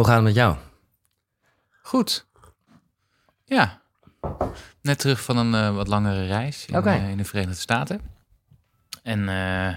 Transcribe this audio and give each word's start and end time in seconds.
Hoe 0.00 0.08
gaat 0.08 0.18
het 0.18 0.24
met 0.24 0.34
jou? 0.34 0.56
Goed. 1.82 2.26
Ja. 3.44 3.80
Net 4.82 4.98
terug 4.98 5.20
van 5.22 5.36
een 5.36 5.54
eh, 5.54 5.74
wat 5.74 5.88
langere 5.88 6.26
reis 6.26 6.66
in, 6.66 6.74
eh, 6.84 7.08
in 7.08 7.16
de 7.16 7.24
Verenigde 7.24 7.60
Staten. 7.60 8.00
En 9.02 9.20
eh, 9.28 9.74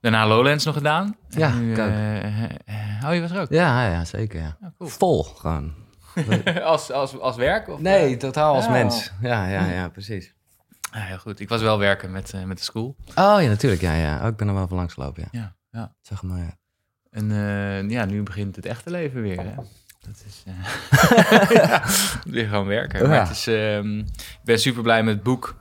daarna 0.00 0.26
Lowlands 0.26 0.64
nog 0.64 0.74
gedaan. 0.74 1.16
Ja, 1.28 1.54
nu, 1.54 1.74
eh, 1.74 3.04
oh, 3.04 3.14
je 3.14 3.20
was 3.20 3.30
er 3.30 3.40
ook? 3.40 3.48
Ja, 3.48 3.86
ja 3.86 4.04
zeker. 4.04 4.40
Ja. 4.40 4.56
Ja, 4.60 4.72
cool. 4.78 4.88
Vol 4.90 5.22
gewoon. 5.22 5.74
als, 6.62 6.92
als, 6.92 7.18
als 7.18 7.36
werk? 7.36 7.68
Of, 7.68 7.80
Nee, 7.80 8.16
totaal 8.16 8.54
als 8.54 8.64
Oh. 8.64 8.70
mens. 8.70 9.12
Ja, 9.20 9.46
ja, 9.48 9.64
ja, 9.64 9.88
precies. 9.88 10.34
Ah, 10.90 11.04
heel 11.04 11.18
goed. 11.18 11.40
Ik 11.40 11.48
was 11.48 11.60
wel 11.60 11.78
werken 11.78 12.10
met, 12.10 12.34
met 12.46 12.58
de 12.58 12.64
school. 12.64 12.96
Oh 13.08 13.14
ja, 13.14 13.48
natuurlijk. 13.48 13.82
Ja, 13.82 13.94
ja. 13.94 14.20
Oh, 14.20 14.26
ik 14.26 14.36
ben 14.36 14.48
er 14.48 14.54
wel 14.54 14.68
van 14.68 14.76
langs 14.76 14.94
gelopen. 14.94 15.28
Ja. 15.30 15.40
Ja, 15.40 15.56
ja. 15.70 15.94
Zeg 16.00 16.22
maar. 16.22 16.58
En 17.10 17.30
eh, 17.30 17.90
ja, 17.90 18.04
nu 18.04 18.22
begint 18.22 18.56
het 18.56 18.66
echte 18.66 18.90
leven 18.90 19.22
weer. 19.22 19.40
Hè? 19.40 19.54
Dat 20.00 20.24
is 20.26 20.42
eh, 20.46 21.50
ja, 21.56 21.82
weer 22.32 22.48
gewoon 22.48 22.66
werken. 22.66 23.00
Ja. 23.00 23.08
Maar 23.08 23.20
het 23.20 23.30
is, 23.30 23.46
ehm, 23.46 23.98
ik 23.98 24.40
ben 24.44 24.58
super 24.58 24.82
blij 24.82 25.02
met 25.02 25.14
het 25.14 25.22
boek. 25.22 25.54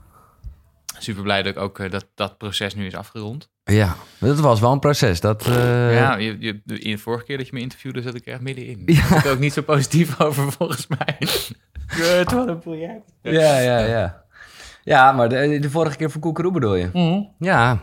Super 0.98 1.24
blij 1.24 1.44
dat 1.44 1.56
ik 1.56 1.62
ook 1.62 1.80
eh, 1.80 1.92
dat 1.92 2.08
dat 2.16 2.38
proces 2.38 2.76
nu 2.76 2.86
is 2.86 2.96
afgerond. 2.96 3.50
ja, 3.64 3.96
dat 4.20 4.40
was 4.40 4.60
wel 4.60 4.72
een 4.72 4.80
proces. 4.80 5.20
Dat, 5.20 5.48
eh, 5.48 5.94
ja, 5.94 6.16
je, 6.18 6.36
je, 6.40 6.62
de, 6.66 6.80
in 6.80 6.92
de 6.92 6.98
vorige 6.98 7.24
keer 7.26 7.38
dat 7.38 7.48
je 7.48 7.54
me 7.54 7.60
interviewde, 7.60 8.02
zat 8.02 8.16
ik 8.16 8.26
er 8.26 8.34
echt 8.34 8.42
middenin. 8.42 8.82
Ja. 8.86 9.00
Daar 9.00 9.10
ben 9.10 9.18
ik 9.18 9.26
ook 9.26 9.40
niet 9.40 9.54
zo 9.54 9.62
positief 9.62 10.20
over 10.22 10.52
volgens 10.52 10.88
mij. 10.88 11.18
Kut, 11.88 12.32
wat 12.32 12.48
een 12.48 12.60
project. 12.60 13.12
ja, 13.22 13.60
ja, 13.60 13.80
ja. 13.80 14.24
Ja, 14.84 15.12
maar 15.12 15.30
de, 15.30 15.60
de 15.60 15.70
vorige 15.70 15.98
keer 15.98 16.12
voor 16.12 16.22
Koekeroe 16.22 16.52
bedoel 16.52 16.76
je? 16.76 16.90
Mhm. 16.94 17.22
Ja. 17.40 17.80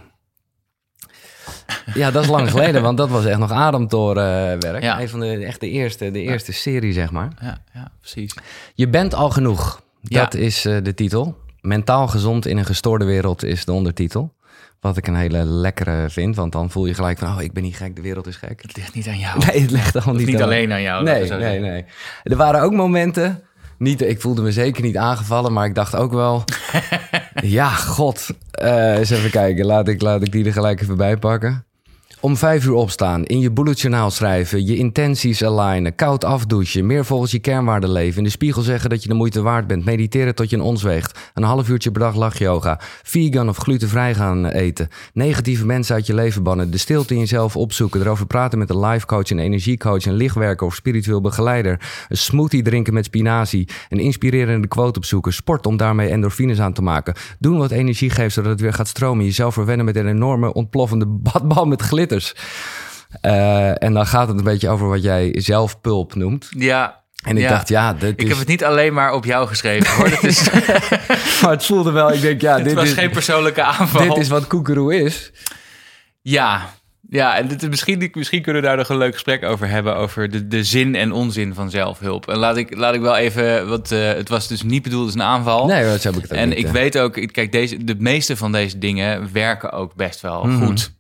Ja, 1.95 2.11
dat 2.11 2.23
is 2.23 2.29
lang 2.29 2.51
geleden, 2.51 2.83
want 2.83 2.97
dat 2.99 3.09
was 3.09 3.25
echt 3.25 3.39
nog 3.39 3.51
ademtorenwerk. 3.53 4.83
Ja. 4.83 5.01
Een 5.01 5.09
van 5.09 5.21
de, 5.21 5.45
echt 5.45 5.61
de 5.61 5.71
eerste, 5.71 6.11
de 6.11 6.21
eerste 6.21 6.53
serie, 6.53 6.93
zeg 6.93 7.11
maar. 7.11 7.29
Ja, 7.41 7.59
ja, 7.75 7.91
precies. 8.01 8.35
Je 8.75 8.89
bent 8.89 9.15
al 9.15 9.31
genoeg. 9.31 9.81
Ja. 10.03 10.21
Dat 10.23 10.35
is 10.35 10.65
eh, 10.65 10.77
de 10.83 10.95
titel. 10.95 11.37
Mentaal 11.61 12.09
gezond 12.09 12.47
in 12.47 12.57
een 12.57 12.65
gestoorde 12.65 13.05
wereld 13.05 13.45
is 13.45 13.65
de 13.65 13.73
ondertitel. 13.73 14.35
Wat 14.81 14.97
ik 14.97 15.07
een 15.07 15.15
hele 15.17 15.45
lekkere 15.45 16.11
vind, 16.11 16.37
want 16.37 16.53
dan 16.53 16.71
voel 16.71 16.87
je 16.87 16.95
gelijk 16.95 17.19
van... 17.19 17.29
oh, 17.37 17.43
ik 17.43 17.53
ben 17.53 17.63
niet 17.63 17.77
gek, 17.77 17.97
de 17.97 18.03
wereld 18.03 18.27
is 18.27 18.37
gek. 18.37 18.63
Het 18.63 18.77
ligt 18.77 18.95
niet 18.95 19.09
aan 19.09 19.19
jou. 19.19 19.39
Nee, 19.47 19.61
het 19.61 19.71
ligt 19.71 20.07
al 20.07 20.15
niet, 20.15 20.27
niet 20.27 20.37
aan- 20.37 20.43
alleen 20.43 20.73
aan 20.73 20.83
jou. 20.83 21.05
Nee, 21.05 21.15
nee, 21.15 21.27
zeggen. 21.27 21.61
nee. 21.61 21.85
Er 22.23 22.37
waren 22.37 22.63
ook 22.63 22.73
momenten... 22.73 23.41
Niet, 23.79 24.03
ik 24.03 24.21
voelde 24.21 24.43
me 24.43 24.53
zeker 24.53 24.83
niet 24.83 24.97
aangevallen, 24.97 25.53
maar 25.53 25.67
ik 25.67 25.75
dacht 25.75 25.97
ook 25.97 26.13
wel... 26.13 26.45
ja, 27.59 27.69
god. 27.69 28.29
Eh, 28.51 28.99
eens 28.99 29.11
even 29.11 29.31
kijken, 29.31 29.67
laat 29.67 29.89
ik, 29.89 30.03
laat 30.03 30.23
ik 30.23 30.33
die 30.33 30.45
er 30.45 30.53
gelijk 30.53 30.81
even 30.81 30.97
bij 30.97 31.17
pakken. 31.17 31.66
Om 32.21 32.37
vijf 32.37 32.67
uur 32.67 32.73
opstaan, 32.73 33.25
in 33.25 33.41
je 33.41 33.51
bullet 33.51 33.81
journaal 33.81 34.11
schrijven, 34.11 34.67
je 34.67 34.77
intenties 34.77 35.45
alignen, 35.45 35.95
koud 35.95 36.25
afdouchen, 36.25 36.87
meer 36.87 37.05
volgens 37.05 37.31
je 37.31 37.39
kernwaarden 37.39 37.93
leven, 37.93 38.19
in 38.19 38.25
de 38.25 38.31
spiegel 38.31 38.63
zeggen 38.63 38.91
dat 38.91 39.03
je 39.03 39.09
de 39.09 39.15
moeite 39.15 39.43
waard 39.43 39.67
bent, 39.67 39.85
mediteren 39.85 40.35
tot 40.35 40.51
je 40.51 40.57
een 40.57 40.63
ons 40.63 40.83
weegt, 40.83 41.19
een 41.35 41.43
half 41.43 41.69
uurtje 41.69 41.91
per 41.91 42.01
dag 42.01 42.15
lachyoga, 42.15 42.81
vegan 43.03 43.49
of 43.49 43.57
glutenvrij 43.57 44.15
gaan 44.15 44.47
eten, 44.47 44.89
negatieve 45.13 45.67
mensen 45.67 45.95
uit 45.95 46.07
je 46.07 46.15
leven 46.15 46.43
bannen, 46.43 46.71
de 46.71 46.79
stilte 46.79 47.15
in 47.15 47.21
jezelf 47.21 47.57
opzoeken, 47.57 48.01
erover 48.01 48.27
praten 48.27 48.59
met 48.59 48.71
een 48.71 48.81
life 48.81 49.07
coach, 49.07 49.31
een 49.31 49.39
energiecoach, 49.39 50.05
een 50.05 50.15
lichtwerker 50.17 50.67
of 50.67 50.75
spiritueel 50.75 51.21
begeleider, 51.21 51.81
een 52.09 52.17
smoothie 52.17 52.63
drinken 52.63 52.95
met 52.95 53.05
spinazie, 53.05 53.69
een 53.89 54.01
inspirerende 54.01 54.69
quote 54.69 54.99
opzoeken, 54.99 55.33
sport 55.33 55.67
om 55.67 55.77
daarmee 55.77 56.09
endorfines 56.09 56.61
aan 56.61 56.73
te 56.73 56.83
maken, 56.83 57.15
doen 57.39 57.59
wat 57.59 57.71
energie 57.71 58.11
geeft 58.11 58.35
zodat 58.35 58.51
het 58.51 58.61
weer 58.61 58.73
gaat 58.73 58.89
stromen, 58.89 59.25
jezelf 59.25 59.55
verwennen 59.55 59.85
met 59.85 59.97
een 59.97 60.09
enorme 60.09 60.53
ontploffende 60.53 61.07
badbal 61.33 61.65
met 61.65 61.83
glitters. 62.21 62.35
Eh, 63.21 63.83
en 63.83 63.93
dan 63.93 64.07
gaat 64.07 64.29
het 64.29 64.39
een 64.39 64.45
beetje 64.45 64.69
over 64.69 64.89
wat 64.89 65.03
jij 65.03 65.31
zelfpulp 65.39 66.15
noemt. 66.15 66.49
Ja, 66.51 67.05
En 67.25 67.37
ik 67.37 67.43
Ja. 67.43 67.49
dacht, 67.49 67.69
ja, 67.69 67.93
dit 67.95 68.11
ik 68.11 68.23
is... 68.23 68.29
heb 68.29 68.39
het 68.39 68.49
niet 68.49 68.65
alleen 68.65 68.95
maar 68.95 69.13
op 69.13 69.25
jou 69.25 69.47
geschreven 69.49 69.95
hoor. 69.97 70.11
Dat 70.11 70.23
is, 70.23 70.51
maar 71.43 71.51
het 71.51 71.67
voelde 71.67 71.91
wel, 71.91 72.13
ik 72.13 72.21
denk, 72.21 72.41
ja, 72.41 72.55
het 72.55 72.65
dit 72.65 72.75
was 72.75 72.85
is, 72.85 72.93
geen 72.93 73.11
persoonlijke 73.11 73.63
aanval. 73.63 74.09
dit 74.09 74.17
is 74.17 74.29
wat 74.29 74.47
koekeroe 74.47 74.95
is. 75.03 75.33
Ja, 76.23 76.75
ja 77.09 77.37
en 77.37 77.49
dit, 77.49 77.69
misschien, 77.69 78.11
misschien 78.13 78.43
kunnen 78.43 78.63
we 78.63 78.69
daar 78.69 78.77
nog 78.77 78.89
een 78.89 78.97
leuk 78.97 79.13
gesprek 79.13 79.43
over 79.45 79.69
hebben. 79.69 79.97
Over 79.97 80.31
de, 80.31 80.47
de 80.49 80.65
zin 80.65 80.95
en 80.95 81.13
onzin 81.13 81.55
van 81.55 81.71
zelfhulp. 81.71 82.29
En 82.29 82.37
laat 82.37 82.57
ik, 82.57 82.77
laat 82.77 82.95
ik 82.95 83.01
wel 83.01 83.17
even, 83.17 83.69
want 83.69 83.93
eh, 83.93 84.07
het 84.07 84.29
was 84.29 84.49
dus 84.49 84.63
niet 84.63 84.83
bedoeld 84.83 85.05
als 85.05 85.15
een 85.15 85.23
aanval. 85.23 85.67
Nee, 85.67 85.85
dat 85.85 86.03
heb 86.03 86.15
ik 86.15 86.23
het 86.23 86.33
ook 86.33 86.39
en 86.39 86.49
niet, 86.49 86.59
ik 86.59 86.67
weet 86.67 86.99
ook, 86.99 87.13
kijk, 87.33 87.53
deze, 87.53 87.85
de 87.85 87.97
meeste 87.99 88.37
van 88.37 88.53
deze 88.53 88.79
dingen 88.79 89.29
werken 89.33 89.73
ook 89.73 89.95
best 89.95 90.21
wel 90.21 90.45
Mhm. 90.45 90.65
goed. 90.67 90.95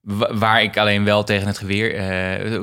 Wa- 0.00 0.34
Waar 0.34 0.62
ik 0.62 0.76
alleen 0.76 1.04
wel 1.04 1.24
tegen 1.24 1.46
het 1.46 1.58
geweer, 1.58 1.94
eh, 1.94 2.60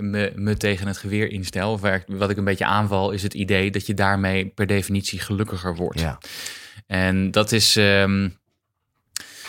me, 0.00 0.32
me 0.34 0.56
tegen 0.56 0.86
het 0.86 0.96
geweer 0.98 1.30
instel, 1.30 1.72
of 1.72 1.80
waar 1.80 2.04
wat 2.06 2.30
ik 2.30 2.36
een 2.36 2.44
beetje 2.44 2.64
aanval, 2.64 3.10
is 3.10 3.22
het 3.22 3.34
idee 3.34 3.70
dat 3.70 3.86
je 3.86 3.94
daarmee 3.94 4.46
per 4.46 4.66
definitie 4.66 5.20
gelukkiger 5.20 5.76
wordt. 5.76 6.00
Ja. 6.00 6.18
En 6.86 7.30
dat 7.30 7.52
is. 7.52 7.76
ehm, 7.76 8.28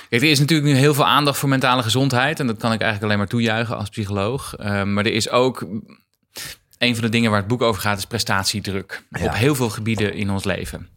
Kijk, 0.09 0.21
er 0.21 0.29
is 0.29 0.39
natuurlijk 0.39 0.69
nu 0.69 0.75
heel 0.75 0.93
veel 0.93 1.05
aandacht 1.05 1.37
voor 1.37 1.49
mentale 1.49 1.83
gezondheid. 1.83 2.39
En 2.39 2.47
dat 2.47 2.57
kan 2.57 2.71
ik 2.73 2.81
eigenlijk 2.81 3.03
alleen 3.03 3.17
maar 3.17 3.27
toejuichen 3.27 3.77
als 3.77 3.89
psycholoog. 3.89 4.55
Ehm, 4.55 4.93
maar 4.93 5.05
er 5.05 5.13
is 5.13 5.29
ook. 5.29 5.67
Een 6.85 6.93
van 6.95 7.03
de 7.03 7.09
dingen 7.09 7.29
waar 7.29 7.39
het 7.39 7.47
boek 7.47 7.61
over 7.61 7.81
gaat, 7.81 7.97
is 7.97 8.05
prestatiedruk. 8.05 9.03
Ja. 9.09 9.25
Op 9.25 9.33
heel 9.33 9.55
veel 9.55 9.69
gebieden 9.69 10.13
in 10.13 10.29
ons 10.29 10.43
leven. 10.43 10.87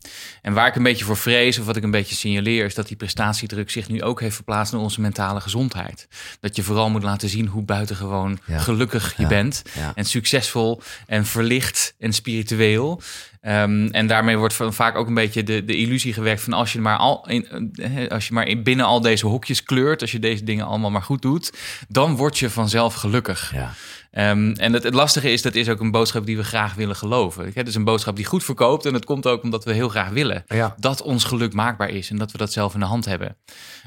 En 0.42 0.52
waar 0.52 0.66
ik 0.66 0.76
een 0.76 0.82
beetje 0.82 1.04
voor 1.04 1.16
vrees, 1.16 1.58
of 1.58 1.66
wat 1.66 1.76
ik 1.76 1.82
een 1.82 1.90
beetje 1.90 2.14
signaleer, 2.14 2.64
is 2.64 2.74
dat 2.74 2.88
die 2.88 2.96
prestatiedruk 2.96 3.70
zich 3.70 3.88
nu 3.88 4.02
ook 4.02 4.20
heeft 4.20 4.34
verplaatst 4.34 4.72
naar 4.72 4.82
onze 4.82 5.00
mentale 5.00 5.40
gezondheid. 5.40 6.08
Dat 6.40 6.56
je 6.56 6.62
vooral 6.62 6.90
moet 6.90 7.02
laten 7.02 7.28
zien 7.28 7.46
hoe 7.46 7.62
buitengewoon 7.62 8.38
Ja. 8.46 8.58
gelukkig 8.58 9.14
je 9.16 9.22
Ja. 9.22 9.28
bent. 9.28 9.62
En 9.94 10.04
succesvol 10.04 10.82
en 11.06 11.26
verlicht 11.26 11.94
en 11.98 12.12
spiritueel. 12.12 13.00
Ehm, 13.40 13.86
en 13.90 14.06
daarmee 14.06 14.36
wordt 14.36 14.54
van- 14.54 14.74
vaak 14.74 14.96
ook 14.96 15.06
een 15.06 15.14
beetje 15.14 15.42
de, 15.42 15.64
de 15.64 15.76
illusie 15.76 16.12
gewekt 16.12 16.40
van 16.42 16.52
als 16.52 16.72
je 16.72 16.80
maar 16.80 16.96
al 16.96 17.28
in, 17.28 17.72
eh, 17.74 18.08
als 18.08 18.26
je 18.28 18.32
maar 18.34 18.46
in, 18.46 18.62
binnen 18.62 18.86
al 18.86 19.00
deze 19.00 19.26
hokjes 19.26 19.62
kleurt, 19.62 20.00
als 20.00 20.12
je 20.12 20.18
deze 20.18 20.44
dingen 20.44 20.66
allemaal 20.66 20.90
maar 20.90 21.02
goed 21.02 21.22
doet, 21.22 21.52
dan 21.88 22.16
word 22.16 22.38
je 22.38 22.50
vanzelf 22.50 22.94
gelukkig. 22.94 23.52
Ja. 23.54 23.74
Ehm, 24.10 24.52
en 24.52 24.72
het, 24.72 24.82
het 24.82 24.94
lastige 24.94 25.30
is, 25.30 25.42
dat 25.42 25.54
is 25.54 25.68
ook 25.68 25.80
een 25.80 25.90
boodschap 25.90 26.26
die 26.26 26.36
we 26.36 26.44
graag 26.44 26.74
willen 26.74 26.96
geloven. 26.96 27.50
Het 27.54 27.68
is 27.68 27.74
een 27.74 27.84
boodschap 27.84 28.16
die 28.16 28.24
goed 28.24 28.44
verkoopt 28.44 28.86
en 28.86 28.94
het 28.94 29.04
komt 29.04 29.26
ook 29.26 29.42
omdat 29.42 29.64
we 29.64 29.72
heel 29.72 29.88
graag 29.88 30.08
willen 30.08 30.44
Ja. 30.46 30.74
dat 30.78 31.02
ons 31.02 31.24
geluk 31.24 31.52
maakbaar 31.52 31.90
is 31.90 32.10
en 32.10 32.16
dat 32.16 32.32
we 32.32 32.38
dat 32.38 32.52
zelf 32.52 32.74
in 32.74 32.80
de 32.80 32.86
hand 32.86 33.04
hebben. 33.04 33.36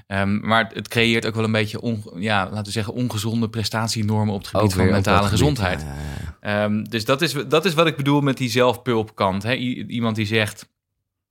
Ehm, 0.07 0.47
maar 0.47 0.71
het, 0.73 0.87
creëert 0.87 1.25
ook 1.25 1.35
wel 1.35 1.43
een 1.43 1.51
beetje, 1.51 1.81
on, 1.81 2.03
ja, 2.15 2.43
laten 2.49 2.65
we 2.65 2.71
zeggen, 2.71 2.93
ongezonde 2.93 3.49
prestatienormen 3.49 4.33
op 4.33 4.39
het 4.39 4.49
gebied 4.49 4.73
van 4.73 4.89
mentale 4.89 5.21
dat 5.21 5.29
gezondheid. 5.29 5.81
ja, 5.81 5.87
ja, 5.87 5.93
ja. 6.41 6.63
Ehm, 6.63 6.83
dus 6.83 7.05
dat 7.05 7.21
is, 7.21 7.35
dat 7.47 7.65
is 7.65 7.73
wat 7.73 7.87
ik 7.87 7.95
bedoel 7.95 8.21
met 8.21 8.37
die 8.37 8.49
zelfpulpkant. 8.49 9.43
Iemand 9.43 10.15
die 10.15 10.25
zegt, 10.25 10.69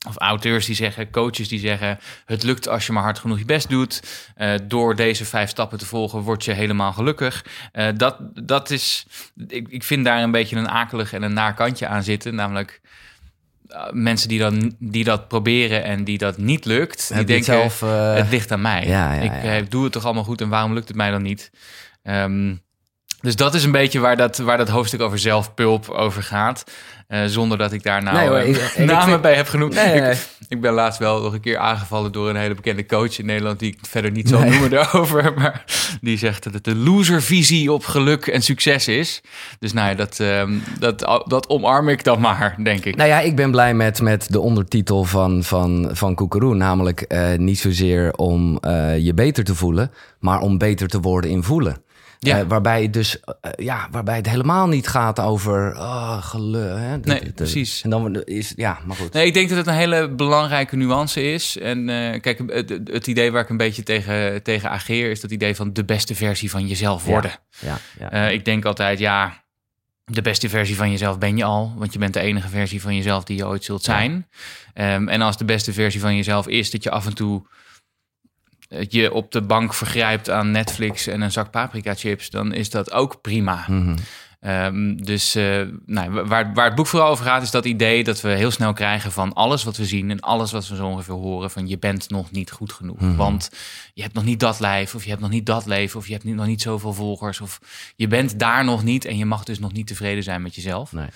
of 0.09 0.17
auteurs 0.17 0.67
die 0.67 0.75
zeggen, 0.75 1.11
coaches 1.11 1.49
die 1.49 1.59
zeggen... 1.59 1.99
het 2.25 2.43
lukt 2.43 2.69
als 2.69 2.87
je 2.87 2.93
maar 2.93 3.03
hard 3.03 3.19
genoeg 3.19 3.39
je 3.39 3.45
best 3.45 3.69
doet. 3.69 4.03
Eh, 4.35 4.55
door 4.65 4.97
deze 4.97 5.25
vijf 5.25 5.51
stappen 5.51 5.79
te 5.79 5.87
volgen 5.87 6.21
word 6.21 6.45
je 6.45 6.53
helemaal 6.53 6.93
gelukkig. 6.93 7.45
Eh, 7.73 7.89
dat, 7.97 8.17
dat 8.45 8.71
is, 8.71 9.07
ik, 9.49 9.69
ik 9.69 9.85
vind 9.85 10.05
daar 10.05 10.23
een 10.23 10.31
beetje 10.31 10.57
een 10.57 10.69
akelig 10.69 11.13
en 11.13 11.23
een 11.23 11.33
naar 11.33 11.55
kantje 11.55 11.87
aan 11.87 12.03
zitten. 12.03 12.35
Namelijk 12.35 12.81
eh, 13.69 13.91
mensen 13.91 14.29
die, 14.29 14.39
dan, 14.39 14.75
die 14.79 15.05
dat 15.05 15.29
proberen 15.29 15.85
en 15.85 16.05
die 16.05 16.19
dat 16.19 16.37
niet 16.37 16.65
lukt... 16.65 17.09
die 17.09 17.17
Heb 17.17 17.27
denken, 17.27 17.45
zelf, 17.45 17.81
het 18.15 18.31
ligt 18.31 18.53
aan 18.53 18.61
mij. 18.61 18.87
ja, 18.87 19.13
ja, 19.13 19.21
ik 19.21 19.43
ja. 19.43 19.61
doe 19.69 19.85
het 19.85 19.93
toch 19.93 20.05
allemaal 20.05 20.25
goed 20.25 20.41
en 20.41 20.49
waarom 20.49 20.75
lukt 20.75 20.89
het 20.89 20.97
mij 20.97 21.11
dan 21.11 21.23
niet? 21.23 21.51
Ehm, 22.03 22.55
dus 23.21 23.37
dat 23.37 23.55
is 23.55 23.65
een 23.65 23.73
beetje 23.73 23.99
waar 24.01 24.17
dat, 24.17 24.39
waar 24.39 24.57
dat 24.59 24.69
hoofdstuk 24.69 25.01
over 25.01 25.19
zelfpulp 25.19 25.89
over 25.89 26.23
gaat. 26.23 26.65
Eh, 27.09 27.25
zonder 27.27 27.59
dat 27.59 27.73
ik 27.73 27.83
daar 27.83 28.03
nou 28.03 28.17
Nee, 28.17 28.27
hoor, 28.29 28.37
eh, 28.37 28.49
ik- 28.49 28.57
ik- 28.57 28.73
ik 28.77 28.85
namen 28.85 29.21
bij 29.21 29.35
heb 29.35 29.47
genoemd. 29.49 29.75
Nee, 29.75 29.87
nee, 29.93 30.01
nee. 30.01 30.11
Ik, 30.13 30.19
ik 30.49 30.61
ben 30.61 30.73
laatst 30.73 30.99
wel 30.99 31.23
nog 31.23 31.33
een 31.33 31.41
keer 31.41 31.59
aangevallen 31.59 32.13
door 32.13 32.29
een 32.29 32.37
hele 32.37 32.55
bekende 32.55 32.87
coach 32.87 33.19
in 33.19 33.27
Nederland... 33.27 33.59
die 33.59 33.73
ik 33.73 33.79
verder 33.89 34.11
niet 34.11 34.29
zal 34.29 34.41
noemen 34.45 34.71
daarover. 34.81 35.33
Maar 35.35 35.65
die 36.01 36.19
zegt 36.19 36.45
dat 36.45 36.53
het 36.55 36.65
de 36.65 36.75
loservisie 36.77 37.73
op 37.73 37.85
geluk 37.85 38.27
en 38.27 38.43
succes 38.43 38.89
is. 38.89 39.21
Dus 39.59 39.73
nou 39.73 39.89
ja, 39.89 39.95
dat, 39.95 40.21
ehm, 40.21 40.59
dat, 40.79 41.23
dat 41.27 41.49
omarm 41.49 41.89
ik 41.89 42.05
dan 42.05 42.21
maar, 42.21 42.55
denk 42.63 42.85
ik. 42.85 42.97
Nou 42.97 43.09
ja, 43.09 43.21
ik 43.21 43.37
ben 43.37 43.51
blij 43.51 43.75
met, 43.75 44.01
met 44.03 44.27
de 44.33 44.41
ondertitel 44.41 45.05
van, 45.05 45.45
van, 45.45 45.91
van 45.93 46.15
Koekeroe. 46.15 46.55
Namelijk 46.55 47.01
eh, 47.01 47.29
niet 47.37 47.59
zozeer 47.59 48.13
om 48.17 48.59
je 48.99 49.13
beter 49.15 49.45
te 49.45 49.55
voelen, 49.55 49.93
maar 50.21 50.41
om 50.41 50.59
beter 50.59 50.89
te 50.89 51.01
worden 51.01 51.31
in 51.31 51.43
voelen. 51.43 51.83
Ja. 52.23 52.39
Eh, 52.39 52.47
waarbij, 52.49 52.83
het 52.83 52.93
dus, 52.93 53.21
eh, 53.21 53.51
ja, 53.57 53.89
waarbij 53.91 54.17
het 54.17 54.29
helemaal 54.29 54.69
niet 54.69 54.89
gaat 54.89 55.21
over 55.21 55.77
oh, 55.77 56.23
geluk. 56.23 56.77
Hè? 56.77 56.97
Nee, 56.97 57.33
precies. 57.33 57.83
En 57.83 57.91
dan 57.91 58.23
is, 58.25 58.53
ja, 58.57 58.79
maar 58.87 58.97
goed. 58.97 59.13
Nee, 59.13 59.27
ik 59.27 59.35
denk 59.35 59.49
dat 59.49 59.59
het 59.59 59.67
een 59.67 59.75
hele 59.75 60.09
belangrijke 60.09 60.77
nuance 60.77 61.33
is. 61.33 61.59
En 61.59 61.89
eh, 61.89 62.21
kijk, 62.21 62.43
het, 62.47 62.69
het- 62.85 63.07
idee 63.07 63.33
waar 63.33 63.43
ik 63.43 63.49
een 63.49 63.57
beetje 63.57 63.83
tegen, 63.83 64.43
tegen 64.43 64.71
ageer... 64.71 65.11
is 65.11 65.21
dat 65.21 65.31
idee 65.31 65.57
van 65.57 65.73
de 65.73 65.85
beste 65.85 66.15
versie 66.15 66.51
van 66.51 66.67
jezelf 66.67 67.05
worden. 67.05 67.33
Ja, 67.59 67.79
ja. 67.99 68.11
Eh, 68.11 68.33
ik 68.33 68.45
denk 68.45 68.65
altijd, 68.65 68.99
ja, 68.99 69.43
de 70.05 70.23
beste 70.23 70.49
versie 70.49 70.77
van 70.77 70.91
jezelf 70.91 71.19
ben 71.19 71.37
je 71.37 71.45
al. 71.45 71.75
Want 71.77 71.93
je 71.93 71.99
bent 71.99 72.15
de 72.15 72.21
enige 72.21 72.49
versie 72.49 72.83
van 72.83 72.97
jezelf 72.97 73.25
die 73.25 73.37
je 73.37 73.47
ooit 73.47 73.65
zult 73.65 73.83
zijn. 73.83 74.27
Ehm, 74.75 75.09
en 75.09 75.23
als 75.23 75.37
de 75.37 75.45
beste 75.45 75.73
versie 75.73 76.01
van 76.01 76.17
jezelf 76.17 76.49
is 76.49 76.71
dat 76.71 76.83
je 76.83 76.91
af 76.91 77.07
en 77.07 77.15
toe 77.15 77.43
eh, 77.43 77.49
je 78.89 79.13
op 79.13 79.33
de 79.33 79.43
bank 79.43 79.75
vergrijpt 79.75 80.31
aan 80.31 80.51
Netflix 80.51 81.07
en 81.07 81.21
een 81.21 81.33
zak 81.33 81.51
paprika 81.51 81.95
chips, 81.95 82.31
dan 82.31 82.53
is 82.53 82.71
dat 82.71 82.93
ook 82.93 83.21
prima. 83.21 83.65
Mhm. 83.69 83.97
Ehm, 84.41 84.97
dus 84.97 85.37
uh, 85.37 85.63
nou, 85.87 86.11
waar, 86.11 86.55
waar 86.55 86.65
het 86.65 86.75
boek 86.75 86.87
vooral 86.87 87.11
over 87.11 87.25
gaat, 87.25 87.43
is 87.43 87.51
dat 87.51 87.65
idee 87.65 88.05
dat 88.05 88.21
we 88.21 88.29
heel 88.29 88.51
snel 88.51 88.73
krijgen 88.73 89.13
van 89.13 89.33
alles 89.33 89.65
wat 89.65 89.77
we 89.77 89.85
zien 89.85 90.11
en 90.11 90.21
alles 90.21 90.53
wat 90.53 90.69
we 90.69 90.77
zo 90.77 90.87
ongeveer 90.87 91.15
horen: 91.15 91.51
van 91.51 91.69
je 91.69 91.79
bent 91.79 92.11
nog 92.11 92.31
niet 92.31 92.51
goed 92.51 92.73
genoeg. 92.73 93.01
Mhm. 93.01 93.17
Want 93.17 93.51
je 93.95 94.03
hebt 94.03 94.15
nog 94.15 94.25
niet 94.25 94.41
dat 94.41 94.61
lijf, 94.61 94.95
of 94.95 95.03
je 95.03 95.09
hebt 95.09 95.23
nog 95.23 95.31
niet 95.31 95.47
dat 95.47 95.67
leven, 95.67 95.99
of 95.99 96.07
je 96.07 96.13
hebt 96.13 96.25
nog 96.25 96.47
niet 96.47 96.63
zoveel 96.63 96.93
volgers, 96.93 97.41
of 97.41 97.61
je 97.97 98.07
bent 98.07 98.39
daar 98.39 98.65
nog 98.65 98.83
niet 98.83 99.05
en 99.05 99.17
je 99.17 99.25
mag 99.27 99.45
dus 99.45 99.59
nog 99.59 99.73
niet 99.73 99.87
tevreden 99.87 100.23
zijn 100.23 100.43
met 100.43 100.55
jezelf. 100.55 100.93
Nee. 100.93 101.09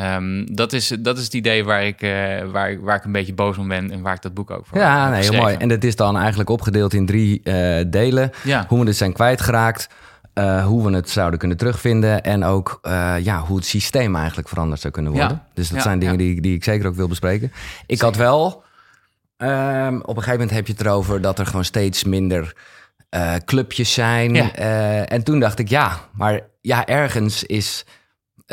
Um, 0.00 0.54
dat, 0.54 0.72
is, 0.72 0.96
dat 1.00 1.18
is 1.18 1.24
het 1.24 1.34
idee 1.34 1.64
waar 1.64 1.84
ik, 1.84 2.02
uh, 2.02 2.10
waar, 2.50 2.80
waar 2.80 2.96
ik 2.96 3.04
een 3.04 3.12
beetje 3.12 3.34
boos 3.34 3.58
om 3.58 3.68
ben 3.68 3.90
en 3.90 4.00
waar 4.00 4.14
ik 4.14 4.22
dat 4.22 4.34
boek 4.34 4.50
ook 4.50 4.66
voor 4.66 4.78
Ja, 4.78 5.10
nee, 5.10 5.22
heel 5.22 5.40
mooi. 5.40 5.54
En 5.54 5.68
dat 5.68 5.84
is 5.84 5.96
dan 5.96 6.16
eigenlijk 6.16 6.50
opgedeeld 6.50 6.94
in 6.94 7.06
drie 7.06 7.40
uh, 7.44 7.84
delen. 7.86 8.30
Ja. 8.44 8.64
Hoe 8.68 8.80
we 8.80 8.86
het 8.86 8.96
zijn 8.96 9.12
kwijtgeraakt, 9.12 9.88
uh, 10.34 10.66
hoe 10.66 10.90
we 10.90 10.96
het 10.96 11.10
zouden 11.10 11.38
kunnen 11.38 11.56
terugvinden 11.56 12.22
en 12.22 12.44
ook 12.44 12.80
ja, 13.22 13.38
hoe 13.38 13.56
het 13.56 13.66
systeem 13.66 14.16
eigenlijk 14.16 14.48
veranderd 14.48 14.80
zou 14.80 14.92
kunnen 14.92 15.12
worden. 15.12 15.30
Ja. 15.30 15.46
Dus 15.54 15.68
dat 15.68 15.82
zijn 15.82 15.98
dingen 15.98 16.18
die, 16.18 16.40
die 16.40 16.54
ik 16.54 16.64
zeker 16.64 16.86
ook 16.86 16.94
wil 16.94 17.08
bespreken. 17.08 17.52
Ik 17.86 18.00
had 18.00 18.16
wel, 18.16 18.62
um, 19.38 20.00
op 20.00 20.16
een 20.16 20.22
gegeven 20.22 20.30
moment 20.32 20.50
heb 20.50 20.66
je 20.66 20.72
het 20.72 20.80
erover 20.80 21.20
dat 21.20 21.38
er 21.38 21.46
gewoon 21.46 21.64
steeds 21.64 22.04
minder 22.04 22.54
clubjes 23.44 23.92
zijn. 23.92 24.36
en 25.06 25.22
toen 25.22 25.40
dacht 25.40 25.58
ik, 25.58 25.68
ja, 25.68 25.98
maar 26.12 26.40
ja, 26.60 26.86
ergens 26.86 27.44
is 27.44 27.84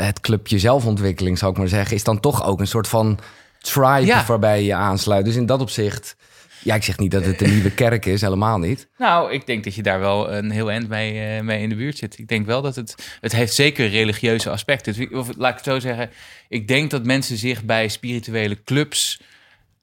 het 0.06 0.20
clubje 0.20 0.60
zelfontwikkeling, 0.60 1.38
zou 1.38 1.52
ik 1.52 1.58
maar 1.58 1.68
zeggen, 1.68 1.96
is 1.96 2.04
dan 2.04 2.20
toch 2.20 2.46
ook 2.46 2.60
een 2.60 2.68
soort 2.68 2.88
van 2.88 3.20
tribe 3.60 4.24
waarbij 4.28 4.64
je 4.64 4.74
aansluit. 4.74 5.26
Dus 5.26 5.36
in 5.36 5.46
dat 5.46 5.62
opzicht, 5.62 6.16
ja, 6.64 6.76
ik 6.76 6.84
zeg 6.84 6.98
niet 6.98 7.12
dat 7.12 7.26
het 7.26 7.42
een 7.42 7.50
nieuwe 7.50 7.72
kerk 7.84 8.06
is, 8.06 8.22
helemaal 8.22 8.58
niet. 8.58 8.88
Nou, 8.98 9.32
ik 9.32 9.46
denk 9.46 9.64
dat 9.64 9.76
je 9.76 9.84
daar 9.84 10.00
wel 10.00 10.34
een 10.34 10.52
heel 10.52 10.72
eind 10.72 10.90
mee, 10.90 11.38
uh, 11.38 11.42
mee 11.42 11.62
in 11.62 11.70
de 11.70 11.76
buurt 11.76 11.98
zit. 11.98 12.18
Ik 12.18 12.28
denk 12.28 12.46
wel 12.46 12.62
dat 12.62 12.76
het, 12.76 13.18
het 13.22 13.32
heeft 13.32 13.54
zeker 13.54 13.90
religieuze 13.90 14.50
aspecten. 14.50 15.18
Of 15.18 15.30
laat 15.38 15.50
ik 15.50 15.56
het 15.56 15.66
zo 15.66 15.80
zeggen, 15.80 16.10
ik 16.50 16.68
denk 16.68 16.92
dat 16.92 17.06
mensen 17.06 17.38
zich 17.38 17.64
bij 17.64 17.88
spirituele 17.88 18.64
clubs 18.64 19.20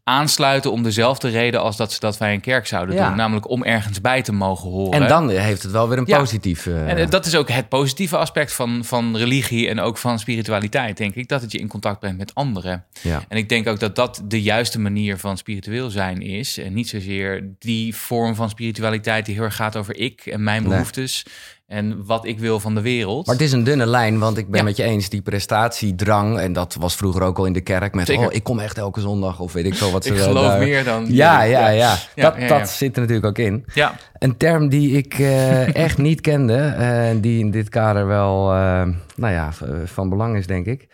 aansluiten 0.05 0.73
om 0.73 0.83
dezelfde 0.83 1.29
reden 1.29 1.61
als 1.61 1.77
dat 1.77 1.93
ze 1.93 2.01
dat 2.01 2.19
wij 2.19 2.35
een 2.35 2.41
kerk 2.41 2.67
zouden 2.67 2.97
doen. 2.97 3.17
Namelijk 3.17 3.49
om 3.49 3.65
ergens 3.65 4.01
bij 4.01 4.23
te 4.23 4.33
mogen 4.33 4.71
horen. 4.71 5.03
En 5.03 5.09
dan 5.09 5.31
heeft 5.31 5.63
het 5.63 5.73
wel 5.73 5.89
weer 5.89 5.99
een 5.99 6.05
positief... 6.05 6.67
Uh... 6.67 6.91
En 6.91 7.11
dat 7.11 7.27
is 7.27 7.37
ook 7.37 7.49
het 7.49 7.69
positieve 7.69 8.17
aspect 8.17 8.53
van, 8.53 8.85
van 8.85 9.17
religie 9.17 9.69
en 9.69 9.81
ook 9.81 9.99
van 9.99 10.19
spiritualiteit, 10.19 10.97
denk 10.97 11.15
ik. 11.15 11.29
Dat 11.29 11.41
het 11.41 11.53
je 11.53 11.59
in 11.59 11.69
contact 11.69 12.01
brengt 12.01 12.19
met 12.19 12.35
anderen. 12.35 12.85
Ja. 13.01 13.25
En 13.29 13.37
ik 13.37 13.49
denk 13.49 13.67
ook 13.67 13.81
dat 13.81 13.97
dat 13.97 14.23
de 14.25 14.43
juiste 14.43 14.81
manier 14.81 15.19
van 15.19 15.37
spiritueel 15.37 15.91
zijn 15.91 16.23
is. 16.23 16.59
En 16.59 16.75
niet 16.75 16.89
zozeer 16.89 17.55
die 17.59 17.97
vorm 17.97 18.35
van 18.35 18.51
spiritualiteit 18.51 19.27
die 19.27 19.35
heel 19.35 19.45
erg 19.45 19.57
gaat 19.57 19.77
over 19.77 19.97
ik 19.97 20.27
en 20.27 20.43
mijn 20.43 20.63
behoeftes 20.63 21.25
en 21.67 22.05
wat 22.05 22.25
ik 22.25 22.39
wil 22.39 22.61
van 22.61 22.75
de 22.75 22.81
wereld. 22.81 23.27
Maar 23.27 23.35
het 23.35 23.45
is 23.45 23.53
een 23.53 23.65
dunne 23.65 23.87
lijn, 23.87 24.19
want 24.19 24.39
ik 24.39 24.51
ben 24.51 24.65
met 24.65 24.77
je 24.77 24.83
eens, 24.83 25.09
die 25.09 25.23
prestatiedrang, 25.23 26.39
en 26.39 26.53
dat 26.53 26.75
was 26.75 26.97
vroeger 26.97 27.23
ook 27.23 27.39
al 27.39 27.45
in 27.45 27.53
de 27.53 27.61
kerk, 27.61 27.95
met 27.95 28.11
oh, 28.11 28.27
ik 28.29 28.43
kom 28.43 28.59
echt 28.59 28.79
elke 28.79 29.01
zondag, 29.01 29.41
of 29.41 29.53
weet 29.53 29.65
ik 29.65 29.75
veel 29.75 29.91
wat 29.91 30.05
ze 30.05 30.15
Ik 30.15 30.21
geloof 30.21 30.59
meer 30.59 30.85
dan... 30.85 31.07
Ja, 31.09 31.43
ja, 31.43 31.69
ja. 31.69 31.97
dat, 32.15 32.49
dat 32.49 32.69
zit 32.69 32.95
er 32.95 33.01
natuurlijk 33.01 33.27
ook 33.27 33.47
in. 33.47 33.65
Ja. 33.75 33.97
Een 34.19 34.37
term 34.37 34.69
die 34.69 34.97
ik 34.97 35.19
uh, 35.19 35.75
echt 35.75 35.99
niet 35.99 36.21
kende, 36.21 36.57
en 36.57 37.17
uh, 37.17 37.23
die 37.23 37.39
in 37.39 37.51
dit 37.51 37.69
kader 37.69 38.07
wel, 38.07 38.53
uh, 38.53 38.83
nou 39.17 39.33
ja, 39.33 39.53
van 39.85 40.09
belang 40.09 40.37
is, 40.37 40.47
denk 40.47 40.67
ik. 40.67 40.89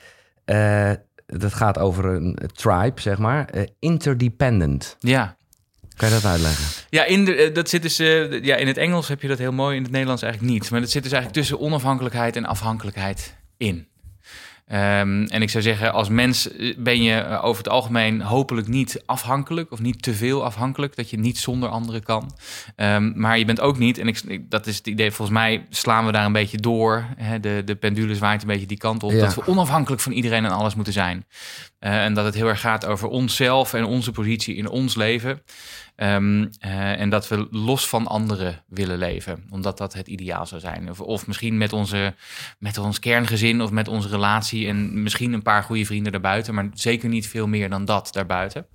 dat 1.27 1.55
gaat 1.55 1.79
over 1.79 2.05
een 2.05 2.39
tribe, 2.53 3.01
zeg 3.01 3.19
maar. 3.19 3.49
interdependent. 3.79 4.97
Ja. 4.99 5.37
Kan 6.01 6.09
je 6.09 6.15
dat 6.15 6.25
uitleggen? 6.25 6.65
Ja, 6.91 7.05
in, 7.05 7.25
de, 7.25 7.35
eh, 7.35 7.55
dat 7.55 7.69
zit 7.69 7.83
dus, 7.83 8.01
uh, 8.01 8.43
ja, 8.43 8.57
in 8.57 8.67
het 8.67 8.77
Engels 8.77 9.09
heb 9.09 9.23
je 9.23 9.29
dat 9.29 9.39
heel 9.39 9.53
mooi, 9.53 9.77
in 9.77 9.83
het 9.83 9.91
Nederlands 9.91 10.23
eigenlijk 10.23 10.53
niet. 10.53 10.71
Maar 10.71 10.81
dat 10.81 10.91
zit 10.91 11.03
dus 11.03 11.13
eigenlijk 11.13 11.43
tussen 11.43 11.67
onafhankelijkheid 11.67 12.37
en 12.37 12.45
afhankelijkheid 12.45 13.37
in. 13.57 13.87
Um, 14.73 15.27
en 15.27 15.43
ik 15.43 15.51
zou 15.51 15.63
zeggen, 15.63 15.93
als 15.93 16.09
mens 16.09 16.53
eh, 16.53 16.77
ben 16.79 17.03
je 17.03 17.41
over 17.43 17.63
het 17.63 17.73
algemeen 17.73 18.21
hopelijk 18.21 18.69
niet 18.69 19.03
afhankelijk 19.07 19.73
of 19.73 19.81
niet 19.81 20.03
te 20.03 20.15
veel 20.15 20.45
afhankelijk, 20.45 20.97
dat 20.97 21.11
je 21.11 21.19
niet 21.19 21.39
zonder 21.39 21.69
anderen 21.69 22.03
kan. 22.03 22.37
Um, 22.77 23.13
maar 23.17 23.39
je 23.39 23.45
bent 23.45 23.61
ook 23.61 23.79
niet, 23.79 23.99
en 23.99 24.09
ik, 24.09 24.51
dat 24.51 24.67
is 24.67 24.77
het 24.77 24.87
idee, 24.87 25.11
volgens 25.11 25.39
mij 25.39 25.67
slaan 25.71 26.07
we 26.07 26.13
daar 26.13 26.25
een 26.25 26.33
beetje 26.33 26.57
door. 26.57 27.07
Hè, 27.17 27.41
de, 27.41 27.63
de 27.65 27.75
pendule 27.75 28.15
zwaait 28.15 28.43
een 28.43 28.49
beetje 28.49 28.67
die 28.67 28.79
kant 28.79 29.03
op, 29.03 29.13
dat 29.13 29.35
we 29.35 29.47
onafhankelijk 29.47 30.03
van 30.03 30.13
iedereen 30.13 30.45
en 30.45 30.51
alles 30.51 30.75
moeten 30.75 30.93
zijn. 30.93 31.25
Uh, 31.81 32.05
en 32.05 32.15
dat 32.15 32.25
het 32.25 32.35
heel 32.35 32.47
erg 32.47 32.61
gaat 32.61 32.87
over 32.87 33.09
onszelf 33.09 33.75
en 33.75 33.85
onze 33.85 34.13
positie 34.13 34.55
in 34.55 34.69
ons 34.69 34.95
leven. 34.95 35.43
Um, 35.97 36.43
uh, 36.43 37.01
en 37.01 37.11
dat 37.11 37.29
we 37.29 37.49
los 37.51 37.89
van 37.89 38.07
anderen 38.07 38.65
willen 38.69 38.99
leven, 38.99 39.45
omdat 39.51 39.79
dat 39.79 39.93
het 39.93 40.09
ideaal 40.09 40.47
zou 40.47 40.61
zijn. 40.61 40.91
Of, 40.91 41.01
of, 41.01 41.27
misschien 41.27 41.59
met, 41.59 41.73
onze, 41.73 42.15
met 42.59 42.79
ons 42.79 42.99
kerngezin 42.99 43.63
of 43.63 43.71
met 43.71 43.89
onze 43.89 44.09
relatie 44.09 44.69
en 44.69 45.03
misschien 45.03 45.33
een 45.33 45.43
paar 45.43 45.63
goede 45.63 45.85
vrienden 45.85 46.13
daarbuiten, 46.13 46.55
maar 46.55 46.69
zeker 46.73 47.09
niet 47.09 47.29
veel 47.29 47.47
meer 47.47 47.71
dan 47.71 47.85
dat 47.85 48.09
daarbuiten. 48.13 48.67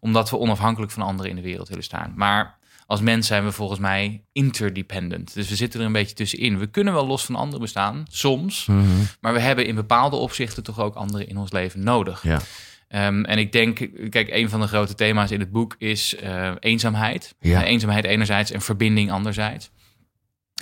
Omdat 0.00 0.30
we 0.30 0.38
onafhankelijk 0.38 0.92
van 0.92 1.02
anderen 1.02 1.30
in 1.30 1.36
de 1.36 1.42
wereld 1.42 1.68
willen 1.68 1.84
staan. 1.84 2.12
Maar 2.16 2.58
als 2.90 3.00
mens 3.00 3.26
zijn 3.26 3.44
we 3.44 3.52
volgens 3.52 3.80
mij 3.80 4.24
interdependent. 4.32 5.34
Dus 5.34 5.48
we 5.48 5.56
zitten 5.56 5.80
er 5.80 5.86
een 5.86 5.92
beetje 5.92 6.14
tussenin. 6.14 6.58
We 6.58 6.66
kunnen 6.66 6.92
wel 6.92 7.06
los 7.06 7.24
van 7.24 7.34
anderen 7.34 7.60
bestaan, 7.60 8.04
soms, 8.08 8.66
mm 8.66 8.80
-hmm. 8.80 9.06
maar 9.20 9.32
we 9.32 9.40
hebben 9.40 9.66
in 9.66 9.74
bepaalde 9.74 10.16
opzichten 10.16 10.62
toch 10.62 10.80
ook 10.80 10.94
anderen 10.94 11.28
in 11.28 11.36
ons 11.36 11.52
leven 11.52 11.82
nodig. 11.82 12.22
Ja. 12.22 12.40
Um, 13.06 13.24
en 13.24 13.38
ik 13.38 13.52
denk, 13.52 13.88
kijk, 14.10 14.28
een 14.30 14.48
van 14.48 14.60
de 14.60 14.66
grote 14.66 14.94
thema's 14.94 15.30
in 15.30 15.40
het 15.40 15.50
boek 15.50 15.74
is 15.78 16.14
uh, 16.22 16.52
eenzaamheid. 16.60 17.34
Ja. 17.40 17.62
Uh, 17.62 17.68
eenzaamheid 17.68 18.04
enerzijds 18.04 18.50
en 18.50 18.60
verbinding 18.60 19.10
anderzijds. 19.10 19.70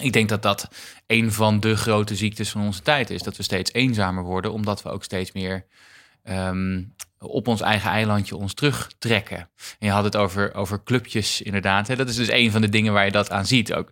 Ik 0.03 0.13
denk 0.13 0.29
dat 0.29 0.43
dat 0.43 0.69
een 1.07 1.33
van 1.33 1.61
de 1.61 1.77
grote 1.77 2.17
ziektes 2.17 2.51
van 2.51 2.61
onze 2.61 2.83
tijd 2.83 3.11
is. 3.11 3.23
Dat 3.23 3.37
we 3.37 3.43
steeds 3.43 3.73
eenzamer 3.73 4.25
worden, 4.25 4.53
omdat 4.53 4.83
we 4.83 4.91
ook 4.91 5.05
steeds 5.05 5.33
meer 5.33 5.67
um, 6.25 6.95
op 7.19 7.49
ons 7.49 7.61
eigen 7.61 7.91
eilandje 7.91 8.37
ons 8.37 8.55
terugtrekken. 8.55 9.39
En 9.79 9.87
je 9.87 9.91
had 9.91 10.05
het 10.05 10.17
over, 10.17 10.55
over 10.55 10.83
clubjes, 10.85 11.43
inderdaad. 11.43 11.89
Hè? 11.89 11.97
Dat 11.97 12.09
is 12.09 12.17
dus 12.17 12.31
een 12.31 12.51
van 12.51 12.61
de 12.61 12.69
dingen 12.69 12.93
waar 12.93 13.05
je 13.05 13.11
dat 13.11 13.31
aan 13.31 13.47
ziet 13.47 13.75
ook 13.75 13.91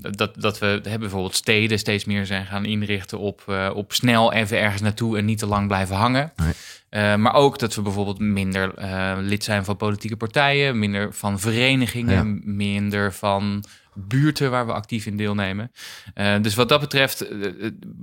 dat, 0.00 0.34
dat 0.40 0.58
we 0.58 0.66
hebben 0.66 0.98
bijvoorbeeld 0.98 1.34
steden 1.34 1.78
steeds 1.78 2.04
meer 2.04 2.26
zijn 2.26 2.46
gaan 2.46 2.64
inrichten 2.64 3.18
op, 3.18 3.44
uh, 3.48 3.70
op 3.74 3.92
snel 3.92 4.32
even 4.32 4.58
ergens 4.58 4.82
naartoe 4.82 5.18
en 5.18 5.24
niet 5.24 5.38
te 5.38 5.46
lang 5.46 5.66
blijven 5.66 5.96
hangen. 5.96 6.32
Nee. 6.36 6.52
Uh, 6.90 7.14
maar 7.16 7.34
ook 7.34 7.58
dat 7.58 7.74
we 7.74 7.82
bijvoorbeeld 7.82 8.18
minder 8.18 8.72
uh, 8.78 9.12
lid 9.20 9.44
zijn 9.44 9.64
van 9.64 9.76
politieke 9.76 10.16
partijen, 10.16 10.78
minder 10.78 11.14
van 11.14 11.40
verenigingen, 11.40 12.26
ja. 12.26 12.52
minder 12.52 13.12
van 13.14 13.64
buurten 14.06 14.50
waar 14.50 14.66
we 14.66 14.72
actief 14.72 15.06
in 15.06 15.16
deelnemen. 15.16 15.72
Uh, 16.14 16.34
dus 16.42 16.54
wat 16.54 16.68
dat 16.68 16.80
betreft 16.80 17.26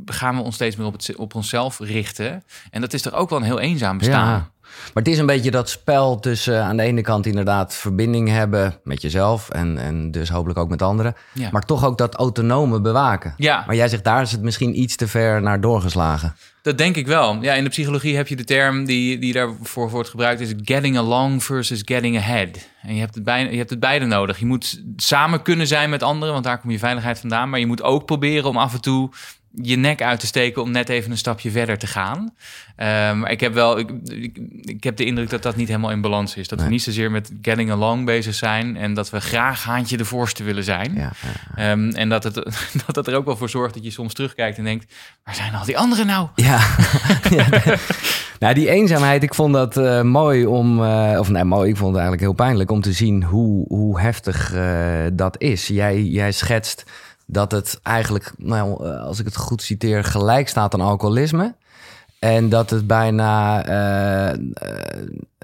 gaan 0.06 0.36
we 0.36 0.42
ons 0.42 0.56
steeds 0.56 0.76
meer 0.76 0.86
op, 0.86 0.94
het, 0.94 1.16
op 1.16 1.36
onszelf 1.36 1.80
richten. 1.80 2.44
En 2.72 2.82
dat 2.82 2.94
is 2.94 3.02
toch 3.02 3.14
ook 3.14 3.30
wel 3.30 3.40
een 3.40 3.46
heel 3.46 3.60
eenzaam 3.60 3.98
bestaan. 3.98 4.28
Ja. 4.28 4.54
Maar 4.66 5.04
het 5.04 5.08
is 5.08 5.18
een 5.18 5.26
beetje 5.26 5.52
dat 5.52 5.70
spel 5.70 6.20
tussen 6.20 6.64
aan 6.64 6.78
de 6.78 6.84
ene 6.84 7.02
kant 7.02 7.26
inderdaad 7.26 7.76
verbinding 7.76 8.30
hebben 8.30 8.80
met 8.84 9.02
jezelf 9.02 9.50
en, 9.50 9.78
en 9.78 10.12
dus 10.12 10.30
hopelijk 10.30 10.60
ook 10.60 10.70
met 10.70 10.82
anderen. 10.82 11.16
Ja. 11.34 11.50
Maar 11.52 11.66
toch 11.66 11.86
ook 11.86 11.98
dat 11.98 12.16
autonome 12.16 12.82
bewaken. 12.82 13.34
Ja. 13.38 13.64
Maar 13.66 13.76
jij 13.76 13.88
zegt 13.88 14.04
daar 14.04 14.22
is 14.22 14.32
het 14.32 14.42
misschien 14.42 14.80
iets 14.80 14.96
te 14.96 15.08
ver 15.08 15.42
naar 15.42 15.62
doorgeslagen. 15.62 16.36
Dat 16.62 16.78
denk 16.78 16.96
ik 16.96 17.08
wel. 17.08 17.38
Ja, 17.42 17.54
in 17.54 17.64
de 17.64 17.70
psychologie 17.70 18.16
heb 18.16 18.28
je 18.28 18.36
de 18.36 18.44
term 18.44 18.86
die, 18.86 19.20
die 19.20 19.34
daarvoor 19.34 19.90
wordt 19.90 20.10
gebruikt, 20.10 20.42
is 20.42 20.54
getting 20.62 20.98
along 20.98 21.44
versus 21.44 21.82
getting 21.86 22.18
ahead. 22.18 22.70
En 22.86 22.94
je 22.94 23.00
hebt, 23.00 23.16
het 23.16 23.24
beide, 23.24 23.52
je 23.52 23.58
hebt 23.58 23.70
het 23.70 23.80
beide 23.80 24.06
nodig. 24.06 24.40
Je 24.40 24.46
moet 24.46 24.84
samen 24.96 25.42
kunnen 25.42 25.68
zijn 25.68 25.90
met 25.90 26.04
anderen, 26.04 26.34
want 26.34 26.46
daar 26.46 26.60
komt 26.60 26.74
je 26.74 26.80
veiligheid 26.80 27.20
vandaan. 27.20 27.50
Maar 27.50 27.60
je 27.60 27.66
moet 27.66 27.82
ook 27.82 28.06
proberen 28.06 28.50
om 28.50 28.58
af 28.58 28.74
en 28.74 28.82
toe 28.82 29.10
je 29.62 29.76
nek 29.76 30.02
uit 30.02 30.20
te 30.20 30.26
steken 30.26 30.62
om 30.62 30.72
net 30.72 30.90
even 30.90 31.12
een 31.12 31.18
stapje 31.18 31.52
verder 31.52 31.78
te 31.78 31.88
gaan. 31.88 32.34
Maar 32.76 33.10
um, 33.10 33.26
ik 33.26 33.40
heb 33.40 33.54
wel, 33.54 33.80
ik, 33.80 33.90
ik, 34.04 34.38
ik, 34.62 34.84
heb 34.84 34.98
de 34.98 35.06
indruk 35.06 35.30
dat 35.30 35.44
dat 35.44 35.56
niet 35.56 35.68
helemaal 35.68 35.92
in 35.92 36.02
balans 36.02 36.36
is. 36.36 36.48
Dat 36.48 36.62
we 36.62 36.70
niet 36.70 36.84
zozeer 36.84 37.12
met 37.12 37.32
getting 37.42 37.72
along 37.72 38.06
bezig 38.06 38.36
zijn 38.36 38.78
en 38.78 38.94
dat 38.94 39.10
we 39.10 39.20
graag 39.20 39.64
haantje 39.64 39.98
de 39.98 40.06
voorste 40.06 40.44
willen 40.44 40.64
zijn. 40.64 40.94
Ja, 40.96 41.12
ja, 41.56 41.72
um, 41.72 41.90
en 41.90 42.10
dat, 42.10 42.24
het, 42.24 42.34
dat 42.86 42.96
dat 42.96 43.08
er 43.08 43.16
ook 43.16 43.26
wel 43.26 43.38
voor 43.38 43.50
zorgt 43.50 43.74
dat 43.74 43.84
je 43.84 43.92
soms 43.92 44.14
terugkijkt 44.14 44.58
en 44.58 44.64
denkt, 44.64 44.94
waar 45.24 45.36
zijn 45.36 45.56
al 45.56 45.66
die 45.66 45.78
anderen 45.78 46.06
nou? 46.06 46.28
Ja, 46.36 46.68
nou 48.40 48.54
die 48.54 48.70
eenzaamheid, 48.70 49.24
ik 49.24 49.34
vond 49.34 49.54
dat 49.54 49.78
uh, 49.78 50.02
mooi 50.02 50.46
om, 50.46 50.82
uh, 50.82 51.16
of 51.20 51.30
nee 51.30 51.44
mooi, 51.44 51.70
ik 51.70 51.78
vond 51.78 51.96
het 51.96 52.02
eigenlijk 52.02 52.22
heel 52.22 52.46
pijnlijk 52.46 52.72
om 52.72 52.82
te 52.82 52.92
zien 52.92 53.24
hoe, 53.24 53.66
hoe 53.68 54.00
heftig 54.00 54.54
uh, 54.54 55.04
dat 55.14 55.42
is. 55.42 55.68
Jij, 55.68 56.04
jij 56.04 56.32
schetst 56.32 56.84
dat 57.26 57.52
het 57.52 57.80
eigenlijk, 57.84 58.32
nou, 58.38 58.86
eh, 58.86 59.02
als 59.02 59.20
ik 59.20 59.26
het 59.26 59.38
goed 59.38 59.62
citeer, 59.62 60.04
gelijk 60.04 60.48
staat 60.48 60.74
aan 60.74 60.82
alcoholisme. 60.82 61.56
En 62.20 62.50
dat 62.50 62.70
het 62.70 62.88
bijna, 62.88 63.66
uh, 63.68 64.38
uh, 64.38 64.40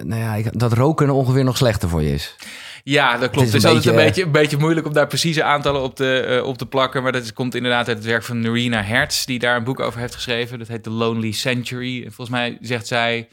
nou 0.03 0.21
ja, 0.21 0.49
dat 0.51 0.73
roken 0.73 1.09
ongeveer 1.09 1.43
nog 1.43 1.57
slechter 1.57 1.89
voor 1.89 2.01
je 2.01 2.13
is. 2.13 2.35
Ja, 2.83 3.17
dat 3.17 3.29
klopt. 3.29 3.45
Het 3.45 3.55
is, 3.55 3.63
het 3.63 3.77
is 3.77 3.85
een, 3.85 3.95
beetje, 3.95 4.23
een 4.23 4.31
beetje 4.31 4.57
moeilijk 4.57 4.87
om 4.87 4.93
daar 4.93 5.07
precieze 5.07 5.43
aantallen 5.43 5.81
op 5.81 5.95
te, 5.95 6.39
uh, 6.41 6.47
op 6.47 6.57
te 6.57 6.65
plakken. 6.65 7.03
Maar 7.03 7.11
dat 7.11 7.23
is, 7.23 7.33
komt 7.33 7.55
inderdaad 7.55 7.87
uit 7.87 7.97
het 7.97 8.05
werk 8.05 8.23
van 8.23 8.39
Narina 8.39 8.83
Hertz, 8.83 9.25
die 9.25 9.39
daar 9.39 9.55
een 9.55 9.63
boek 9.63 9.79
over 9.79 9.99
heeft 9.99 10.15
geschreven. 10.15 10.59
Dat 10.59 10.67
heet 10.67 10.83
The 10.83 10.89
Lonely 10.89 11.31
Century. 11.31 12.01
Volgens 12.01 12.29
mij 12.29 12.57
zegt 12.61 12.87
zij, 12.87 13.27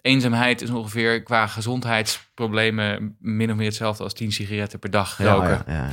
eenzaamheid 0.00 0.62
is 0.62 0.70
ongeveer 0.70 1.22
qua 1.22 1.46
gezondheidsproblemen 1.46 3.16
min 3.20 3.50
of 3.50 3.56
meer 3.56 3.66
hetzelfde 3.66 4.02
als 4.04 4.12
10 4.12 4.32
sigaretten 4.32 4.78
per 4.78 4.90
dag 4.90 5.18
roken. 5.18 5.48
Ja, 5.48 5.64
ja, 5.66 5.84
ja, 5.84 5.92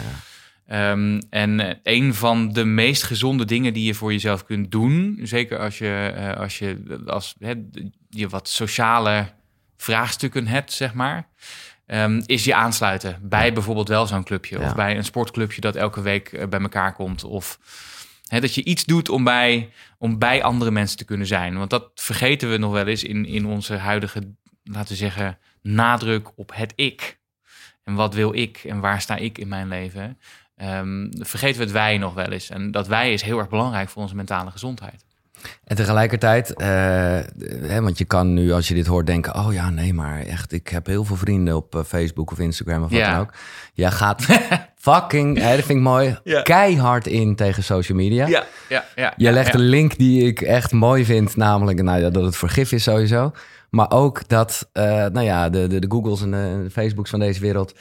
Ehm, 0.67 1.21
en 1.29 1.59
eh, 1.59 1.75
een 1.83 2.13
van 2.13 2.53
de 2.53 2.65
meest 2.65 3.03
gezonde 3.03 3.45
dingen 3.45 3.73
die 3.73 3.85
je 3.85 3.93
voor 3.93 4.11
jezelf 4.11 4.45
kunt 4.45 4.71
doen, 4.71 5.19
zeker 5.23 5.59
als 5.59 5.77
je, 5.77 6.13
eh, 6.15 6.39
als 6.39 6.59
je, 6.59 7.01
als, 7.05 7.35
je 8.09 8.29
wat 8.29 8.49
sociale 8.49 9.27
vraagstukken 9.77 10.47
hebt, 10.47 10.73
zeg 10.73 10.93
maar, 10.93 11.27
ehm, 11.85 12.21
is 12.25 12.43
je 12.43 12.55
aansluiten 12.55 13.19
bij 13.21 13.53
bijvoorbeeld 13.53 13.87
wel 13.87 14.07
zo'n 14.07 14.23
clubje 14.23 14.59
Ja. 14.59 14.65
of 14.65 14.75
bij 14.75 14.97
een 14.97 15.03
sportclubje 15.03 15.61
dat 15.61 15.75
elke 15.75 16.01
week 16.01 16.33
eh, 16.33 16.47
bij 16.47 16.59
elkaar 16.59 16.93
komt. 16.93 17.23
Of 17.23 17.59
dat 18.29 18.55
je 18.55 18.63
iets 18.63 18.85
doet 18.85 19.09
om 19.09 19.23
bij, 19.23 19.69
om 19.97 20.19
bij 20.19 20.43
andere 20.43 20.71
mensen 20.71 20.97
te 20.97 21.05
kunnen 21.05 21.27
zijn. 21.27 21.57
Want 21.57 21.69
dat 21.69 21.91
vergeten 21.95 22.49
we 22.51 22.57
nog 22.57 22.71
wel 22.71 22.87
eens 22.87 23.03
in, 23.03 23.25
in 23.25 23.45
onze 23.45 23.73
huidige, 23.75 24.33
laten 24.63 24.89
we 24.89 24.95
zeggen, 24.95 25.37
nadruk 25.61 26.31
op 26.35 26.51
het 26.55 26.73
ik. 26.75 27.19
En 27.83 27.93
wat 27.93 28.13
wil 28.13 28.35
ik 28.35 28.57
en 28.57 28.79
waar 28.79 29.01
sta 29.01 29.15
ik 29.15 29.37
in 29.37 29.47
mijn 29.47 29.67
leven? 29.67 30.17
Ehm, 30.57 31.07
vergeten 31.19 31.57
we 31.57 31.63
het 31.63 31.71
wij 31.73 31.97
nog 31.97 32.13
wel 32.13 32.25
eens. 32.31 32.49
En 32.49 32.71
dat 32.71 32.87
wij 32.87 33.13
is 33.13 33.21
heel 33.21 33.37
erg 33.39 33.49
belangrijk 33.49 33.89
voor 33.89 34.01
onze 34.01 34.15
mentale 34.15 34.51
gezondheid. 34.51 35.03
En 35.63 35.75
tegelijkertijd, 35.75 36.53
eh, 36.53 36.67
hè, 37.61 37.81
want 37.81 37.97
je 37.97 38.05
kan 38.05 38.33
nu 38.33 38.51
als 38.51 38.67
je 38.67 38.73
dit 38.73 38.85
hoort 38.85 39.05
denken... 39.05 39.35
oh 39.35 39.53
ja, 39.53 39.69
nee, 39.69 39.93
maar 39.93 40.21
echt, 40.21 40.51
ik 40.51 40.67
heb 40.67 40.85
heel 40.85 41.03
veel 41.03 41.15
vrienden 41.15 41.55
op 41.55 41.75
eh, 41.75 41.81
Facebook 41.83 42.31
of 42.31 42.39
Instagram 42.39 42.83
of 42.83 42.89
wat 42.89 42.99
Ja. 42.99 43.11
dan 43.11 43.19
ook. 43.19 43.33
Jij 43.73 43.91
gaat 43.91 44.25
fucking, 44.77 45.37
hè, 45.37 45.55
dat 45.55 45.65
vind 45.65 45.77
ik 45.77 45.83
mooi, 45.85 46.19
Ja. 46.23 46.41
keihard 46.41 47.07
in 47.07 47.35
tegen 47.35 47.63
social 47.63 47.97
media. 47.97 48.27
Ja, 48.27 48.43
ja, 48.69 48.85
ja. 48.95 49.13
Je 49.17 49.31
legt 49.31 49.53
een 49.53 49.59
link 49.69 49.97
die 49.97 50.25
ik 50.27 50.41
echt 50.41 50.71
mooi 50.71 51.05
vind, 51.05 51.35
namelijk 51.35 51.81
nou 51.81 51.99
ja, 52.01 52.09
dat 52.09 52.23
het 52.23 52.35
voor 52.35 52.49
gif 52.49 52.71
is 52.71 52.83
sowieso. 52.83 53.31
Maar 53.69 53.91
ook 53.91 54.27
dat, 54.27 54.69
eh, 54.71 54.83
nou 54.85 55.21
ja, 55.21 55.49
de, 55.49 55.67
de, 55.67 55.79
de 55.79 55.91
Googles 55.91 56.21
en 56.21 56.31
de 56.31 56.67
Facebooks 56.71 57.09
van 57.09 57.19
deze 57.19 57.39
wereld, 57.39 57.73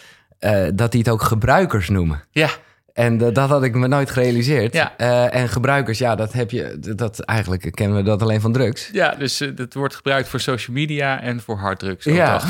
eh, 0.45 0.69
dat 0.75 0.91
die 0.93 1.01
het 1.01 1.09
ook 1.11 1.23
gebruikers 1.23 1.89
noemen. 1.89 2.23
Ja, 2.31 2.49
En 2.93 3.21
eh, 3.27 3.33
dat 3.35 3.49
had 3.49 3.63
ik 3.63 3.75
me 3.75 3.87
nooit 3.87 4.11
gerealiseerd. 4.11 4.75
Ja. 4.75 4.97
Eh, 4.97 5.35
en 5.35 5.49
gebruikers, 5.49 5.99
ja, 5.99 6.15
dat 6.15 6.33
heb 6.33 6.51
je, 6.51 6.79
dat 6.97 7.21
eigenlijk 7.21 7.71
kennen 7.71 7.97
we 7.97 8.03
dat 8.03 8.23
alleen 8.23 8.41
van 8.41 8.53
drugs. 8.53 8.89
ja, 8.93 9.15
dus 9.15 9.41
eh, 9.41 9.57
dat 9.57 9.75
wordt 9.75 9.95
gebruikt 9.95 10.29
voor 10.29 10.41
social 10.41 10.77
media 10.77 11.21
en 11.21 11.41
voor 11.41 11.57
harddrugs. 11.59 12.05
Ja. 12.05 12.41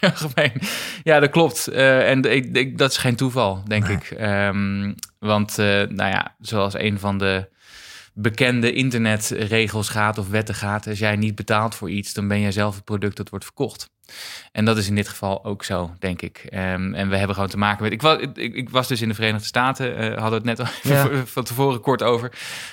Ja. 0.00 0.08
Algemeen. 0.08 0.52
Ja, 1.02 1.20
dat 1.20 1.30
klopt. 1.30 1.68
Eh, 1.68 2.10
en 2.10 2.22
ik, 2.22 2.56
ik, 2.56 2.78
dat 2.78 2.90
is 2.90 2.96
geen 2.96 3.16
toeval, 3.16 3.62
denk 3.66 3.88
ik. 3.88 4.10
Ehm, 4.10 4.92
want, 5.18 5.56
nou 5.56 6.10
ja, 6.10 6.34
zoals 6.40 6.74
een 6.74 6.98
van 6.98 7.18
de 7.18 7.48
bekende 8.14 8.72
internetregels 8.72 9.88
gaat 9.88 10.18
of 10.18 10.28
wetten 10.28 10.54
gaat, 10.54 10.86
als 10.86 10.98
jij 10.98 11.16
niet 11.16 11.34
betaalt 11.34 11.74
voor 11.74 11.90
iets, 11.90 12.14
dan 12.14 12.28
ben 12.28 12.40
jij 12.40 12.52
zelf 12.52 12.74
het 12.74 12.84
product 12.84 13.16
dat 13.16 13.28
wordt 13.28 13.44
verkocht. 13.44 13.90
En 14.52 14.64
dat 14.64 14.76
is 14.76 14.88
in 14.88 14.94
dit 14.94 15.08
geval 15.08 15.44
ook 15.44 15.64
zo, 15.64 15.94
denk 15.98 16.22
ik. 16.22 16.46
Ehm, 16.48 16.94
en 16.94 17.08
we 17.08 17.16
hebben 17.16 17.34
gewoon 17.34 17.50
te 17.50 17.58
maken 17.58 17.82
met. 17.82 17.92
Ik 17.92 18.02
was, 18.02 18.18
ik, 18.34 18.54
ik 18.54 18.70
was 18.70 18.88
dus 18.88 19.00
in 19.00 19.08
de 19.08 19.14
Verenigde 19.14 19.46
Staten, 19.46 19.96
eh, 19.96 20.20
hadden 20.20 20.42
we 20.42 20.48
het 20.48 20.58
net 20.58 20.60
al 20.60 20.66
Ja. 20.82 21.08
van 21.26 21.44
tevoren 21.44 21.80
kort 21.80 22.02
over. 22.02 22.32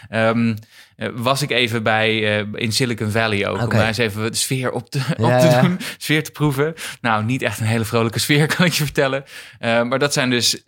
Ehm, 0.09 0.53
eh, 0.95 1.09
was 1.13 1.41
ik 1.41 1.51
even 1.51 1.83
bij 1.83 2.39
eh, 2.39 2.47
in 2.53 2.71
Silicon 2.71 3.11
Valley 3.11 3.47
ook. 3.47 3.61
Om 3.61 3.69
daar 3.69 3.87
eens 3.87 3.97
even 3.97 4.31
de 4.31 4.37
sfeer 4.37 4.71
op 4.71 4.89
te, 4.89 4.99
op 5.09 5.15
te 5.15 5.23
ja. 5.23 5.61
doen, 5.61 5.79
sfeer 5.97 6.23
te 6.23 6.31
proeven. 6.31 6.73
Nou, 7.01 7.23
niet 7.23 7.41
echt 7.41 7.59
een 7.59 7.65
hele 7.65 7.85
vrolijke 7.85 8.19
sfeer, 8.19 8.47
kan 8.55 8.65
ik 8.65 8.73
je 8.73 8.83
vertellen. 8.83 9.23
Eh, 9.59 9.83
maar 9.83 9.99
dat 9.99 10.13
zijn 10.13 10.29
dus 10.29 10.63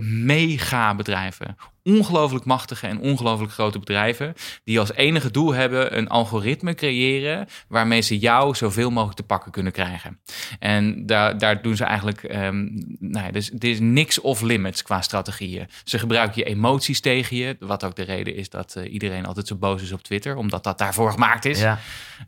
mega 0.00 0.94
bedrijven. 0.94 1.56
Ongelooflijk 1.82 2.44
machtige 2.44 2.86
en 2.86 3.00
ongelooflijk 3.00 3.52
grote 3.52 3.78
bedrijven. 3.78 4.34
Die 4.64 4.78
als 4.78 4.92
enige 4.92 5.30
doel 5.30 5.54
hebben 5.54 5.96
een 5.98 6.08
algoritme 6.08 6.74
creëren. 6.74 7.48
waarmee 7.68 8.00
ze 8.00 8.18
jou 8.18 8.54
zoveel 8.54 8.90
mogelijk 8.90 9.16
te 9.16 9.22
pakken 9.22 9.52
kunnen 9.52 9.72
krijgen. 9.72 10.20
En 10.58 11.06
daar, 11.06 11.38
daar 11.38 11.62
doen 11.62 11.76
ze 11.76 11.84
eigenlijk. 11.84 12.22
ehm 12.22 12.66
nou 12.98 13.26
ja, 13.26 13.30
dus, 13.30 13.50
er 13.50 13.64
is 13.68 13.80
niks 13.80 14.20
off 14.20 14.40
limits 14.40 14.82
qua 14.82 15.00
strategieën. 15.00 15.68
Ze 15.84 15.98
gebruiken 15.98 16.38
je 16.38 16.44
emoties 16.44 17.00
tegen 17.00 17.36
je. 17.36 17.56
Wat 17.58 17.84
ook 17.84 17.94
de 17.94 18.02
reden 18.02 18.36
is 18.36 18.50
dat 18.50 18.74
eh, 18.76 18.92
iedereen 18.92 19.26
altijd 19.26 19.46
zo 19.46 19.56
boos 19.56 19.82
is 19.82 19.92
op 19.92 20.02
Twitter. 20.02 20.36
Omdat 20.36 20.64
dat 20.64 20.78
daarvoor 20.78 21.12
gemaakt 21.12 21.44
is. 21.44 21.60
Ja. 21.60 21.78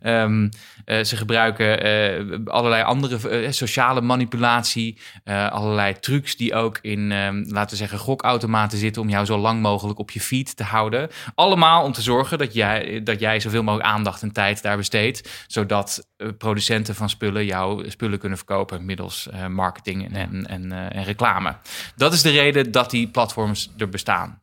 Ehm, 0.01 0.49
eh, 0.85 1.03
ze 1.03 1.15
gebruiken 1.17 1.83
eh, 1.83 2.39
allerlei 2.45 2.83
andere 2.83 3.51
sociale 3.51 4.01
manipulatie, 4.01 4.97
allerlei 5.25 5.99
trucs 5.99 6.35
die 6.35 6.53
ook 6.53 6.79
in, 6.81 7.11
ehm, 7.11 7.43
laten 7.47 7.69
we 7.69 7.75
zeggen, 7.75 7.99
gokautomaten 7.99 8.77
zitten 8.77 9.01
om 9.01 9.09
jou 9.09 9.25
zo 9.25 9.37
lang 9.45 9.61
mogelijk 9.61 9.99
op 9.99 10.11
je 10.11 10.21
feed 10.21 10.55
te 10.55 10.63
houden. 10.63 11.09
Allemaal 11.35 11.83
om 11.83 11.91
te 11.91 12.01
zorgen 12.01 12.37
dat 12.37 12.53
jij, 12.53 13.03
dat 13.03 13.19
jij 13.19 13.39
zoveel 13.39 13.63
mogelijk 13.63 13.89
aandacht 13.89 14.21
en 14.21 14.31
tijd 14.31 14.61
daar 14.61 14.77
besteedt, 14.77 15.45
zodat 15.47 16.07
eh, 16.17 16.27
producenten 16.37 16.95
van 16.95 17.09
spullen 17.09 17.45
jouw 17.45 17.89
spullen 17.89 18.19
kunnen 18.19 18.37
verkopen 18.37 18.85
middels 18.85 19.29
eh, 19.29 19.47
marketing 19.47 20.13
en, 20.13 20.15
en, 20.15 20.47
en, 20.47 20.71
eh, 20.71 20.97
en 20.97 21.03
reclame. 21.03 21.55
Dat 21.95 22.13
is 22.13 22.21
de 22.21 22.29
reden 22.31 22.71
dat 22.71 22.89
die 22.89 23.07
platforms 23.07 23.71
er 23.77 23.89
bestaan. 23.89 24.41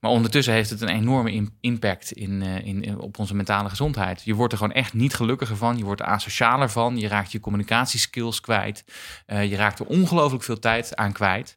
Maar 0.00 0.10
ondertussen 0.10 0.54
heeft 0.54 0.70
het 0.70 0.80
een 0.80 0.88
enorme 0.88 1.32
im- 1.32 1.56
impact 1.60 2.12
in, 2.12 2.42
in, 2.42 2.82
in- 2.82 2.98
op 3.00 3.18
onze 3.18 3.34
mentale 3.34 3.68
gezondheid. 3.68 4.22
Je 4.24 4.34
wordt 4.34 4.52
er 4.52 4.58
gewoon 4.58 4.74
echt 4.74 4.92
niet 4.92 5.14
gelukkiger 5.14 5.56
van. 5.56 5.76
Je 5.76 5.84
wordt 5.84 6.00
er 6.00 6.06
asocialer 6.06 6.70
van. 6.70 6.98
Je 6.98 7.08
raakt 7.08 7.32
je 7.32 7.40
communicatieskills 7.40 8.40
kwijt. 8.40 8.84
Je 9.26 9.56
raakt 9.56 9.78
er 9.78 9.86
ongelooflijk 9.86 10.44
veel 10.44 10.58
tijd 10.58 10.96
aan 10.96 11.12
kwijt. 11.12 11.56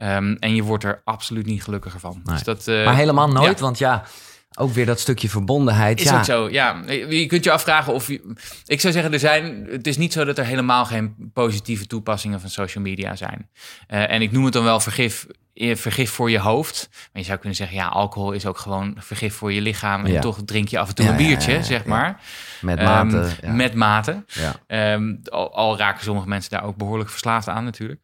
Ehm, 0.00 0.36
en 0.38 0.54
je 0.54 0.62
wordt 0.62 0.84
er 0.84 1.00
absoluut 1.04 1.46
niet 1.46 1.62
gelukkiger 1.62 2.00
van. 2.00 2.20
Nee. 2.24 2.34
Dus 2.34 2.44
dat, 2.44 2.68
eh, 2.68 2.84
Maar 2.84 2.94
helemaal 2.94 3.28
nooit, 3.28 3.58
ja. 3.58 3.64
want 3.64 3.78
ja, 3.78 4.04
ook 4.58 4.72
weer 4.72 4.86
dat 4.86 5.00
stukje 5.00 5.28
verbondenheid. 5.28 6.00
Is 6.00 6.06
ja. 6.10 6.18
ook 6.18 6.24
zo, 6.24 6.48
ja. 6.50 6.82
Je 7.08 7.26
kunt 7.26 7.44
je 7.44 7.50
afvragen 7.50 7.92
of 7.92 8.06
je... 8.08 8.34
Ik 8.66 8.80
zou 8.80 8.92
zeggen, 8.92 9.12
er 9.12 9.18
zijn, 9.18 9.66
het 9.70 9.86
is 9.86 9.96
niet 9.96 10.12
zo 10.12 10.24
dat 10.24 10.38
er 10.38 10.44
helemaal 10.44 10.84
geen 10.84 11.30
positieve 11.32 11.86
toepassingen 11.86 12.40
van 12.40 12.50
social 12.50 12.84
media 12.84 13.16
zijn. 13.16 13.48
Eh, 13.86 14.10
en 14.10 14.22
ik 14.22 14.32
noem 14.32 14.44
het 14.44 14.52
dan 14.52 14.64
wel 14.64 14.80
vergif, 14.80 15.26
eh, 15.54 15.76
vergif 15.76 16.10
voor 16.10 16.30
je 16.30 16.38
hoofd. 16.38 16.88
Maar 16.92 17.22
je 17.22 17.22
zou 17.28 17.38
kunnen 17.38 17.56
zeggen, 17.56 17.76
ja, 17.76 17.86
alcohol 17.86 18.32
is 18.32 18.46
ook 18.46 18.58
gewoon 18.58 18.94
vergif 18.98 19.34
voor 19.34 19.52
je 19.52 19.60
lichaam. 19.60 20.04
En 20.04 20.12
Ja. 20.12 20.20
toch 20.20 20.38
drink 20.44 20.68
je 20.68 20.78
af 20.78 20.88
en 20.88 20.94
toe 20.94 21.04
Ja, 21.04 21.10
een 21.10 21.16
biertje, 21.16 21.62
zeg 21.62 21.84
maar. 21.84 22.20
Met 22.60 22.78
Ehm, 22.78 22.86
mate. 23.06 23.28
ja. 23.42 23.52
Met 23.52 23.74
mate. 23.74 24.24
ja. 24.26 24.54
Ehm, 24.66 25.14
al, 25.24 25.54
al 25.54 25.78
raken 25.78 26.04
sommige 26.04 26.28
mensen 26.28 26.50
daar 26.50 26.64
ook 26.64 26.76
behoorlijk 26.76 27.10
verslaafd 27.10 27.48
aan 27.48 27.64
natuurlijk. 27.64 28.00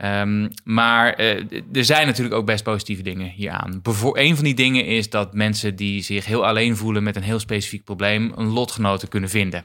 Ehm, 0.00 0.48
maar 0.64 1.12
eh, 1.12 1.36
er 1.72 1.84
zijn 1.84 2.06
natuurlijk 2.06 2.34
ook 2.34 2.46
best 2.46 2.64
positieve 2.64 3.02
dingen 3.02 3.28
hieraan. 3.30 3.80
Bevo- 3.82 4.16
een 4.16 4.34
van 4.34 4.44
die 4.44 4.54
dingen 4.54 4.86
is 4.86 5.10
dat 5.10 5.34
mensen 5.34 5.76
die 5.76 6.02
zich 6.02 6.24
heel 6.26 6.46
alleen 6.46 6.76
voelen 6.76 7.02
met 7.02 7.16
een 7.16 7.22
heel 7.22 7.38
specifiek 7.38 7.84
probleem, 7.84 8.32
een 8.36 8.46
lotgenoten 8.48 9.08
kunnen 9.08 9.30
vinden. 9.30 9.64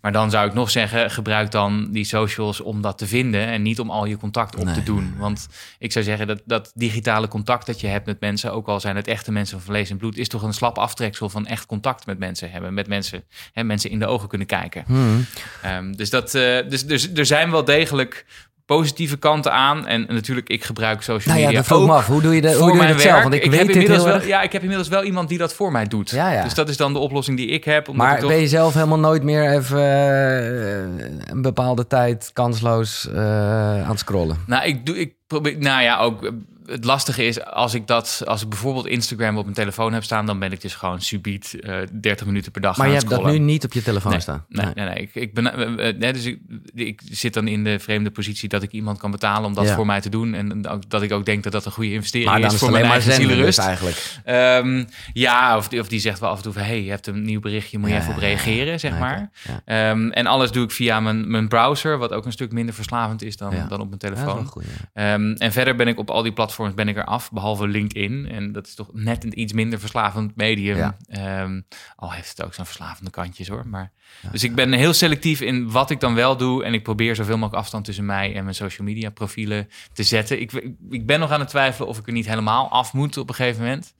Maar 0.00 0.12
dan 0.12 0.30
zou 0.30 0.46
ik 0.48 0.54
nog 0.54 0.70
zeggen, 0.70 1.10
gebruik 1.10 1.50
dan 1.50 1.88
die 1.92 2.04
socials 2.04 2.60
om 2.60 2.80
dat 2.82 2.98
te 2.98 3.06
vinden 3.06 3.46
en 3.46 3.62
niet 3.62 3.80
om 3.80 3.90
al 3.90 4.04
je 4.06 4.16
contact 4.16 4.56
op 4.56 4.64
Nee. 4.64 4.74
te 4.74 4.82
doen. 4.82 5.14
Want 5.18 5.48
ik 5.78 5.92
zou 5.92 6.04
zeggen 6.04 6.26
dat 6.26 6.42
dat 6.44 6.72
digitale 6.74 7.28
contact 7.28 7.66
dat 7.66 7.80
je 7.80 7.86
hebt 7.86 8.06
met 8.06 8.20
mensen, 8.20 8.52
ook 8.52 8.66
al 8.68 8.80
zijn 8.80 8.96
het 8.96 9.06
echte 9.08 9.32
mensen 9.32 9.58
van 9.60 9.66
vlees 9.74 9.90
en 9.90 9.96
bloed, 9.96 10.16
is 10.16 10.28
toch 10.28 10.42
een 10.42 10.52
slap 10.54 10.78
aftreksel 10.78 11.28
van 11.28 11.46
echt 11.46 11.66
contact 11.66 12.06
met 12.06 12.18
mensen 12.18 12.50
hebben. 12.50 12.74
Met 12.74 12.88
mensen, 12.88 13.24
hè, 13.52 13.64
mensen 13.64 13.90
in 13.90 13.98
de 13.98 14.06
ogen 14.06 14.28
kunnen 14.28 14.46
kijken. 14.46 14.84
Hmm. 14.86 15.26
Ehm, 15.62 15.92
dus, 15.92 16.10
dat, 16.10 16.34
eh, 16.34 16.58
dus, 16.68 16.86
dus 16.86 17.12
er 17.12 17.26
zijn 17.26 17.50
wel 17.50 17.64
degelijk 17.64 18.26
positieve 18.66 19.16
kanten 19.16 19.52
aan. 19.52 19.86
En 19.86 20.06
natuurlijk, 20.08 20.48
ik 20.48 20.64
gebruik 20.64 21.02
social 21.02 21.34
Nou 21.34 21.40
ja, 21.40 21.46
media 21.46 21.68
dat 21.68 21.78
ook. 21.78 22.02
Hoe 22.02 22.22
doe 22.22 22.34
je, 22.34 22.40
de, 22.40 22.54
hoe 22.54 22.72
doe 22.72 22.82
je 22.82 22.88
dat 22.88 23.00
zelf? 23.00 23.22
Want 23.22 23.34
ik, 23.34 23.42
heb 23.42 23.50
weet 23.50 23.66
dit 23.66 23.70
inmiddels 23.70 24.04
wel, 24.04 24.14
erg. 24.14 24.26
Ja, 24.26 24.42
ik 24.42 24.52
heb 24.52 24.62
inmiddels 24.62 24.88
wel 24.88 25.04
iemand 25.04 25.28
die 25.28 25.38
dat 25.38 25.54
voor 25.54 25.72
mij 25.72 25.86
doet. 25.86 26.10
Ja, 26.10 26.32
ja. 26.32 26.42
Dus 26.42 26.54
dat 26.54 26.68
is 26.68 26.76
dan 26.76 26.92
de 26.92 26.98
oplossing 26.98 27.36
die 27.36 27.48
ik 27.48 27.64
heb. 27.64 27.88
Omdat 27.88 28.06
Maar 28.06 28.14
ik 28.14 28.20
toch... 28.20 28.30
ben 28.30 28.40
je 28.40 28.48
zelf 28.48 28.74
helemaal 28.74 28.98
nooit 28.98 29.22
meer 29.22 29.52
even 29.52 29.78
eh, 29.78 31.30
een 31.30 31.42
bepaalde 31.42 31.86
tijd 31.86 32.30
kansloos 32.32 33.08
eh, 33.10 33.82
aan 33.82 33.90
het 33.90 33.98
scrollen? 33.98 34.36
Nou, 34.46 34.66
ik 34.66 34.86
doe, 34.86 34.98
ik 34.98 35.14
probeer, 35.26 35.58
nou 35.58 35.82
ja, 35.82 35.98
ook 35.98 36.24
eh, 36.24 36.30
het 36.66 36.84
lastige 36.84 37.26
is 37.26 37.44
als 37.44 37.74
ik 37.74 37.86
dat, 37.86 38.22
als 38.26 38.42
ik 38.42 38.48
bijvoorbeeld 38.48 38.86
Instagram 38.86 39.36
op 39.36 39.42
mijn 39.42 39.56
telefoon 39.56 39.92
heb 39.92 40.04
staan, 40.04 40.26
dan 40.26 40.38
ben 40.38 40.52
ik 40.52 40.60
dus 40.60 40.74
gewoon 40.74 41.00
subiet 41.00 41.56
eh 41.60 41.76
30 42.00 42.26
minuten 42.26 42.52
per 42.52 42.60
dag 42.60 42.76
Maar 42.76 42.86
aan 42.86 42.92
je 42.92 42.98
hebt 42.98 43.10
dat 43.10 43.24
nu 43.24 43.38
niet 43.38 43.64
op 43.64 43.72
je 43.72 43.82
telefoon 43.82 44.10
Nee, 44.12 44.20
staan. 44.20 44.44
Nee, 44.48 44.66
nee, 44.74 44.84
nee. 44.86 44.96
Ik, 44.96 45.14
ik 45.14 45.34
ben, 45.34 45.52
eh, 45.78 45.88
eh, 45.88 45.96
nee, 45.96 46.12
dus 46.12 46.24
ik, 46.24 46.38
ik 46.74 47.00
zit 47.10 47.34
dan 47.34 47.48
in 47.48 47.64
de 47.64 47.78
vreemde 47.78 48.10
positie 48.10 48.48
dat 48.48 48.62
ik 48.62 48.72
iemand 48.72 48.98
kan 48.98 49.10
betalen 49.10 49.44
om 49.44 49.54
dat 49.54 49.64
Ja. 49.66 49.74
voor 49.74 49.86
mij 49.86 50.00
te 50.00 50.08
doen. 50.08 50.34
En 50.34 50.68
ook, 50.68 50.90
dat 50.90 51.02
ik 51.02 51.12
ook 51.12 51.24
denk 51.26 51.42
dat 51.42 51.52
dat 51.52 51.64
een 51.64 51.72
goede 51.72 51.92
investering 51.92 52.30
Maar 52.30 52.40
dan 52.40 52.48
is 52.48 52.54
is 52.54 52.60
voor 52.60 52.70
mijn 52.70 52.84
eigen 52.84 53.06
dus 53.08 53.16
zielenrust. 53.16 53.58
eigenlijk. 53.58 54.20
Ehm, 54.24 54.84
ja, 55.12 55.56
of 55.56 55.68
die, 55.68 55.80
of 55.80 55.88
die 55.88 56.00
zegt 56.00 56.20
wel 56.20 56.30
af 56.30 56.36
en 56.36 56.42
toe 56.42 56.52
van... 56.52 56.62
hey, 56.62 56.82
je 56.82 56.90
hebt 56.90 57.06
een 57.06 57.22
nieuw 57.22 57.40
berichtje, 57.40 57.78
moet 57.78 57.88
je 57.88 57.94
Ja, 57.94 58.00
even 58.00 58.12
op 58.12 58.18
reageren, 58.20 58.80
zeg 58.80 58.98
maar. 58.98 59.30
Ja. 59.46 59.62
Ehm, 59.90 60.08
en 60.10 60.26
alles 60.26 60.50
doe 60.50 60.64
ik 60.64 60.70
via 60.70 61.00
mijn, 61.00 61.30
mijn 61.30 61.48
browser... 61.48 61.98
wat 61.98 62.12
ook 62.12 62.24
een 62.26 62.32
stuk 62.32 62.52
minder 62.52 62.74
verslavend 62.74 63.22
is 63.22 63.36
dan, 63.36 63.54
dan 63.68 63.80
op 63.80 63.86
mijn 63.88 63.98
telefoon. 64.00 64.46
goed. 64.46 64.64
Ehm, 64.92 65.32
en 65.32 65.52
verder 65.52 65.76
ben 65.76 65.88
ik 65.88 65.98
op 65.98 66.10
al 66.10 66.22
die 66.22 66.32
platforms 66.32 66.54
ben 66.74 66.88
ik 66.88 66.96
er 66.96 67.04
af, 67.04 67.30
behalve 67.32 67.66
LinkedIn. 67.68 68.28
En 68.28 68.52
dat 68.52 68.66
is 68.66 68.74
toch 68.74 68.88
net 68.92 69.24
een 69.24 69.40
iets 69.40 69.52
minder 69.52 69.80
verslavend 69.80 70.36
medium. 70.36 70.76
Ja. 70.76 70.96
Ehm, 71.08 71.60
al 71.96 72.12
heeft 72.12 72.28
het 72.28 72.42
ook 72.42 72.54
zo'n 72.54 72.64
verslavende 72.64 73.10
kantjes 73.10 73.48
hoor. 73.48 73.66
Maar, 73.66 73.92
dus 74.32 74.44
ik 74.44 74.54
ben 74.54 74.72
heel 74.72 74.92
selectief 74.92 75.40
in 75.40 75.70
wat 75.70 75.90
ik 75.90 76.00
dan 76.00 76.14
wel 76.14 76.36
doe. 76.36 76.64
En 76.64 76.74
ik 76.74 76.82
probeer 76.82 77.14
zoveel 77.14 77.36
mogelijk 77.36 77.62
afstand 77.62 77.84
tussen 77.84 78.06
mij 78.06 78.34
en 78.34 78.42
mijn 78.42 78.54
social 78.54 78.86
media 78.86 79.10
profielen 79.10 79.68
te 79.92 80.02
zetten. 80.02 80.40
Ik, 80.40 80.52
ik 80.90 81.06
ben 81.06 81.20
nog 81.20 81.30
aan 81.30 81.40
het 81.40 81.48
twijfelen 81.48 81.88
of 81.88 81.98
ik 81.98 82.06
er 82.06 82.12
niet 82.12 82.26
helemaal 82.26 82.70
af 82.70 82.92
moet 82.92 83.16
op 83.16 83.28
een 83.28 83.34
gegeven 83.34 83.62
moment. 83.62 83.94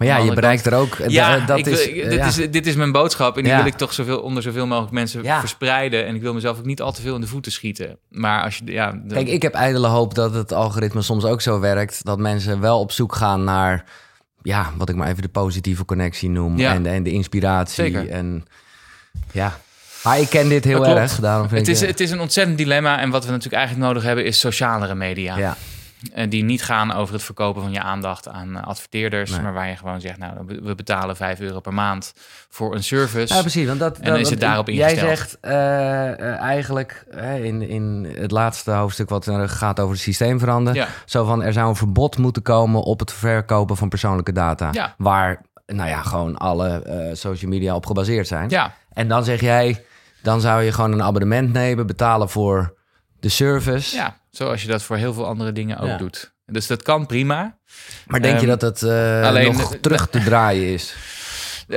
Maar 0.00 0.08
ja, 0.08 0.24
je 0.24 0.32
bereikt 0.34 0.66
er 0.66 0.74
ook. 0.74 0.96
Ja, 1.08 1.38
da- 1.38 1.46
dat 1.46 1.60
wil- 1.64 1.72
is, 1.78 1.84
dit, 1.84 2.12
ja. 2.12 2.26
is, 2.26 2.34
dit 2.50 2.66
is 2.66 2.74
mijn 2.74 2.92
boodschap. 2.92 3.36
En 3.36 3.44
die 3.44 3.54
wil 3.54 3.66
ik 3.66 3.74
toch 3.74 3.92
zoveel, 3.92 4.20
onder 4.20 4.42
zoveel 4.42 4.66
mogelijk 4.66 4.92
mensen 4.92 5.24
verspreiden. 5.24 6.06
En 6.06 6.14
ik 6.14 6.20
wil 6.20 6.34
mezelf 6.34 6.58
ook 6.58 6.64
niet 6.64 6.80
al 6.80 6.92
te 6.92 7.02
veel 7.02 7.14
in 7.14 7.20
de 7.20 7.26
voeten 7.26 7.52
schieten. 7.52 7.98
Maar 8.08 8.42
als 8.42 8.56
je... 8.56 8.72
Ja, 8.72 9.00
de- 9.04 9.14
Kijk, 9.14 9.28
ik 9.28 9.42
heb 9.42 9.54
ijdele 9.54 9.86
hoop 9.86 10.14
dat 10.14 10.34
het 10.34 10.52
algoritme 10.52 11.02
soms 11.02 11.24
ook 11.24 11.40
zo 11.40 11.60
werkt. 11.60 12.04
Dat 12.04 12.18
mensen 12.18 12.60
wel 12.60 12.80
op 12.80 12.92
zoek 12.92 13.14
gaan 13.14 13.44
naar, 13.44 13.84
ja, 14.42 14.70
wat 14.76 14.88
ik 14.88 14.94
maar 14.96 15.08
even 15.08 15.22
de 15.22 15.28
positieve 15.28 15.84
connectie 15.84 16.30
noem. 16.30 16.58
Ja. 16.58 16.74
En, 16.74 16.86
en 16.86 17.02
de 17.02 17.10
inspiratie. 17.10 17.74
Zeker. 17.84 18.08
En 18.08 18.44
ja, 19.32 19.58
maar 20.04 20.20
ik 20.20 20.28
ken 20.28 20.48
dit 20.48 20.64
heel 20.64 20.86
erg. 20.86 21.16
Daarom 21.20 21.48
vind 21.48 21.66
het, 21.66 21.76
is, 21.76 21.80
het 21.86 22.00
is 22.00 22.10
een 22.10 22.20
ontzettend 22.20 22.58
dilemma. 22.58 23.00
En 23.00 23.10
wat 23.10 23.24
we 23.24 23.30
natuurlijk 23.30 23.56
eigenlijk 23.62 23.86
nodig 23.86 24.02
hebben 24.02 24.24
is 24.24 24.40
socialere 24.40 24.94
media. 24.94 25.36
ja. 25.38 25.56
En 26.12 26.28
die 26.28 26.44
niet 26.44 26.62
gaan 26.62 26.92
over 26.92 27.14
het 27.14 27.22
verkopen 27.22 27.62
van 27.62 27.72
je 27.72 27.80
aandacht 27.82 28.28
aan 28.28 28.56
eh, 28.56 28.66
adverteerders. 28.66 29.30
Nee. 29.30 29.40
Maar 29.40 29.52
waar 29.52 29.68
je 29.68 29.76
gewoon 29.76 30.00
zegt, 30.00 30.18
nou, 30.18 30.32
we 30.62 30.74
betalen 30.74 31.16
5 31.16 31.40
euro 31.40 31.60
per 31.60 31.74
maand 31.74 32.12
voor 32.48 32.74
een 32.74 32.84
service. 32.84 33.34
Ja, 33.34 33.40
precies. 33.40 33.66
Want 33.66 33.78
dat, 33.78 33.98
En 33.98 34.10
dan 34.10 34.18
is 34.20 34.30
het 34.30 34.40
daarop 34.40 34.66
Jij 34.68 34.76
ingesteld. 34.76 35.08
zegt 35.18 35.38
eh, 35.40 36.08
eh, 36.10 36.38
eigenlijk 36.38 37.04
eh, 37.10 37.44
in, 37.44 37.62
in 37.68 38.12
het 38.18 38.30
laatste 38.30 38.70
hoofdstuk 38.70 39.08
wat 39.08 39.28
gaat 39.44 39.80
over 39.80 39.92
het 39.94 40.02
systeem 40.02 40.38
veranderen. 40.38 40.80
Ja. 40.80 40.88
Zo 41.04 41.24
van 41.24 41.42
er 41.42 41.52
zou 41.52 41.68
een 41.68 41.76
verbod 41.76 42.18
moeten 42.18 42.42
komen 42.42 42.82
op 42.82 43.00
het 43.00 43.12
verkopen 43.12 43.76
van 43.76 43.88
persoonlijke 43.88 44.32
data. 44.32 44.68
Ja. 44.72 44.94
Waar, 44.98 45.42
nou 45.66 45.88
ja, 45.88 46.02
gewoon 46.02 46.36
alle 46.36 46.82
eh, 46.82 47.14
social 47.14 47.50
media 47.50 47.74
op 47.74 47.86
gebaseerd 47.86 48.26
zijn. 48.26 48.48
ja, 48.48 48.74
En 48.92 49.08
dan 49.08 49.24
zeg 49.24 49.40
jij, 49.40 49.84
dan 50.22 50.40
zou 50.40 50.62
je 50.62 50.72
gewoon 50.72 50.92
een 50.92 51.02
abonnement 51.02 51.52
nemen, 51.52 51.86
betalen 51.86 52.28
voor 52.30 52.74
de 53.20 53.28
service. 53.28 53.96
ja, 53.96 54.16
zoals 54.30 54.62
je 54.62 54.68
dat 54.68 54.82
voor 54.82 54.96
heel 54.96 55.12
veel 55.12 55.26
andere 55.26 55.52
dingen 55.52 55.78
ook 55.78 55.88
Ja. 55.88 55.96
doet. 55.96 56.32
Dus 56.46 56.66
dat 56.66 56.82
kan 56.82 57.06
prima. 57.06 57.58
Maar 58.06 58.22
denk 58.22 58.34
je 58.40 58.46
Ehm, 58.46 58.58
dat 58.58 58.60
het 58.60 58.82
eh, 58.82 59.22
alleen- 59.22 59.56
nog 59.56 59.76
terug 59.80 60.08
te 60.08 60.22
draaien 60.22 60.72
is? 60.72 60.94
Eh, 61.68 61.76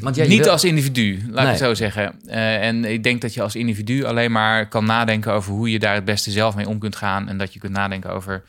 Want 0.00 0.16
ja, 0.16 0.22
je 0.22 0.28
niet 0.28 0.48
als 0.48 0.64
individu, 0.64 1.22
laat 1.30 1.44
ik 1.44 1.48
het 1.50 1.58
zo 1.58 1.74
zeggen. 1.74 2.20
Eh, 2.26 2.66
en 2.66 2.84
ik 2.84 3.02
denk 3.02 3.20
dat 3.20 3.34
je 3.34 3.42
als 3.42 3.54
individu 3.56 4.04
alleen 4.04 4.32
maar 4.32 4.68
kan 4.68 4.84
nadenken 4.84 5.32
over 5.32 5.52
hoe 5.52 5.70
je 5.70 5.78
daar 5.78 5.94
het 5.94 6.04
beste 6.04 6.30
zelf 6.30 6.54
mee 6.54 6.68
om 6.68 6.78
kunt 6.78 6.96
gaan. 6.96 7.28
En 7.28 7.38
dat 7.38 7.52
je 7.52 7.58
kunt 7.58 7.72
nadenken 7.72 8.10
over 8.10 8.42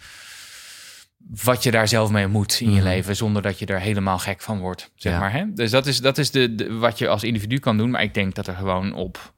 wat 1.43 1.63
je 1.63 1.71
daar 1.71 1.87
zelf 1.87 2.09
mee 2.09 2.27
moet 2.27 2.59
in 2.61 2.69
je 2.71 2.75
Mhm. 2.79 2.87
leven, 2.87 3.15
zonder 3.15 3.41
dat 3.41 3.59
je 3.59 3.65
er 3.65 3.79
helemaal 3.79 4.19
gek 4.19 4.41
van 4.41 4.59
wordt. 4.59 4.91
Zeg 4.95 5.13
Ja. 5.13 5.19
maar, 5.19 5.31
hè? 5.31 5.43
Dus 5.53 5.71
dat 5.71 5.85
is, 5.85 5.97
dat 5.97 6.17
is 6.17 6.31
de, 6.31 6.55
de- 6.55 6.73
wat 6.73 6.97
je 6.97 7.07
als 7.07 7.23
individu 7.23 7.59
kan 7.59 7.77
doen. 7.77 7.89
Maar 7.89 8.03
ik 8.03 8.13
denk 8.13 8.35
dat 8.35 8.47
er 8.47 8.55
gewoon 8.55 8.93
op 8.93 9.33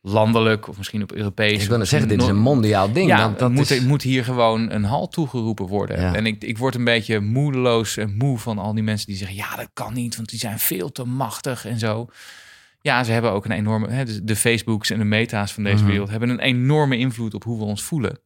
landelijk 0.00 0.68
of 0.68 0.76
misschien 0.76 1.02
op 1.02 1.12
Europees. 1.12 1.62
Ik 1.62 1.68
wil 1.68 1.84
zeggen, 1.86 2.08
dit 2.08 2.22
is 2.22 2.28
een 2.28 2.36
mondiaal 2.38 2.92
ding. 2.92 3.08
ja, 3.08 3.28
dat, 3.28 3.38
dat 3.38 3.50
moet, 3.50 3.70
is... 3.70 3.80
moet 3.80 4.02
hier 4.02 4.24
gewoon 4.24 4.70
een 4.70 4.84
halt 4.84 5.12
toegeroepen 5.12 5.66
worden. 5.66 6.00
Ja. 6.00 6.14
En 6.14 6.26
ik, 6.26 6.44
ik 6.44 6.58
word 6.58 6.74
een 6.74 6.84
beetje 6.84 7.20
moedeloos 7.20 7.96
en 7.96 8.14
moe 8.16 8.38
van 8.38 8.58
al 8.58 8.74
die 8.74 8.82
mensen 8.82 9.06
die 9.06 9.16
zeggen... 9.16 9.36
ja, 9.36 9.56
dat 9.56 9.68
kan 9.72 9.94
niet, 9.94 10.16
want 10.16 10.28
die 10.28 10.38
zijn 10.38 10.58
veel 10.58 10.92
te 10.92 11.04
machtig 11.04 11.66
en 11.66 11.78
zo. 11.78 12.08
Ja, 12.80 13.04
ze 13.04 13.12
hebben 13.12 13.32
ook 13.32 13.44
een 13.44 13.50
enorme... 13.50 13.88
Hè, 13.90 14.04
dus 14.04 14.20
de 14.22 14.36
Facebooks 14.36 14.90
en 14.90 14.98
de 14.98 15.04
meta's 15.04 15.52
van 15.52 15.62
deze 15.62 15.82
Mhm. 15.82 15.86
wereld... 15.90 16.10
hebben 16.10 16.28
een 16.28 16.40
enorme 16.40 16.96
invloed 16.98 17.34
op 17.34 17.44
hoe 17.44 17.58
we 17.58 17.64
ons 17.64 17.82
voelen. 17.82 18.18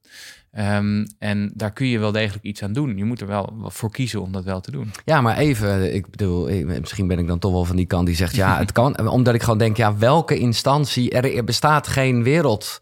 Ehm, 0.52 1.04
en 1.18 1.52
daar 1.54 1.73
kun 1.73 1.87
je 1.87 1.99
wel 1.99 2.12
degelijk 2.12 2.44
iets 2.44 2.62
aan 2.62 2.73
doen. 2.73 2.97
Je 2.97 3.04
moet 3.04 3.21
er 3.21 3.26
wel 3.26 3.52
voor 3.66 3.90
kiezen 3.90 4.21
om 4.23 4.32
dat 4.32 4.44
wel 4.44 4.61
te 4.61 4.71
doen. 4.71 4.90
Ja, 5.04 5.21
maar 5.21 5.37
even, 5.37 5.94
ik 5.94 6.11
bedoel, 6.11 6.49
ik- 6.49 6.80
misschien 6.80 7.06
ben 7.06 7.18
ik 7.18 7.26
dan 7.26 7.38
toch 7.38 7.52
wel 7.52 7.64
van 7.64 7.76
die 7.76 7.87
kant 7.87 8.06
die 8.06 8.16
zegt, 8.16 8.35
ja, 8.35 8.59
het 8.59 8.73
kan. 8.73 8.99
Omdat 9.09 9.35
ik 9.35 9.42
gewoon 9.42 9.59
denk, 9.59 9.76
ja, 9.76 9.97
welke 9.97 10.38
instantie, 10.38 11.11
er, 11.11 11.37
er 11.37 11.44
bestaat 11.44 11.87
geen 11.88 12.23
wereld 12.23 12.80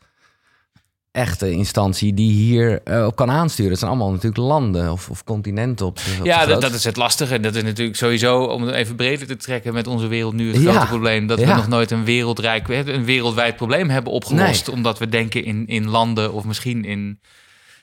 echte 1.13 1.51
instantie 1.51 2.15
die 2.15 2.33
hier 2.33 2.83
eh, 2.83 3.07
op 3.07 3.17
kan 3.17 3.31
aansturen. 3.31 3.71
Het 3.71 3.79
zijn 3.81 3.91
allemaal 3.91 4.11
natuurlijk 4.11 4.43
landen 4.43 4.93
of, 4.93 5.11
of 5.11 5.25
continenten 5.25 5.87
op, 5.87 5.99
op 6.19 6.25
Ja, 6.27 6.47
dat, 6.47 6.73
is 6.73 6.85
het 6.85 6.97
lastige. 6.97 7.41
Dat 7.41 7.55
is 7.55 7.63
natuurlijk 7.63 7.97
sowieso, 7.97 8.43
om 8.43 8.63
het 8.63 8.75
even 8.75 8.97
breder 8.97 9.27
te 9.27 9.37
trekken 9.37 9.73
met 9.73 9.87
onze 9.87 10.07
wereld 10.07 10.35
nu, 10.35 10.53
het 10.53 10.63
Ja. 10.63 10.71
grote 10.73 10.87
probleem 10.87 11.27
dat 11.27 11.39
we 11.39 11.47
nog 11.47 11.69
nooit 11.69 11.91
een 11.91 12.05
wereldrijk, 12.05 12.69
een 12.69 13.05
wereldwijd 13.05 13.57
probleem 13.57 13.89
hebben 13.91 14.13
opgelost. 14.13 14.69
Omdat 14.69 14.99
we 14.99 15.09
denken 15.09 15.45
in, 15.45 15.67
in 15.67 15.89
landen 15.89 16.33
of 16.33 16.45
misschien 16.45 16.85
in, 16.85 17.21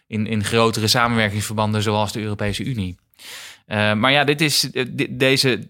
in, 0.08 0.28
in 0.28 0.44
grotere 0.44 0.88
samenwerkingsverbanden 0.88 1.82
zoals 1.82 2.12
de 2.12 2.22
Europese 2.22 2.64
Unie. 2.64 2.98
Eh, 3.66 3.94
maar 3.94 4.12
ja, 4.12 4.24
dit 4.24 4.42
is 4.42 4.72
eh, 4.72 4.86
deze. 5.10 5.68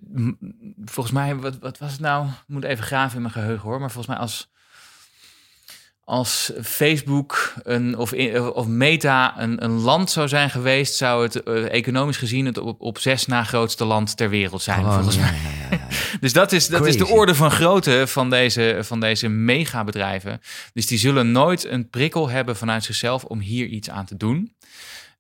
Volgens 0.86 1.16
mij, 1.16 1.36
wat, 1.36 1.58
wat 1.60 1.78
was 1.78 1.92
het 1.92 2.00
nou? 2.00 2.26
Ik 2.28 2.34
moet 2.48 2.64
even 2.64 2.84
graven 2.84 3.16
in 3.16 3.22
mijn 3.22 3.34
geheugen 3.34 3.70
hoor. 3.70 3.80
Maar 3.80 3.92
volgens 3.92 4.14
mij 4.16 4.24
als. 4.24 4.50
Als 6.04 6.52
Facebook 6.64 7.54
een, 7.64 7.98
of, 7.98 8.14
in- 8.14 8.42
of 8.42 8.68
Meta 8.68 9.40
een, 9.42 9.64
een 9.64 9.72
land 9.80 10.10
zou 10.12 10.28
zijn 10.28 10.50
geweest, 10.50 10.96
zou 10.96 11.24
het 11.24 11.44
eh, 11.44 11.72
economisch 11.74 12.18
gezien 12.18 12.46
het 12.46 12.58
op, 12.58 12.82
op 12.82 13.00
zes 13.00 13.26
na 13.26 13.44
grootste 13.44 13.86
land 13.86 14.18
ter 14.18 14.30
wereld 14.30 14.62
zijn. 14.62 14.78
Gewoon, 14.78 14.94
volgens 14.94 15.18
mij. 15.18 15.26
ja, 15.32 15.50
ja, 15.70 15.77
ja. 15.77 15.77
Dus 16.20 16.34
dat 16.34 16.52
is, 16.52 16.68
dat 16.68 16.86
is 16.88 16.98
de 16.98 17.08
orde 17.08 17.36
van 17.36 17.52
grootte 17.52 18.08
van 18.08 18.30
deze, 18.30 18.78
van 18.82 19.00
deze 19.00 19.28
megabedrijven. 19.28 20.42
Dus 20.74 20.88
die 20.88 20.98
zullen 20.98 21.32
nooit 21.32 21.66
een 21.66 21.90
prikkel 21.90 22.30
hebben 22.30 22.56
vanuit 22.56 22.84
zichzelf 22.84 23.24
om 23.24 23.40
hier 23.40 23.66
iets 23.68 23.90
aan 23.90 24.06
te 24.06 24.18
doen. 24.18 24.54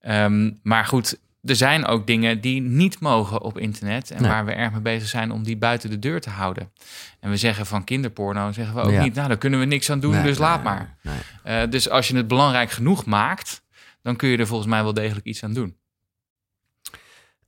Ehm, 0.02 0.52
maar 0.63 0.86
goed, 0.86 1.20
er 1.44 1.56
zijn 1.56 1.86
ook 1.86 2.08
dingen 2.08 2.42
die 2.42 2.62
niet 2.62 3.00
mogen 3.00 3.42
op 3.42 3.58
internet. 3.58 4.12
En 4.12 4.22
Nee. 4.22 4.32
waar 4.32 4.46
we 4.46 4.52
erg 4.52 4.72
mee 4.72 4.82
bezig 4.82 5.08
zijn 5.10 5.32
om 5.32 5.44
die 5.44 5.58
buiten 5.58 5.90
de 5.90 6.00
deur 6.00 6.22
te 6.22 6.30
houden. 6.30 6.72
En 7.20 7.30
we 7.30 7.38
zeggen 7.38 7.66
van 7.66 7.84
kinderporno, 7.84 8.52
zeggen 8.52 8.76
we 8.76 8.82
ook 8.82 8.92
Ja. 8.92 9.04
niet, 9.04 9.13
nou 9.13 9.28
daar 9.28 9.38
kunnen 9.38 9.60
we 9.60 9.66
niks 9.66 9.90
aan 9.92 10.00
doen, 10.00 10.12
Nee, 10.12 10.24
dus 10.24 10.38
laat 10.38 10.63
maar. 10.63 10.98
Eh, 11.44 11.62
dus 11.70 11.90
als 11.90 12.08
je 12.08 12.16
het 12.16 12.28
belangrijk 12.28 12.72
genoeg 12.72 13.06
maakt, 13.06 13.62
dan 14.02 14.16
kun 14.16 14.30
je 14.30 14.38
er 14.38 14.48
volgens 14.48 14.70
mij 14.70 14.84
wel 14.84 14.94
degelijk 14.94 15.26
iets 15.26 15.44
aan 15.44 15.54
doen. 15.54 15.76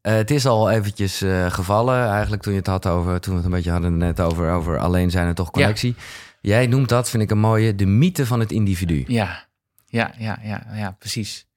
Eh, 0.09 0.15
het 0.15 0.31
is 0.31 0.45
al 0.45 0.69
eventjes 0.69 1.21
eh, 1.21 1.51
gevallen, 1.51 2.09
eigenlijk 2.09 2.41
toen 2.41 2.53
je 2.53 2.59
het 2.59 2.67
had 2.67 2.87
over, 2.87 3.19
toen 3.19 3.31
we 3.31 3.37
het 3.37 3.47
een 3.47 3.55
beetje 3.55 3.71
hadden 3.71 3.97
net 3.97 4.19
over, 4.19 4.51
over 4.51 4.77
alleen 4.77 5.11
zijn 5.11 5.27
en 5.27 5.35
toch 5.35 5.51
connectie. 5.51 5.95
Jij 6.41 6.67
noemt 6.67 6.89
dat, 6.89 7.09
vind 7.09 7.23
ik 7.23 7.31
een 7.31 7.39
mooie, 7.39 7.75
de 7.75 7.85
mythe 7.85 8.25
van 8.25 8.39
het 8.39 8.51
individu. 8.51 9.03
Ja, 9.07 9.47
ja, 9.85 10.13
ja, 10.17 10.39
ja, 10.43 10.65
ja, 10.73 10.95
precies. 10.99 11.47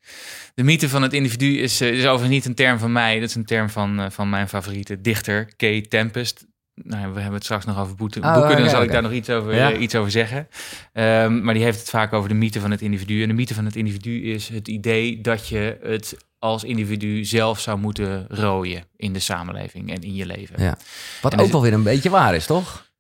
De 0.55 0.63
mythe 0.63 0.89
van 0.89 1.03
het 1.03 1.13
individu 1.13 1.59
is, 1.59 1.81
eh, 1.81 1.89
is 1.89 1.99
overigens 2.07 2.29
niet 2.29 2.45
een 2.45 2.55
term 2.55 2.79
van 2.79 2.93
mij. 2.93 3.21
Dat 3.21 3.29
is 3.29 3.35
een 3.35 3.45
term 3.45 3.71
van, 3.71 4.13
van 4.13 4.31
mijn 4.31 4.49
favoriete 4.49 5.01
dichter, 5.01 5.53
Kay 5.57 5.81
Tempest. 5.81 6.47
Nou, 6.75 7.13
we 7.13 7.15
hebben 7.15 7.35
het 7.35 7.45
straks 7.45 7.65
nog 7.65 7.79
over 7.79 7.95
boete, 7.97 8.21
Oh, 8.21 8.35
boeken, 8.35 8.57
dan 8.57 8.69
zal 8.69 8.83
ik 8.83 8.93
daar 8.93 9.03
nog 9.03 9.13
iets 9.13 9.31
over, 9.31 9.55
Ja. 9.55 9.73
iets 9.73 9.95
over 9.95 10.11
zeggen. 10.11 10.49
Ehm, 10.93 11.43
maar 11.45 11.55
die 11.55 11.63
heeft 11.63 11.79
het 11.79 11.91
vaak 11.91 12.13
over 12.13 12.29
de 12.29 12.35
mythe 12.35 12.61
van 12.61 12.71
het 12.71 12.81
individu. 12.81 13.23
En 13.23 13.29
de 13.29 13.35
mythe 13.35 13.55
van 13.55 13.65
het 13.65 13.77
individu 13.77 14.23
is 14.23 14.49
het 14.49 14.69
idee 14.69 15.21
dat 15.21 15.49
je 15.49 15.79
het 15.83 16.17
als 16.43 16.65
individu 16.65 17.25
zelf 17.25 17.61
zou 17.61 17.79
moeten 17.79 18.25
rooien 18.29 18.85
in 18.97 19.13
de 19.13 19.19
samenleving 19.19 19.91
en 19.95 20.01
in 20.03 20.15
je 20.15 20.27
leven. 20.27 20.63
Ja. 20.63 20.77
Wat 21.21 21.33
En 21.33 21.39
ook 21.39 21.47
is- 21.47 21.53
wel 21.53 21.63
weer 21.63 21.73
een 21.73 21.83
beetje 21.83 22.11
waar 22.11 22.35
is, 22.35 22.47
toch? 22.47 22.91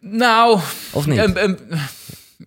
Nou, 0.00 0.58
Of 0.92 1.06
niet? 1.06 1.18
Een- 1.18 1.42
een- 1.44 1.58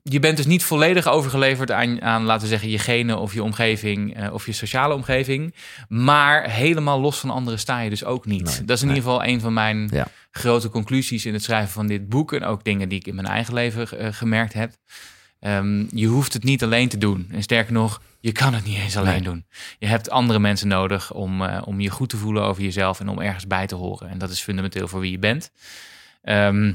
je 0.03 0.19
bent 0.19 0.37
dus 0.37 0.45
niet 0.45 0.63
volledig 0.63 1.07
overgeleverd 1.07 1.71
aan, 1.71 2.01
aan 2.01 2.23
laten 2.23 2.41
we 2.41 2.47
zeggen, 2.47 2.69
je 2.69 2.79
genen 2.79 3.19
of 3.19 3.33
je 3.33 3.43
omgeving 3.43 4.15
eh, 4.15 4.33
of 4.33 4.45
je 4.45 4.51
sociale 4.51 4.93
omgeving. 4.93 5.55
Maar 5.87 6.49
helemaal 6.49 6.99
los 6.99 7.17
van 7.19 7.29
anderen 7.29 7.59
sta 7.59 7.79
je 7.79 7.89
dus 7.89 8.03
ook 8.03 8.25
niet. 8.25 8.43
Nee, 8.43 8.65
dat 8.65 8.75
is 8.75 8.81
in 8.83 8.87
nee. 8.87 8.95
ieder 8.95 9.11
geval 9.11 9.27
een 9.27 9.39
van 9.41 9.53
mijn 9.53 9.89
Ja. 9.91 10.07
grote 10.31 10.69
conclusies 10.69 11.25
in 11.25 11.33
het 11.33 11.43
schrijven 11.43 11.71
van 11.73 11.87
dit 11.87 12.09
boek. 12.09 12.33
En 12.33 12.43
ook 12.43 12.63
dingen 12.63 12.89
die 12.89 12.99
ik 12.99 13.07
in 13.07 13.15
mijn 13.15 13.27
eigen 13.27 13.53
leven 13.53 13.99
eh, 13.99 14.07
gemerkt 14.13 14.53
heb. 14.53 14.71
Ehm, 15.39 15.83
je 15.89 16.07
hoeft 16.07 16.33
het 16.33 16.43
niet 16.43 16.63
alleen 16.63 16.89
te 16.89 16.97
doen. 16.97 17.27
En 17.31 17.41
sterker 17.43 17.73
nog, 17.73 18.01
je 18.25 18.31
kan 18.31 18.53
het 18.53 18.63
niet 18.65 18.77
eens 18.77 18.97
alleen 18.97 19.11
Nee. 19.13 19.21
doen. 19.21 19.45
Je 19.79 19.87
hebt 19.87 20.09
andere 20.09 20.39
mensen 20.39 20.67
nodig 20.67 21.13
om, 21.13 21.41
eh, 21.43 21.61
om 21.65 21.79
je 21.79 21.89
goed 21.89 22.09
te 22.09 22.17
voelen 22.17 22.43
over 22.43 22.63
jezelf 22.63 22.99
en 22.99 23.07
om 23.09 23.19
ergens 23.19 23.47
bij 23.47 23.67
te 23.67 23.75
horen. 23.75 24.09
En 24.09 24.17
dat 24.17 24.29
is 24.29 24.41
fundamenteel 24.41 24.87
voor 24.87 24.99
wie 24.99 25.11
je 25.11 25.19
bent. 25.19 25.51
Ehm, 26.21 26.73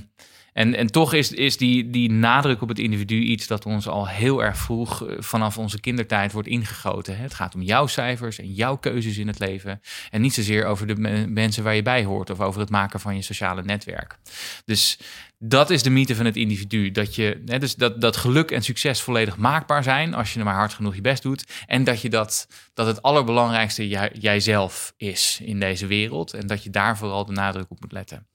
en, 0.53 0.75
en 0.75 0.87
toch 0.87 1.13
is, 1.13 1.33
is 1.33 1.57
die, 1.57 1.91
die 1.91 2.11
nadruk 2.11 2.63
op 2.63 2.69
het 2.69 2.79
individu 2.79 3.15
iets 3.21 3.47
dat 3.47 3.67
ons 3.67 3.89
al 3.89 4.09
heel 4.09 4.43
erg 4.45 4.57
vroeg 4.57 5.07
eh, 5.09 5.17
vanaf 5.19 5.59
onze 5.59 5.81
kindertijd 5.81 6.33
wordt 6.33 6.49
ingegoten. 6.49 7.19
Het 7.19 7.35
gaat 7.35 7.55
om 7.55 7.63
jouw 7.63 7.87
cijfers 7.87 8.39
en 8.39 8.53
jouw 8.53 8.77
keuzes 8.77 9.19
in 9.19 9.27
het 9.27 9.39
leven. 9.39 9.81
En 10.11 10.21
niet 10.21 10.35
zozeer 10.35 10.65
over 10.67 10.87
de 10.87 10.97
me- 10.97 11.27
mensen 11.27 11.65
waar 11.65 11.75
je 11.75 11.83
bij 11.83 12.05
hoort 12.05 12.31
of 12.31 12.41
over 12.41 12.61
het 12.61 12.71
maken 12.71 13.01
van 13.01 13.17
je 13.17 13.23
sociale 13.23 13.63
netwerk. 13.63 14.19
Dus 14.65 14.99
dat 15.43 15.71
is 15.71 15.83
de 15.83 15.91
mythe 15.91 16.15
van 16.15 16.25
het 16.25 16.37
individu. 16.37 16.91
Dat, 16.91 17.15
je, 17.15 17.43
hè, 17.47 17.59
dus 17.59 17.75
dat, 17.75 18.01
dat 18.01 18.17
geluk 18.17 18.51
en 18.51 18.63
succes 18.63 19.01
volledig 19.01 19.37
maakbaar 19.37 19.83
zijn 19.83 20.15
als 20.15 20.33
je 20.33 20.39
er 20.39 20.45
maar 20.45 20.55
hard 20.55 20.75
genoeg 20.75 20.95
je 20.95 21.01
best 21.01 21.23
doet. 21.23 21.45
En 21.67 21.85
dat, 21.85 22.01
je 22.01 22.11
dat, 22.11 22.49
dat 22.75 22.87
het 22.87 23.03
allerbelangrijkste 23.03 23.89
jij, 23.89 24.11
jijzelf 24.19 24.93
is 24.97 25.41
in 25.43 25.61
deze 25.61 25.87
wereld. 25.87 26.33
En 26.35 26.47
dat 26.47 26.63
je 26.63 26.71
daar 26.71 26.97
vooral 26.99 27.25
de 27.25 27.33
nadruk 27.33 27.71
op 27.71 27.81
moet 27.81 27.93
letten. 27.93 28.27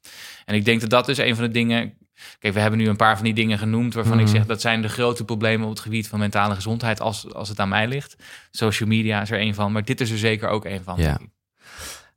En 0.46 0.56
ik 0.56 0.66
denk 0.66 0.82
dat 0.82 0.90
dat 0.90 1.08
is 1.08 1.18
een 1.18 1.36
van 1.36 1.44
de 1.46 1.52
dingen. 1.52 1.98
Kijk, 2.40 2.54
we 2.54 2.60
hebben 2.60 2.80
nu 2.80 2.88
een 2.88 2.96
paar 2.96 3.16
van 3.16 3.26
die 3.26 3.34
dingen 3.34 3.58
genoemd 3.58 3.94
waarvan 3.94 4.20
ik 4.20 4.26
Mhm. 4.26 4.36
zeg 4.36 4.46
dat 4.46 4.62
zijn 4.62 4.82
de 4.82 4.90
grote 4.90 5.26
problemen 5.26 5.66
op 5.66 5.72
het 5.74 5.82
gebied 5.82 6.08
van 6.08 6.20
mentale 6.20 6.56
gezondheid 6.56 7.00
als, 7.02 7.34
als 7.34 7.50
het 7.50 7.60
aan 7.60 7.70
mij 7.70 7.88
ligt. 7.88 8.16
Social 8.52 8.90
media 8.90 9.22
is 9.22 9.32
er 9.32 9.40
een 9.42 9.54
van, 9.56 9.72
maar 9.72 9.86
dit 9.86 10.02
is 10.02 10.12
er 10.12 10.18
zeker 10.18 10.50
ook 10.50 10.66
een 10.66 10.84
van. 10.84 11.00
Ja. 11.00 11.20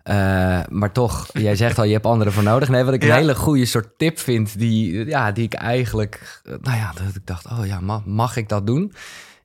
Eh, 0.08 0.60
maar 0.68 0.92
toch, 0.92 1.26
jij 1.32 1.56
zegt 1.56 1.78
al, 1.78 1.84
je 1.84 1.92
hebt 1.92 2.06
anderen 2.06 2.32
voor 2.32 2.42
nodig. 2.42 2.68
Nee, 2.68 2.84
wat 2.84 2.94
ik 2.94 3.02
Ja. 3.02 3.08
een 3.08 3.14
hele 3.20 3.34
goede 3.34 3.64
soort 3.64 3.98
tip 3.98 4.18
vind, 4.18 4.58
die, 4.58 5.06
ja, 5.06 5.32
die 5.32 5.44
ik 5.44 5.54
eigenlijk, 5.54 6.40
eh, 6.44 6.54
nou 6.60 6.76
ja, 6.76 6.92
dat 7.04 7.14
ik 7.14 7.26
dacht, 7.26 7.46
oh 7.46 7.66
ja, 7.66 7.80
mag, 7.80 8.04
mag 8.04 8.36
ik 8.36 8.48
dat 8.48 8.66
doen? 8.66 8.92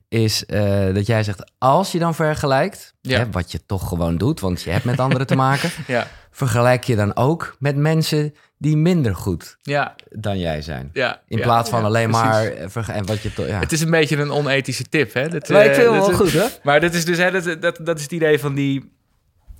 Is 0.08 0.46
eh, 0.46 0.94
dat 0.94 1.06
jij 1.06 1.22
zegt, 1.22 1.52
als 1.58 1.92
je 1.92 1.98
dan 1.98 2.14
vergelijkt, 2.14 2.94
Ja. 3.00 3.18
hè, 3.18 3.30
wat 3.30 3.52
je 3.52 3.66
toch 3.66 3.88
gewoon 3.88 4.16
doet, 4.16 4.40
want 4.40 4.62
je 4.62 4.70
hebt 4.70 4.84
met 4.84 5.00
anderen 5.00 5.26
te 5.26 5.34
maken, 5.36 5.70
Ja. 5.86 6.06
vergelijk 6.30 6.84
je 6.84 6.96
dan 6.96 7.16
ook 7.16 7.56
met 7.58 7.76
mensen 7.76 8.34
die 8.58 8.76
minder 8.76 9.14
goed 9.16 9.56
Ja, 9.62 9.94
dan 10.10 10.38
jij 10.38 10.62
zijn. 10.62 10.90
ja. 10.92 11.20
In 11.28 11.40
plaats 11.40 11.70
van 11.70 11.80
ja, 11.80 11.86
alleen 11.86 12.10
maar 12.10 12.44
en 12.46 13.06
wat 13.06 13.22
je 13.22 13.30
ja. 13.36 13.58
Het 13.60 13.72
is 13.72 13.80
een 13.80 13.90
beetje 13.90 14.16
een 14.16 14.30
onethische 14.32 14.84
tip, 14.88 15.12
hè? 15.14 15.28
Dat, 15.28 15.48
Maar 15.48 15.64
ik 15.64 15.74
vind 15.74 15.86
dat 15.86 15.94
wel 15.96 16.10
is- 16.10 16.16
goed, 16.16 16.32
hè? 16.32 16.46
Maar 16.62 16.80
dat 16.80 16.94
is 16.94 17.04
dus 17.04 17.18
hè, 17.18 17.30
dat, 17.30 17.62
dat, 17.62 17.78
dat 17.82 17.96
is 17.96 18.02
het 18.02 18.12
idee 18.12 18.38
van 18.38 18.54
die. 18.54 18.92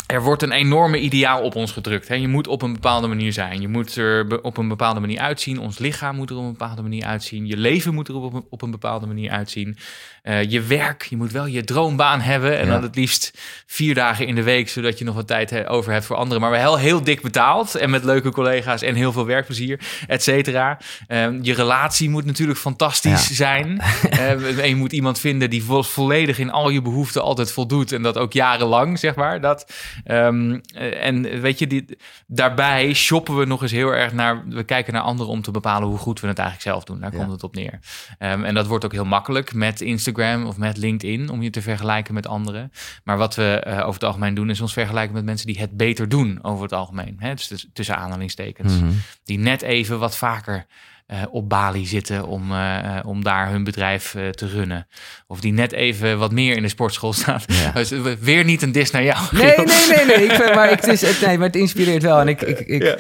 Er 0.06 0.22
wordt 0.22 0.42
een 0.42 0.52
enorme 0.52 0.98
ideaal 1.00 1.42
op 1.42 1.54
ons 1.54 1.72
gedrukt. 1.72 2.08
Hè? 2.08 2.14
Je 2.14 2.28
moet 2.28 2.46
op 2.46 2.62
een 2.62 2.72
bepaalde 2.72 3.06
manier 3.06 3.32
zijn. 3.32 3.60
Je 3.60 3.68
moet 3.68 3.96
er 3.96 4.42
op 4.42 4.56
een 4.56 4.68
bepaalde 4.68 5.00
manier 5.00 5.18
uitzien. 5.20 5.58
Ons 5.60 5.78
lichaam 5.78 6.16
moet 6.16 6.30
er 6.30 6.36
op 6.36 6.42
een 6.44 6.50
bepaalde 6.50 6.82
manier 6.82 7.04
uitzien. 7.04 7.46
Je 7.46 7.56
leven 7.56 7.94
moet 7.94 8.08
er 8.08 8.14
op 8.14 8.34
een, 8.34 8.44
op 8.50 8.62
een 8.62 8.70
bepaalde 8.70 9.06
manier 9.06 9.30
uitzien. 9.30 9.76
Eh, 10.22 10.50
je 10.50 10.62
werk, 10.62 11.02
je 11.02 11.16
moet 11.16 11.32
wel 11.32 11.46
je 11.46 11.64
droombaan 11.64 12.20
hebben. 12.20 12.58
En 12.58 12.66
Ja. 12.66 12.72
dan 12.72 12.82
het 12.82 12.96
liefst 12.96 13.38
vier 13.66 13.94
dagen 13.94 14.26
in 14.26 14.34
de 14.34 14.42
week, 14.42 14.68
zodat 14.68 14.98
je 14.98 15.04
nog 15.04 15.14
wat 15.14 15.26
tijd 15.26 15.66
over 15.66 15.92
hebt 15.92 16.04
voor 16.04 16.16
anderen. 16.16 16.40
Maar 16.40 16.50
wel 16.50 16.78
heel, 16.78 17.02
dik 17.04 17.22
betaald. 17.22 17.74
En 17.74 17.90
met 17.90 18.04
leuke 18.04 18.30
collega's 18.30 18.82
en 18.82 18.94
heel 18.94 19.12
veel 19.12 19.26
werkplezier, 19.26 19.80
et 20.06 20.22
cetera. 20.22 20.78
Eh, 21.06 21.26
je 21.42 21.54
relatie 21.54 22.08
moet 22.10 22.24
natuurlijk 22.24 22.58
fantastisch 22.58 23.28
Ja. 23.28 23.34
zijn. 23.34 23.80
Eh, 24.10 24.58
en 24.58 24.68
je 24.68 24.76
moet 24.76 24.92
iemand 24.92 25.18
vinden 25.18 25.50
die 25.50 25.64
vo- 25.64 25.82
volledig 25.82 26.38
in 26.38 26.50
al 26.50 26.68
je 26.70 26.82
behoeften 26.82 27.22
altijd 27.22 27.52
voldoet. 27.52 27.92
En 27.92 28.02
dat 28.02 28.18
ook 28.18 28.32
jarenlang, 28.32 28.98
zeg 28.98 29.14
maar. 29.14 29.40
Dat, 29.40 29.72
ehm, 30.04 30.58
eh, 30.74 31.06
en 31.06 31.40
weet 31.40 31.58
je, 31.58 31.66
die, 31.66 31.98
daarbij 32.26 32.92
shoppen 32.94 33.36
we 33.38 33.44
nog 33.44 33.62
eens 33.62 33.70
heel 33.72 33.90
erg 33.94 34.12
naar... 34.12 34.48
We 34.48 34.62
kijken 34.64 34.92
naar 34.92 35.02
anderen 35.02 35.32
om 35.32 35.42
te 35.42 35.50
bepalen 35.50 35.88
hoe 35.88 35.98
goed 35.98 36.20
we 36.20 36.26
het 36.26 36.38
eigenlijk 36.38 36.68
zelf 36.68 36.84
doen. 36.84 37.00
Daar 37.00 37.12
Ja. 37.12 37.18
komt 37.18 37.30
het 37.30 37.42
op 37.42 37.54
neer. 37.54 37.78
Ehm, 38.18 38.44
en 38.44 38.54
dat 38.54 38.66
wordt 38.66 38.84
ook 38.84 38.92
heel 38.92 39.04
makkelijk 39.04 39.54
met 39.54 39.80
Instagram 39.80 40.46
of 40.46 40.56
met 40.56 40.76
LinkedIn... 40.76 41.30
om 41.30 41.42
je 41.42 41.50
te 41.50 41.62
vergelijken 41.62 42.14
met 42.14 42.26
anderen. 42.26 42.72
Maar 43.04 43.16
wat 43.16 43.34
we 43.34 43.60
eh, 43.64 43.78
over 43.78 43.92
het 43.92 44.04
algemeen 44.04 44.34
doen... 44.34 44.50
is 44.50 44.60
ons 44.60 44.72
vergelijken 44.72 45.14
met 45.14 45.24
mensen 45.24 45.46
die 45.46 45.58
het 45.58 45.76
beter 45.76 46.08
doen 46.08 46.38
over 46.42 46.62
het 46.62 46.72
algemeen. 46.72 47.16
Hè? 47.18 47.34
Dus 47.34 47.46
tuss- 47.46 47.68
tussen 47.72 47.96
aanhalingstekens 47.96 48.72
Mhm. 48.80 48.90
die 49.24 49.38
net 49.38 49.62
even 49.62 49.98
wat 49.98 50.16
vaker 50.16 50.66
eh, 51.06 51.22
op 51.30 51.48
Bali 51.48 51.86
zitten 51.86 52.26
om, 52.26 52.52
eh, 52.52 52.78
eh, 52.78 53.06
om 53.06 53.24
daar 53.24 53.50
hun 53.50 53.64
bedrijf 53.64 54.10
te 54.10 54.46
runnen. 54.46 54.86
Of 55.26 55.40
die 55.40 55.52
net 55.52 55.72
even 55.72 56.18
wat 56.18 56.32
meer 56.32 56.56
in 56.56 56.62
de 56.62 56.68
sportschool 56.68 57.12
staan. 57.12 57.40
Ja. 57.46 57.70
Dus, 57.84 57.90
weer 58.20 58.44
niet 58.44 58.62
een 58.62 58.72
dis 58.72 58.90
naar 58.90 59.04
jou. 59.04 59.18
Nee, 59.30 59.56
nee, 59.56 59.66
nee, 59.96 60.04
nee. 60.06 60.26
Ik 60.26 60.38
maar, 60.54 60.68
het 60.68 60.86
is, 60.86 61.00
het, 61.00 61.20
nee, 61.20 61.38
maar 61.38 61.46
het 61.46 61.56
inspireert 61.56 62.02
wel. 62.02 62.20
En 62.20 62.28
ik, 62.28 62.42
ik, 62.42 62.60
ik 62.60 62.82
Ja. 62.82 62.96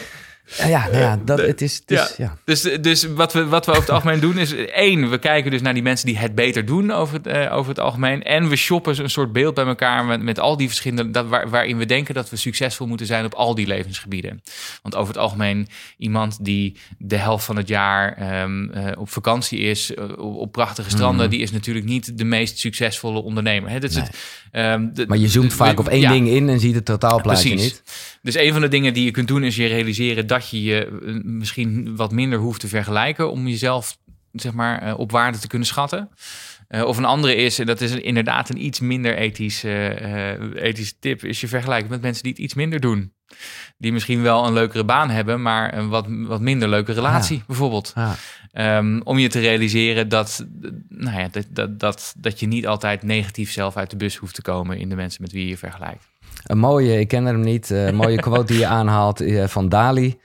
Ja. 0.58 0.66
ja, 0.66 0.86
nou 0.86 0.96
ja, 0.98 1.18
dat, 1.24 1.38
het 1.38 1.60
is, 1.62 1.74
het 1.86 1.90
is 1.90 2.14
ja. 2.16 2.36
Dus, 2.44 2.62
dus 2.80 3.04
wat, 3.04 3.32
we, 3.32 3.46
wat 3.46 3.64
we 3.66 3.70
over 3.70 3.82
het 3.82 3.92
algemeen 3.92 4.20
doen 4.20 4.38
is... 4.38 4.54
één, 4.54 5.10
we 5.10 5.18
kijken 5.18 5.50
dus 5.50 5.60
naar 5.62 5.74
die 5.74 5.82
mensen 5.82 6.06
die 6.06 6.18
het 6.18 6.34
beter 6.34 6.64
doen 6.66 6.90
over 6.90 7.14
het, 7.14 7.26
eh, 7.26 7.56
over 7.56 7.68
het 7.68 7.80
algemeen. 7.80 8.22
En 8.22 8.48
we 8.48 8.56
shoppen 8.56 9.02
een 9.02 9.10
soort 9.10 9.32
beeld 9.32 9.54
bij 9.54 9.64
elkaar 9.66 10.04
met, 10.04 10.22
met 10.22 10.38
al 10.38 10.56
die 10.56 10.66
verschillende... 10.68 11.10
Dat, 11.10 11.26
waar, 11.26 11.50
waarin 11.50 11.78
we 11.78 11.86
denken 11.86 12.14
dat 12.14 12.30
we 12.30 12.36
succesvol 12.36 12.86
moeten 12.86 13.06
zijn 13.06 13.24
op 13.24 13.34
al 13.34 13.54
die 13.54 13.66
levensgebieden. 13.66 14.42
Want 14.82 14.94
over 14.94 15.08
het 15.14 15.22
algemeen 15.22 15.68
iemand 15.98 16.44
die 16.44 16.76
de 16.98 17.16
helft 17.16 17.44
van 17.44 17.56
het 17.56 17.68
jaar 17.68 18.12
ehm, 18.16 18.68
eh, 18.70 19.00
op 19.00 19.10
vakantie 19.10 19.58
is... 19.58 19.94
eh, 19.94 20.04
op, 20.04 20.36
op 20.36 20.52
prachtige 20.52 20.90
stranden... 20.90 21.30
die 21.30 21.40
is 21.40 21.50
natuurlijk 21.50 21.86
niet 21.86 22.18
de 22.18 22.24
meest 22.24 22.58
succesvolle 22.58 23.22
ondernemer. 23.22 23.70
Hè? 23.70 23.78
Dat 23.80 23.90
is 23.90 23.96
Nee. 23.96 24.04
het, 24.04 24.16
ehm, 24.50 24.88
de- 24.92 25.04
Maar 25.08 25.18
je 25.18 25.28
zoomt 25.28 25.50
de- 25.50 25.56
vaak 25.56 25.78
op 25.80 25.88
één 25.88 26.00
ja. 26.00 26.10
ding 26.10 26.28
in 26.28 26.48
en 26.48 26.60
ziet 26.60 26.74
het 26.74 26.84
totaalplaatje 26.84 27.54
niet. 27.54 27.82
Dus 28.24 28.36
een 28.36 28.52
van 28.52 28.60
de 28.60 28.68
dingen 28.68 28.94
die 28.94 29.04
je 29.04 29.10
kunt 29.10 29.28
doen 29.28 29.44
is 29.44 29.56
je 29.56 29.66
realiseren 29.66 30.26
dat 30.26 30.50
je 30.50 30.62
je 30.62 30.86
eh, 30.86 31.14
misschien 31.22 31.96
wat 31.96 32.12
minder 32.12 32.38
hoeft 32.38 32.60
te 32.60 32.68
vergelijken 32.68 33.30
om 33.30 33.48
jezelf 33.48 33.96
zeg 34.32 34.52
maar 34.52 34.82
eh, 34.82 34.98
op 34.98 35.10
waarde 35.10 35.38
te 35.38 35.46
kunnen 35.46 35.68
schatten. 35.68 36.10
Eh, 36.68 36.82
of 36.82 36.96
een 36.96 37.04
andere 37.04 37.34
is, 37.34 37.58
en 37.58 37.66
dat 37.66 37.80
is 37.80 37.92
inderdaad 37.92 38.48
een 38.48 38.64
iets 38.64 38.80
minder 38.80 39.16
ethisch, 39.16 39.64
eh, 39.64 40.62
ethische 40.62 40.94
tip, 40.98 41.24
is 41.24 41.40
je 41.40 41.48
vergelijken 41.48 41.90
met 41.90 42.00
mensen 42.00 42.22
die 42.22 42.32
het 42.32 42.40
iets 42.40 42.54
minder 42.54 42.80
doen. 42.80 43.12
Die 43.78 43.92
misschien 43.92 44.22
wel 44.22 44.46
een 44.46 44.52
leukere 44.52 44.84
baan 44.84 45.10
hebben, 45.10 45.42
maar 45.42 45.76
een 45.76 45.88
wat, 45.88 46.06
wat 46.08 46.40
minder 46.40 46.68
leuke 46.68 46.92
relatie 46.92 47.42
bijvoorbeeld. 47.46 47.92
Ja. 47.94 48.16
Ehm, 48.50 49.00
om 49.04 49.18
je 49.18 49.28
te 49.28 49.40
realiseren 49.40 50.08
dat, 50.08 50.46
nou 50.88 51.20
ja, 51.20 51.28
dat, 51.28 51.46
dat, 51.50 51.80
dat, 51.80 52.14
dat 52.18 52.40
je 52.40 52.46
niet 52.46 52.66
altijd 52.66 53.02
negatief 53.02 53.52
zelf 53.52 53.76
uit 53.76 53.90
de 53.90 53.96
bus 53.96 54.16
hoeft 54.16 54.34
te 54.34 54.42
komen 54.42 54.78
in 54.78 54.88
de 54.88 54.94
mensen 54.94 55.22
met 55.22 55.32
wie 55.32 55.42
je 55.42 55.48
je 55.48 55.56
vergelijkt. 55.56 56.06
Een 56.44 56.58
mooie, 56.58 56.98
ik 56.98 57.08
ken 57.08 57.24
hem 57.24 57.40
niet, 57.40 57.70
eh, 57.70 57.86
een 57.86 57.94
mooie 57.96 58.20
quote 58.20 58.44
die 58.52 58.58
je 58.58 58.66
aanhaalt 58.66 59.20
eh, 59.20 59.46
van 59.46 59.68
Dali. 59.68 60.18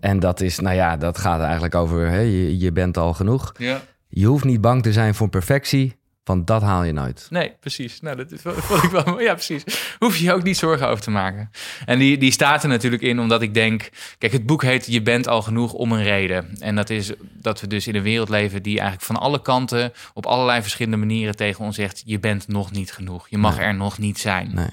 En 0.00 0.18
dat 0.20 0.40
is, 0.40 0.58
nou 0.58 0.76
ja, 0.76 0.96
dat 0.96 1.18
gaat 1.18 1.40
eigenlijk 1.40 1.74
over, 1.74 2.08
hè, 2.08 2.18
je, 2.20 2.58
je 2.58 2.72
bent 2.72 2.96
al 2.96 3.14
genoeg. 3.14 3.52
Ja. 3.58 3.82
Je 4.08 4.26
hoeft 4.26 4.44
niet 4.44 4.60
bang 4.60 4.82
te 4.82 4.92
zijn 4.92 5.14
voor 5.14 5.28
perfectie, 5.28 5.96
want 6.24 6.46
dat 6.46 6.62
haal 6.62 6.82
je 6.84 6.92
nooit. 6.92 7.26
Nee, 7.30 7.52
precies. 7.60 8.00
Nou, 8.00 8.16
dat 8.16 8.32
is- 8.32 8.40
vond 8.44 8.82
ik 8.82 8.90
wel. 8.90 9.20
Ja, 9.20 9.32
precies. 9.32 9.62
Hoef 9.98 10.16
je 10.16 10.24
je 10.24 10.32
ook 10.32 10.42
niet 10.42 10.56
zorgen 10.56 10.88
over 10.88 11.04
te 11.04 11.10
maken. 11.10 11.50
En 11.86 11.98
die, 11.98 12.18
die 12.18 12.32
staat 12.32 12.62
er 12.62 12.68
natuurlijk 12.68 13.02
in 13.02 13.20
omdat 13.20 13.42
ik 13.42 13.54
denk. 13.54 13.88
Kijk, 14.18 14.32
het 14.32 14.46
boek 14.46 14.62
heet 14.62 14.86
Je 14.86 15.02
bent 15.02 15.28
al 15.28 15.42
genoeg 15.42 15.72
om 15.72 15.92
een 15.92 16.02
reden. 16.02 16.56
En 16.58 16.74
dat 16.76 16.90
is 16.90 17.12
dat 17.32 17.60
we 17.60 17.66
dus 17.66 17.86
in 17.86 17.94
een 17.94 18.02
wereld 18.02 18.28
leven 18.28 18.62
die 18.62 18.74
eigenlijk 18.78 19.06
van 19.06 19.16
alle 19.16 19.42
kanten. 19.42 19.92
op 20.14 20.26
allerlei 20.26 20.62
verschillende 20.62 20.96
manieren 20.96 21.36
tegen 21.36 21.64
ons 21.64 21.76
zegt: 21.76 22.02
Je 22.04 22.18
bent 22.20 22.48
nog 22.48 22.70
niet 22.70 22.92
genoeg. 22.92 23.28
Je 23.28 23.38
mag 23.38 23.56
Nee. 23.56 23.66
er 23.66 23.74
nog 23.74 23.98
niet 23.98 24.18
zijn. 24.18 24.50
Nee. 24.54 24.68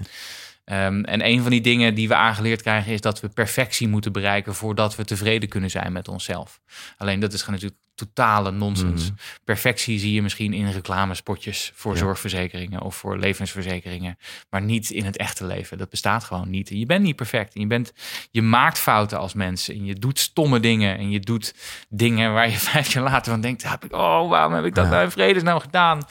Ehm, 0.67 1.01
en 1.03 1.25
een 1.25 1.41
van 1.41 1.51
die 1.51 1.61
dingen 1.61 1.93
die 1.95 2.07
we 2.07 2.15
aangeleerd 2.15 2.61
krijgen 2.61 2.93
is 2.93 3.01
dat 3.01 3.19
we 3.21 3.29
perfectie 3.29 3.87
moeten 3.87 4.11
bereiken 4.11 4.55
voordat 4.55 4.95
we 4.95 5.05
tevreden 5.05 5.49
kunnen 5.49 5.69
zijn 5.69 5.91
met 5.91 6.07
onszelf. 6.07 6.59
Alleen 6.97 7.19
dat 7.19 7.33
is 7.33 7.39
gewoon 7.39 7.55
natuurlijk 7.55 7.81
totale 7.95 8.51
nonsens. 8.51 9.03
Mhm. 9.05 9.13
Perfectie 9.43 9.99
zie 9.99 10.13
je 10.13 10.21
misschien 10.21 10.53
in 10.53 10.71
reclamespotjes 10.71 11.71
voor 11.75 11.93
Ja. 11.93 11.99
zorgverzekeringen 11.99 12.81
of 12.81 12.95
voor 12.95 13.17
levensverzekeringen, 13.17 14.17
maar 14.49 14.61
niet 14.61 14.89
in 14.89 15.05
het 15.05 15.17
echte 15.17 15.45
leven. 15.45 15.77
Dat 15.77 15.89
bestaat 15.89 16.23
gewoon 16.23 16.49
niet. 16.49 16.69
En 16.69 16.79
je 16.79 16.85
bent 16.85 17.03
niet 17.03 17.15
perfect. 17.15 17.53
En 17.55 17.61
je, 17.61 17.67
bent, 17.67 17.93
je 18.31 18.41
maakt 18.41 18.79
fouten 18.79 19.19
als 19.19 19.33
mens 19.33 19.69
en 19.69 19.85
je 19.85 19.93
doet 19.93 20.19
stomme 20.19 20.59
dingen 20.59 20.97
en 20.97 21.09
je 21.11 21.19
doet 21.19 21.53
dingen 21.89 22.33
waar 22.33 22.49
je 22.49 22.57
vijf 22.71 22.93
jaar 22.93 23.03
later 23.03 23.31
van 23.31 23.41
denkt: 23.41 23.69
heb 23.69 23.85
ik, 23.85 23.93
oh, 23.93 24.29
waarom 24.29 24.53
heb 24.53 24.65
ik 24.65 24.75
dat 24.75 24.85
Ja. 24.85 24.91
nou 24.91 25.03
in 25.03 25.11
vredesnaam 25.11 25.59
gedaan? 25.59 26.01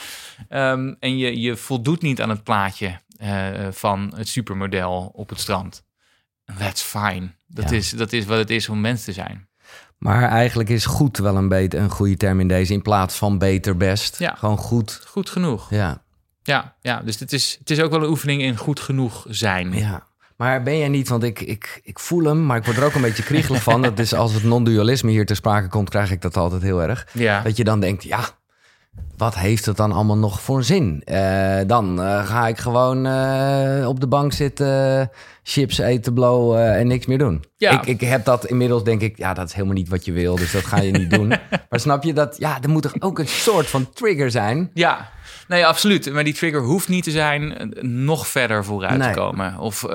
Ehm, 0.48 0.94
en 0.98 1.16
je, 1.18 1.40
je 1.40 1.56
voldoet 1.56 2.02
niet 2.02 2.20
aan 2.22 2.30
het 2.30 2.44
plaatje 2.44 3.00
eh, 3.18 3.50
van 3.70 4.12
het 4.16 4.28
supermodel 4.28 5.10
op 5.14 5.28
het 5.28 5.40
strand. 5.40 5.84
That's 6.58 6.82
fine. 6.82 7.28
Dat, 7.46 7.70
Ja. 7.70 7.76
is, 7.76 7.90
dat 7.90 8.12
is 8.12 8.24
wat 8.24 8.38
het 8.38 8.50
is 8.50 8.68
om 8.68 8.80
mens 8.80 9.04
te 9.04 9.12
zijn. 9.12 9.48
Maar 9.98 10.22
eigenlijk 10.28 10.68
is 10.68 10.86
goed 10.86 11.18
wel 11.18 11.36
een, 11.36 11.48
beter, 11.48 11.80
een 11.80 11.90
goede 11.90 12.16
term 12.16 12.40
in 12.40 12.48
deze, 12.48 12.72
in 12.72 12.82
plaats 12.82 13.16
van 13.16 13.38
beter 13.38 13.76
best. 13.76 14.18
Ja. 14.18 14.34
Gewoon 14.38 14.56
goed. 14.58 15.00
Goed 15.06 15.30
genoeg. 15.30 15.70
Ja. 15.70 16.02
Ja, 16.42 16.76
ja 16.80 17.00
dus 17.00 17.20
het 17.20 17.32
is, 17.32 17.56
het 17.58 17.70
is 17.70 17.80
ook 17.80 17.90
wel 17.90 18.02
een 18.02 18.08
oefening 18.08 18.42
in 18.42 18.56
goed 18.56 18.80
genoeg 18.80 19.24
zijn. 19.28 19.72
ja. 19.72 20.06
Maar 20.36 20.62
ben 20.62 20.78
jij 20.78 20.88
niet, 20.88 21.08
want 21.08 21.22
ik, 21.22 21.40
ik, 21.40 21.80
ik 21.82 21.98
voel 21.98 22.24
hem, 22.24 22.46
maar 22.46 22.56
ik 22.56 22.64
word 22.64 22.76
er 22.76 22.84
ook 22.84 22.94
een 22.94 23.00
beetje 23.02 23.22
kriegelig 23.22 23.62
van. 23.62 23.82
Dat 23.82 23.98
is 23.98 24.14
als 24.14 24.32
het 24.32 24.42
non-dualisme 24.44 25.10
hier 25.10 25.26
ter 25.26 25.36
sprake 25.36 25.68
komt, 25.68 25.88
krijg 25.90 26.10
ik 26.10 26.20
dat 26.22 26.36
altijd 26.36 26.62
heel 26.62 26.82
erg. 26.82 27.06
Ja. 27.12 27.42
Dat 27.42 27.56
je 27.56 27.64
dan 27.64 27.80
denkt, 27.80 28.02
ja, 28.02 28.28
wat 29.16 29.34
heeft 29.34 29.66
het 29.66 29.76
dan 29.76 29.92
allemaal 29.92 30.16
nog 30.16 30.40
voor 30.40 30.62
zin? 30.64 31.02
Eh, 31.04 31.60
dan 31.66 32.02
eh, 32.02 32.26
ga 32.26 32.48
ik 32.48 32.58
gewoon 32.58 33.06
eh, 33.06 33.88
op 33.88 34.00
de 34.00 34.06
bank 34.06 34.32
zitten, 34.32 35.10
chips 35.42 35.78
eten, 35.78 36.14
blow 36.14 36.56
en 36.56 36.86
niks 36.86 37.06
meer 37.06 37.18
doen. 37.18 37.44
Ja. 37.56 37.70
Ik, 37.70 37.86
ik 37.86 38.00
heb 38.00 38.24
dat 38.24 38.46
inmiddels, 38.46 38.84
denk 38.84 39.00
ik, 39.00 39.16
ja, 39.16 39.34
dat 39.34 39.48
is 39.48 39.52
helemaal 39.52 39.74
niet 39.74 39.88
wat 39.88 40.04
je 40.04 40.12
wil, 40.12 40.36
dus 40.36 40.52
dat 40.52 40.64
ga 40.64 40.80
je 40.80 40.90
niet 40.92 41.10
doen. 41.10 41.28
Maar 41.70 41.80
snap 41.80 42.02
je 42.02 42.12
dat, 42.12 42.36
ja, 42.38 42.62
er 42.62 42.68
moet 42.68 42.82
toch 42.82 43.00
ook 43.00 43.18
een 43.18 43.28
soort 43.28 43.66
van 43.66 43.92
trigger 43.92 44.30
zijn? 44.30 44.70
Ja, 44.74 45.10
nee, 45.48 45.66
absoluut. 45.66 46.12
Maar 46.12 46.24
die 46.24 46.34
trigger 46.34 46.60
hoeft 46.60 46.88
niet 46.88 47.04
te 47.04 47.10
zijn 47.10 47.72
nog 47.80 48.26
verder 48.26 48.64
vooruit 48.64 48.98
Nee. 48.98 49.12
te 49.12 49.18
komen. 49.18 49.58
Of 49.58 49.86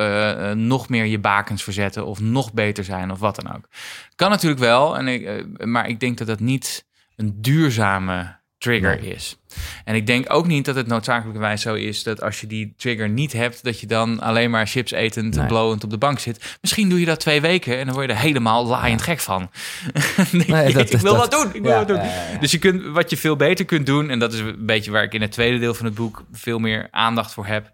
nog 0.54 0.90
meer 0.90 1.06
je 1.06 1.20
bakens 1.20 1.64
verzetten. 1.64 2.06
Of 2.06 2.20
nog 2.20 2.54
beter 2.54 2.84
zijn. 2.84 3.12
Of 3.12 3.20
wat 3.20 3.36
dan 3.36 3.56
ook. 3.56 3.68
Kan 4.16 4.30
natuurlijk 4.30 4.62
wel. 4.62 4.98
En 4.98 5.08
ik, 5.08 5.46
maar 5.66 5.88
ik 5.88 6.00
denk 6.00 6.18
dat 6.18 6.28
dat 6.28 6.40
niet 6.40 6.86
een 7.16 7.38
duurzame 7.42 8.40
trigger 8.62 9.00
Nee. 9.02 9.14
is. 9.14 9.38
En 9.86 9.96
ik 9.96 10.08
denk 10.08 10.34
ook 10.34 10.48
niet 10.48 10.66
dat 10.66 10.76
het 10.76 10.88
noodzakelijkerwijs 10.88 11.62
zo 11.62 11.74
is 11.74 12.04
dat 12.04 12.22
als 12.22 12.42
je 12.42 12.48
die 12.48 12.74
trigger 12.78 13.10
niet 13.10 13.34
hebt, 13.34 13.64
dat 13.64 13.80
je 13.80 13.88
dan 13.88 14.20
alleen 14.20 14.50
maar 14.50 14.68
chips 14.68 14.92
etend 14.92 15.34
en 15.34 15.40
Nee. 15.40 15.48
blowend 15.48 15.84
op 15.84 15.90
de 15.90 15.98
bank 15.98 16.20
zit. 16.20 16.58
Misschien 16.62 16.90
doe 16.90 17.00
je 17.00 17.06
dat 17.06 17.20
twee 17.20 17.42
weken 17.42 17.78
en 17.78 17.86
dan 17.86 17.94
word 17.96 18.08
je 18.08 18.14
er 18.14 18.20
helemaal 18.20 18.66
laaiend 18.66 19.02
gek 19.02 19.20
van. 19.20 19.50
Dan 19.94 20.26
denk 20.32 20.48
Nee, 20.48 20.68
je, 20.68 20.74
dat- 20.74 20.94
ik 20.94 21.00
wil 21.00 21.12
dat- 21.14 21.30
wat 21.30 21.32
doen, 21.32 21.54
ik 21.56 21.62
wil 21.62 21.72
Ja, 21.72 21.78
wat 21.78 21.88
doen. 21.88 21.98
ja, 21.98 22.04
ja, 22.04 22.30
ja. 22.32 22.38
Dus 22.38 22.52
je 22.52 22.58
kunt, 22.60 22.86
wat 22.86 23.10
je 23.10 23.18
veel 23.18 23.36
beter 23.36 23.66
kunt 23.66 23.86
doen, 23.86 24.10
en 24.10 24.20
dat 24.20 24.34
is 24.34 24.40
een 24.40 24.66
beetje 24.66 24.92
waar 24.92 25.04
ik 25.04 25.14
in 25.14 25.22
het 25.22 25.32
tweede 25.32 25.60
deel 25.60 25.74
van 25.74 25.86
het 25.86 25.96
boek 25.96 26.26
veel 26.32 26.60
meer 26.60 26.88
aandacht 26.92 27.34
voor 27.34 27.46
heb, 27.46 27.72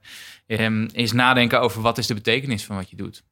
ehm, 0.47 0.87
is 0.91 1.11
nadenken 1.11 1.61
over 1.61 1.81
wat 1.81 1.97
is 1.97 2.07
de 2.07 2.13
betekenis 2.13 2.65
van 2.65 2.75
wat 2.75 2.89
je 2.89 2.95
doet. 2.95 3.23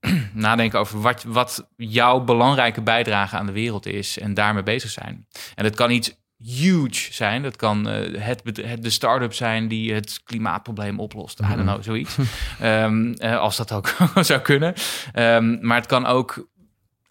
nadenken 0.32 0.78
over 0.78 1.00
wat, 1.00 1.24
wat 1.26 1.68
jouw 1.76 2.20
belangrijke 2.20 2.80
bijdrage 2.82 3.36
aan 3.36 3.46
de 3.46 3.52
wereld 3.52 3.86
is 3.86 4.18
en 4.18 4.34
daarmee 4.34 4.62
bezig 4.62 4.90
zijn. 4.90 5.26
En 5.54 5.64
dat 5.64 5.74
kan 5.74 5.90
iets 5.90 6.18
huge 6.42 7.12
zijn. 7.12 7.42
Dat 7.42 7.56
kan 7.56 7.88
eh, 7.88 8.22
het, 8.22 8.42
de 8.80 8.90
start-up 8.90 9.34
zijn 9.34 9.68
die 9.68 9.94
het 9.94 10.20
klimaatprobleem 10.24 11.00
oplost. 11.00 11.40
I 11.40 11.46
don't 11.46 11.62
know, 11.62 11.82
zoiets. 11.82 12.16
Ehm, 12.60 13.12
eh, 13.12 13.38
als 13.38 13.56
dat 13.56 13.72
ook 13.72 13.96
zou 14.20 14.40
kunnen. 14.40 14.74
Ehm, 15.12 15.66
maar 15.66 15.76
het 15.76 15.86
kan 15.86 16.06
ook 16.06 16.48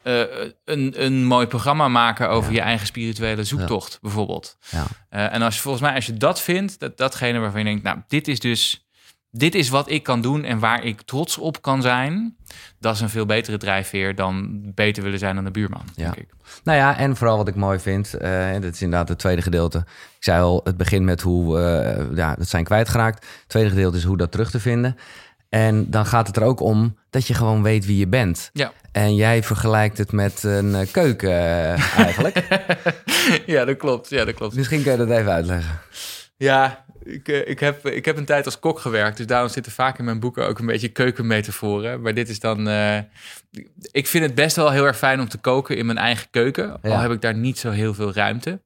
eh, 0.01 0.21
een, 0.65 1.03
een 1.03 1.25
mooi 1.25 1.47
programma 1.47 1.87
maken 1.87 2.29
over 2.29 2.53
je 2.53 2.61
eigen 2.61 2.87
spirituele 2.87 3.43
zoektocht, 3.43 3.99
bijvoorbeeld. 4.01 4.57
Ja. 4.69 4.85
En 5.29 5.41
als 5.41 5.55
je 5.55 5.61
volgens 5.61 5.83
mij, 5.83 5.95
als 5.95 6.05
je 6.05 6.13
dat 6.13 6.41
vindt, 6.41 6.79
dat, 6.79 6.97
datgene 6.97 7.39
waarvan 7.39 7.59
je 7.59 7.65
denkt, 7.65 7.83
nou, 7.83 7.97
dit 8.07 8.27
is 8.27 8.39
dus 8.39 8.88
dit 9.31 9.55
is 9.55 9.69
wat 9.69 9.89
ik 9.89 10.03
kan 10.03 10.21
doen 10.21 10.43
en 10.43 10.59
waar 10.59 10.83
ik 10.83 11.01
trots 11.01 11.37
op 11.37 11.61
kan 11.61 11.81
zijn. 11.81 12.35
Dat 12.79 12.95
is 12.95 13.01
een 13.01 13.09
veel 13.09 13.25
betere 13.25 13.57
drijfveer 13.57 14.15
dan 14.15 14.61
beter 14.75 15.03
willen 15.03 15.19
zijn 15.19 15.35
dan 15.35 15.43
de 15.43 15.51
buurman, 15.51 15.83
Ja. 15.95 16.03
denk 16.03 16.15
ik. 16.15 16.27
Nou 16.63 16.77
ja, 16.77 16.97
en 16.97 17.15
vooral 17.15 17.37
wat 17.37 17.47
ik 17.47 17.55
mooi 17.55 17.79
vind, 17.79 18.13
eh, 18.13 18.51
en 18.51 18.61
dat 18.61 18.73
is 18.73 18.81
inderdaad 18.81 19.09
het 19.09 19.19
tweede 19.19 19.41
gedeelte. 19.41 19.77
Ik 19.77 20.23
zei 20.23 20.41
al, 20.41 20.61
het 20.63 20.77
begint 20.77 21.05
met 21.05 21.21
hoe, 21.21 21.59
eh, 21.59 22.05
ja, 22.15 22.35
dat 22.35 22.47
zijn 22.47 22.63
kwijtgeraakt. 22.63 23.25
Het 23.25 23.43
tweede 23.47 23.69
gedeelte 23.69 23.97
is 23.97 24.03
hoe 24.03 24.17
dat 24.17 24.31
terug 24.31 24.49
te 24.51 24.59
vinden. 24.59 24.97
En 25.49 25.89
dan 25.89 26.05
gaat 26.05 26.27
het 26.27 26.35
er 26.37 26.43
ook 26.43 26.59
om 26.59 26.97
dat 27.09 27.27
je 27.27 27.33
gewoon 27.33 27.63
weet 27.63 27.85
wie 27.85 27.97
je 27.97 28.07
bent. 28.07 28.49
Ja. 28.53 28.71
En 28.91 29.15
jij 29.15 29.43
vergelijkt 29.43 29.97
het 29.97 30.11
met 30.11 30.43
een 30.43 30.75
eh, 30.75 30.87
keuken 30.91 31.75
eigenlijk. 31.97 32.47
ja, 33.45 33.65
dat 33.65 33.77
klopt. 33.77 34.09
Ja, 34.09 34.25
dat 34.25 34.33
klopt. 34.35 34.55
Misschien 34.55 34.83
kun 34.83 34.91
je 34.91 34.97
dat 34.97 35.09
even 35.09 35.31
uitleggen. 35.31 35.79
Ja, 36.37 36.85
ik, 37.03 37.27
eh, 37.27 37.47
ik, 37.47 37.59
heb, 37.59 37.85
ik 37.85 38.05
heb 38.05 38.17
een 38.17 38.25
tijd 38.25 38.45
als 38.45 38.59
kok 38.59 38.79
gewerkt, 38.79 39.17
dus 39.17 39.25
daarom 39.25 39.49
zitten 39.49 39.71
vaak 39.71 39.99
in 39.99 40.05
mijn 40.05 40.19
boeken 40.19 40.47
ook 40.47 40.59
een 40.59 40.65
beetje 40.65 40.89
keukenmetaforen. 40.89 42.01
Maar 42.01 42.13
dit 42.13 42.29
is 42.29 42.39
dan. 42.39 42.67
eh, 42.67 42.97
ik 43.91 44.07
vind 44.07 44.25
het 44.25 44.35
best 44.35 44.55
wel 44.55 44.71
heel 44.71 44.85
erg 44.85 44.97
fijn 44.97 45.19
om 45.19 45.27
te 45.29 45.37
koken 45.37 45.77
in 45.77 45.85
mijn 45.85 45.97
eigen 45.97 46.27
keuken, 46.31 46.81
al 46.81 46.99
heb 46.99 47.11
ik 47.11 47.21
daar 47.21 47.35
niet 47.35 47.59
zo 47.59 47.69
heel 47.69 47.93
veel 47.93 48.13
ruimte. 48.13 48.61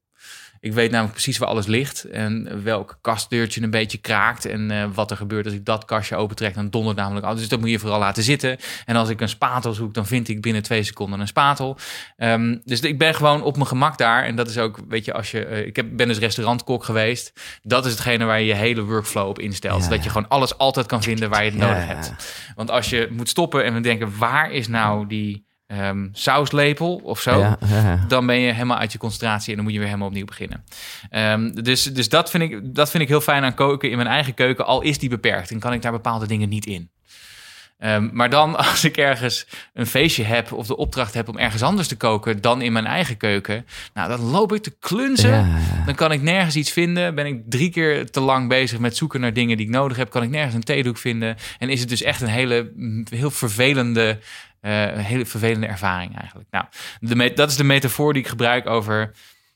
Ik 0.63 0.73
weet 0.73 0.91
namelijk 0.91 1.13
precies 1.13 1.38
waar 1.38 1.49
alles 1.49 1.65
ligt 1.65 2.04
en 2.04 2.63
welk 2.63 2.97
kastdeurtje 3.02 3.62
een 3.62 3.69
beetje 3.69 3.97
kraakt 3.97 4.45
en 4.45 4.71
eh, 4.71 4.86
wat 4.93 5.12
er 5.12 5.17
gebeurt 5.17 5.45
als 5.45 5.54
ik 5.54 5.65
dat 5.65 5.86
kastje 5.86 6.15
opentrek. 6.15 6.54
Dan 6.54 6.69
dondert 6.69 6.97
namelijk 6.97 7.26
alles. 7.26 7.39
Dus 7.39 7.49
dat 7.49 7.60
moet 7.60 7.69
je 7.69 7.80
vooral 7.80 7.99
laten 7.99 8.23
zitten. 8.23 8.58
En 8.86 8.95
als 8.95 9.10
ik 9.10 9.21
een 9.21 9.30
spatel 9.30 9.73
zoek, 9.73 9.93
dan 9.93 10.06
vind 10.06 10.28
ik 10.28 10.41
binnen 10.41 10.63
twee 10.63 10.84
seconden 10.84 11.19
een 11.19 11.28
spatel. 11.28 11.78
Ehm, 12.17 12.58
dus 12.63 12.80
ik 12.80 12.97
ben 12.97 13.15
gewoon 13.15 13.43
op 13.43 13.56
mijn 13.56 13.67
gemak 13.67 13.97
daar. 13.97 14.23
En 14.23 14.36
dat 14.36 14.49
is 14.49 14.58
ook, 14.58 14.80
weet 14.88 15.06
je, 15.06 15.13
als 15.13 15.32
je. 15.32 15.45
eh, 15.45 15.65
ik 15.65 15.76
heb, 15.76 15.86
ben 15.91 16.08
dus 16.08 16.17
restaurantkok 16.17 16.84
geweest. 16.84 17.34
Dat 17.62 17.86
is 17.86 17.91
hetgene 17.91 18.26
waar 18.26 18.39
je 18.39 18.45
je 18.45 18.54
hele 18.54 18.82
workflow 18.82 19.28
op 19.28 19.39
instelt. 19.39 19.84
Ja, 19.84 19.89
dat 19.89 19.97
ja. 19.97 20.04
je 20.04 20.10
gewoon 20.10 20.28
alles 20.28 20.58
altijd 20.58 20.86
kan 20.86 21.04
vinden 21.04 21.30
waar 21.30 21.43
je 21.43 21.52
het 21.52 21.60
Ja, 21.60 21.67
nodig 21.67 21.88
hebt. 21.88 22.13
Want 22.56 22.71
als 22.71 22.89
je 22.89 23.08
moet 23.12 23.30
stoppen 23.30 23.65
en 23.65 23.73
we 23.73 23.80
denken, 23.80 24.17
waar 24.17 24.52
is 24.52 24.67
nou 24.67 25.08
die 25.08 25.45
ehm, 25.74 26.08
sauslepel 26.12 27.02
of 27.04 27.20
zo? 27.20 27.40
Ja, 27.40 27.58
ja, 27.68 27.82
ja. 27.82 28.06
Dan 28.08 28.26
ben 28.26 28.40
je 28.40 28.52
helemaal 28.54 28.78
uit 28.78 28.92
je 28.92 28.98
concentratie 28.98 29.50
en 29.50 29.56
dan 29.56 29.64
moet 29.64 29.74
je 29.74 29.80
weer 29.80 29.88
helemaal 29.88 30.08
opnieuw 30.08 30.26
beginnen. 30.26 30.64
Ehm, 31.10 31.52
dus 31.52 31.84
dus 31.84 32.10
dat, 32.10 32.30
vind 32.30 32.44
ik, 32.44 32.76
dat 32.76 32.90
vind 32.90 33.04
ik 33.04 33.10
heel 33.10 33.22
fijn 33.22 33.44
aan 33.44 33.54
koken 33.54 33.90
in 33.90 33.98
mijn 33.98 34.10
eigen 34.10 34.34
keuken, 34.34 34.66
al 34.66 34.82
is 34.82 35.00
die 35.00 35.10
beperkt. 35.10 35.52
En 35.52 35.60
kan 35.60 35.74
ik 35.74 35.82
daar 35.82 35.92
bepaalde 35.92 36.28
dingen 36.28 36.50
niet 36.50 36.66
in. 36.66 36.90
Ehm, 37.84 38.10
maar 38.12 38.30
dan 38.30 38.58
als 38.70 38.84
ik 38.84 38.98
ergens 38.98 39.48
een 39.74 39.86
feestje 39.86 40.24
heb 40.24 40.52
of 40.52 40.68
de 40.68 40.78
opdracht 40.78 41.14
heb 41.14 41.30
om 41.30 41.38
ergens 41.38 41.62
anders 41.62 41.88
te 41.88 41.98
koken 41.98 42.42
dan 42.42 42.62
in 42.62 42.72
mijn 42.72 42.86
eigen 42.86 43.18
keuken, 43.18 43.66
nou 43.94 44.10
dan 44.10 44.20
loop 44.20 44.54
ik 44.54 44.64
te 44.64 44.76
klunzen. 44.80 45.30
Ja, 45.30 45.38
ja. 45.38 45.86
Dan 45.86 45.96
kan 45.96 46.12
ik 46.12 46.22
nergens 46.22 46.56
iets 46.56 46.72
vinden. 46.72 47.16
Ben 47.16 47.26
ik 47.26 47.42
drie 47.46 47.70
keer 47.70 48.12
te 48.12 48.20
lang 48.20 48.50
bezig 48.50 48.80
met 48.80 48.98
zoeken 48.98 49.22
naar 49.22 49.34
dingen 49.34 49.58
die 49.58 49.66
ik 49.66 49.72
nodig 49.72 49.98
heb. 49.98 50.10
Kan 50.10 50.24
ik 50.24 50.30
nergens 50.30 50.56
een 50.56 50.64
theedoek 50.64 50.98
vinden. 50.98 51.36
En 51.60 51.70
is 51.70 51.80
het 51.80 51.90
dus 51.90 52.02
echt 52.02 52.22
een 52.22 52.28
hele, 52.28 52.72
mm, 52.76 53.06
heel 53.10 53.32
vervelende, 53.32 54.20
eh, 54.63 54.71
hele 55.06 55.26
vervelende 55.26 55.67
ervaring 55.67 56.17
eigenlijk. 56.19 56.49
Nou, 56.52 56.65
de 56.99 57.34
dat 57.34 57.49
is 57.49 57.56
de 57.56 57.63
metafoor 57.63 58.13
die 58.13 58.21
ik 58.21 58.28
gebruik 58.28 58.67
over... 58.67 59.12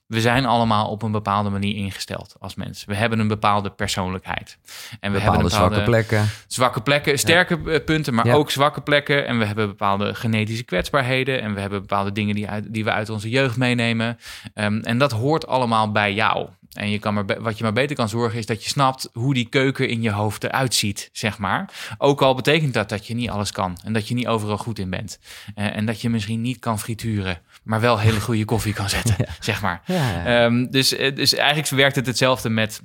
We 0.07 0.21
zijn 0.21 0.45
allemaal 0.45 0.89
op 0.89 1.01
een 1.01 1.11
bepaalde 1.11 1.49
manier 1.49 1.75
ingesteld 1.75 2.35
als 2.39 2.55
mens. 2.55 2.85
We 2.85 2.95
hebben 2.95 3.19
een 3.19 3.27
bepaalde 3.27 3.69
persoonlijkheid. 3.69 4.57
En 4.99 5.11
we 5.11 5.19
hebben 5.19 5.21
Bepaalde 5.21 5.37
een 5.43 5.49
bepaalde 5.49 5.73
zwakke 5.75 5.89
plekken. 5.91 6.29
zwakke 6.47 6.81
plekken, 6.81 7.19
sterke 7.19 7.71
eh, 7.71 7.83
punten, 7.83 8.13
maar 8.13 8.25
Ja. 8.25 8.33
ook 8.33 8.51
zwakke 8.51 8.81
plekken. 8.81 9.27
En 9.27 9.39
we 9.39 9.45
hebben 9.45 9.67
bepaalde 9.67 10.15
genetische 10.15 10.63
kwetsbaarheden. 10.63 11.41
En 11.41 11.53
we 11.53 11.59
hebben 11.59 11.79
bepaalde 11.79 12.11
dingen 12.11 12.35
die, 12.35 12.49
uit, 12.49 12.73
die 12.73 12.83
we 12.83 12.91
uit 12.91 13.09
onze 13.09 13.29
jeugd 13.29 13.57
meenemen. 13.57 14.17
Ehm, 14.53 14.79
en 14.79 14.97
dat 14.97 15.11
hoort 15.11 15.47
allemaal 15.47 15.91
bij 15.91 16.13
jou. 16.13 16.47
En 16.71 16.89
je 16.89 16.99
kan 16.99 17.13
maar 17.13 17.41
wat 17.41 17.57
je 17.57 17.63
maar 17.63 17.73
beter 17.73 17.95
kan 17.95 18.09
zorgen 18.09 18.39
is 18.39 18.45
dat 18.45 18.63
je 18.63 18.69
snapt 18.69 19.09
hoe 19.13 19.33
die 19.33 19.49
keuken 19.49 19.89
in 19.89 20.01
je 20.01 20.11
hoofd 20.11 20.43
eruit 20.43 20.73
ziet, 20.73 21.09
zeg 21.11 21.37
maar. 21.37 21.69
Ook 21.97 22.21
al 22.21 22.35
betekent 22.35 22.73
dat 22.73 22.89
dat 22.89 23.07
je 23.07 23.13
niet 23.13 23.29
alles 23.29 23.51
kan. 23.51 23.77
En 23.83 23.93
dat 23.93 24.07
je 24.07 24.13
niet 24.13 24.27
overal 24.27 24.57
goed 24.57 24.79
in 24.79 24.89
bent. 24.89 25.19
Eh, 25.55 25.75
en 25.75 25.85
dat 25.85 26.01
je 26.01 26.09
misschien 26.09 26.41
niet 26.41 26.59
kan 26.59 26.79
frituren, 26.79 27.41
maar 27.63 27.79
wel 27.79 27.99
hele 27.99 28.21
goede 28.21 28.45
koffie 28.45 28.73
kan 28.73 28.89
zetten, 28.89 29.15
zeg 29.39 29.61
maar. 29.61 29.81
Ja. 29.85 30.25
Ehm, 30.25 30.65
dus, 30.69 30.95
eh, 30.95 31.15
dus 31.15 31.33
eigenlijk 31.33 31.69
werkt 31.69 31.95
het 31.95 32.05
hetzelfde 32.05 32.49
met, 32.49 32.81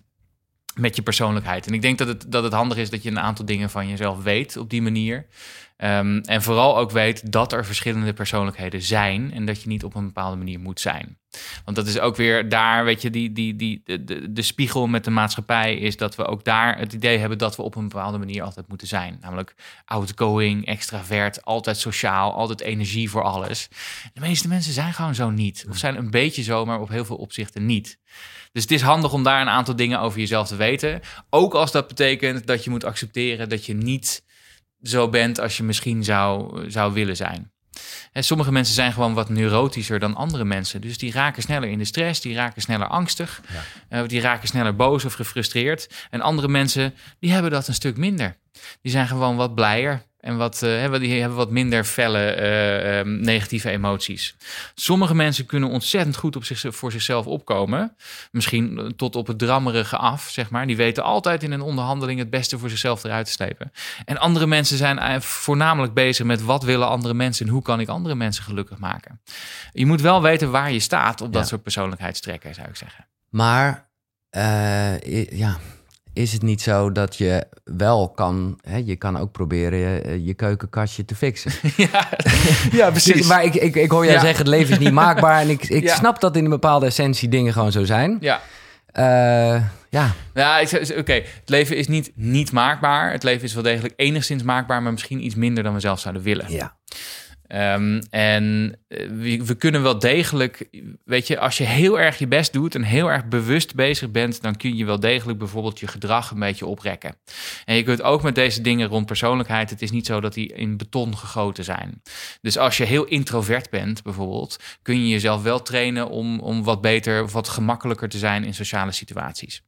met 0.75 0.97
je 0.97 1.03
persoonlijkheid. 1.03 1.67
En 1.67 1.75
ik 1.75 1.83
denk 1.83 1.99
dat 1.99 2.09
het, 2.09 2.25
dat 2.29 2.43
het 2.43 2.53
handig 2.53 2.79
is 2.79 2.91
dat 2.91 3.03
je 3.03 3.11
een 3.11 3.21
aantal 3.21 3.45
dingen 3.45 3.71
van 3.71 3.89
jezelf 3.89 4.23
weet 4.23 4.57
op 4.57 4.71
die 4.71 4.83
manier. 4.83 5.27
Ehm, 5.83 6.19
en 6.19 6.43
vooral 6.43 6.79
ook 6.79 6.91
weet 6.91 7.33
dat 7.33 7.53
er 7.53 7.65
verschillende 7.65 8.13
persoonlijkheden 8.13 8.83
zijn 8.83 9.33
en 9.33 9.47
dat 9.47 9.63
je 9.63 9.69
niet 9.69 9.85
op 9.85 9.95
een 9.95 10.07
bepaalde 10.07 10.37
manier 10.37 10.61
moet 10.61 10.81
zijn. 10.81 11.19
Want 11.65 11.77
dat 11.77 11.87
is 11.87 11.99
ook 11.99 12.17
weer 12.17 12.49
daar, 12.49 12.85
weet 12.85 13.03
je, 13.03 13.11
die, 13.11 13.33
die, 13.33 13.57
die, 13.57 13.83
de, 13.85 14.05
de, 14.05 14.33
de 14.33 14.43
spiegel 14.43 14.87
met 14.87 15.05
de 15.05 15.11
maatschappij 15.11 15.77
is 15.77 15.97
dat 15.97 16.17
we 16.17 16.25
ook 16.25 16.45
daar 16.45 16.79
het 16.79 16.93
idee 16.93 17.19
hebben 17.19 17.39
dat 17.39 17.57
we 17.57 17.63
op 17.63 17.75
een 17.75 17.89
bepaalde 17.89 18.19
manier 18.19 18.43
altijd 18.43 18.69
moeten 18.69 18.87
zijn. 18.87 19.19
Namelijk 19.21 19.55
outgoing, 19.85 20.67
extravert, 20.67 21.45
altijd 21.45 21.77
sociaal, 21.77 22.35
altijd 22.35 22.61
energie 22.61 23.11
voor 23.11 23.23
alles. 23.23 23.69
De 24.13 24.21
meeste 24.21 24.49
mensen 24.49 24.73
zijn 24.73 24.93
gewoon 24.93 25.15
zo 25.15 25.31
niet. 25.31 25.67
Of 25.69 25.77
zijn 25.77 25.97
een 25.97 26.11
beetje 26.11 26.43
zo, 26.43 26.65
maar 26.65 26.81
op 26.81 26.89
heel 26.89 27.05
veel 27.05 27.17
opzichten 27.17 27.67
niet. 27.67 27.99
Dus 28.53 28.63
het 28.63 28.73
is 28.73 28.83
handig 28.83 29.13
om 29.13 29.23
daar 29.23 29.41
een 29.41 29.49
aantal 29.49 29.77
dingen 29.77 30.01
over 30.01 30.19
jezelf 30.19 30.49
te 30.49 30.57
weten. 30.57 31.01
Ook 31.31 31.55
als 31.55 31.73
dat 31.73 31.89
betekent 31.89 32.47
dat 32.47 32.65
je 32.65 32.71
moet 32.71 32.85
accepteren 32.85 33.49
dat 33.49 33.67
je 33.67 33.75
niet 33.75 34.23
zo 34.83 35.09
bent 35.09 35.41
als 35.41 35.57
je 35.57 35.63
misschien 35.63 36.05
zou, 36.05 36.61
zou 36.71 36.93
willen 36.93 37.17
zijn. 37.17 37.51
En 38.13 38.25
sommige 38.25 38.53
mensen 38.53 38.75
zijn 38.75 38.93
gewoon 38.93 39.15
wat 39.15 39.29
neurotischer 39.29 39.99
dan 39.99 40.15
andere 40.15 40.45
mensen. 40.45 40.81
Dus 40.81 40.99
die 40.99 41.13
raken 41.13 41.43
sneller 41.43 41.69
in 41.69 41.79
de 41.79 41.85
stress, 41.85 42.21
die 42.21 42.35
raken 42.35 42.63
sneller 42.63 42.87
angstig, 42.87 43.41
eh, 43.89 44.03
die 44.07 44.21
raken 44.21 44.49
sneller 44.49 44.77
boos 44.77 45.05
of 45.05 45.13
gefrustreerd. 45.13 45.89
En 46.11 46.21
andere 46.21 46.49
mensen, 46.49 46.95
die 47.19 47.33
hebben 47.33 47.51
dat 47.51 47.69
een 47.69 47.75
stuk 47.75 47.97
minder. 47.97 48.37
Die 48.83 48.93
zijn 48.93 49.07
gewoon 49.07 49.37
wat 49.37 49.55
blijer 49.55 50.03
en 50.23 50.37
wat, 50.37 50.63
eh, 50.63 50.69
hebben- 50.71 51.01
die 51.01 51.21
hebben 51.21 51.37
wat 51.39 51.51
minder 51.51 51.85
felle 51.85 52.19
eh, 52.31 53.01
eh, 53.01 53.07
negatieve 53.07 53.71
emoties. 53.71 54.37
Sommige 54.75 55.15
mensen 55.15 55.47
kunnen 55.47 55.69
ontzettend 55.69 56.17
goed 56.17 56.37
op 56.37 56.45
zich, 56.45 56.65
voor 56.69 56.93
zichzelf 56.93 57.27
opkomen. 57.27 57.97
Misschien 58.31 58.79
eh, 58.79 58.85
tot 58.87 59.17
op 59.17 59.27
het 59.27 59.39
drammerige 59.39 59.97
af, 59.97 60.29
zeg 60.31 60.51
maar. 60.51 60.67
Die 60.67 60.77
weten 60.77 61.03
altijd 61.03 61.43
in 61.43 61.53
een 61.53 61.61
onderhandeling 61.61 62.19
het 62.19 62.31
beste 62.31 62.59
voor 62.59 62.71
zichzelf 62.71 63.05
eruit 63.05 63.27
te 63.27 63.33
slepen. 63.33 63.73
En 64.05 64.19
andere 64.19 64.47
mensen 64.47 64.77
zijn 64.77 64.99
eh, 64.99 65.21
voornamelijk 65.21 65.95
bezig 65.95 66.27
met 66.27 66.43
wat 66.43 66.63
willen 66.65 66.89
andere 66.89 67.15
mensen 67.15 67.47
en 67.47 67.53
hoe 67.53 67.63
kan 67.63 67.81
ik 67.81 67.89
andere 67.89 68.15
mensen 68.15 68.45
gelukkig 68.45 68.79
maken. 68.79 69.21
Je 69.73 69.87
moet 69.87 70.01
wel 70.01 70.23
weten 70.23 70.51
waar 70.51 70.73
je 70.73 70.81
staat 70.81 71.21
op 71.21 71.33
dat 71.33 71.49
soort 71.49 71.63
persoonlijkheidstrekken, 71.63 72.55
zou 72.55 72.69
ik 72.69 72.77
zeggen. 72.77 73.07
Maar 73.29 73.91
eh, 74.31 75.25
ja, 75.39 75.59
is 76.15 76.33
het 76.33 76.43
niet 76.43 76.63
zo 76.63 76.93
dat 76.93 77.17
je 77.17 77.47
wel 77.65 78.11
kan... 78.11 78.59
Hè, 78.69 78.77
je 78.77 78.97
kan 78.97 79.19
ook 79.19 79.33
proberen 79.33 79.79
je, 79.79 80.25
je 80.25 80.35
keukenkastje 80.35 81.05
te 81.05 81.15
fixen. 81.15 81.53
ja, 81.93 82.09
ja, 82.81 82.91
precies. 82.91 83.27
Maar 83.27 83.45
ik, 83.45 83.55
ik, 83.55 83.75
ik 83.75 83.91
hoor 83.91 84.05
jij 84.05 84.15
Ja. 84.15 84.21
zeggen, 84.21 84.39
het 84.39 84.49
leven 84.55 84.73
is 84.73 84.79
niet 84.79 84.93
maakbaar. 84.93 85.41
En 85.41 85.49
ik, 85.49 85.65
ik 85.69 85.83
Ja. 85.83 85.95
snap 85.95 86.21
dat 86.21 86.37
in 86.37 86.45
een 86.45 86.51
bepaalde 86.51 86.87
essentie 86.87 87.29
dingen 87.29 87.53
gewoon 87.53 87.73
zo 87.73 87.85
zijn. 87.85 88.17
Ja. 88.21 88.41
Eh, 88.87 89.63
ja, 89.91 90.13
Ja, 90.35 90.61
oké. 90.97 91.13
Het 91.13 91.43
leven 91.45 91.77
is 91.77 91.89
niet 91.89 92.13
niet 92.15 92.53
maakbaar. 92.53 93.13
Het 93.13 93.23
leven 93.23 93.45
is 93.45 93.55
wel 93.55 93.63
degelijk 93.63 93.95
enigszins 93.97 94.43
maakbaar, 94.43 94.83
maar 94.83 94.93
misschien 94.93 95.25
iets 95.25 95.35
minder 95.35 95.65
dan 95.65 95.75
we 95.75 95.81
zelf 95.81 96.01
zouden 96.01 96.23
willen. 96.23 96.45
ja. 96.53 96.77
Ehm, 97.53 98.01
en 98.11 98.77
eh, 98.89 99.09
we, 99.09 99.45
we 99.45 99.55
kunnen 99.55 99.83
wel 99.83 99.99
degelijk, 99.99 100.69
weet 101.05 101.27
je, 101.27 101.39
als 101.39 101.59
je 101.59 101.65
heel 101.65 102.01
erg 102.01 102.19
je 102.19 102.27
best 102.27 102.53
doet 102.53 102.75
en 102.75 102.83
heel 102.83 103.11
erg 103.11 103.25
bewust 103.25 103.75
bezig 103.75 104.11
bent, 104.11 104.43
dan 104.43 104.57
kun 104.57 104.77
je 104.77 104.85
wel 104.85 105.01
degelijk 105.01 105.39
bijvoorbeeld 105.39 105.81
je 105.81 105.87
gedrag 105.87 106.31
een 106.31 106.39
beetje 106.39 106.67
oprekken. 106.67 107.17
En 107.65 107.77
je 107.77 107.83
kunt 107.83 108.03
ook 108.03 108.23
met 108.23 108.35
deze 108.35 108.61
dingen 108.61 108.89
rond 108.89 109.07
persoonlijkheid, 109.07 109.71
het 109.71 109.83
is 109.83 109.91
niet 109.91 110.07
zo 110.07 110.21
dat 110.21 110.35
die 110.35 110.53
in 110.53 110.77
beton 110.77 111.17
gegoten 111.17 111.65
zijn. 111.65 112.03
Dus 112.41 112.59
als 112.59 112.77
je 112.77 112.85
heel 112.85 113.05
introvert 113.05 113.71
bent 113.71 114.03
bijvoorbeeld, 114.03 114.57
kun 114.83 115.01
je 115.01 115.09
jezelf 115.09 115.43
wel 115.43 115.63
trainen 115.63 116.09
om, 116.09 116.41
om 116.41 116.65
wat 116.65 116.81
beter 116.81 117.23
of 117.23 117.33
wat 117.33 117.49
gemakkelijker 117.49 118.09
te 118.09 118.19
zijn 118.19 118.45
in 118.45 118.55
sociale 118.55 118.93
situaties. 118.93 119.63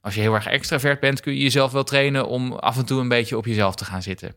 Als 0.00 0.14
je 0.14 0.20
heel 0.20 0.34
erg 0.34 0.46
extravert 0.46 1.00
bent, 1.00 1.20
kun 1.20 1.32
je 1.32 1.42
jezelf 1.42 1.72
wel 1.72 1.84
trainen 1.84 2.26
om 2.28 2.52
af 2.52 2.76
en 2.76 2.84
toe 2.84 3.00
een 3.00 3.08
beetje 3.08 3.36
op 3.36 3.46
jezelf 3.46 3.74
te 3.74 3.84
gaan 3.84 4.02
zitten. 4.02 4.34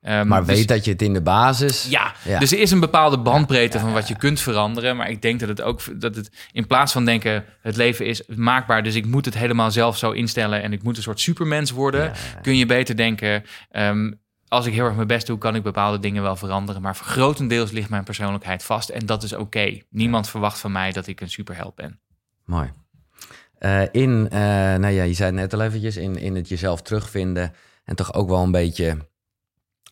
Ehm, 0.00 0.26
Maar 0.28 0.44
dus- 0.44 0.56
weet 0.56 0.68
dat 0.68 0.84
je 0.84 0.90
het 0.90 1.02
in 1.02 1.12
de 1.12 1.22
basis... 1.22 1.86
ja, 1.88 2.14
Ja. 2.24 2.38
dus 2.38 2.52
er 2.52 2.58
is 2.58 2.70
een 2.70 2.80
bepaalde 2.80 3.18
bandbreedte 3.18 3.78
van 3.78 3.92
wat 3.92 4.08
je 4.08 4.16
kunt 4.16 4.40
veranderen. 4.40 4.96
Maar 4.96 5.10
ik 5.10 5.22
denk 5.22 5.40
dat 5.40 5.48
het 5.48 5.62
ook 5.62 6.00
dat 6.00 6.14
het 6.16 6.30
in 6.52 6.66
plaats 6.66 6.92
van 6.92 7.04
denken 7.04 7.44
het 7.62 7.76
leven 7.76 8.06
is 8.06 8.22
maakbaar, 8.26 8.82
dus 8.82 8.94
ik 8.94 9.06
moet 9.06 9.24
het 9.24 9.34
helemaal 9.34 9.70
zelf 9.70 9.98
zo 9.98 10.10
instellen 10.10 10.62
en 10.62 10.72
ik 10.72 10.82
moet 10.82 10.96
een 10.96 11.02
soort 11.02 11.20
supermens 11.20 11.70
worden, 11.70 12.12
kun 12.42 12.56
je 12.56 12.66
beter 12.66 12.96
denken. 12.96 13.44
ehm, 13.70 14.12
als 14.48 14.66
ik 14.66 14.72
heel 14.72 14.84
erg 14.84 14.94
mijn 14.94 15.06
best 15.06 15.26
doe, 15.26 15.38
kan 15.38 15.54
ik 15.54 15.62
bepaalde 15.62 15.98
dingen 15.98 16.22
wel 16.22 16.36
veranderen. 16.36 16.82
Maar 16.82 16.94
grotendeels 16.94 17.70
ligt 17.70 17.90
mijn 17.90 18.04
persoonlijkheid 18.04 18.62
vast. 18.62 18.88
En 18.88 19.06
dat 19.06 19.22
is 19.22 19.32
oké. 19.32 19.78
Niemand 19.90 20.28
verwacht 20.28 20.58
van 20.58 20.72
mij 20.72 20.92
dat 20.92 21.06
ik 21.06 21.20
een 21.20 21.30
superheld 21.30 21.74
ben. 21.74 22.00
Mooi. 22.44 22.72
Eh, 23.58 23.82
in, 23.92 24.28
eh, 24.30 24.40
nou 24.40 24.88
ja, 24.88 25.02
je 25.02 25.14
zei 25.14 25.30
het 25.30 25.40
net 25.40 25.54
al 25.54 25.60
eventjes, 25.60 25.96
in, 25.96 26.16
in 26.18 26.34
het 26.34 26.48
jezelf 26.48 26.82
terugvinden 26.82 27.52
en 27.84 27.96
toch 27.96 28.14
ook 28.14 28.28
wel 28.28 28.42
een 28.42 28.50
beetje 28.50 28.96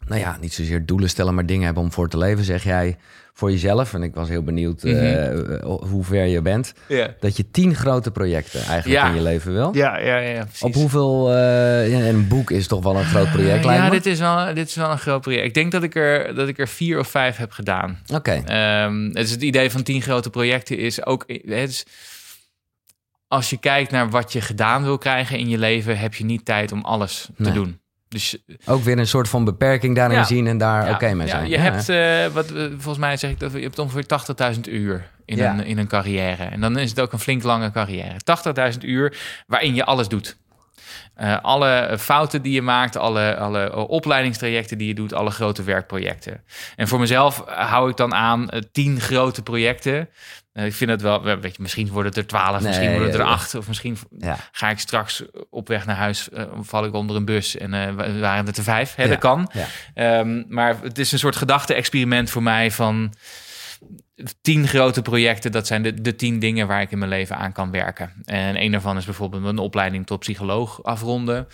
nou 0.07 0.21
ja, 0.21 0.37
niet 0.41 0.53
zozeer 0.53 0.87
doelen 0.87 1.09
stellen, 1.09 1.35
maar 1.35 1.47
dingen 1.47 1.65
hebben 1.65 1.83
om 1.83 1.93
voor 1.93 2.09
te 2.09 2.19
leven, 2.19 2.45
zeg 2.45 2.65
jij 2.65 2.97
voor 3.33 3.51
jezelf. 3.51 3.95
En 3.95 4.03
ik 4.03 4.15
was 4.15 4.29
heel 4.29 4.43
benieuwd 4.43 4.83
Mhm. 4.83 4.95
eh, 4.95 5.63
hoe 5.65 6.05
ver 6.05 6.25
je 6.27 6.43
bent. 6.43 6.73
Dat 7.21 7.37
je 7.37 7.51
tien 7.51 7.75
grote 7.75 8.11
projecten 8.11 8.61
eigenlijk 8.61 9.01
Ja. 9.03 9.09
in 9.09 9.15
je 9.15 9.23
leven 9.23 9.53
wil. 9.53 9.71
ja, 9.75 9.99
ja, 9.99 10.17
ja 10.19 10.43
precies. 10.45 10.63
Op 10.63 10.75
hoeveel... 10.75 11.33
en 11.33 11.93
een 12.07 12.29
boek 12.29 12.51
is 12.51 12.67
toch 12.67 12.83
wel 12.83 12.97
een 12.97 13.05
groot 13.05 13.31
project, 13.31 13.65
lijkt 13.65 13.83
ja, 13.83 13.89
me? 13.89 13.91
dit 13.91 14.07
is, 14.07 14.19
wel, 14.19 14.55
dit 14.55 14.69
is 14.69 14.75
wel 14.75 14.91
een 14.91 14.99
groot 14.99 15.21
project. 15.21 15.45
Ik 15.47 15.55
denk 15.55 15.73
dat 15.73 15.83
ik 15.83 15.95
er, 15.95 16.35
dat 16.35 16.49
ik 16.49 16.59
er 16.59 16.69
vier 16.69 16.99
of 16.99 17.09
vijf 17.09 17.37
heb 17.37 17.51
gedaan. 17.51 17.99
Oké, 18.15 18.43
Ehm, 18.47 19.11
het, 19.13 19.43
idee 19.43 19.71
van 19.71 19.83
tien 19.83 20.03
grote 20.03 20.31
projecten 20.31 20.79
is 20.79 21.07
ook... 21.07 21.25
Het 21.27 21.69
is, 21.71 21.85
als 23.29 23.51
je 23.51 23.57
kijkt 23.59 23.91
naar 23.91 24.11
wat 24.11 24.33
je 24.33 24.41
gedaan 24.41 24.83
wil 24.83 24.99
krijgen 24.99 25.39
in 25.39 25.49
je 25.49 25.59
leven... 25.59 25.99
heb 25.99 26.15
je 26.15 26.25
niet 26.25 26.45
tijd 26.45 26.73
om 26.73 26.81
alles 26.85 27.29
te 27.37 27.43
Nee. 27.43 27.53
doen. 27.53 27.81
Dus 28.09 28.37
ook 28.67 28.83
weer 28.83 28.99
een 28.99 29.07
soort 29.07 29.29
van 29.29 29.45
beperking 29.45 29.97
daarin 29.97 30.19
Ja. 30.19 30.25
zien 30.25 30.47
en 30.47 30.59
daar 30.59 30.87
ja, 30.87 30.93
oké 30.95 31.15
mee 31.15 31.27
ja, 31.27 31.33
zijn. 31.33 31.49
je 31.49 31.57
Ja. 31.57 31.61
hebt, 31.61 31.89
eh, 31.89 32.35
wat, 32.35 32.51
eh, 32.51 32.63
volgens 32.71 32.99
mij 32.99 33.17
zeg 33.17 33.31
ik 33.31 33.39
dat 33.41 33.53
je 33.53 33.59
hebt 33.61 33.79
ongeveer 33.79 34.07
80.000 34.07 34.69
uur 34.69 35.11
in, 35.25 35.41
een, 35.43 35.65
in 35.65 35.79
een 35.79 35.87
carrière. 35.89 36.45
En 36.45 36.61
dan 36.61 36.79
is 36.79 36.91
het 36.91 37.01
ook 37.01 37.13
een 37.13 37.19
flink 37.19 37.43
lange 37.43 37.71
carrière. 37.71 38.17
80.000 38.25 38.85
uur 38.85 39.17
waarin 39.47 39.75
je 39.75 39.85
alles 39.85 40.09
doet. 40.09 40.37
Eh, 41.15 41.39
alle 41.43 41.97
fouten 41.99 42.43
die 42.43 42.53
je 42.53 42.63
maakt, 42.63 42.97
alle, 42.97 43.37
alle 43.37 43.71
eh, 43.71 43.89
opleidingstrajecten 43.89 44.79
die 44.79 44.89
je 44.89 44.95
doet, 44.95 45.13
alle 45.15 45.31
grote 45.31 45.63
werkprojecten. 45.63 46.43
En 46.77 46.89
voor 46.89 46.99
mezelf 47.01 47.41
eh, 47.41 47.71
hou 47.71 47.91
ik 47.91 47.97
dan 47.97 48.15
aan 48.15 48.49
eh, 48.51 48.61
tien 48.73 49.01
grote 49.01 49.43
projecten. 49.43 50.09
Eh, 50.57 50.65
ik 50.67 50.75
vind 50.75 50.91
het 50.91 51.03
wel, 51.03 51.23
weet 51.23 51.57
je, 51.57 51.63
misschien 51.63 51.89
worden 51.89 52.11
het 52.13 52.21
er 52.21 52.27
twaalf, 52.27 52.59
Nee, 52.59 52.67
misschien 52.69 52.91
worden 52.91 53.07
het 53.09 53.19
er 53.19 53.25
acht, 53.27 53.55
of 53.55 53.69
misschien 53.69 53.97
Ja. 54.19 54.37
ga 54.53 54.71
ik 54.71 54.79
straks 54.79 55.23
op 55.51 55.69
weg 55.69 55.87
naar 55.87 55.97
huis, 55.97 56.29
eh, 56.31 56.45
val 56.61 56.85
ik 56.85 56.93
onder 56.95 57.17
een 57.17 57.25
bus 57.25 57.57
en 57.57 57.71
wa- 57.97 58.19
waren 58.19 58.47
het 58.47 58.57
er 58.57 58.63
vijf. 58.63 58.95
Hè, 58.95 59.03
Ja, 59.03 59.09
Dat 59.09 59.19
kan. 59.19 59.51
ja. 59.53 59.67
Ehm, 59.95 60.43
maar 60.49 60.77
het 60.83 60.99
is 60.99 61.13
een 61.13 61.19
soort 61.19 61.37
gedachte-experiment 61.37 62.31
voor 62.31 62.43
mij 62.43 62.71
van 62.71 63.13
tien 64.41 64.69
grote 64.69 65.03
projecten. 65.03 65.53
Dat 65.53 65.67
zijn 65.67 65.83
de, 65.83 66.01
de 66.03 66.17
tien 66.17 66.39
dingen 66.39 66.67
waar 66.67 66.81
ik 66.81 66.91
in 66.91 66.99
mijn 66.99 67.11
leven 67.11 67.37
aan 67.37 67.53
kan 67.53 67.71
werken. 67.71 68.13
En 68.25 68.63
een 68.63 68.71
daarvan 68.73 68.97
is 68.97 69.05
bijvoorbeeld 69.05 69.45
een 69.45 69.59
opleiding 69.59 70.07
tot 70.07 70.19
psycholoog 70.21 70.83
afronden. 70.83 71.47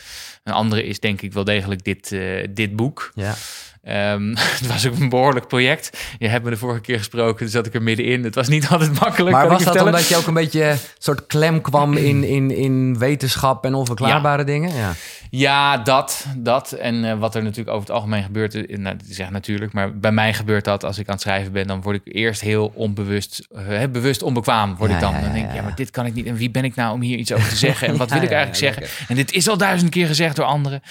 Een 0.45 0.53
andere 0.53 0.85
is 0.85 1.01
denk 1.01 1.23
ik 1.23 1.33
wel 1.33 1.45
degelijk 1.45 1.85
dit, 1.85 2.09
dit 2.51 2.77
boek. 2.77 3.13
Ja. 3.15 3.35
Ehm, 3.83 4.29
het 4.59 4.67
was 4.67 4.87
ook 4.87 4.99
een 4.99 5.09
behoorlijk 5.09 5.47
project. 5.49 5.99
Je 6.19 6.29
hebt 6.29 6.45
me 6.45 6.51
de 6.51 6.57
vorige 6.57 6.81
keer 6.81 6.99
gesproken, 6.99 7.45
dus 7.45 7.55
zat 7.55 7.67
ik 7.67 7.75
er 7.75 7.83
middenin. 7.83 8.25
Het 8.25 8.35
was 8.35 8.49
niet 8.49 8.69
altijd 8.73 9.01
makkelijk. 9.01 9.37
Maar 9.37 9.43
was 9.49 9.53
dat 9.53 9.63
vertellen. 9.63 9.87
omdat 9.93 10.09
je 10.09 10.17
ook 10.17 10.27
een 10.27 10.35
beetje 10.35 10.77
soort 10.99 11.27
klem 11.27 11.61
kwam 11.61 11.97
in, 12.11 12.25
in, 12.25 12.51
in 12.51 12.99
wetenschap 12.99 13.65
en 13.65 13.75
onverklaarbare 13.75 14.45
dingen? 14.45 14.75
Ja. 14.75 14.93
Ja, 15.31 15.77
dat. 15.79 16.27
dat. 16.37 16.73
En 16.73 17.05
eh, 17.05 17.19
wat 17.19 17.35
er 17.35 17.43
natuurlijk 17.43 17.69
over 17.77 17.81
het 17.87 17.91
algemeen 17.97 18.23
gebeurt, 18.23 18.55
eh, 18.55 18.79
nou, 18.79 18.97
ik 19.09 19.15
zeg 19.15 19.31
natuurlijk, 19.31 19.73
maar 19.73 19.99
bij 19.99 20.13
mij 20.13 20.35
gebeurt 20.35 20.65
dat 20.65 20.85
als 20.85 20.99
ik 20.99 21.07
aan 21.07 21.13
het 21.13 21.23
schrijven 21.23 21.53
ben, 21.53 21.67
dan 21.67 21.83
word 21.83 21.97
ik 22.05 22.15
eerst 22.15 22.41
heel 22.41 22.73
onbewust, 22.75 23.47
eh, 23.69 23.83
bewust 23.93 24.23
onbekwaam 24.23 24.77
word 24.77 24.91
Ja, 24.91 24.97
ik 24.97 25.03
dan. 25.03 25.13
dan 25.21 25.33
denk 25.33 25.49
ik, 25.49 25.55
ja, 25.55 25.63
maar 25.63 25.75
dit 25.75 25.91
kan 25.91 26.07
ik 26.07 26.15
niet. 26.15 26.27
En 26.27 26.35
wie 26.37 26.51
ben 26.51 26.65
ik 26.65 26.75
nou 26.75 26.95
om 26.95 27.01
hier 27.01 27.19
iets 27.19 27.33
over 27.33 27.49
te 27.49 27.57
zeggen? 27.67 27.89
En 27.89 27.97
wat 27.97 28.11
wil 28.11 28.23
ik 28.23 28.31
eigenlijk 28.31 28.59
zeggen? 28.59 29.07
En 29.09 29.15
dit 29.15 29.33
is 29.33 29.49
al 29.49 29.57
duizend 29.57 29.91
keer 29.91 30.07
gezegd 30.07 30.37
door 30.37 30.45
anderen. 30.45 30.83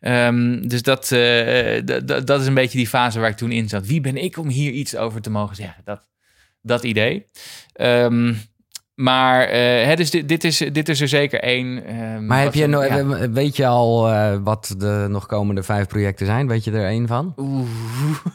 Ehm, 0.00 0.68
dus 0.68 0.82
dat, 0.82 1.12
eh, 1.12 1.76
d- 1.78 2.06
d- 2.06 2.26
dat 2.40 2.48
is 2.48 2.56
een 2.56 2.62
beetje 2.62 2.78
die 2.78 2.88
fase 2.88 3.20
waar 3.20 3.30
ik 3.30 3.36
toen 3.36 3.52
in 3.52 3.68
zat. 3.68 3.86
Wie 3.86 4.00
ben 4.00 4.16
ik 4.16 4.36
om 4.36 4.48
hier 4.48 4.72
iets 4.72 4.96
over 4.96 5.20
te 5.20 5.30
mogen 5.30 5.56
zeggen? 5.56 5.82
Dat, 5.84 6.06
dat 6.62 6.84
idee. 6.84 7.26
Ehm, 7.72 8.34
maar 8.94 9.48
hè, 9.48 9.96
dus 9.96 10.10
dit, 10.10 10.28
dit, 10.28 10.44
is, 10.44 10.56
dit 10.58 10.88
is 10.88 11.00
er 11.00 11.08
zeker 11.08 11.40
één. 11.40 11.84
ehm, 11.84 12.26
Maar 12.26 12.42
heb 12.42 12.54
je 12.54 12.66
no- 12.66 12.82
ja. 12.82 13.30
weet 13.30 13.56
je 13.56 13.66
al 13.66 14.08
eh, 14.12 14.36
wat 14.42 14.74
de 14.78 15.06
nog 15.08 15.26
komende 15.26 15.62
vijf 15.62 15.86
projecten 15.86 16.26
zijn? 16.26 16.48
Weet 16.48 16.64
je 16.64 16.70
er 16.72 16.86
één 16.86 17.06
van? 17.06 17.34
Oeh. 17.36 17.68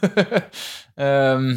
Ehm, 0.94 1.56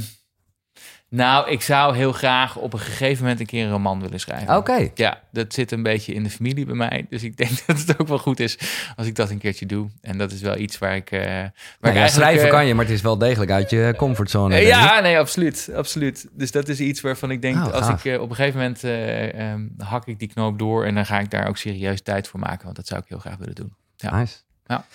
nou, 1.10 1.50
ik 1.50 1.62
zou 1.62 1.96
heel 1.96 2.12
graag 2.12 2.56
op 2.56 2.74
een 2.74 2.80
gegeven 2.80 3.22
moment 3.24 3.40
een 3.40 3.46
keer 3.46 3.66
een 3.66 3.72
roman 3.72 4.02
willen 4.02 4.20
schrijven. 4.20 4.58
Oké. 4.58 4.90
Ja, 4.96 5.22
dat 5.32 5.54
zit 5.54 5.72
een 5.72 5.84
beetje 5.84 6.14
in 6.14 6.24
de 6.24 6.30
familie 6.30 6.66
bij 6.66 6.76
mij. 6.76 7.06
Dus 7.10 7.24
ik 7.24 7.38
denk 7.38 7.52
dat 7.68 7.80
het 7.80 8.00
ook 8.02 8.08
wel 8.08 8.18
goed 8.18 8.40
is 8.40 8.58
als 8.96 9.08
ik 9.08 9.16
dat 9.16 9.30
een 9.30 9.38
keertje 9.38 9.66
doe. 9.66 9.90
En 10.02 10.18
dat 10.18 10.32
is 10.32 10.42
wel 10.42 10.58
iets 10.58 10.78
waar 10.78 10.96
ik. 10.96 11.12
eh 11.12 11.20
waar 11.20 11.28
Nou 11.28 11.42
ik 11.44 11.54
ja, 11.82 11.90
eigenlijk, 11.94 12.12
schrijven 12.12 12.46
eh, 12.46 12.52
kan 12.52 12.66
je, 12.66 12.74
maar 12.76 12.86
het 12.86 12.94
is 12.94 13.02
wel 13.02 13.18
degelijk 13.18 13.52
uit 13.52 13.70
je 13.70 13.94
comfortzone. 13.98 14.56
eh, 14.56 14.68
ja, 14.68 15.00
nee, 15.00 15.18
absoluut, 15.20 15.70
absoluut. 15.76 16.28
Dus 16.32 16.52
dat 16.52 16.68
is 16.68 16.80
iets 16.80 17.02
waarvan 17.02 17.32
ik 17.32 17.42
denk, 17.42 17.56
Oh, 17.56 17.72
als 17.74 17.86
gaaf. 17.86 18.06
ik 18.06 18.22
op 18.22 18.30
een 18.30 18.36
gegeven 18.36 18.60
moment 18.60 18.84
eh, 18.84 19.52
ehm, 19.52 19.62
hak 19.78 20.08
ik 20.08 20.20
die 20.20 20.28
knoop 20.28 20.60
door 20.60 20.86
en 20.86 20.96
dan 20.96 21.06
ga 21.06 21.20
ik 21.20 21.32
daar 21.32 21.48
ook 21.48 21.58
serieus 21.58 22.02
tijd 22.02 22.28
voor 22.28 22.40
maken, 22.40 22.64
want 22.64 22.76
dat 22.76 22.88
zou 22.88 23.00
ik 23.02 23.06
heel 23.10 23.20
graag 23.20 23.38
willen 23.38 23.56
doen. 23.56 23.74
Ja. 23.96 24.16
Nice. 24.20 24.38
Ja. 24.66 24.86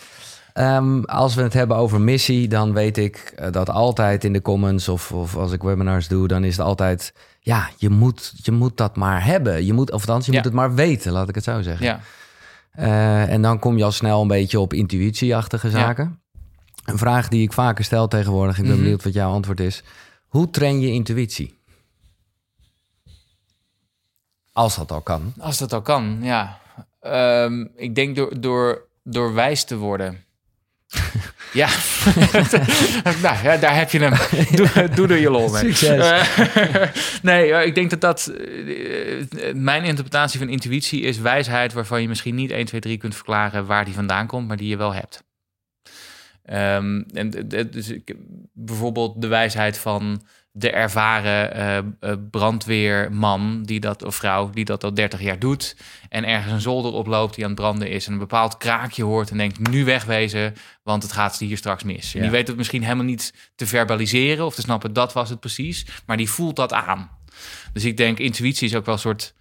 Ehm, 0.55 1.01
als 1.03 1.35
we 1.35 1.43
het 1.43 1.53
hebben 1.53 1.77
over 1.77 2.01
missie, 2.01 2.49
dan 2.49 2.73
weet 2.73 2.97
ik 2.97 3.17
eh, 3.37 3.53
dat 3.53 3.71
altijd 3.71 4.25
in 4.25 4.33
de 4.33 4.43
comments 4.43 4.89
of, 4.89 5.13
of 5.13 5.37
als 5.37 5.53
ik 5.53 5.63
webinars 5.63 6.09
doe, 6.09 6.29
dan 6.29 6.45
is 6.45 6.57
het 6.57 6.67
altijd, 6.67 7.15
ja, 7.41 7.69
je 7.77 7.89
moet, 7.91 8.33
je 8.43 8.53
moet 8.53 8.77
dat 8.77 8.97
maar 8.97 9.25
hebben. 9.25 9.65
Je 9.65 9.73
moet, 9.73 9.91
of 9.91 10.01
althans, 10.01 10.27
je 10.27 10.31
Ja. 10.33 10.37
moet 10.37 10.47
het 10.47 10.55
maar 10.55 10.75
weten, 10.75 11.13
laat 11.13 11.29
ik 11.29 11.35
het 11.35 11.45
zo 11.45 11.63
zeggen. 11.63 11.87
Ja. 11.87 12.01
Eh, 12.71 13.33
en 13.33 13.43
dan 13.43 13.59
kom 13.59 13.77
je 13.77 13.85
al 13.85 13.93
snel 13.93 14.23
een 14.23 14.29
beetje 14.29 14.61
op 14.61 14.73
intuïtieachtige 14.73 15.71
zaken. 15.71 16.21
Een 16.85 16.99
vraag 16.99 17.29
die 17.29 17.43
ik 17.43 17.53
vaker 17.53 17.85
stel 17.85 18.09
tegenwoordig, 18.09 18.57
ik 18.59 18.63
ben 18.65 18.73
Mhm. 18.73 18.81
benieuwd 18.83 19.05
wat 19.05 19.13
jouw 19.13 19.33
antwoord 19.33 19.61
is. 19.61 19.83
Hoe 20.29 20.51
train 20.51 20.81
je 20.81 20.91
intuïtie? 20.93 21.59
Als 24.53 24.77
dat 24.77 24.93
al 24.93 25.01
kan. 25.01 25.33
Als 25.39 25.59
dat 25.59 25.73
al 25.73 25.83
kan, 25.83 26.19
ja. 26.23 26.59
Ehm, 27.01 27.67
ik 27.77 27.95
denk 27.95 28.17
door, 28.17 28.41
door, 28.41 28.87
door 29.03 29.35
wijs 29.35 29.65
te 29.65 29.77
worden. 29.77 30.23
ja. 31.63 31.69
nou 33.23 33.43
ja, 33.43 33.57
daar 33.57 33.77
heb 33.77 33.91
je 33.91 33.99
hem. 33.99 34.13
Doe, 34.57 34.89
doe 34.95 35.09
er 35.09 35.19
je 35.19 35.31
lol 35.31 35.51
mee. 35.51 35.61
Succes. 35.61 36.11
Eh, 36.11 36.89
nee, 37.23 37.53
eh, 37.53 37.67
ik 37.67 37.75
denk 37.75 37.91
dat 37.91 38.01
dat... 38.01 38.27
eh, 38.27 39.55
mijn 39.55 39.85
interpretatie 39.85 40.39
van 40.39 40.49
intuïtie 40.49 41.01
is 41.03 41.19
wijsheid... 41.19 41.73
waarvan 41.73 42.03
je 42.03 42.09
misschien 42.09 42.35
niet 42.35 42.51
1, 42.51 42.65
2, 42.65 42.81
3 42.81 42.97
kunt 42.97 43.15
verklaren... 43.15 43.67
waar 43.67 43.85
die 43.85 43.95
vandaan 43.95 44.27
komt, 44.27 44.49
maar 44.49 44.57
die 44.57 44.69
je 44.69 44.77
wel 44.77 44.95
hebt. 44.95 45.23
Ehm, 46.45 47.03
en 47.13 47.31
dus 47.71 47.89
ik, 47.89 48.15
bijvoorbeeld 48.53 49.21
de 49.23 49.27
wijsheid 49.27 49.79
van 49.79 50.23
de 50.57 50.71
ervaren 50.71 51.55
eh, 51.55 51.79
eh, 51.79 51.85
brandweerman 52.31 53.63
die 53.63 53.81
dat, 53.81 54.03
of 54.03 54.17
vrouw 54.17 54.51
die 54.51 54.65
dat 54.65 54.85
al 54.85 54.95
30 54.95 55.21
jaar 55.21 55.39
doet. 55.39 55.77
En 56.09 56.25
ergens 56.25 56.53
een 56.53 56.61
zolder 56.61 56.93
oploopt 56.93 57.35
die 57.35 57.45
aan 57.45 57.51
het 57.51 57.61
branden 57.61 57.91
is. 57.91 58.07
En 58.07 58.13
een 58.13 58.19
bepaald 58.19 58.57
kraakje 58.57 59.03
hoort 59.03 59.31
en 59.31 59.37
denkt 59.37 59.69
nu 59.69 59.85
wegwezen, 59.85 60.55
want 60.83 61.03
het 61.03 61.13
gaat 61.13 61.39
hier 61.39 61.57
straks 61.57 61.83
mis. 61.83 62.15
En 62.15 62.21
die 62.21 62.31
weet 62.31 62.47
het 62.49 62.57
misschien 62.57 62.83
helemaal 62.83 63.05
niet 63.05 63.35
te 63.55 63.67
verbaliseren 63.67 64.45
of 64.45 64.55
te 64.55 64.61
snappen, 64.61 64.93
dat 64.93 65.13
was 65.13 65.31
het 65.31 65.41
precies. 65.41 65.87
Maar 66.07 66.17
die 66.17 66.31
voelt 66.31 66.57
dat 66.57 66.73
aan. 66.73 67.11
Dus 67.73 67.85
ik 67.85 67.97
denk, 67.97 68.19
intuïtie 68.19 68.69
is 68.69 68.75
ook 68.75 68.85
wel 68.85 68.95
een 68.95 69.01
soort, 69.01 69.35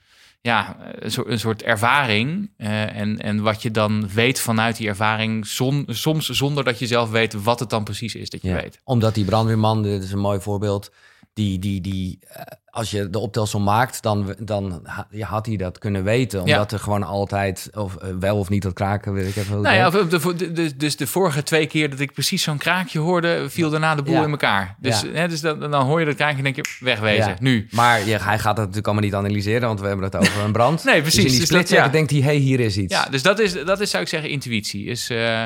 ja, 0.44 0.78
een 1.00 1.12
soort, 1.12 1.28
een 1.28 1.40
soort 1.40 1.62
ervaring. 1.62 2.50
Eh, 2.58 2.96
en, 2.96 3.20
en 3.20 3.42
wat 3.42 3.62
je 3.62 3.72
dan 3.72 4.10
weet 4.14 4.40
vanuit 4.40 4.78
die 4.78 4.88
ervaring, 4.88 5.46
soms 5.88 6.30
zonder 6.30 6.64
dat 6.64 6.80
je 6.80 6.88
zelf 6.88 7.10
weet 7.10 7.34
wat 7.34 7.60
het 7.60 7.70
dan 7.70 7.84
precies 7.84 8.16
is 8.16 8.30
dat 8.30 8.42
je 8.42 8.48
Ja. 8.48 8.56
weet. 8.62 8.80
Omdat 8.84 9.14
die 9.16 9.26
brandweerman, 9.26 9.84
dit 9.84 10.04
is 10.04 10.12
een 10.12 10.20
mooi 10.20 10.40
voorbeeld, 10.40 10.92
die, 11.34 11.60
die, 11.60 11.82
die 11.82 12.20
eh, 12.28 12.42
als 12.66 12.92
je 12.92 13.10
de 13.10 13.20
optelsom 13.20 13.64
maakt, 13.64 14.02
dan, 14.02 14.36
dan 14.40 14.80
ha- 14.84 15.08
ja, 15.12 15.28
had 15.28 15.46
hij 15.46 15.56
dat 15.56 15.78
kunnen 15.78 16.04
weten. 16.04 16.42
Omdat 16.42 16.72
er 16.72 16.80
gewoon 16.80 17.04
altijd, 17.04 17.70
of 17.74 17.96
eh, 17.96 18.10
wel 18.20 18.38
of 18.38 18.50
niet 18.50 18.62
dat 18.62 18.74
kraken, 18.74 19.14
weet 19.14 19.28
ik 19.28 19.36
even 19.36 19.62
Nou 19.62 19.76
ja, 19.76 19.88
of 19.88 19.94
de, 20.36 20.52
de, 20.52 20.76
dus 20.76 20.98
de 20.98 21.08
vorige 21.08 21.44
twee 21.44 21.66
keer 21.68 21.90
dat 21.90 22.00
ik 22.00 22.14
precies 22.14 22.44
zo'n 22.44 22.58
kraakje 22.58 23.00
hoorde, 23.00 23.50
viel 23.50 23.70
daarna 23.70 23.96
de 23.96 24.02
boel 24.04 24.14
Ja. 24.14 24.24
in 24.24 24.30
elkaar. 24.32 24.76
Dus, 24.80 25.02
hè, 25.14 25.28
dus 25.28 25.42
dan, 25.42 25.60
dan 25.60 25.86
hoor 25.86 26.00
je 26.00 26.06
dat 26.06 26.16
kraakje 26.16 26.38
en 26.38 26.44
denk 26.44 26.56
je, 26.56 26.64
wegwezen, 26.80 27.36
nu. 27.40 27.68
Maar 27.72 28.00
je, 28.06 28.18
hij 28.18 28.40
gaat 28.40 28.56
dat 28.56 28.58
natuurlijk 28.58 28.86
allemaal 28.88 29.04
niet 29.04 29.14
analyseren, 29.16 29.68
want 29.68 29.80
we 29.80 29.88
hebben 29.88 30.06
het 30.06 30.16
over 30.16 30.42
een 30.44 30.52
brand. 30.52 30.84
Nee, 30.94 31.02
precies. 31.02 31.24
Dus 31.24 31.32
in 31.34 31.40
die 31.48 31.58
Dus 31.58 31.70
dat- 31.70 31.92
denkt 31.92 32.12
hij, 32.12 32.20
hey, 32.20 32.36
hier 32.36 32.60
is 32.60 32.78
iets. 32.78 32.94
Ja, 32.94 33.06
dus 33.10 33.22
dat 33.22 33.40
is, 33.40 33.54
dat 33.66 33.80
is 33.80 33.90
zou 33.90 34.04
ik 34.04 34.10
zeggen, 34.10 34.30
intuïtie. 34.30 34.86
Is, 34.86 35.10
eh, 35.10 35.44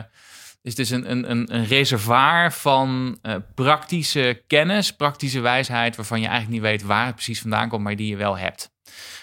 is 0.68 0.76
dus 0.76 0.90
een, 0.90 1.12
een, 1.12 1.32
een, 1.32 1.56
een 1.56 1.66
reservoir 1.66 2.54
van 2.54 3.18
eh, 3.22 3.36
praktische 3.56 4.44
kennis, 4.48 4.96
praktische 4.96 5.40
wijsheid, 5.40 5.96
waarvan 5.96 6.20
je 6.20 6.28
eigenlijk 6.28 6.54
niet 6.54 6.72
weet 6.72 6.84
waar 6.84 7.06
het 7.06 7.16
precies 7.16 7.42
vandaan 7.42 7.70
komt, 7.70 7.84
maar 7.84 7.96
die 7.96 8.08
je 8.08 8.16
wel 8.16 8.38
hebt. 8.38 8.72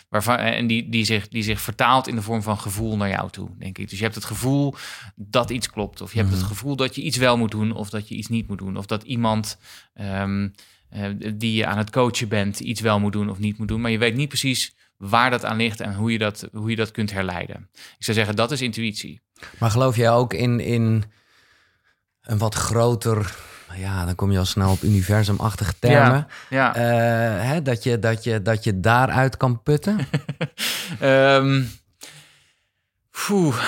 Waarvan, 0.08 0.36
eh, 0.36 0.56
en 0.56 0.66
die, 0.66 0.88
die, 0.88 1.04
zich, 1.04 1.28
die 1.28 1.42
zich 1.42 1.60
vertaalt 1.60 2.08
in 2.08 2.14
de 2.14 2.22
vorm 2.22 2.42
van 2.42 2.58
gevoel 2.58 2.96
naar 2.96 3.08
jou 3.08 3.30
toe, 3.30 3.48
denk 3.58 3.78
ik. 3.78 3.88
Dus 3.88 3.98
je 3.98 4.04
hebt 4.04 4.16
het 4.16 4.24
gevoel 4.24 4.74
dat 5.14 5.50
iets 5.50 5.70
klopt. 5.70 6.00
Of 6.00 6.12
je 6.12 6.18
hebt 6.18 6.32
het 6.32 6.42
gevoel 6.42 6.76
dat 6.76 6.94
je 6.94 7.02
iets 7.02 7.16
wel 7.16 7.36
moet 7.36 7.50
doen 7.50 7.72
of 7.72 7.90
dat 7.90 8.08
je 8.08 8.14
iets 8.14 8.28
niet 8.28 8.48
moet 8.48 8.58
doen. 8.58 8.76
Of 8.76 8.86
dat 8.86 9.02
iemand 9.02 9.58
ehm, 9.94 10.48
eh, 10.88 11.10
die 11.34 11.54
je 11.54 11.66
aan 11.66 11.78
het 11.78 11.90
coachen 11.90 12.28
bent 12.28 12.60
iets 12.60 12.80
wel 12.80 13.00
moet 13.00 13.12
doen 13.12 13.30
of 13.30 13.38
niet 13.38 13.58
moet 13.58 13.68
doen. 13.68 13.80
Maar 13.80 13.90
je 13.90 13.98
weet 13.98 14.16
niet 14.16 14.28
precies 14.28 14.74
waar 14.96 15.30
dat 15.30 15.44
aan 15.44 15.56
ligt 15.56 15.80
en 15.80 15.94
hoe 15.94 16.12
je 16.12 16.18
dat, 16.18 16.48
hoe 16.52 16.70
je 16.70 16.76
dat 16.76 16.90
kunt 16.90 17.12
herleiden. 17.12 17.68
Ik 17.72 18.04
zou 18.04 18.16
zeggen, 18.16 18.36
dat 18.36 18.50
is 18.50 18.60
intuïtie. 18.60 19.20
Maar 19.58 19.70
geloof 19.70 19.96
jij 19.96 20.10
ook 20.10 20.34
in, 20.34 20.60
in 20.60 21.04
een 22.24 22.38
wat 22.38 22.54
groter... 22.54 23.34
Ja, 23.76 24.04
dan 24.04 24.14
kom 24.14 24.32
je 24.32 24.38
al 24.38 24.44
snel 24.44 24.70
op 24.70 24.82
universumachtige 24.82 25.78
termen. 25.78 26.26
Ja. 26.50 26.74
Eh, 26.74 27.48
hè, 27.48 27.62
dat, 27.62 27.82
je, 27.82 27.98
dat, 27.98 28.24
je, 28.24 28.42
dat 28.42 28.64
je 28.64 28.80
daaruit 28.80 29.36
kan 29.36 29.62
putten? 29.62 29.98
Ehm, 31.00 31.62
poeh, 33.10 33.64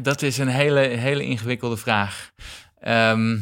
dat 0.00 0.22
is 0.22 0.38
een 0.38 0.48
hele, 0.48 0.80
hele 0.80 1.24
ingewikkelde 1.24 1.76
vraag. 1.76 2.32
Ehm, 2.80 3.38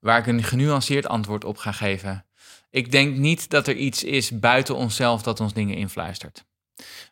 waar 0.00 0.18
ik 0.18 0.26
een 0.26 0.42
genuanceerd 0.42 1.06
antwoord 1.06 1.44
op 1.44 1.56
ga 1.56 1.72
geven. 1.72 2.26
Ik 2.70 2.90
denk 2.90 3.16
niet 3.16 3.50
dat 3.50 3.66
er 3.66 3.76
iets 3.76 4.04
is 4.04 4.38
buiten 4.38 4.76
onszelf 4.76 5.22
dat 5.22 5.40
ons 5.40 5.52
dingen 5.52 5.76
influistert. 5.76 6.45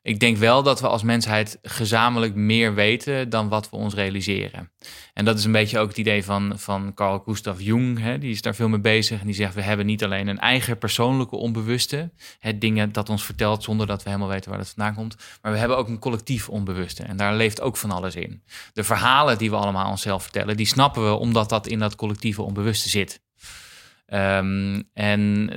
Ik 0.02 0.20
denk 0.20 0.36
wel 0.36 0.62
dat 0.62 0.80
we 0.80 0.88
als 0.88 1.02
mensheid 1.02 1.58
gezamenlijk 1.62 2.34
meer 2.34 2.74
weten 2.74 3.28
dan 3.30 3.48
wat 3.48 3.70
we 3.70 3.76
ons 3.76 3.94
realiseren. 3.94 4.72
En 5.12 5.24
dat 5.24 5.38
is 5.38 5.44
een 5.44 5.52
beetje 5.52 5.78
ook 5.78 5.88
het 5.88 5.98
idee 5.98 6.24
van, 6.24 6.52
van 6.56 6.94
Carl 6.94 7.18
Gustav 7.18 7.60
Jung. 7.60 7.98
Hè? 7.98 8.18
Die 8.18 8.30
is 8.30 8.42
daar 8.42 8.54
veel 8.54 8.68
mee 8.68 8.80
bezig. 8.80 9.20
En 9.20 9.26
die 9.26 9.34
zegt: 9.34 9.54
we 9.54 9.62
hebben 9.62 9.86
niet 9.86 10.04
alleen 10.04 10.28
een 10.28 10.38
eigen 10.38 10.78
persoonlijke 10.78 11.36
onbewuste. 11.36 12.10
Hè, 12.38 12.58
dingen 12.58 12.92
dat 12.92 13.08
ons 13.08 13.24
vertelt 13.24 13.62
zonder 13.62 13.86
dat 13.86 14.02
we 14.02 14.08
helemaal 14.08 14.30
weten 14.30 14.50
waar 14.50 14.58
het 14.58 14.68
vandaan 14.76 14.94
komt. 14.94 15.16
Maar 15.42 15.52
we 15.52 15.58
hebben 15.58 15.76
ook 15.76 15.88
een 15.88 15.98
collectief 15.98 16.48
onbewuste. 16.48 17.02
En 17.02 17.16
daar 17.16 17.34
leeft 17.34 17.60
ook 17.60 17.76
van 17.76 17.90
alles 17.90 18.14
in. 18.14 18.42
De 18.72 18.84
verhalen 18.84 19.38
die 19.38 19.50
we 19.50 19.56
allemaal 19.56 19.90
onszelf 19.90 20.22
vertellen, 20.22 20.56
die 20.56 20.66
snappen 20.66 21.04
we 21.04 21.14
omdat 21.14 21.48
dat 21.48 21.66
in 21.66 21.78
dat 21.78 21.96
collectieve 21.96 22.42
onbewuste 22.42 22.88
zit. 22.88 23.24
Um, 24.14 24.82
en 24.92 25.48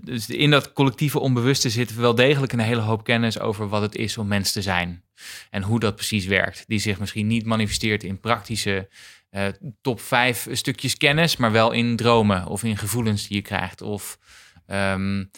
dus 0.00 0.30
in 0.30 0.50
dat 0.50 0.72
collectieve 0.72 1.18
onbewuste 1.18 1.70
zit 1.70 1.94
wel 1.94 2.14
degelijk 2.14 2.52
een 2.52 2.58
hele 2.58 2.80
hoop 2.80 3.04
kennis 3.04 3.38
over 3.38 3.68
wat 3.68 3.82
het 3.82 3.96
is 3.96 4.18
om 4.18 4.28
mens 4.28 4.52
te 4.52 4.62
zijn. 4.62 5.02
En 5.50 5.62
hoe 5.62 5.80
dat 5.80 5.94
precies 5.94 6.26
werkt. 6.26 6.64
Die 6.66 6.78
zich 6.78 6.98
misschien 6.98 7.26
niet 7.26 7.46
manifesteert 7.46 8.02
in 8.02 8.20
praktische 8.20 8.88
uh, 9.30 9.46
top 9.80 10.00
vijf 10.00 10.46
stukjes 10.50 10.96
kennis, 10.96 11.36
maar 11.36 11.52
wel 11.52 11.72
in 11.72 11.96
dromen 11.96 12.46
of 12.46 12.64
in 12.64 12.76
gevoelens 12.76 13.28
die 13.28 13.36
je 13.36 13.42
krijgt. 13.42 13.82
Of 13.82 14.18
um, 14.66 15.30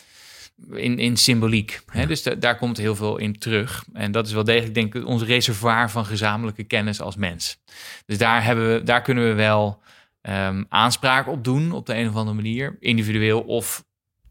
in, 0.73 0.99
in 0.99 1.17
symboliek. 1.17 1.81
Hè? 1.87 2.07
Dus 2.07 2.23
daar 2.23 2.57
komt 2.57 2.77
heel 2.77 2.97
veel 2.97 3.17
in 3.17 3.39
terug. 3.39 3.85
En 3.93 4.13
dat 4.13 4.27
is 4.27 4.33
wel 4.33 4.45
degelijk, 4.45 4.75
denk 4.75 4.95
ik, 4.95 5.07
ons 5.07 5.23
reservoir 5.23 5.91
van 5.91 6.07
gezamenlijke 6.07 6.65
kennis 6.65 7.01
als 7.01 7.17
mens. 7.17 7.59
Dus 8.07 8.19
daar, 8.19 8.45
hebben 8.45 8.73
we, 8.73 8.83
daar 8.83 9.03
kunnen 9.03 9.25
we 9.29 9.35
wel 9.35 9.83
um, 10.29 10.67
aanspraak 10.69 11.27
op 11.27 11.45
doen 11.45 11.73
op 11.73 11.87
de 11.87 11.95
een 11.95 12.09
of 12.09 12.15
andere 12.15 12.37
manier. 12.37 12.77
Individueel 12.81 13.41
of 13.41 13.85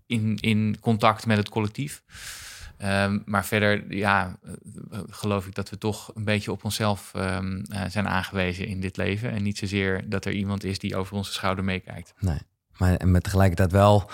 in, 0.06 0.38
in 0.40 0.78
contact 0.80 1.26
met 1.26 1.38
het 1.38 1.50
collectief. 1.50 2.04
Um, 2.84 3.24
maar 3.26 3.46
verder, 3.46 3.96
ja, 3.96 4.38
eh, 4.44 5.00
geloof 5.10 5.48
ik 5.48 5.56
dat 5.56 5.70
we 5.70 5.78
toch 5.78 6.12
een 6.16 6.24
beetje 6.24 6.52
op 6.52 6.64
onszelf 6.64 7.12
um, 7.16 7.64
uh, 7.72 7.82
zijn 7.90 8.08
aangewezen 8.08 8.68
in 8.68 8.80
dit 8.80 8.98
leven. 8.98 9.32
En 9.32 9.44
niet 9.44 9.58
zozeer 9.58 10.10
dat 10.10 10.26
er 10.26 10.32
iemand 10.32 10.64
is 10.64 10.80
die 10.80 10.96
over 10.96 11.16
onze 11.16 11.32
schouder 11.32 11.64
meekijkt. 11.64 12.14
Nee, 12.20 12.40
maar 12.78 12.96
en 12.96 13.12
met 13.12 13.24
tegelijkertijd 13.24 13.72
wel 13.72 14.10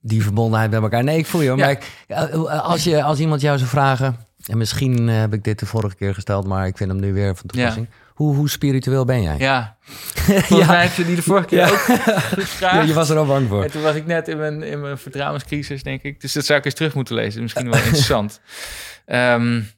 die 0.00 0.22
verbondenheid 0.22 0.70
bij 0.70 0.80
elkaar. 0.80 1.04
Nee, 1.04 1.18
ik 1.18 1.26
voel 1.26 1.40
je. 1.40 1.48
Ja. 1.48 1.56
Maar 1.56 1.70
ik, 1.70 2.04
eh, 2.06 2.62
als, 2.62 2.84
je, 2.84 3.02
als 3.02 3.18
iemand 3.18 3.40
jou 3.40 3.58
zou 3.58 3.70
vragen, 3.70 4.25
en 4.44 4.58
misschien 4.58 5.08
heb 5.08 5.32
ik 5.32 5.44
dit 5.44 5.58
de 5.58 5.66
vorige 5.66 5.96
keer 5.96 6.14
gesteld, 6.14 6.46
maar 6.46 6.66
ik 6.66 6.76
vind 6.76 6.90
hem 6.90 7.00
nu 7.00 7.12
weer 7.12 7.36
van 7.36 7.46
toepassing. 7.46 7.86
Ja. 7.90 7.96
Hoe, 8.14 8.34
hoe 8.34 8.48
spiritueel 8.48 9.04
ben 9.04 9.22
jij? 9.22 9.38
Ja, 9.38 9.76
volgens 9.86 10.48
ja. 10.48 10.66
mij 10.66 10.82
heb 10.82 10.94
je 10.94 11.04
die 11.04 11.16
de 11.16 11.22
vorige 11.22 11.46
keer 11.46 11.70
ook 11.72 11.78
gevraagd. 11.78 12.60
Ja, 12.60 12.82
je 12.82 12.92
was 12.92 13.10
er 13.10 13.16
al 13.16 13.26
bang 13.26 13.48
voor. 13.48 13.62
En 13.62 13.70
toen 13.70 13.82
was 13.82 13.94
ik 13.94 14.06
net 14.06 14.28
in 14.28 14.36
mijn, 14.36 14.62
in 14.62 14.80
mijn 14.80 14.98
vertrouwenscrisis, 14.98 15.82
denk 15.82 16.02
ik. 16.02 16.20
Dus 16.20 16.32
dat 16.32 16.44
zou 16.44 16.58
ik 16.58 16.64
eens 16.64 16.74
terug 16.74 16.94
moeten 16.94 17.14
lezen. 17.14 17.42
Misschien 17.42 17.70
wel 17.70 17.80
interessant. 17.84 18.40
Um, 19.06 19.70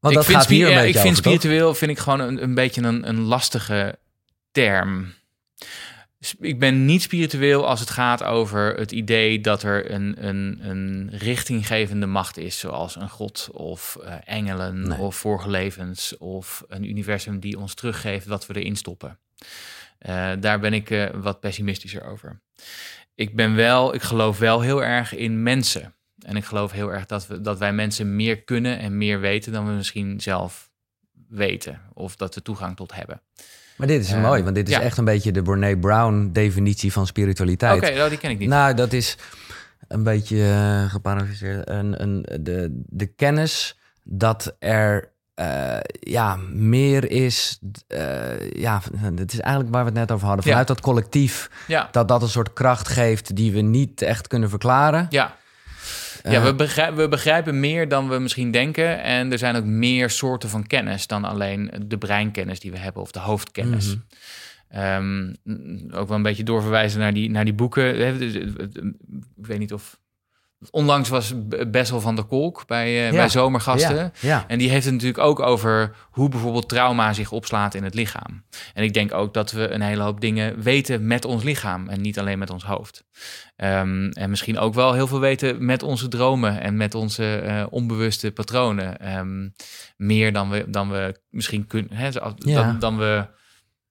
Want 0.00 0.14
dat 0.14 0.22
ik 0.22 0.22
vind, 0.22 0.38
gaat 0.38 0.48
hier 0.48 0.76
een 0.76 0.88
ik 0.88 0.96
vind 0.96 1.16
spiritueel 1.16 1.74
vind 1.74 1.90
ik 1.90 1.98
gewoon 1.98 2.20
een, 2.20 2.42
een 2.42 2.54
beetje 2.54 2.82
een, 2.82 3.08
een 3.08 3.20
lastige 3.20 3.98
term 4.50 5.12
ik 6.40 6.58
ben 6.58 6.84
niet 6.84 7.02
spiritueel 7.02 7.66
als 7.66 7.80
het 7.80 7.90
gaat 7.90 8.22
over 8.22 8.74
het 8.74 8.92
idee 8.92 9.40
dat 9.40 9.62
er 9.62 9.90
een, 9.90 10.26
een, 10.26 10.58
een 10.62 11.10
richtinggevende 11.12 12.06
macht 12.06 12.36
is, 12.36 12.58
zoals 12.58 12.96
een 12.96 13.08
god 13.08 13.48
of 13.52 13.98
uh, 14.00 14.14
engelen 14.24 14.88
nee. 14.88 14.98
of 14.98 15.16
vorige 15.16 15.50
levens 15.50 16.16
of 16.16 16.64
een 16.68 16.88
universum 16.88 17.40
die 17.40 17.58
ons 17.58 17.74
teruggeeft 17.74 18.26
wat 18.26 18.46
we 18.46 18.54
erin 18.54 18.76
stoppen. 18.76 19.18
Uh, 20.06 20.32
daar 20.40 20.60
ben 20.60 20.72
ik 20.72 20.90
uh, 20.90 21.10
wat 21.14 21.40
pessimistischer 21.40 22.04
over. 22.04 22.40
Ik 23.14 23.36
ben 23.36 23.54
wel, 23.54 23.94
ik 23.94 24.02
geloof 24.02 24.38
wel 24.38 24.60
heel 24.60 24.84
erg 24.84 25.14
in 25.14 25.42
mensen. 25.42 25.94
En 26.18 26.36
ik 26.36 26.44
geloof 26.44 26.72
heel 26.72 26.92
erg 26.92 27.06
dat, 27.06 27.26
we, 27.26 27.40
dat 27.40 27.58
wij 27.58 27.72
mensen 27.72 28.16
meer 28.16 28.42
kunnen 28.42 28.78
en 28.78 28.98
meer 28.98 29.20
weten 29.20 29.52
dan 29.52 29.66
we 29.66 29.72
misschien 29.72 30.20
zelf 30.20 30.70
weten. 31.28 31.80
Of 31.92 32.16
dat 32.16 32.34
we 32.34 32.42
toegang 32.42 32.76
tot 32.76 32.94
hebben. 32.94 33.22
Maar 33.78 33.86
dit 33.86 34.04
is 34.04 34.12
uh, 34.12 34.22
mooi, 34.22 34.42
want 34.42 34.54
dit 34.54 34.68
is 34.68 34.74
ja. 34.74 34.80
echt 34.80 34.98
een 34.98 35.04
beetje 35.04 35.32
de 35.32 35.42
Brene 35.42 35.78
Brown 35.78 36.30
definitie 36.32 36.92
van 36.92 37.06
spiritualiteit. 37.06 37.76
Oké, 37.76 37.84
okay, 37.84 37.96
nou, 37.96 38.08
die 38.08 38.18
ken 38.18 38.30
ik 38.30 38.38
niet. 38.38 38.48
Nou, 38.48 38.74
dat 38.74 38.92
is 38.92 39.16
een 39.88 40.02
beetje 40.02 40.36
uh, 40.36 40.90
geparafraseerd. 40.90 41.68
Een, 41.68 42.02
een, 42.02 42.26
de, 42.40 42.82
de 42.86 43.06
kennis 43.06 43.78
dat 44.02 44.56
er 44.58 45.12
uh, 45.40 45.76
ja, 46.00 46.36
meer 46.52 47.10
is. 47.10 47.58
Uh, 47.88 48.50
ja, 48.50 48.82
het 49.14 49.32
is 49.32 49.40
eigenlijk 49.40 49.74
waar 49.74 49.84
we 49.84 49.90
het 49.90 49.98
net 49.98 50.12
over 50.12 50.26
hadden. 50.26 50.44
Vanuit 50.44 50.68
ja. 50.68 50.74
dat 50.74 50.82
collectief. 50.82 51.50
Ja. 51.66 51.88
Dat 51.90 52.08
dat 52.08 52.22
een 52.22 52.28
soort 52.28 52.52
kracht 52.52 52.88
geeft 52.88 53.36
die 53.36 53.52
we 53.52 53.60
niet 53.60 54.02
echt 54.02 54.26
kunnen 54.26 54.48
verklaren. 54.48 55.06
Ja. 55.10 55.36
Ja, 56.22 56.42
we 56.42 56.54
begrijpen, 56.54 56.96
we 56.96 57.08
begrijpen 57.08 57.60
meer 57.60 57.88
dan 57.88 58.08
we 58.08 58.18
misschien 58.18 58.50
denken. 58.50 59.02
En 59.02 59.32
er 59.32 59.38
zijn 59.38 59.56
ook 59.56 59.64
meer 59.64 60.10
soorten 60.10 60.48
van 60.48 60.66
kennis 60.66 61.06
dan 61.06 61.24
alleen 61.24 61.70
de 61.86 61.98
breinkennis 61.98 62.60
die 62.60 62.70
we 62.70 62.78
hebben 62.78 63.02
of 63.02 63.10
de 63.10 63.18
hoofdkennis. 63.18 63.94
Mm 63.94 64.04
-hmm. 64.68 65.36
um, 65.44 65.90
ook 65.94 66.08
wel 66.08 66.16
een 66.16 66.22
beetje 66.22 66.42
doorverwijzen 66.42 67.00
naar 67.00 67.14
die, 67.14 67.30
naar 67.30 67.44
die 67.44 67.54
boeken. 67.54 68.00
Ik 69.36 69.46
weet 69.46 69.58
niet 69.58 69.72
of 69.72 69.98
Onlangs 70.70 71.08
was 71.08 71.34
Bessel 71.68 72.00
van 72.00 72.14
der 72.14 72.24
Kolk 72.24 72.66
bij, 72.66 72.88
uh, 72.88 73.10
ja. 73.10 73.16
bij 73.16 73.28
Zomergasten. 73.28 73.96
Ja. 73.96 74.10
Ja. 74.20 74.44
En 74.48 74.58
die 74.58 74.70
heeft 74.70 74.84
het 74.84 74.94
natuurlijk 74.94 75.24
ook 75.24 75.40
over 75.40 75.94
hoe 76.10 76.28
bijvoorbeeld 76.28 76.68
trauma 76.68 77.12
zich 77.12 77.32
opslaat 77.32 77.74
in 77.74 77.84
het 77.84 77.94
lichaam. 77.94 78.44
En 78.74 78.82
ik 78.82 78.94
denk 78.94 79.14
ook 79.14 79.34
dat 79.34 79.50
we 79.50 79.68
een 79.68 79.80
hele 79.80 80.02
hoop 80.02 80.20
dingen 80.20 80.62
weten 80.62 81.06
met 81.06 81.24
ons 81.24 81.42
lichaam 81.42 81.88
en 81.88 82.00
niet 82.00 82.18
alleen 82.18 82.38
met 82.38 82.50
ons 82.50 82.64
hoofd. 82.64 83.04
Um, 83.56 84.10
en 84.10 84.30
misschien 84.30 84.58
ook 84.58 84.74
wel 84.74 84.92
heel 84.92 85.06
veel 85.06 85.20
weten 85.20 85.64
met 85.64 85.82
onze 85.82 86.08
dromen 86.08 86.60
en 86.60 86.76
met 86.76 86.94
onze 86.94 87.42
uh, 87.44 87.66
onbewuste 87.70 88.30
patronen. 88.30 89.16
Um, 89.16 89.52
meer 89.96 90.32
dan 90.32 90.50
we, 90.50 90.64
dan 90.68 90.90
we 90.90 91.20
misschien 91.30 91.66
kunnen, 91.66 91.96
hè, 91.96 92.10
dan, 92.38 92.78
dan 92.78 92.98
we 92.98 93.26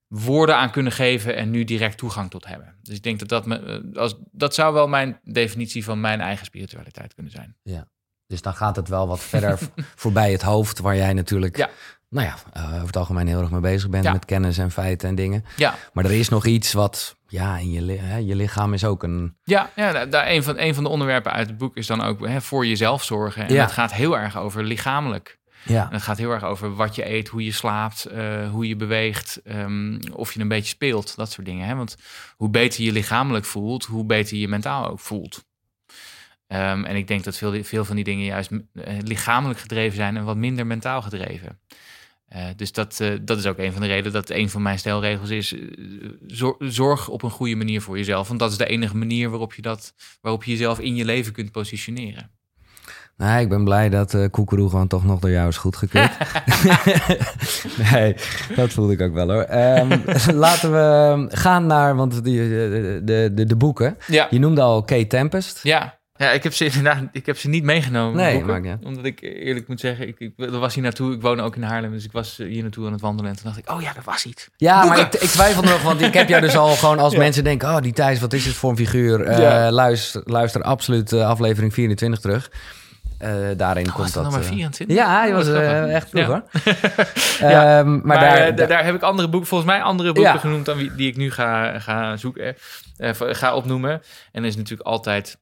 woorden 0.08 0.56
aan 0.56 0.72
kunnen 0.72 0.92
geven 0.92 1.36
en 1.36 1.50
nu 1.50 1.64
direct 1.64 1.98
toegang 1.98 2.30
tot 2.30 2.46
hebben. 2.48 2.76
Dus 2.82 2.96
ik 2.96 3.04
denk 3.04 3.20
dat 3.20 3.30
dat, 3.30 3.46
me, 3.46 3.60
eh, 3.94 4.00
als, 4.02 4.16
dat 4.32 4.54
zou 4.54 4.74
wel 4.74 4.88
mijn 4.88 5.20
definitie 5.24 5.84
van 5.84 6.00
mijn 6.02 6.22
eigen 6.22 6.46
spiritualiteit 6.46 7.14
kunnen 7.14 7.32
zijn. 7.32 7.56
Ja, 7.64 7.88
dus 8.28 8.42
dan 8.42 8.54
gaat 8.54 8.76
het 8.76 8.88
wel 8.88 9.08
wat 9.08 9.20
verder 9.20 9.60
voorbij 9.96 10.32
het 10.32 10.42
hoofd, 10.42 10.80
waar 10.80 10.96
jij 10.96 11.14
natuurlijk, 11.14 11.58
ja. 11.58 11.70
nou 12.10 12.28
ja, 12.28 12.36
uh, 12.58 12.74
over 12.74 12.86
het 12.86 12.98
algemeen 12.98 13.28
heel 13.28 13.40
erg 13.42 13.52
mee 13.52 13.60
bezig 13.60 13.90
bent 13.90 14.04
Ja. 14.04 14.12
met 14.12 14.26
kennis 14.26 14.58
en 14.58 14.72
feiten 14.72 15.10
en 15.10 15.16
dingen. 15.16 15.46
Ja, 15.56 15.76
Maar 15.94 16.06
er 16.06 16.12
is 16.12 16.30
nog 16.30 16.46
iets 16.46 16.74
wat, 16.74 17.16
ja, 17.28 17.58
in 17.58 17.72
je, 17.72 17.82
li- 17.82 17.98
hè, 17.98 18.18
je 18.18 18.36
lichaam 18.36 18.74
is 18.74 18.84
ook 18.86 19.04
een, 19.04 19.38
ja, 19.44 19.70
ja 19.76 20.06
daar, 20.06 20.28
een, 20.30 20.44
van, 20.44 20.58
een 20.60 20.74
van 20.76 20.84
de 20.84 20.90
onderwerpen 20.90 21.32
uit 21.32 21.48
het 21.48 21.58
boek 21.58 21.78
is 21.78 21.88
dan 21.88 22.02
ook 22.02 22.28
hè, 22.28 22.42
voor 22.42 22.66
jezelf 22.66 23.04
zorgen. 23.04 23.48
En 23.48 23.54
Ja. 23.54 23.62
het 23.64 23.72
gaat 23.72 23.94
heel 23.94 24.18
erg 24.18 24.38
over 24.38 24.64
lichamelijk. 24.64 25.37
Ja, 25.64 25.88
het 25.92 26.02
gaat 26.02 26.18
heel 26.18 26.32
erg 26.32 26.44
over 26.44 26.76
wat 26.76 26.96
je 26.96 27.10
eet, 27.10 27.28
hoe 27.28 27.44
je 27.44 27.52
slaapt, 27.52 28.06
eh, 28.06 28.50
hoe 28.50 28.68
je 28.68 28.76
beweegt, 28.76 29.42
ehm, 29.44 30.00
of 30.12 30.34
je 30.34 30.40
een 30.40 30.48
beetje 30.48 30.70
speelt, 30.70 31.16
dat 31.16 31.32
soort 31.32 31.46
dingen. 31.48 31.68
Hè? 31.68 31.76
Want 31.76 31.98
hoe 32.36 32.50
beter 32.50 32.84
je 32.84 32.92
lichamelijk 32.92 33.46
voelt, 33.46 33.86
hoe 33.86 34.06
beter 34.06 34.38
je 34.38 34.48
mentaal 34.48 34.90
ook 34.90 35.00
voelt. 35.00 35.46
Ehm, 36.48 36.84
en 36.84 36.96
ik 36.96 37.08
denk 37.08 37.24
dat 37.24 37.38
veel, 37.38 37.64
veel 37.64 37.86
van 37.86 37.96
die 37.96 38.06
dingen 38.06 38.26
juist 38.26 38.52
eh, 38.52 38.98
lichamelijk 39.00 39.60
gedreven 39.60 39.96
zijn 39.96 40.18
en 40.18 40.24
wat 40.24 40.38
minder 40.38 40.68
mentaal 40.68 41.02
gedreven. 41.02 41.60
Eh, 42.28 42.46
dus 42.56 42.72
dat, 42.72 43.02
dat 43.22 43.38
is 43.38 43.46
ook 43.46 43.58
een 43.58 43.72
van 43.72 43.82
de 43.82 43.88
redenen 43.88 44.12
dat 44.12 44.30
een 44.30 44.50
van 44.50 44.62
mijn 44.62 44.80
stelregels 44.80 45.30
is: 45.30 45.56
zor- 46.28 46.58
zorg 46.60 47.08
op 47.10 47.24
een 47.24 47.30
goede 47.30 47.56
manier 47.56 47.82
voor 47.82 47.98
jezelf. 47.98 48.28
Want 48.28 48.40
dat 48.40 48.52
is 48.52 48.58
de 48.58 48.66
enige 48.66 48.98
manier 48.98 49.30
waarop 49.30 49.54
je, 49.54 49.62
dat, 49.62 49.94
waarop 50.22 50.44
je 50.44 50.52
jezelf 50.52 50.80
in 50.80 50.96
je 50.96 51.06
leven 51.06 51.34
kunt 51.34 51.52
positioneren. 51.52 52.37
Nee, 53.18 53.42
ik 53.42 53.50
ben 53.50 53.64
blij 53.64 53.90
dat 53.90 54.14
eh 54.14 54.26
Koekeroe 54.32 54.70
gewoon 54.70 54.88
toch 54.88 55.04
nog 55.06 55.20
door 55.20 55.30
jou 55.32 55.48
is 55.48 55.58
goedgekeurd. 55.58 56.12
nee, 57.92 58.16
dat 58.56 58.70
voelde 58.74 58.94
ik 58.94 59.02
ook 59.02 59.14
wel 59.14 59.32
hoor. 59.32 59.42
Ehm, 59.42 59.98
laten 60.46 60.72
we 60.72 61.26
gaan 61.30 61.66
naar, 61.66 61.96
want 61.96 62.24
die, 62.24 62.40
de, 62.50 63.02
de, 63.04 63.32
de, 63.34 63.46
de 63.46 63.56
boeken. 63.56 63.98
Ja, 64.08 64.28
Je 64.30 64.40
noemde 64.40 64.62
al 64.62 64.84
Kate 64.84 65.08
Tempest. 65.08 65.60
ja. 65.64 65.98
ja 66.16 66.32
ik, 66.32 66.44
heb 66.44 66.54
ze, 66.54 66.66
inderdaad, 66.66 67.04
ik 67.12 67.26
heb 67.26 67.38
ze 67.38 67.50
niet 67.50 67.64
meegenomen. 67.64 68.16
Nee, 68.16 68.44
boeken. 68.44 68.80
Omdat 68.84 69.06
ik 69.06 69.22
eerlijk 69.22 69.68
moet 69.68 69.80
zeggen, 69.80 70.08
ik, 70.08 70.20
ik 70.20 70.32
er 70.38 70.60
was 70.60 70.74
hier 70.74 70.84
naartoe. 70.84 71.14
Ik 71.14 71.22
woon 71.22 71.40
ook 71.40 71.56
in 71.56 71.64
Haarlem, 71.64 71.92
dus 71.92 72.04
ik 72.06 72.12
was 72.12 72.38
hier 72.38 72.62
naartoe 72.62 72.86
aan 72.86 72.92
het 72.92 73.02
wandelen. 73.02 73.32
En 73.32 73.36
toen 73.38 73.46
dacht 73.46 73.58
ik, 73.58 73.72
oh 73.72 73.82
ja, 73.82 73.96
er 73.96 74.02
was 74.06 74.26
iets. 74.26 74.48
Ja, 74.58 74.86
maar 74.86 75.00
ik, 75.00 75.14
ik 75.14 75.30
twijfel 75.30 75.64
nog, 75.64 75.82
want 75.82 76.02
ik 76.02 76.14
heb 76.14 76.30
jou 76.30 76.42
dus 76.42 76.58
al 76.58 76.76
gewoon 76.76 77.00
als 77.00 77.14
Ja. 77.14 77.20
mensen 77.20 77.44
denken... 77.44 77.70
oh, 77.70 77.82
die 77.82 77.94
Thijs, 77.94 78.20
wat 78.20 78.34
is 78.34 78.46
het 78.46 78.56
voor 78.56 78.70
een 78.70 78.78
figuur? 78.78 79.22
Eh, 79.22 79.38
Ja. 79.40 79.72
luister, 79.72 80.22
luister 80.26 80.62
absoluut 80.62 81.12
eh, 81.14 81.28
aflevering 81.28 81.74
24 81.74 82.20
terug. 82.20 82.52
Eh, 83.18 83.32
daarin 83.58 83.88
Oh, 83.88 83.96
komt 83.96 84.14
dat 84.14 84.24
nog 84.24 84.32
maar 84.32 84.42
eh, 84.42 84.48
24? 84.48 84.98
ja, 84.98 85.20
hij 85.20 85.30
Oh, 85.30 85.36
was 85.36 85.48
eh, 85.48 85.96
echt 85.96 86.10
vroeg 86.10 86.22
Ja. 86.22 86.28
hoor. 86.28 86.44
Ja, 87.52 87.80
Ehm, 87.80 87.92
maar, 87.92 88.02
Maar, 88.06 88.20
daar, 88.20 88.56
da- 88.56 88.66
daar, 88.66 88.86
heb 88.86 88.96
ik 88.96 89.02
andere 89.02 89.28
boeken, 89.30 89.50
volgens 89.50 89.70
mij 89.72 89.82
andere 89.82 90.14
boeken 90.14 90.34
Ja. 90.34 90.40
genoemd 90.40 90.66
dan 90.66 90.78
wie, 90.78 90.96
die 90.96 91.08
ik 91.08 91.18
nu 91.18 91.32
ga, 91.32 91.80
ga 91.80 92.18
zoeken, 92.18 92.56
ga 93.18 93.56
opnoemen. 93.56 93.92
En 94.32 94.42
er 94.42 94.48
is 94.48 94.56
natuurlijk 94.56 94.88
altijd 94.90 95.38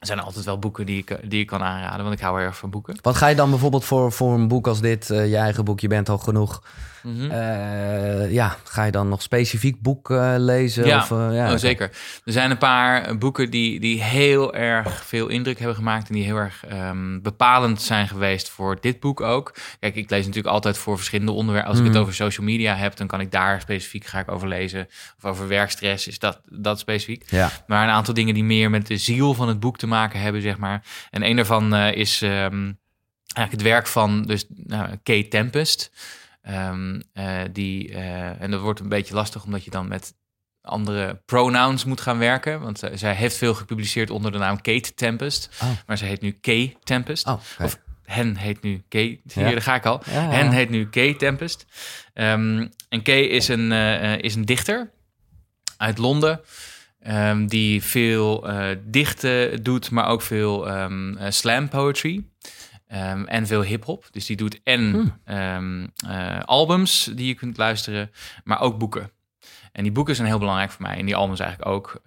Er 0.00 0.06
zijn 0.06 0.18
altijd 0.20 0.44
wel 0.44 0.58
boeken 0.58 0.86
die 0.86 0.98
ik, 0.98 1.16
die 1.30 1.40
ik 1.40 1.46
kan 1.46 1.62
aanraden, 1.62 2.02
want 2.04 2.16
ik 2.16 2.20
hou 2.24 2.40
erg 2.40 2.56
van 2.56 2.70
boeken. 2.70 2.96
Wat 3.02 3.16
ga 3.16 3.26
je 3.26 3.34
dan 3.34 3.50
bijvoorbeeld 3.50 3.84
voor, 3.84 4.12
voor 4.12 4.34
een 4.34 4.48
boek 4.48 4.66
als 4.66 4.80
dit, 4.80 5.10
eh, 5.10 5.28
je 5.30 5.36
eigen 5.36 5.64
boek, 5.64 5.80
je 5.80 5.88
bent 5.88 6.08
al 6.08 6.18
genoeg. 6.18 6.62
Mhm. 7.02 7.30
eh, 7.30 8.32
ja, 8.32 8.56
ga 8.64 8.84
je 8.84 8.90
dan 8.92 9.08
nog 9.08 9.22
specifiek 9.22 9.80
boek 9.80 10.10
eh, 10.10 10.34
lezen? 10.36 10.86
Ja, 10.86 10.98
Of, 10.98 11.10
eh, 11.10 11.28
ja 11.32 11.52
oh, 11.52 11.58
zeker. 11.58 11.90
Er 12.24 12.32
zijn 12.32 12.50
een 12.50 12.58
paar 12.58 13.18
boeken 13.18 13.50
die, 13.50 13.80
die 13.80 14.02
heel 14.02 14.54
erg 14.54 15.04
veel 15.04 15.28
indruk 15.28 15.58
hebben 15.58 15.76
gemaakt 15.76 16.08
en 16.08 16.14
die 16.14 16.24
heel 16.24 16.36
erg 16.36 16.64
ehm, 16.68 17.20
bepalend 17.20 17.82
zijn 17.82 18.08
geweest 18.08 18.48
voor 18.48 18.76
dit 18.80 19.00
boek 19.00 19.20
ook. 19.20 19.54
Kijk, 19.80 19.94
ik 19.94 20.10
lees 20.10 20.26
natuurlijk 20.26 20.54
altijd 20.54 20.78
voor 20.78 20.96
verschillende 20.96 21.32
onderwerpen. 21.32 21.70
Als 21.70 21.78
ik 21.78 21.84
Mhm. 21.84 21.94
het 21.94 22.02
over 22.02 22.14
social 22.14 22.46
media 22.46 22.74
heb, 22.74 22.96
dan 22.96 23.06
kan 23.06 23.20
ik 23.20 23.30
daar 23.30 23.60
specifiek 23.60 24.04
ga 24.04 24.18
ik 24.18 24.30
over 24.30 24.48
lezen. 24.48 24.88
Of 25.18 25.24
over 25.30 25.48
werkstress, 25.48 26.06
is 26.06 26.18
dat, 26.18 26.40
dat 26.50 26.78
specifiek. 26.78 27.24
Ja. 27.30 27.50
Maar 27.66 27.84
een 27.84 27.94
aantal 27.94 28.14
dingen 28.14 28.34
die 28.34 28.44
meer 28.44 28.70
met 28.70 28.86
de 28.86 28.96
ziel 28.96 29.34
van 29.34 29.48
het 29.48 29.60
boek 29.60 29.78
te 29.78 29.85
maken 29.86 30.20
hebben, 30.20 30.42
zeg 30.42 30.56
maar. 30.58 30.84
En 31.10 31.22
een 31.24 31.36
daarvan 31.36 31.74
eh, 31.74 31.92
is 31.94 32.22
ehm, 32.22 32.72
eigenlijk 33.34 33.50
het 33.50 33.62
werk 33.62 33.86
van 33.86 34.22
dus, 34.22 34.44
nou, 34.48 34.88
Kate 35.02 35.28
Tempest. 35.28 35.90
Ehm, 36.42 37.00
eh, 37.12 37.40
die, 37.52 37.92
eh, 37.94 38.40
en 38.42 38.50
dat 38.50 38.60
wordt 38.60 38.80
een 38.80 38.88
beetje 38.88 39.14
lastig 39.14 39.44
omdat 39.44 39.64
je 39.64 39.70
dan 39.70 39.88
met 39.88 40.14
andere 40.60 41.22
pronouns 41.26 41.84
moet 41.84 42.00
gaan 42.00 42.18
werken. 42.18 42.60
Want 42.60 42.78
zij- 42.78 42.96
zij 42.96 43.14
heeft 43.14 43.36
veel 43.36 43.54
gepubliceerd 43.54 44.10
onder 44.10 44.32
de 44.32 44.38
naam 44.38 44.60
Kate 44.60 44.94
Tempest. 44.94 45.48
Oh. 45.62 45.70
Maar 45.86 45.98
ze 45.98 46.04
heet 46.04 46.20
nu 46.20 46.30
Kay 46.30 46.76
Tempest. 46.82 47.26
Oh. 47.26 47.40
Of 47.62 47.78
hen 48.04 48.36
heet 48.36 48.62
nu 48.62 48.82
Kay. 48.88 49.20
Hier, 49.32 49.44
Ja. 49.44 49.50
daar 49.50 49.62
ga 49.62 49.74
ik 49.74 49.86
al. 49.86 50.02
Ja, 50.06 50.22
ja. 50.22 50.30
Hen 50.30 50.50
heet 50.50 50.70
nu 50.70 50.88
Kay 50.88 51.14
Tempest. 51.14 51.66
Ehm, 52.14 52.66
en 52.88 53.02
Kay 53.02 53.20
is 53.20 53.48
een, 53.48 53.72
is 54.20 54.34
een 54.34 54.44
dichter 54.44 54.90
uit 55.76 55.98
Londen. 55.98 56.40
Ehm, 57.06 57.46
die 57.46 57.82
veel 57.82 58.48
eh, 58.48 58.76
dichten 58.84 59.62
doet, 59.62 59.90
maar 59.90 60.06
ook 60.08 60.22
veel 60.22 60.68
ehm, 60.68 61.16
eh, 61.16 61.30
slam 61.30 61.68
poetry. 61.68 62.24
Ehm, 62.86 63.24
en 63.24 63.46
veel 63.46 63.62
hip-hop. 63.62 64.04
Dus 64.10 64.26
die 64.26 64.36
doet 64.36 64.60
en 64.64 64.90
Hmm. 65.24 65.92
eh, 66.08 66.40
albums 66.44 67.10
die 67.14 67.26
je 67.26 67.34
kunt 67.34 67.56
luisteren, 67.56 68.10
maar 68.44 68.60
ook 68.60 68.78
boeken. 68.78 69.10
En 69.72 69.82
die 69.82 69.92
boeken 69.92 70.14
zijn 70.14 70.28
heel 70.28 70.38
belangrijk 70.38 70.70
voor 70.70 70.82
mij. 70.82 70.96
En 70.98 71.06
die 71.06 71.16
albums 71.16 71.40
eigenlijk 71.40 71.70
ook, 71.70 72.00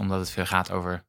omdat 0.00 0.18
het 0.18 0.30
veel 0.30 0.46
gaat 0.46 0.70
over 0.70 1.04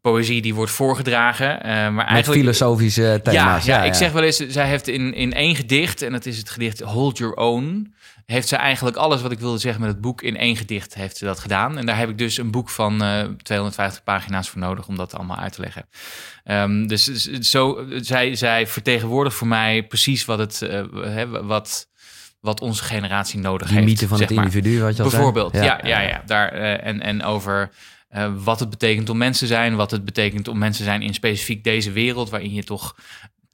poëzie 0.00 0.42
die 0.42 0.54
wordt 0.54 0.72
voorgedragen. 0.72 1.58
maar 1.62 1.92
Met 1.92 2.06
eigenlijk 2.06 2.40
filosofische 2.40 3.20
thema's. 3.22 3.64
ja, 3.64 3.76
ja, 3.76 3.84
ik 3.84 3.94
zeg 3.94 4.12
wel 4.12 4.22
eens, 4.22 4.36
zij 4.36 4.68
heeft 4.68 4.88
in, 4.88 5.14
in 5.14 5.32
één 5.32 5.54
gedicht, 5.56 6.02
en 6.02 6.12
dat 6.12 6.26
is 6.26 6.38
het 6.38 6.50
gedicht 6.50 6.80
Hold 6.80 7.18
Your 7.18 7.34
Own, 7.34 7.94
heeft 8.26 8.48
ze 8.48 8.56
eigenlijk 8.56 8.96
alles 8.96 9.22
wat 9.22 9.32
ik 9.32 9.38
wilde 9.38 9.58
zeggen 9.58 9.80
met 9.80 9.90
het 9.90 10.00
boek 10.00 10.22
in 10.22 10.36
één 10.36 10.56
gedicht 10.56 10.94
heeft 10.94 11.16
ze 11.16 11.24
dat 11.24 11.38
gedaan. 11.38 11.78
En 11.78 11.86
daar 11.86 11.98
heb 11.98 12.08
ik 12.08 12.18
dus 12.18 12.36
een 12.36 12.50
boek 12.50 12.68
van 12.70 13.02
eh 13.02 13.24
250 13.42 14.02
pagina's 14.02 14.48
voor 14.48 14.60
nodig 14.60 14.88
om 14.88 14.96
dat 14.96 15.14
allemaal 15.14 15.36
uit 15.36 15.52
te 15.52 15.60
leggen. 15.60 15.88
Ehm, 16.44 16.86
dus 16.86 17.04
zo, 17.40 17.86
zij, 18.00 18.34
zij 18.34 18.66
vertegenwoordigt 18.66 19.36
voor 19.36 19.46
mij 19.46 19.86
precies 19.86 20.24
wat 20.24 20.38
het, 20.38 20.62
eh, 20.62 20.82
hè, 20.92 21.44
wat, 21.44 21.88
wat 22.40 22.60
onze 22.60 22.84
generatie 22.84 23.40
nodig 23.40 23.68
Die 23.68 23.76
heeft. 23.76 23.88
mythe 23.88 24.08
van 24.08 24.20
het 24.20 24.30
maar. 24.30 24.44
individu, 24.44 24.80
wat 24.80 24.96
je 24.96 25.02
al 25.02 25.10
zei. 25.10 25.22
Bijvoorbeeld, 25.22 25.54
ja, 25.54 25.80
ja, 25.82 26.00
ja, 26.00 26.22
Daar, 26.26 26.48
eh, 26.52 26.86
en, 26.86 27.00
en 27.00 27.22
over 27.22 27.70
eh, 28.08 28.32
wat 28.36 28.60
het 28.60 28.70
betekent 28.70 29.08
om 29.08 29.16
mensen 29.18 29.46
te 29.46 29.54
zijn, 29.54 29.76
wat 29.76 29.90
het 29.90 30.04
betekent 30.04 30.48
om 30.48 30.58
mensen 30.58 30.84
te 30.84 30.90
zijn 30.90 31.02
in 31.02 31.14
specifiek 31.14 31.64
deze 31.64 31.92
wereld, 31.92 32.30
waarin 32.30 32.52
je 32.54 32.64
toch 32.64 32.96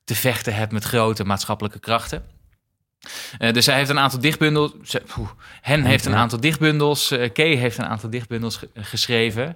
te 0.04 0.14
vechten 0.14 0.54
hebt 0.54 0.72
met 0.72 0.84
grote 0.84 1.24
maatschappelijke 1.24 1.78
krachten. 1.78 2.22
Eh, 3.38 3.52
dus 3.52 3.64
zij 3.64 3.76
heeft 3.76 3.90
een 3.90 3.98
aantal 3.98 4.20
dichtbundels. 4.20 4.72
Ze, 4.82 5.02
hen 5.60 5.84
heeft 5.84 6.04
een 6.06 6.14
aantal 6.14 6.40
dichtbundels. 6.40 7.10
eh 7.10 7.32
Kay 7.32 7.54
heeft 7.54 7.78
een 7.78 7.84
aantal 7.86 8.10
dichtbundels 8.10 8.56
ge- 8.56 8.70
geschreven. 8.74 9.54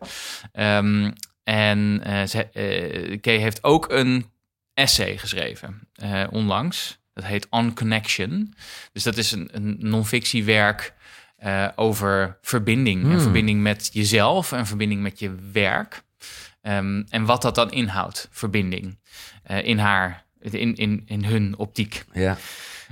Ehm, 0.53 1.11
en 1.45 2.01
eh, 2.05 2.27
ze, 2.27 2.45
eh, 2.51 3.21
Kay 3.21 3.37
heeft 3.37 3.65
ook 3.65 3.87
een 3.91 4.27
essay 4.75 5.19
geschreven 5.19 5.89
eh, 5.95 6.25
onlangs. 6.31 6.99
Dat 7.15 7.25
heet 7.25 7.47
On 7.51 7.75
Connection. 7.75 8.55
Dus 8.93 9.03
dat 9.03 9.17
is 9.17 9.33
een, 9.33 9.49
een 9.53 9.77
non-fictiewerk 9.79 10.93
eh, 11.37 11.69
over 11.77 12.39
verbinding. 12.43 13.03
En 13.05 13.11
Hmm. 13.11 13.21
verbinding 13.21 13.61
met 13.63 13.91
jezelf 13.93 14.53
en 14.53 14.67
verbinding 14.67 15.03
met 15.03 15.19
je 15.19 15.35
werk. 15.53 16.03
Ehm, 16.63 17.03
en 17.09 17.25
wat 17.25 17.43
dat 17.43 17.55
dan 17.55 17.71
inhoudt, 17.71 18.29
verbinding. 18.31 18.99
eh, 19.43 19.65
in 19.65 19.79
haar, 19.79 20.25
in, 20.41 20.75
in, 20.75 21.03
in 21.07 21.25
hun 21.25 21.55
optiek. 21.57 22.05
Ja. 22.13 22.37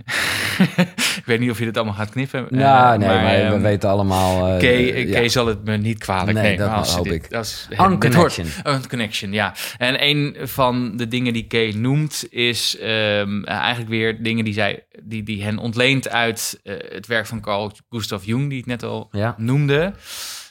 ik 1.16 1.22
weet 1.24 1.40
niet 1.40 1.50
of 1.50 1.58
je 1.58 1.64
dit 1.64 1.76
allemaal 1.76 1.94
gaat 1.94 2.10
knippen. 2.10 2.46
Nou, 2.50 2.92
eh, 2.92 2.98
nee, 2.98 3.08
maar, 3.08 3.24
we 3.24 3.30
ehm, 3.54 3.60
weten 3.60 3.88
allemaal... 3.90 4.48
eh, 4.52 4.58
Kay, 4.58 5.06
ja. 5.06 5.12
Kay 5.12 5.28
zal 5.28 5.46
het 5.46 5.64
me 5.64 5.76
niet 5.76 5.98
kwalijk 5.98 6.32
Nee, 6.38 6.42
nemen. 6.50 6.66
dat 6.68 6.76
als 6.76 6.94
hoop 6.94 7.04
dit, 7.04 7.12
ik. 7.24 7.32
Als, 7.34 7.68
On 7.76 7.98
dit 7.98 8.14
hoort. 8.14 8.34
Connection. 8.34 8.74
On 8.74 8.88
Connection, 8.88 9.32
ja. 9.32 9.54
En 9.76 10.04
een 10.04 10.36
van 10.42 10.96
de 10.96 11.08
dingen 11.08 11.32
die 11.32 11.46
Kay 11.46 11.70
noemt 11.72 12.26
is 12.30 12.78
ehm, 12.78 13.44
eigenlijk 13.44 13.88
weer 13.90 14.22
dingen 14.22 14.44
die, 14.44 14.54
zij, 14.54 14.86
die, 15.02 15.22
die 15.22 15.42
hen 15.44 15.58
ontleent 15.58 16.08
uit 16.08 16.60
het 16.88 17.06
werk 17.06 17.26
van 17.26 17.40
Carl 17.40 17.72
Gustav 17.90 18.24
Jung, 18.24 18.48
die 18.50 18.58
ik 18.58 18.66
net 18.66 18.82
al 18.82 19.08
Ja. 19.12 19.34
noemde. 19.36 19.92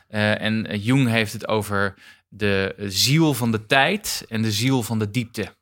En 0.10 0.68
Jung 0.80 1.10
heeft 1.10 1.34
het 1.34 1.48
over 1.48 1.94
de 2.30 2.76
ziel 2.78 3.34
van 3.34 3.52
de 3.52 3.66
tijd 3.66 4.26
en 4.30 4.42
de 4.42 4.52
ziel 4.52 4.84
van 4.84 5.00
de 5.00 5.12
diepte. 5.12 5.56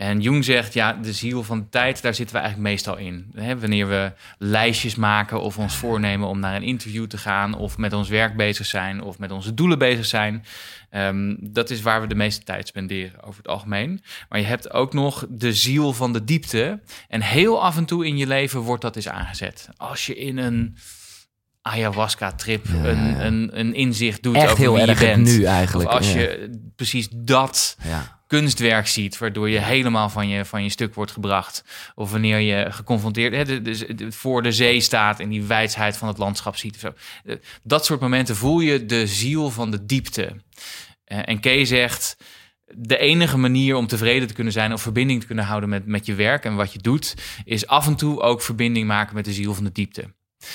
En 0.00 0.20
Jung 0.20 0.44
zegt, 0.44 0.74
ja, 0.74 0.92
de 0.92 1.12
ziel 1.12 1.42
van 1.42 1.58
de 1.58 1.68
tijd, 1.68 2.02
daar 2.02 2.14
zitten 2.14 2.36
we 2.36 2.40
eigenlijk 2.42 2.70
meestal 2.70 2.96
in. 2.96 3.32
Wanneer 3.34 3.88
we 3.88 4.12
lijstjes 4.38 4.94
maken 4.94 5.40
of 5.40 5.58
ons 5.58 5.76
voornemen 5.76 6.28
om 6.28 6.38
naar 6.40 6.56
een 6.56 6.62
interview 6.62 7.06
te 7.06 7.18
gaan... 7.18 7.54
of 7.54 7.78
met 7.78 7.92
ons 7.92 8.08
werk 8.08 8.36
bezig 8.36 8.66
zijn 8.66 9.02
of 9.02 9.18
met 9.18 9.30
onze 9.30 9.54
doelen 9.54 9.78
bezig 9.78 10.06
zijn. 10.06 10.44
Ehm, 10.90 11.36
dat 11.40 11.70
is 11.70 11.82
waar 11.82 12.00
we 12.00 12.06
de 12.06 12.14
meeste 12.14 12.44
tijd 12.44 12.68
spenderen 12.68 13.22
over 13.22 13.36
het 13.42 13.48
algemeen. 13.48 14.02
Maar 14.28 14.38
je 14.38 14.46
hebt 14.46 14.72
ook 14.72 14.92
nog 14.92 15.26
de 15.28 15.54
ziel 15.54 15.92
van 15.92 16.12
de 16.12 16.24
diepte. 16.24 16.80
En 17.08 17.22
heel 17.22 17.62
af 17.62 17.76
en 17.76 17.84
toe 17.84 18.06
in 18.06 18.16
je 18.16 18.26
leven 18.26 18.60
wordt 18.60 18.82
dat 18.82 18.96
eens 18.96 19.08
aangezet. 19.08 19.68
Als 19.76 20.06
je 20.06 20.14
in 20.16 20.38
een 20.38 20.76
ayahuasca-trip 21.62 22.66
Ja, 22.66 22.84
een, 22.84 23.06
ja. 23.06 23.24
Een, 23.24 23.50
een 23.52 23.74
inzicht 23.74 24.22
doet 24.22 24.36
Echt 24.36 24.44
over 24.44 24.58
heel 24.58 24.74
wie 24.74 24.86
erg 24.86 25.00
je 25.00 25.06
bent. 25.06 25.26
nu 25.26 25.44
eigenlijk. 25.44 25.88
Of 25.88 25.94
als 25.94 26.12
ja. 26.12 26.20
je 26.20 26.50
precies 26.76 27.08
dat 27.10 27.76
Ja. 27.82 28.18
Kunstwerk 28.30 28.86
ziet, 28.86 29.18
waardoor 29.18 29.48
je 29.50 29.58
helemaal 29.58 30.08
van 30.08 30.28
je, 30.28 30.44
van 30.44 30.62
je 30.62 30.68
stuk 30.70 30.94
wordt 30.94 31.12
gebracht. 31.12 31.64
Of 31.94 32.10
wanneer 32.10 32.38
je 32.38 32.66
geconfronteerd 32.72 33.34
hè, 33.34 33.44
de- 33.44 33.62
de- 33.62 33.94
de- 33.94 34.12
voor 34.12 34.42
de 34.42 34.52
zee 34.52 34.80
staat 34.80 35.20
en 35.20 35.28
die 35.28 35.42
wijsheid 35.42 35.96
van 35.96 36.08
het 36.08 36.18
landschap 36.18 36.56
ziet. 36.56 36.74
Of 36.74 36.80
zo. 36.80 36.92
Eh, 37.24 37.36
Dat 37.62 37.84
soort 37.84 38.00
momenten 38.00 38.36
voel 38.36 38.60
je 38.60 38.86
de 38.86 39.06
ziel 39.06 39.50
van 39.50 39.70
de 39.70 39.84
diepte. 39.86 40.36
Eh, 41.04 41.18
En 41.24 41.40
Kay 41.40 41.64
zegt, 41.64 42.16
de 42.74 42.98
enige 42.98 43.38
manier 43.38 43.76
om 43.76 43.86
tevreden 43.86 44.28
te 44.28 44.34
kunnen 44.34 44.52
zijn 44.52 44.72
of 44.72 44.82
verbinding 44.82 45.20
te 45.20 45.26
kunnen 45.26 45.44
houden 45.44 45.68
met, 45.68 45.86
met 45.86 46.06
je 46.06 46.14
werk 46.14 46.44
en 46.44 46.54
wat 46.54 46.72
je 46.72 46.78
doet, 46.78 47.14
is 47.44 47.66
af 47.66 47.86
en 47.86 47.96
toe 47.96 48.20
ook 48.20 48.42
verbinding 48.42 48.86
maken 48.86 49.14
met 49.14 49.24
de 49.24 49.32
ziel 49.32 49.54
van 49.54 49.64
de 49.64 49.72
diepte. 49.72 50.14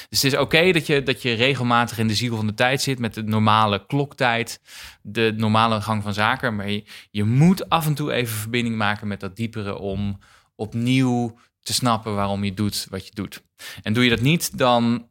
Dus 0.09 0.21
het 0.21 0.33
is 0.33 0.39
oké 0.39 0.71
dat, 0.71 0.87
je, 0.87 1.03
dat 1.03 1.21
je 1.21 1.33
regelmatig 1.33 1.97
in 1.97 2.07
de 2.07 2.15
ziel 2.15 2.35
van 2.35 2.47
de 2.47 2.53
tijd 2.53 2.81
zit 2.81 2.99
met 2.99 3.13
de 3.13 3.23
normale 3.23 3.85
kloktijd, 3.87 4.59
de 5.01 5.33
normale 5.37 5.81
gang 5.81 6.03
van 6.03 6.13
zaken. 6.13 6.55
Maar 6.55 6.69
je, 6.69 6.83
je 7.11 7.23
moet 7.23 7.69
af 7.69 7.85
en 7.85 7.93
toe 7.93 8.11
even 8.13 8.35
verbinding 8.37 8.75
maken 8.75 9.07
met 9.07 9.19
dat 9.19 9.35
diepere 9.35 9.77
om 9.77 10.19
opnieuw 10.55 11.37
te 11.61 11.73
snappen 11.73 12.15
waarom 12.15 12.43
je 12.43 12.53
doet 12.53 12.87
wat 12.89 13.05
je 13.05 13.11
doet. 13.13 13.43
En 13.83 13.93
doe 13.93 14.03
je 14.03 14.09
dat 14.09 14.21
niet, 14.21 14.57
dan 14.57 15.07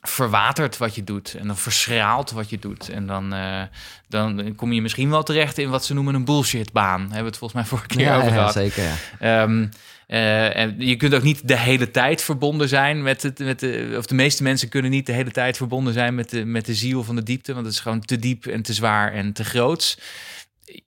verwatert 0.00 0.76
wat 0.76 0.94
je 0.94 1.04
doet 1.04 1.34
en 1.34 1.46
dan 1.46 1.56
verschraalt 1.56 2.30
wat 2.30 2.50
je 2.50 2.58
doet. 2.58 2.88
En 2.88 3.06
dan, 3.06 3.32
eh, 3.32 3.62
dan 4.08 4.54
kom 4.54 4.72
je 4.72 4.82
misschien 4.82 5.10
wel 5.10 5.22
terecht 5.22 5.58
in 5.58 5.70
wat 5.70 5.84
ze 5.84 5.94
noemen 5.94 6.14
een 6.14 6.24
bullshitbaan. 6.24 7.00
Hebben 7.00 7.18
we 7.18 7.24
het 7.24 7.36
volgens 7.36 7.60
mij 7.60 7.68
vorige 7.68 7.86
keer 7.86 8.00
Ja, 8.00 8.16
over 8.16 8.28
ja, 8.28 8.34
gehad. 8.34 8.52
zeker. 8.52 8.82
Ja. 8.84 8.94
Ehm, 9.42 9.66
eh, 10.10 10.56
en 10.56 10.74
je 10.78 10.96
kunt 10.96 11.14
ook 11.14 11.22
niet 11.22 11.48
de 11.48 11.58
hele 11.58 11.90
tijd 11.90 12.22
verbonden 12.22 12.68
zijn 12.68 13.02
met 13.02 13.22
het, 13.22 13.38
met 13.38 13.60
de, 13.60 13.94
of 13.96 14.06
de 14.06 14.14
meeste 14.14 14.42
mensen 14.42 14.68
kunnen 14.68 14.90
niet 14.90 15.06
de 15.06 15.12
hele 15.12 15.30
tijd 15.30 15.56
verbonden 15.56 15.92
zijn 15.92 16.14
met 16.14 16.30
de, 16.30 16.44
met 16.44 16.66
de 16.66 16.74
ziel 16.74 17.04
van 17.04 17.16
de 17.16 17.22
diepte, 17.22 17.52
want 17.52 17.66
het 17.66 17.74
is 17.74 17.80
gewoon 17.80 18.00
te 18.00 18.18
diep 18.18 18.46
en 18.46 18.62
te 18.62 18.72
zwaar 18.72 19.12
en 19.12 19.32
te 19.32 19.44
groots. 19.44 19.98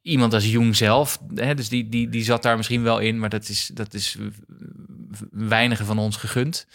Iemand 0.01 0.33
als 0.33 0.51
Jung 0.51 0.75
zelf, 0.75 1.19
hè, 1.35 1.55
dus 1.55 1.69
die, 1.69 1.89
die, 1.89 2.09
die 2.09 2.23
zat 2.23 2.43
daar 2.43 2.57
misschien 2.57 2.83
wel 2.83 2.99
in, 2.99 3.19
maar 3.19 3.29
dat 3.29 3.49
is, 3.49 3.71
dat 3.73 3.93
is 3.93 4.17
weinigen 5.31 5.85
van 5.85 5.99
ons 5.99 6.15
gegund. 6.15 6.67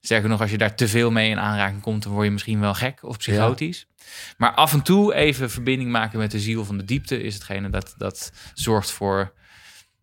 Sterker 0.00 0.28
nog, 0.28 0.40
als 0.40 0.50
je 0.50 0.58
daar 0.58 0.74
te 0.74 0.88
veel 0.88 1.10
mee 1.10 1.30
in 1.30 1.38
aanraking 1.38 1.80
komt, 1.80 2.02
dan 2.02 2.12
word 2.12 2.24
je 2.24 2.32
misschien 2.32 2.60
wel 2.60 2.74
gek 2.74 3.02
of 3.02 3.16
psychotisch. 3.16 3.86
Maar 4.36 4.54
af 4.54 4.72
en 4.72 4.82
toe 4.82 5.14
even 5.14 5.50
verbinding 5.50 5.90
maken 5.90 6.18
met 6.18 6.30
de 6.30 6.40
ziel 6.40 6.64
van 6.64 6.78
de 6.78 6.84
diepte 6.84 7.22
is 7.22 7.34
hetgene 7.34 7.70
dat, 7.70 7.94
dat 7.96 8.32
zorgt 8.54 8.90
voor 8.90 9.32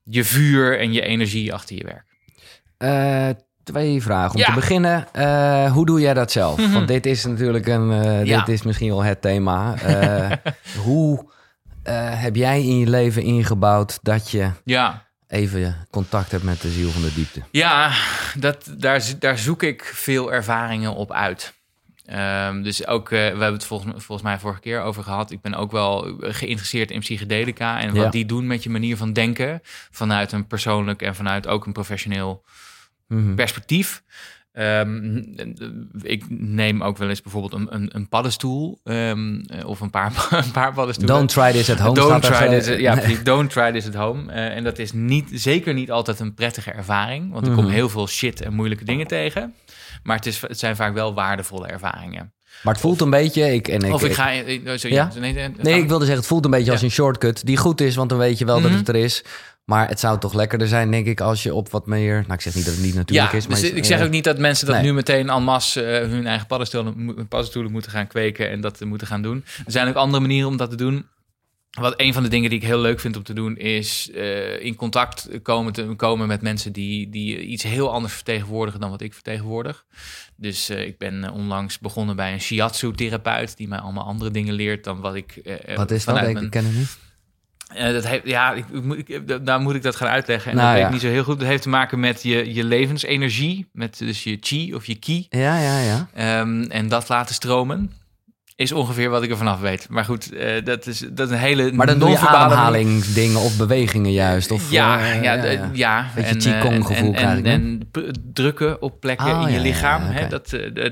je 0.09 0.23
vuur 0.23 0.79
en 0.79 0.93
je 0.93 1.01
energie 1.01 1.53
achter 1.53 1.75
je 1.75 1.83
werk. 1.83 2.05
Eh, 2.77 3.29
twee 3.63 4.01
vragen. 4.01 4.33
Om 4.35 4.39
Ja. 4.39 4.45
te 4.45 4.53
beginnen, 4.53 5.07
eh, 5.13 5.71
hoe 5.71 5.85
doe 5.85 5.99
jij 5.99 6.13
dat 6.13 6.31
zelf? 6.31 6.57
Mhm. 6.57 6.71
Want 6.71 6.87
dit 6.87 7.05
is 7.05 7.25
natuurlijk 7.25 7.67
een, 7.67 7.91
eh, 7.91 8.25
Ja. 8.25 8.39
dit 8.39 8.55
is 8.55 8.61
misschien 8.63 8.89
wel 8.89 9.03
het 9.03 9.21
thema. 9.21 9.75
Hoe 10.85 11.27
heb 11.93 12.35
jij 12.35 12.61
in 12.63 12.79
je 12.79 12.87
leven 12.89 13.21
ingebouwd 13.23 13.99
dat 14.01 14.31
je 14.31 14.49
Ja, 14.63 15.05
even 15.27 15.87
contact 15.89 16.31
hebt 16.31 16.43
met 16.43 16.61
de 16.61 16.69
ziel 16.69 16.89
van 16.89 17.01
de 17.01 17.13
diepte? 17.13 17.41
ja 17.51 17.91
dat, 18.37 18.73
daar, 18.77 19.03
daar 19.19 19.37
zoek 19.37 19.63
ik 19.63 19.91
veel 19.95 20.33
ervaringen 20.33 20.95
op 20.95 21.11
uit. 21.11 21.53
Ehm, 22.09 22.61
dus 22.61 22.87
ook, 22.87 23.05
eh, 23.05 23.09
we 23.19 23.23
hebben 23.25 23.53
het 23.53 23.65
volgens, 23.65 23.91
volgens 24.05 24.21
mij 24.27 24.39
vorige 24.39 24.59
keer 24.59 24.81
over 24.81 25.03
gehad. 25.03 25.31
Ik 25.31 25.41
ben 25.41 25.53
ook 25.53 25.71
wel 25.71 26.15
geïnteresseerd 26.19 26.91
in 26.91 26.99
psychedelica 26.99 27.79
en 27.79 27.87
wat 27.93 28.03
Ja. 28.03 28.09
die 28.09 28.25
doen 28.25 28.47
met 28.47 28.63
je 28.63 28.69
manier 28.69 28.97
van 28.97 29.13
denken. 29.13 29.59
Vanuit 29.91 30.31
een 30.31 30.47
persoonlijk 30.47 31.01
en 31.01 31.15
vanuit 31.15 31.47
ook 31.47 31.65
een 31.65 31.73
professioneel 31.73 32.43
Mhm. 33.07 33.35
perspectief. 33.35 34.03
Ehm, 34.51 35.15
ik 36.01 36.23
neem 36.29 36.83
ook 36.83 36.97
wel 36.97 37.09
eens 37.09 37.21
bijvoorbeeld 37.21 37.53
een, 37.53 37.67
een, 37.75 37.89
een 37.93 38.07
paddenstoel 38.09 38.79
ehm, 38.83 39.39
eh, 39.47 39.65
of 39.67 39.79
een 39.79 39.89
paar, 39.89 40.27
een 40.45 40.51
paar 40.51 40.73
paddenstoelen. 40.73 41.15
Don't 41.17 41.29
try 41.31 41.51
this 41.51 41.69
at 41.69 41.79
home. 41.79 41.93
Don't 41.95 42.23
try 42.23 42.47
this, 42.59 42.77
ja, 42.79 42.95
precies. 42.95 43.23
don't 43.23 43.49
try 43.49 43.71
this 43.71 43.87
at 43.87 43.93
home. 43.93 44.31
Eh, 44.31 44.55
en 44.55 44.63
dat 44.63 44.79
is 44.79 44.91
niet, 44.91 45.29
zeker 45.33 45.73
niet 45.73 45.91
altijd 45.91 46.19
een 46.19 46.33
prettige 46.33 46.71
ervaring. 46.71 47.31
Want 47.31 47.47
ik 47.47 47.53
kom 47.53 47.63
Mhm. 47.63 47.73
heel 47.73 47.89
veel 47.89 48.07
shit 48.07 48.41
en 48.41 48.53
moeilijke 48.53 48.85
dingen 48.85 49.07
tegen. 49.07 49.53
Maar 50.03 50.15
het, 50.15 50.25
is, 50.25 50.41
het 50.41 50.59
zijn 50.59 50.75
vaak 50.75 50.93
wel 50.93 51.13
waardevolle 51.13 51.67
ervaringen. 51.67 52.33
Maar 52.63 52.73
het 52.73 52.81
voelt 52.81 53.01
een 53.01 53.09
beetje... 53.09 53.53
Ik, 53.53 53.67
en 53.67 53.81
ik, 53.81 53.93
of 53.93 54.03
ik 54.03 54.13
ga... 54.13 54.31
Sorry, 54.75 54.93
Ja? 54.93 55.11
nee, 55.19 55.33
nee, 55.33 55.51
Nee, 55.61 55.81
ik 55.81 55.87
wilde 55.87 56.05
zeggen, 56.05 56.21
het 56.21 56.27
voelt 56.31 56.45
een 56.45 56.51
beetje 56.51 56.71
als 56.71 56.81
een 56.81 56.91
shortcut 56.91 57.45
die 57.45 57.57
goed 57.57 57.81
is, 57.81 57.95
want 57.95 58.09
dan 58.09 58.17
weet 58.17 58.37
je 58.37 58.45
wel 58.45 58.61
dat 58.61 58.69
Mhm. 58.69 58.79
het 58.79 58.87
er 58.87 58.95
is. 58.95 59.23
Maar 59.65 59.87
het 59.87 59.99
zou 59.99 60.19
toch 60.19 60.33
lekkerder 60.33 60.67
zijn, 60.67 60.91
denk 60.91 61.05
ik, 61.05 61.21
als 61.21 61.43
je 61.43 61.53
op 61.53 61.69
wat 61.69 61.85
meer... 61.85 62.13
Nou, 62.13 62.33
ik 62.33 62.41
zeg 62.41 62.55
niet 62.55 62.65
dat 62.65 62.73
het 62.73 62.83
niet 62.83 62.95
natuurlijk 62.95 63.31
ja, 63.31 63.37
is, 63.37 63.47
maar... 63.47 63.59
dus 63.59 63.71
ik 63.71 63.85
zeg 63.85 64.03
ook 64.03 64.09
niet 64.09 64.23
dat 64.23 64.37
mensen 64.37 64.65
dat 64.65 64.75
nee. 64.75 64.83
nu 64.85 64.93
meteen 64.93 65.29
en 65.29 65.43
masse 65.43 65.81
eh, 65.83 66.07
hun 66.09 66.27
eigen 66.27 66.47
paddenstoelen, 66.47 67.27
paddenstoelen 67.27 67.71
moeten 67.71 67.91
gaan 67.91 68.07
kweken 68.07 68.49
en 68.49 68.61
dat 68.61 68.79
moeten 68.79 69.07
gaan 69.07 69.21
doen. 69.21 69.43
Er 69.65 69.71
zijn 69.71 69.87
ook 69.87 69.95
andere 69.95 70.21
manieren 70.21 70.49
om 70.49 70.57
dat 70.57 70.69
te 70.69 70.75
doen. 70.75 71.05
Wat 71.69 71.93
een 71.97 72.13
van 72.13 72.23
de 72.23 72.29
dingen 72.29 72.49
die 72.49 72.59
ik 72.59 72.65
heel 72.65 72.79
leuk 72.79 72.99
vind 72.99 73.15
om 73.17 73.23
te 73.23 73.33
doen, 73.33 73.57
is 73.57 74.11
eh, 74.11 74.63
in 74.65 74.75
contact 74.75 75.29
komen, 75.41 75.73
te, 75.73 75.83
komen 75.95 76.27
met 76.27 76.41
mensen 76.41 76.71
die, 76.71 77.09
die 77.09 77.39
iets 77.39 77.63
heel 77.63 77.91
anders 77.91 78.13
vertegenwoordigen 78.13 78.79
dan 78.79 78.89
wat 78.89 79.01
ik 79.01 79.13
vertegenwoordig. 79.13 79.85
Dus 80.35 80.69
eh, 80.69 80.85
ik 80.85 80.97
ben 80.97 81.23
eh, 81.23 81.33
onlangs 81.33 81.79
begonnen 81.79 82.15
bij 82.15 82.33
een 82.33 82.41
shiatsu-therapeut 82.41 83.57
die 83.57 83.67
mij 83.67 83.79
allemaal 83.79 84.05
andere 84.05 84.31
dingen 84.31 84.53
leert 84.53 84.83
dan 84.83 84.99
wat 84.99 85.15
ik. 85.15 85.35
eh, 85.35 85.77
Wat 85.77 85.91
is 85.91 86.05
dat? 86.05 86.15
vanuit 86.15 86.27
Ik 86.27 86.33
mijn- 86.39 86.49
ken 86.49 86.65
het 86.65 86.75
niet. 86.75 86.97
dat 87.93 88.07
heeft, 88.07 88.27
ja, 88.27 88.53
ik, 88.53 88.65
ik 88.97 89.09
ik, 89.09 89.45
daar 89.45 89.59
moet 89.59 89.75
ik 89.75 89.83
dat 89.83 89.95
gaan 89.95 90.07
uitleggen. 90.09 90.51
En 90.51 90.57
Nou, 90.57 90.67
dat 90.67 90.75
weet 90.75 90.81
ja. 90.83 90.87
ik 90.87 90.93
niet 90.93 91.03
zo 91.11 91.15
heel 91.15 91.23
goed. 91.23 91.39
Dat 91.39 91.47
heeft 91.47 91.61
te 91.63 91.69
maken 91.69 91.99
met 91.99 92.23
je, 92.23 92.53
je 92.53 92.63
levensenergie, 92.63 93.69
met 93.73 93.97
dus 93.97 94.23
je 94.23 94.37
chi 94.41 94.75
of 94.75 94.85
je 94.85 94.95
ki. 94.95 95.25
Ja, 95.29 95.59
ja, 95.59 95.79
ja. 95.79 96.09
Ehm, 96.13 96.61
en 96.63 96.87
dat 96.87 97.09
laten 97.09 97.35
stromen 97.35 97.91
is 98.59 98.71
ongeveer 98.71 99.09
wat 99.09 99.23
ik 99.23 99.29
er 99.31 99.37
vanaf 99.37 99.59
weet. 99.59 99.87
Maar 99.89 100.05
goed, 100.05 100.33
eh, 100.33 100.63
dat, 100.63 100.87
is, 100.87 101.03
dat 101.11 101.27
is 101.27 101.33
een 101.33 101.39
hele 101.39 101.71
Maar 101.71 101.85
dan 101.87 101.99
doe 101.99 102.09
je 102.09 102.17
ademhalingsdingen 102.17 103.39
of 103.39 103.57
bewegingen 103.57 104.11
juist. 104.11 104.51
Of, 104.51 104.71
ja, 104.71 104.99
eh, 104.99 105.23
ja, 105.23 105.33
ja, 105.33 105.69
ja. 105.73 106.05
Beetje 106.15 106.49
En, 106.49 106.55
eh, 106.55 106.61
Qigong 106.61 106.85
gevoel 106.85 107.13
en, 107.13 107.15
krijg 107.15 107.31
en, 107.31 107.37
ik, 107.37 107.45
en, 107.45 107.87
p- 107.91 108.11
drukken 108.33 108.81
op 108.81 108.99
plekken 108.99 109.27
Oh, 109.35 109.41
in 109.41 109.53
je 109.53 109.59
lichaam. 109.59 110.01
ja, 110.01 110.11
hè, 110.11 110.27
dat, 110.27 110.53
eh, 110.53 110.91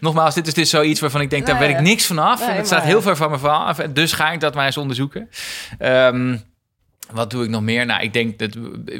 nogmaals, 0.00 0.34
dit 0.34 0.46
is 0.46 0.54
dus 0.54 0.70
zoiets 0.70 1.00
waarvan 1.00 1.20
ik 1.20 1.30
denk, 1.30 1.46
daar 1.46 1.58
weet 1.58 1.70
ik 1.70 1.80
niks 1.80 2.06
vanaf. 2.06 2.46
Nee, 2.46 2.56
het 2.56 2.66
staat 2.66 2.82
heel 2.84 3.02
ver 3.02 3.16
van 3.16 3.30
me 3.30 3.38
vanaf. 3.38 3.78
En 3.78 3.92
Dus 3.94 4.12
ga 4.12 4.32
ik 4.32 4.40
dat 4.40 4.54
maar 4.54 4.66
eens 4.66 4.76
onderzoeken. 4.76 5.28
Ehm, 5.78 6.36
wat 7.12 7.30
doe 7.30 7.44
ik 7.44 7.50
nog 7.50 7.62
meer? 7.62 7.86
Nou, 7.86 8.02
ik 8.02 8.12
denk 8.12 8.38
dat 8.38 8.56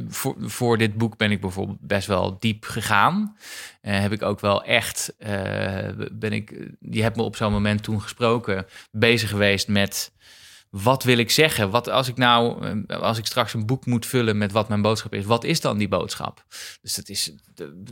voor, 0.08 0.34
voor 0.40 0.78
dit 0.78 0.94
boek 0.96 1.16
ben 1.16 1.30
ik 1.30 1.40
bijvoorbeeld 1.40 1.80
best 1.80 2.06
wel 2.06 2.36
diep 2.38 2.64
gegaan. 2.64 3.36
Eh, 3.80 4.00
heb 4.00 4.12
ik 4.12 4.22
ook 4.22 4.40
wel 4.40 4.64
echt, 4.64 5.14
eh, 5.18 5.88
ben 6.12 6.32
ik, 6.32 6.68
je 6.80 7.02
hebt 7.02 7.16
me 7.16 7.22
op 7.22 7.36
zo'n 7.36 7.52
moment 7.52 7.82
toen 7.82 8.02
gesproken, 8.02 8.66
bezig 8.90 9.30
geweest 9.30 9.68
met 9.68 10.12
wat 10.70 11.02
wil 11.04 11.18
ik 11.18 11.30
zeggen? 11.30 11.70
Wat 11.70 11.88
als 11.88 12.08
ik 12.08 12.16
nou, 12.16 12.66
eh, 12.86 13.00
als 13.00 13.18
ik 13.18 13.26
straks 13.26 13.54
een 13.54 13.66
boek 13.66 13.86
moet 13.86 14.06
vullen 14.06 14.38
met 14.38 14.52
wat 14.52 14.68
mijn 14.68 14.82
boodschap 14.82 15.14
is, 15.14 15.24
wat 15.24 15.44
is 15.44 15.60
dan 15.60 15.78
die 15.78 15.88
boodschap? 15.88 16.44
Dus 16.82 16.94
dat 16.94 17.08
is 17.08 17.32
de- 17.54 17.82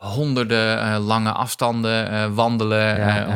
honderden 0.00 0.80
eh, 0.80 1.06
lange 1.06 1.32
afstanden 1.32 2.10
eh, 2.10 2.26
wandelen, 2.32 2.96
Ja, 2.96 3.26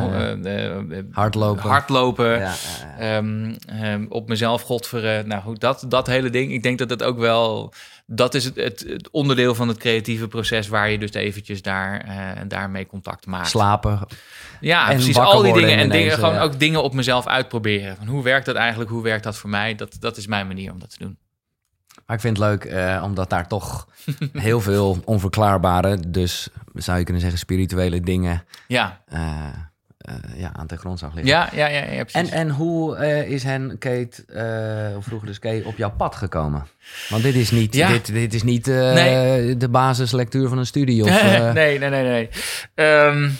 eh, 0.42 0.98
Hardlopen. 1.10 1.68
hardlopen. 1.68 2.38
Ja. 2.38 2.54
Ehm, 2.98 3.54
ehm, 3.66 4.06
op 4.08 4.28
mezelf 4.28 4.62
godveren. 4.62 5.28
Nou 5.28 5.42
goed, 5.42 5.60
dat, 5.60 5.84
dat 5.88 6.06
hele 6.06 6.30
ding. 6.30 6.52
Ik 6.52 6.62
denk 6.62 6.78
dat 6.78 6.88
dat 6.88 7.02
ook 7.02 7.18
wel... 7.18 7.72
Dat 8.06 8.34
is 8.34 8.44
het, 8.44 8.56
het, 8.56 8.84
het 8.88 9.10
onderdeel 9.10 9.54
van 9.54 9.68
het 9.68 9.78
creatieve 9.78 10.28
proces... 10.28 10.68
waar 10.68 10.90
je 10.90 10.98
dus 10.98 11.12
eventjes 11.12 11.62
daar, 11.62 12.06
daarmee 12.48 12.86
contact 12.86 13.26
maakt. 13.26 13.48
Slapen. 13.48 14.06
Ja, 14.60 14.88
en 14.88 14.94
precies. 14.94 15.18
Al 15.18 15.42
die 15.42 15.52
dingen. 15.52 15.78
En 15.78 15.88
dingen, 15.90 16.12
gewoon 16.12 16.34
ja. 16.34 16.42
ook 16.42 16.58
dingen 16.58 16.82
op 16.82 16.94
mezelf 16.94 17.26
uitproberen. 17.26 17.96
Van 17.96 18.06
hoe 18.06 18.22
werkt 18.22 18.46
dat 18.46 18.54
eigenlijk? 18.54 18.90
Hoe 18.90 19.02
werkt 19.02 19.24
dat 19.24 19.36
voor 19.36 19.50
mij? 19.50 19.74
Dat, 19.74 19.96
dat 20.00 20.16
is 20.16 20.26
mijn 20.26 20.46
manier 20.46 20.72
om 20.72 20.78
dat 20.78 20.90
te 20.90 20.98
doen. 20.98 21.18
Maar 22.06 22.16
ik 22.16 22.22
vind 22.22 22.38
het 22.38 22.46
leuk, 22.46 22.64
eh, 22.64 23.02
omdat 23.04 23.30
daar 23.30 23.48
toch 23.48 23.88
heel 24.32 24.60
veel 24.60 24.98
onverklaarbare, 25.04 25.98
dus 26.10 26.48
zou 26.74 26.98
je 26.98 27.04
kunnen 27.04 27.22
zeggen 27.22 27.38
spirituele 27.40 28.00
dingen 28.00 28.44
Ja, 28.68 29.00
eh, 29.06 29.46
eh, 29.98 30.14
ja, 30.36 30.50
aan 30.56 30.66
de 30.66 30.76
grond 30.76 30.98
zag 30.98 31.14
liggen. 31.14 31.32
ja, 31.32 31.48
ja, 31.52 31.66
ja, 31.66 31.80
ja 31.80 31.86
En, 31.98 32.04
precies. 32.06 32.30
en 32.30 32.50
hoe 32.50 32.96
is 33.26 33.42
hen, 33.42 33.76
Kate, 33.78 34.24
of 34.96 35.04
vroeger 35.04 35.26
dus 35.28 35.38
Kate, 35.38 35.62
op 35.64 35.76
jouw 35.76 35.90
pad 35.90 36.14
gekomen? 36.14 36.66
Want 37.08 37.22
dit 37.22 37.34
is 37.34 37.50
niet, 37.50 37.74
Ja. 37.74 37.88
dit, 37.88 38.06
dit 38.06 38.34
is 38.34 38.42
niet 38.42 38.66
Nee. 38.66 39.56
de 39.56 39.68
basislectuur 39.68 40.48
van 40.48 40.58
een 40.58 40.66
studie. 40.66 41.02
Of, 41.04 41.10
nee, 41.52 41.78
nee, 41.78 41.90
nee, 41.90 42.02
nee. 42.02 42.28
Ehm, 42.74 43.30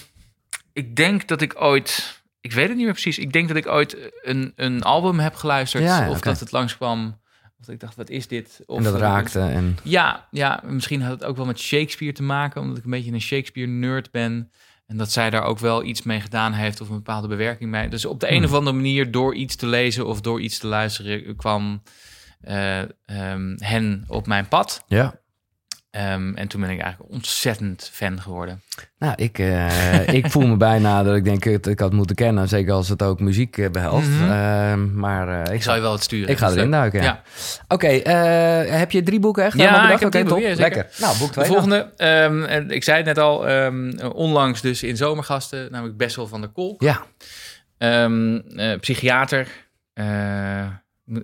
ik 0.73 0.97
denk 0.97 1.29
dat 1.29 1.41
ik 1.41 1.55
ooit... 1.63 2.23
Ik 2.41 2.53
weet 2.53 2.67
het 2.69 2.75
niet 2.77 2.85
meer 2.85 2.93
precies. 2.93 3.19
Ik 3.19 3.33
denk 3.33 3.49
dat 3.49 3.57
ik 3.57 3.67
ooit 3.67 3.97
een, 4.23 4.53
een 4.57 4.83
album 4.83 5.19
heb 5.19 5.35
geluisterd. 5.35 5.85
Ja, 5.85 6.03
ja, 6.05 6.11
of 6.11 6.21
dat 6.21 6.41
het 6.41 6.53
langskwam. 6.53 7.21
Ik 7.69 7.81
dacht, 7.81 7.97
wat 7.97 8.11
is 8.11 8.29
dit? 8.29 8.61
Of 8.67 8.79
en 8.79 8.85
dat 8.85 8.95
raakte. 8.97 9.41
En, 9.41 9.77
Ja, 9.83 10.29
ja, 10.31 10.63
misschien 10.67 11.03
had 11.03 11.13
het 11.13 11.25
ook 11.25 11.37
wel 11.37 11.47
met 11.47 11.59
Shakespeare 11.59 12.15
te 12.15 12.23
maken. 12.23 12.61
Omdat 12.61 12.79
ik 12.79 12.85
een 12.85 12.91
beetje 12.91 13.13
een 13.13 13.21
Shakespeare-nerd 13.21 14.11
ben. 14.11 14.51
En 14.87 14.97
dat 14.97 15.11
zij 15.13 15.31
daar 15.31 15.43
ook 15.45 15.59
wel 15.59 15.85
iets 15.85 16.03
mee 16.03 16.21
gedaan 16.21 16.53
heeft. 16.53 16.81
Of 16.81 16.89
een 16.89 16.95
bepaalde 16.97 17.29
bewerking 17.29 17.71
mee. 17.71 17.89
Dus 17.89 18.05
op 18.05 18.21
de 18.21 18.29
een 18.31 18.37
Hmm. 18.37 18.45
of 18.45 18.53
andere 18.53 18.77
manier, 18.77 19.11
door 19.11 19.35
iets 19.35 19.57
te 19.57 19.67
lezen 19.67 20.07
of 20.07 20.21
door 20.21 20.41
iets 20.41 20.59
te 20.59 20.67
luisteren... 20.67 21.37
kwam 21.37 21.83
eh, 22.41 22.81
ehm, 22.81 23.55
hen 23.59 24.05
op 24.09 24.27
mijn 24.27 24.49
pad. 24.49 24.85
ja. 24.89 25.23
Ehm, 25.95 26.35
en 26.35 26.49
toen 26.49 26.61
ben 26.61 26.71
ik 26.71 26.81
eigenlijk 26.81 27.13
ontzettend 27.13 27.91
fan 27.93 28.21
geworden. 28.21 28.63
Nou, 28.99 29.13
ik, 29.17 29.39
eh, 29.39 30.09
ik 30.19 30.31
voel 30.31 30.47
me 30.47 30.57
bijna 30.57 31.03
dat 31.03 31.17
ik 31.17 31.25
denk 31.25 31.45
dat 31.45 31.67
ik 31.67 31.79
had 31.79 31.93
moeten 31.93 32.17
kennen. 32.17 32.49
Zeker 32.49 32.73
als 32.73 32.89
het 32.89 33.03
ook 33.03 33.21
muziek 33.21 33.59
eh, 33.59 33.71
behelst. 33.71 34.09
Mhm. 34.09 34.31
Ehm, 34.31 34.95
maar 34.99 35.29
eh, 35.29 35.41
ik, 35.41 35.53
Ik 35.53 35.63
zal 35.63 35.75
je 35.75 35.81
wel 35.81 35.93
het 35.93 36.03
sturen. 36.03 36.29
ik 36.29 36.39
ga 36.39 36.51
erin 36.51 36.71
duiken. 36.71 37.03
Ja. 37.03 37.05
Ja. 37.07 37.23
Oké, 37.69 37.87
heb 37.87 38.91
je 38.91 39.03
drie 39.03 39.21
boeken 39.21 39.45
echt? 39.45 39.57
Ja, 39.57 39.93
ik 39.93 39.99
heb 40.01 40.11
top. 40.11 40.25
boeken, 40.29 40.49
ja. 40.49 40.55
Lekker. 40.55 40.87
Nou, 40.99 41.19
boek 41.19 41.33
twee. 41.33 41.45
De 41.45 41.51
volgende, 41.51 41.93
ehm, 41.97 42.71
ik 42.71 42.85
zei 42.85 42.97
het 42.97 43.07
net 43.07 43.19
al, 43.19 43.39
onlangs 44.13 44.61
dus 44.61 44.83
in 44.83 44.97
Zomergasten, 44.97 45.71
namelijk 45.71 45.97
Bessel 45.97 46.27
van 46.27 46.41
der 46.41 46.51
Kolk. 46.51 46.83
Ja, 46.83 47.05
psychiater. 48.81 49.49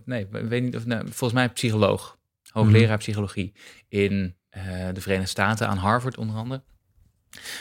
nee, 0.05 0.27
weet 0.31 0.62
niet 0.62 0.77
of. 0.77 0.87
Nou, 0.87 1.03
volgens 1.05 1.33
mij 1.33 1.49
psycholoog. 1.49 2.18
Hoogleraar 2.51 2.89
Mhm. 2.89 2.99
psychologie 2.99 3.53
in 3.89 4.35
de 4.94 5.01
Verenigde 5.01 5.28
Staten, 5.30 5.68
aan 5.68 5.76
Harvard 5.76 6.16
onder 6.18 6.36
andere. 6.36 6.62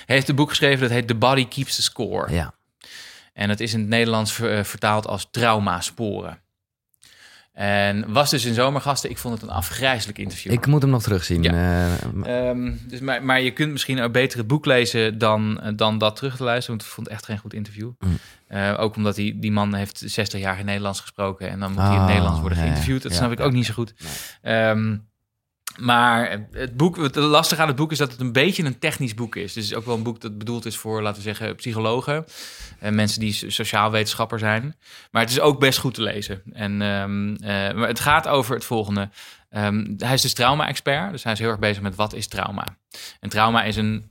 Hij 0.06 0.16
heeft 0.16 0.30
een 0.30 0.36
boek 0.36 0.50
geschreven 0.50 0.80
dat 0.82 0.90
heet 0.90 1.08
The 1.08 1.16
Body 1.16 1.48
Keeps 1.48 1.76
the 1.76 1.82
Score. 1.82 2.32
ja. 2.34 2.54
En 3.34 3.48
dat 3.48 3.60
is 3.60 3.74
in 3.74 3.80
het 3.80 3.90
Nederlands 3.90 4.34
ver- 4.34 4.58
eh, 4.58 4.64
vertaald 4.64 5.08
als 5.08 5.28
traumasporen. 5.32 6.40
En 7.54 8.12
was 8.14 8.30
dus 8.30 8.46
in 8.46 8.54
Zomergasten. 8.54 9.10
Ik 9.10 9.18
vond 9.18 9.34
het 9.34 9.44
een 9.50 9.56
afgrijzelijk 9.56 10.18
interview. 10.18 10.52
Ik 10.52 10.66
moet 10.66 10.82
hem 10.82 10.92
nog 10.92 11.02
terugzien. 11.04 11.44
Ja. 11.44 11.52
Eh, 12.24 12.50
Ehm, 12.50 12.72
dus 12.88 13.00
maar, 13.00 13.24
maar 13.24 13.42
je 13.42 13.52
kunt 13.52 13.72
misschien 13.72 14.00
ook 14.02 14.12
beter 14.12 14.38
het 14.38 14.48
boek 14.48 14.66
lezen 14.66 15.18
dan, 15.18 15.62
eh, 15.62 15.72
dan 15.76 15.98
dat 15.98 16.16
terug 16.16 16.36
te 16.36 16.44
luisteren. 16.44 16.78
Want 16.78 16.90
ik 16.90 16.94
vond 16.96 17.08
het 17.08 17.16
echt 17.16 17.26
geen 17.26 17.38
goed 17.38 17.54
interview. 17.54 17.92
Mm. 18.00 18.18
Eh, 18.48 18.76
ook 18.80 18.96
omdat 18.96 19.16
die, 19.16 19.40
die 19.40 19.52
man 19.52 19.74
heeft 19.74 20.02
60 20.06 20.40
jaar 20.40 20.60
in 20.60 20.66
Nederlands 20.66 21.00
gesproken. 21.00 21.50
En 21.50 21.60
dan 21.60 21.72
moet 21.72 21.82
hij 21.82 21.94
in 21.94 21.98
het 22.00 22.08
Nederlands 22.08 22.40
worden 22.40 22.58
geïnterviewd. 22.58 23.02
Dat 23.04 23.12
Ja, 23.12 23.18
snap 23.18 23.32
ik 23.32 23.40
ook 23.40 23.52
niet 23.52 23.66
zo 23.66 23.74
goed. 23.74 23.94
Ehm, 24.42 24.98
maar 25.80 26.48
het 26.52 26.78
boek, 26.78 26.98
het 26.98 27.16
lastige 27.16 27.62
aan 27.62 27.68
het 27.68 27.76
boek 27.76 27.92
is 27.92 27.98
dat 27.98 28.12
het 28.12 28.20
een 28.20 28.32
beetje 28.32 28.64
een 28.64 28.80
technisch 28.80 29.14
boek 29.14 29.36
is. 29.36 29.54
Dus 29.54 29.64
het 29.64 29.72
is 29.72 29.78
ook 29.78 29.86
wel 29.86 29.96
een 29.96 30.04
boek 30.04 30.22
dat 30.22 30.38
bedoeld 30.38 30.66
is 30.66 30.78
voor, 30.78 31.02
laten 31.02 31.18
we 31.18 31.28
zeggen, 31.28 31.56
psychologen. 31.56 32.26
En 32.80 32.96
mensen 32.96 33.20
die 33.20 33.34
so- 33.34 33.50
sociaal 33.50 33.92
wetenschapper 33.92 34.40
zijn. 34.40 34.76
Maar 35.12 35.22
het 35.22 35.32
is 35.32 35.40
ook 35.40 35.60
best 35.60 35.80
goed 35.80 35.94
te 35.94 36.02
lezen. 36.02 36.42
En, 36.54 36.82
ehm, 36.82 37.36
eh, 37.36 37.76
maar 37.76 37.88
het 37.88 38.00
gaat 38.00 38.28
over 38.28 38.56
het 38.56 38.66
volgende. 38.66 39.10
Ehm, 39.50 39.86
hij 39.98 40.14
is 40.14 40.22
dus 40.22 40.34
trauma-expert. 40.34 41.12
Dus 41.12 41.24
hij 41.24 41.34
is 41.34 41.40
heel 41.40 41.50
erg 41.50 41.60
bezig 41.60 41.82
met 41.82 41.96
wat 41.96 42.14
is 42.14 42.28
trauma. 42.28 42.66
En 43.20 43.30
trauma 43.30 43.64
is 43.64 43.76
een 43.76 44.10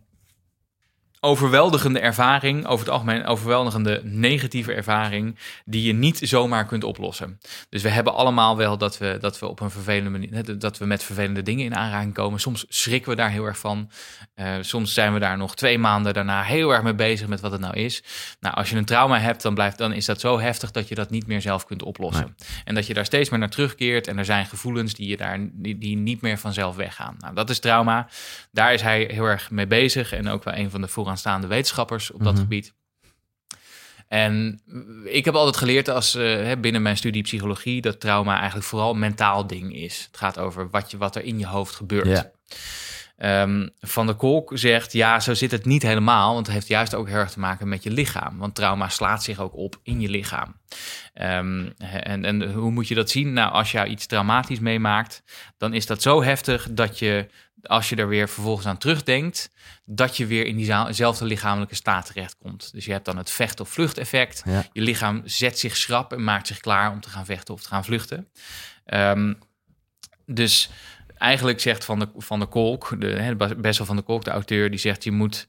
overweldigende 1.29 1.99
ervaring, 1.99 2.67
over 2.67 2.85
het 2.85 2.95
algemeen 2.95 3.17
een 3.17 3.27
overweldigende 3.27 4.01
negatieve 4.05 4.73
ervaring, 4.73 5.39
die 5.65 5.83
je 5.83 5.93
niet 5.93 6.19
zomaar 6.23 6.67
kunt 6.67 6.85
oplossen. 6.85 7.39
Dus 7.69 7.83
we 7.83 7.89
hebben 7.89 8.15
allemaal 8.15 8.57
wel 8.57 8.79
dat 8.79 8.99
we, 8.99 9.17
dat 9.21 9.39
we 9.39 9.47
op 9.47 9.61
een 9.61 9.71
vervelende 9.71 10.11
manier, 10.11 10.59
dat 10.59 10.79
we 10.79 10.85
met 10.85 11.05
vervelende 11.05 11.43
dingen 11.43 11.65
in 11.65 11.77
aanraking 11.77 12.15
komen. 12.15 12.41
Soms 12.41 12.65
schrikken 12.69 13.11
we 13.11 13.17
daar 13.17 13.31
heel 13.31 13.45
erg 13.45 13.59
van. 13.59 13.91
Eh, 14.35 14.55
soms 14.61 14.95
zijn 14.95 15.13
we 15.13 15.19
daar 15.19 15.37
nog 15.37 15.57
twee 15.57 15.79
maanden 15.79 16.15
daarna 16.15 16.43
heel 16.43 16.71
erg 16.71 16.83
mee 16.83 16.95
bezig 16.95 17.29
met 17.29 17.41
wat 17.41 17.53
het 17.53 17.61
nou 17.61 17.75
is. 17.75 18.03
Nou, 18.41 18.55
als 18.55 18.71
je 18.71 18.77
een 18.77 18.85
trauma 18.85 19.19
hebt, 19.19 19.43
dan, 19.43 19.55
blijft, 19.55 19.79
dan 19.79 19.93
is 19.93 20.05
dat 20.05 20.21
zo 20.21 20.41
heftig 20.41 20.71
dat 20.71 20.89
je 20.89 20.95
dat 20.95 21.11
niet 21.11 21.27
meer 21.27 21.41
zelf 21.41 21.65
kunt 21.67 21.83
oplossen. 21.83 22.37
En 22.65 22.75
dat 22.75 22.87
je 22.87 22.95
daar 22.95 23.05
steeds 23.05 23.31
meer 23.31 23.39
naar 23.39 23.51
terugkeert 23.51 24.07
en 24.07 24.19
er 24.19 24.25
zijn 24.25 24.47
gevoelens 24.47 24.95
die 24.95 25.09
je 25.09 25.17
daar 25.17 25.39
die, 25.53 25.79
die 25.79 25.97
niet 25.97 26.21
meer 26.21 26.39
vanzelf 26.39 26.77
weggaan. 26.77 27.17
Nou, 27.19 27.35
dat 27.35 27.51
is 27.51 27.59
trauma. 27.59 28.09
Daar 28.53 28.73
is 28.73 28.83
hij 28.83 29.09
heel 29.13 29.25
erg 29.25 29.51
mee 29.51 29.67
bezig 29.67 30.13
en 30.13 30.29
ook 30.29 30.45
wel 30.45 30.55
een 30.55 30.71
van 30.71 30.81
de 30.81 30.89
vooraanstaande 30.89 31.18
vooraanstaande 31.19 31.47
wetenschappers 31.47 32.11
op 32.11 32.23
dat 32.25 32.33
Mhm. 32.33 32.43
gebied. 32.43 32.75
En 34.09 34.61
ik 35.05 35.25
heb 35.25 35.35
altijd 35.35 35.57
geleerd 35.57 35.89
als, 35.89 36.15
eh, 36.15 36.53
binnen 36.61 36.83
mijn 36.83 36.97
studie 36.97 37.23
psychologie 37.23 37.81
dat 37.81 38.01
trauma 38.01 38.37
eigenlijk 38.37 38.67
vooral 38.67 38.93
een 38.93 38.99
mentaal 38.99 39.47
ding 39.47 39.75
is. 39.75 40.05
Het 40.07 40.17
gaat 40.17 40.39
over 40.39 40.71
wat, 40.71 40.91
je, 40.91 40.97
wat 40.97 41.17
er 41.17 41.25
in 41.25 41.39
je 41.39 41.47
hoofd 41.47 41.75
gebeurt. 41.75 42.31
Ehm, 43.17 43.69
Van 43.81 44.07
der 44.07 44.15
Kolk 44.15 44.51
zegt, 44.55 44.93
ja, 44.93 45.21
zo 45.21 45.35
zit 45.35 45.51
het 45.51 45.65
niet 45.65 45.83
helemaal. 45.83 46.35
Want 46.35 46.47
het 46.47 46.55
heeft 46.55 46.69
juist 46.69 46.95
ook 46.95 47.07
heel 47.09 47.17
erg 47.17 47.31
te 47.31 47.39
maken 47.39 47.69
met 47.69 47.83
je 47.83 47.91
lichaam. 47.91 48.39
Want 48.39 48.55
trauma 48.55 48.89
slaat 48.89 49.23
zich 49.23 49.41
ook 49.41 49.57
op 49.57 49.81
in 49.83 50.01
je 50.01 50.09
lichaam. 50.09 50.57
Ehm, 51.15 51.69
en, 51.79 52.25
en 52.25 52.53
hoe 52.53 52.71
moet 52.71 52.89
je 52.89 52.95
dat 52.95 53.11
zien? 53.11 53.33
Nou, 53.33 53.53
als 53.53 53.73
je 53.73 53.87
iets 53.87 54.07
traumatisch 54.07 54.61
meemaakt, 54.61 55.23
dan 55.57 55.75
is 55.75 55.87
dat 55.87 56.03
zo 56.03 56.23
heftig 56.23 56.69
dat 56.71 56.99
je, 56.99 57.27
als 57.63 57.89
je 57.89 57.97
er 57.97 58.09
weer 58.09 58.29
vervolgens 58.29 58.67
aan 58.67 58.79
terugdenkt, 58.79 59.51
dat 59.85 60.17
je 60.17 60.27
weer 60.27 60.47
in 60.47 60.57
diezelfde 60.57 61.25
lichamelijke 61.25 61.75
staat 61.75 62.07
terechtkomt. 62.07 62.73
Dus 62.73 62.85
je 62.85 62.93
hebt 62.93 63.05
dan 63.05 63.17
het 63.17 63.31
vecht- 63.31 63.61
of 63.61 63.69
vluchteffect. 63.69 64.43
Ja. 64.45 64.65
Je 64.73 64.81
lichaam 64.81 65.23
zet 65.25 65.59
zich 65.59 65.77
schrap 65.77 66.13
en 66.13 66.25
maakt 66.25 66.47
zich 66.47 66.61
klaar 66.61 66.93
om 66.93 67.01
te 67.01 67.11
gaan 67.11 67.25
vechten 67.25 67.55
of 67.55 67.63
te 67.63 67.69
gaan 67.69 67.85
vluchten. 67.85 68.29
Ehm, 68.85 69.35
dus 70.27 70.71
eigenlijk 71.17 71.61
zegt 71.61 71.85
Van 71.85 71.99
de, 71.99 72.09
van 72.17 72.39
de 72.39 72.47
Kolk, 72.47 72.97
de, 72.99 73.07
hè, 73.07 73.37
Bessel 73.57 73.85
van 73.85 73.97
de 73.97 74.03
Kolk, 74.03 74.25
de 74.25 74.31
auteur, 74.31 74.71
die 74.71 74.79
zegt 74.79 75.05
je 75.05 75.13
moet 75.13 75.49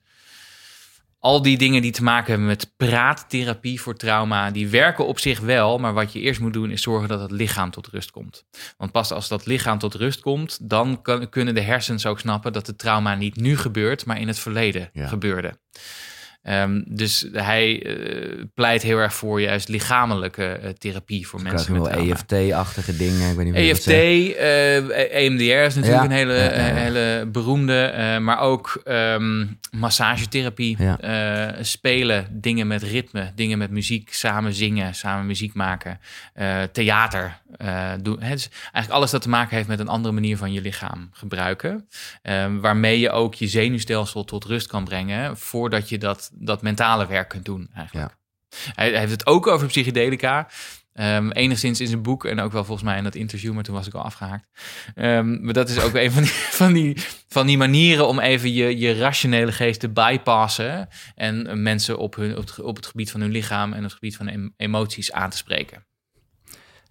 al 1.19 1.41
die 1.41 1.57
dingen 1.57 1.81
die 1.81 1.91
te 1.91 2.03
maken 2.03 2.29
hebben 2.29 2.47
met 2.47 2.73
praattherapie 2.77 3.81
voor 3.81 3.95
trauma, 3.95 4.51
die 4.51 4.67
werken 4.69 5.07
op 5.07 5.19
zich 5.19 5.39
wel, 5.39 5.77
maar 5.77 5.93
wat 5.93 6.13
je 6.13 6.19
eerst 6.19 6.39
moet 6.39 6.53
doen 6.53 6.71
is 6.71 6.81
zorgen 6.81 7.07
dat 7.07 7.19
het 7.21 7.31
lichaam 7.31 7.71
tot 7.71 7.87
rust 7.87 8.11
komt. 8.11 8.45
Want 8.77 8.91
pas 8.91 9.11
als 9.11 9.27
dat 9.27 9.45
lichaam 9.45 9.77
tot 9.77 9.93
rust 9.93 10.19
komt, 10.19 10.57
dan 10.69 11.01
kan, 11.01 11.29
kunnen 11.29 11.53
de 11.55 11.61
hersens 11.61 12.05
ook 12.05 12.19
snappen 12.19 12.53
dat 12.53 12.67
het 12.67 12.77
trauma 12.77 13.15
niet 13.15 13.35
nu 13.35 13.57
gebeurt, 13.57 14.05
maar 14.05 14.19
in 14.19 14.27
het 14.27 14.39
verleden 14.39 14.89
Ja. 14.93 15.07
gebeurde. 15.07 15.59
Ehm, 16.43 16.81
dus 16.85 17.25
hij 17.31 17.83
eh, 17.83 18.43
pleit 18.53 18.81
heel 18.81 18.97
erg 18.97 19.13
voor 19.13 19.41
juist 19.41 19.67
lichamelijke 19.67 20.45
eh, 20.45 20.69
therapie 20.69 21.27
voor 21.27 21.41
mensen 21.41 21.73
met 21.73 21.95
wel. 21.95 22.11
EFT-achtige 22.11 22.97
dingen. 22.97 23.29
Ik 23.29 23.35
weet 23.35 23.45
niet 23.45 23.55
EFT, 23.55 23.83
zegt. 23.83 24.35
eh, 24.35 25.25
EMDR 25.25 25.43
is 25.43 25.75
natuurlijk 25.75 25.85
Ja, 25.85 26.03
een 26.03 26.11
hele, 26.11 26.33
ja, 26.33 26.43
ja, 26.43 26.67
ja. 26.67 26.73
hele 26.73 27.25
beroemde, 27.31 28.17
maar 28.21 28.39
ook 28.39 28.81
ehm, 28.83 29.45
massagetherapie, 29.71 30.77
spelen, 31.61 32.27
dingen 32.31 32.67
met 32.67 32.83
ritme, 32.83 33.31
dingen 33.35 33.57
met 33.57 33.71
muziek, 33.71 34.13
samen 34.13 34.53
zingen, 34.53 34.95
samen 34.95 35.25
muziek 35.25 35.53
maken, 35.53 35.99
theater 36.71 37.41
doen. 38.01 38.21
Het 38.21 38.39
is 38.39 38.49
eigenlijk 38.51 38.89
alles 38.89 39.11
dat 39.11 39.21
te 39.21 39.29
maken 39.29 39.55
heeft 39.55 39.67
met 39.67 39.79
een 39.79 39.87
andere 39.87 40.13
manier 40.13 40.37
van 40.37 40.53
je 40.53 40.61
lichaam 40.61 41.09
gebruiken, 41.11 41.87
ehm, 42.21 42.59
waarmee 42.59 42.99
je 42.99 43.09
ook 43.11 43.33
je 43.35 43.47
zenuwstelsel 43.47 44.23
tot 44.23 44.45
rust 44.45 44.67
kan 44.67 44.83
brengen 44.83 45.37
voordat 45.37 45.89
je 45.89 45.97
dat, 45.97 46.28
dat 46.33 46.61
mentale 46.61 47.07
werk 47.07 47.29
kunt 47.29 47.45
doen 47.45 47.69
eigenlijk. 47.73 48.17
Hij, 48.75 48.89
hij 48.89 48.99
heeft 48.99 49.11
het 49.11 49.25
ook 49.25 49.47
over 49.47 49.67
psychedelica. 49.67 50.47
Ehm, 50.93 51.29
enigszins 51.29 51.81
in 51.81 51.87
zijn 51.87 52.01
boek 52.01 52.25
en 52.25 52.39
ook 52.39 52.51
wel 52.51 52.63
volgens 52.63 52.87
mij 52.87 52.97
in 52.97 53.03
dat 53.03 53.15
interview, 53.15 53.53
maar 53.53 53.63
toen 53.63 53.75
was 53.75 53.87
ik 53.87 53.93
al 53.93 54.01
afgehaakt. 54.01 54.49
Ehm, 54.95 55.43
maar 55.43 55.53
dat 55.53 55.69
is 55.69 55.79
ook 55.79 55.93
een 55.93 56.11
van 56.11 56.23
die, 56.23 56.31
van 56.61 56.73
die, 56.73 56.97
van 57.27 57.47
die 57.47 57.57
manieren 57.57 58.07
om 58.07 58.19
even 58.19 58.53
je, 58.53 58.77
je 58.77 58.93
rationele 58.93 59.51
geest 59.51 59.79
te 59.79 59.89
bypassen 59.89 60.87
en 61.15 61.61
mensen 61.61 61.97
op, 61.97 62.15
hun, 62.15 62.37
op, 62.37 62.47
het, 62.47 62.59
op 62.59 62.75
het 62.75 62.85
gebied 62.85 63.11
van 63.11 63.21
hun 63.21 63.31
lichaam 63.31 63.71
en 63.71 63.77
op 63.77 63.83
het 63.83 63.93
gebied 63.93 64.15
van 64.15 64.27
em- 64.27 64.53
emoties 64.57 65.11
aan 65.11 65.29
te 65.29 65.37
spreken. 65.37 65.85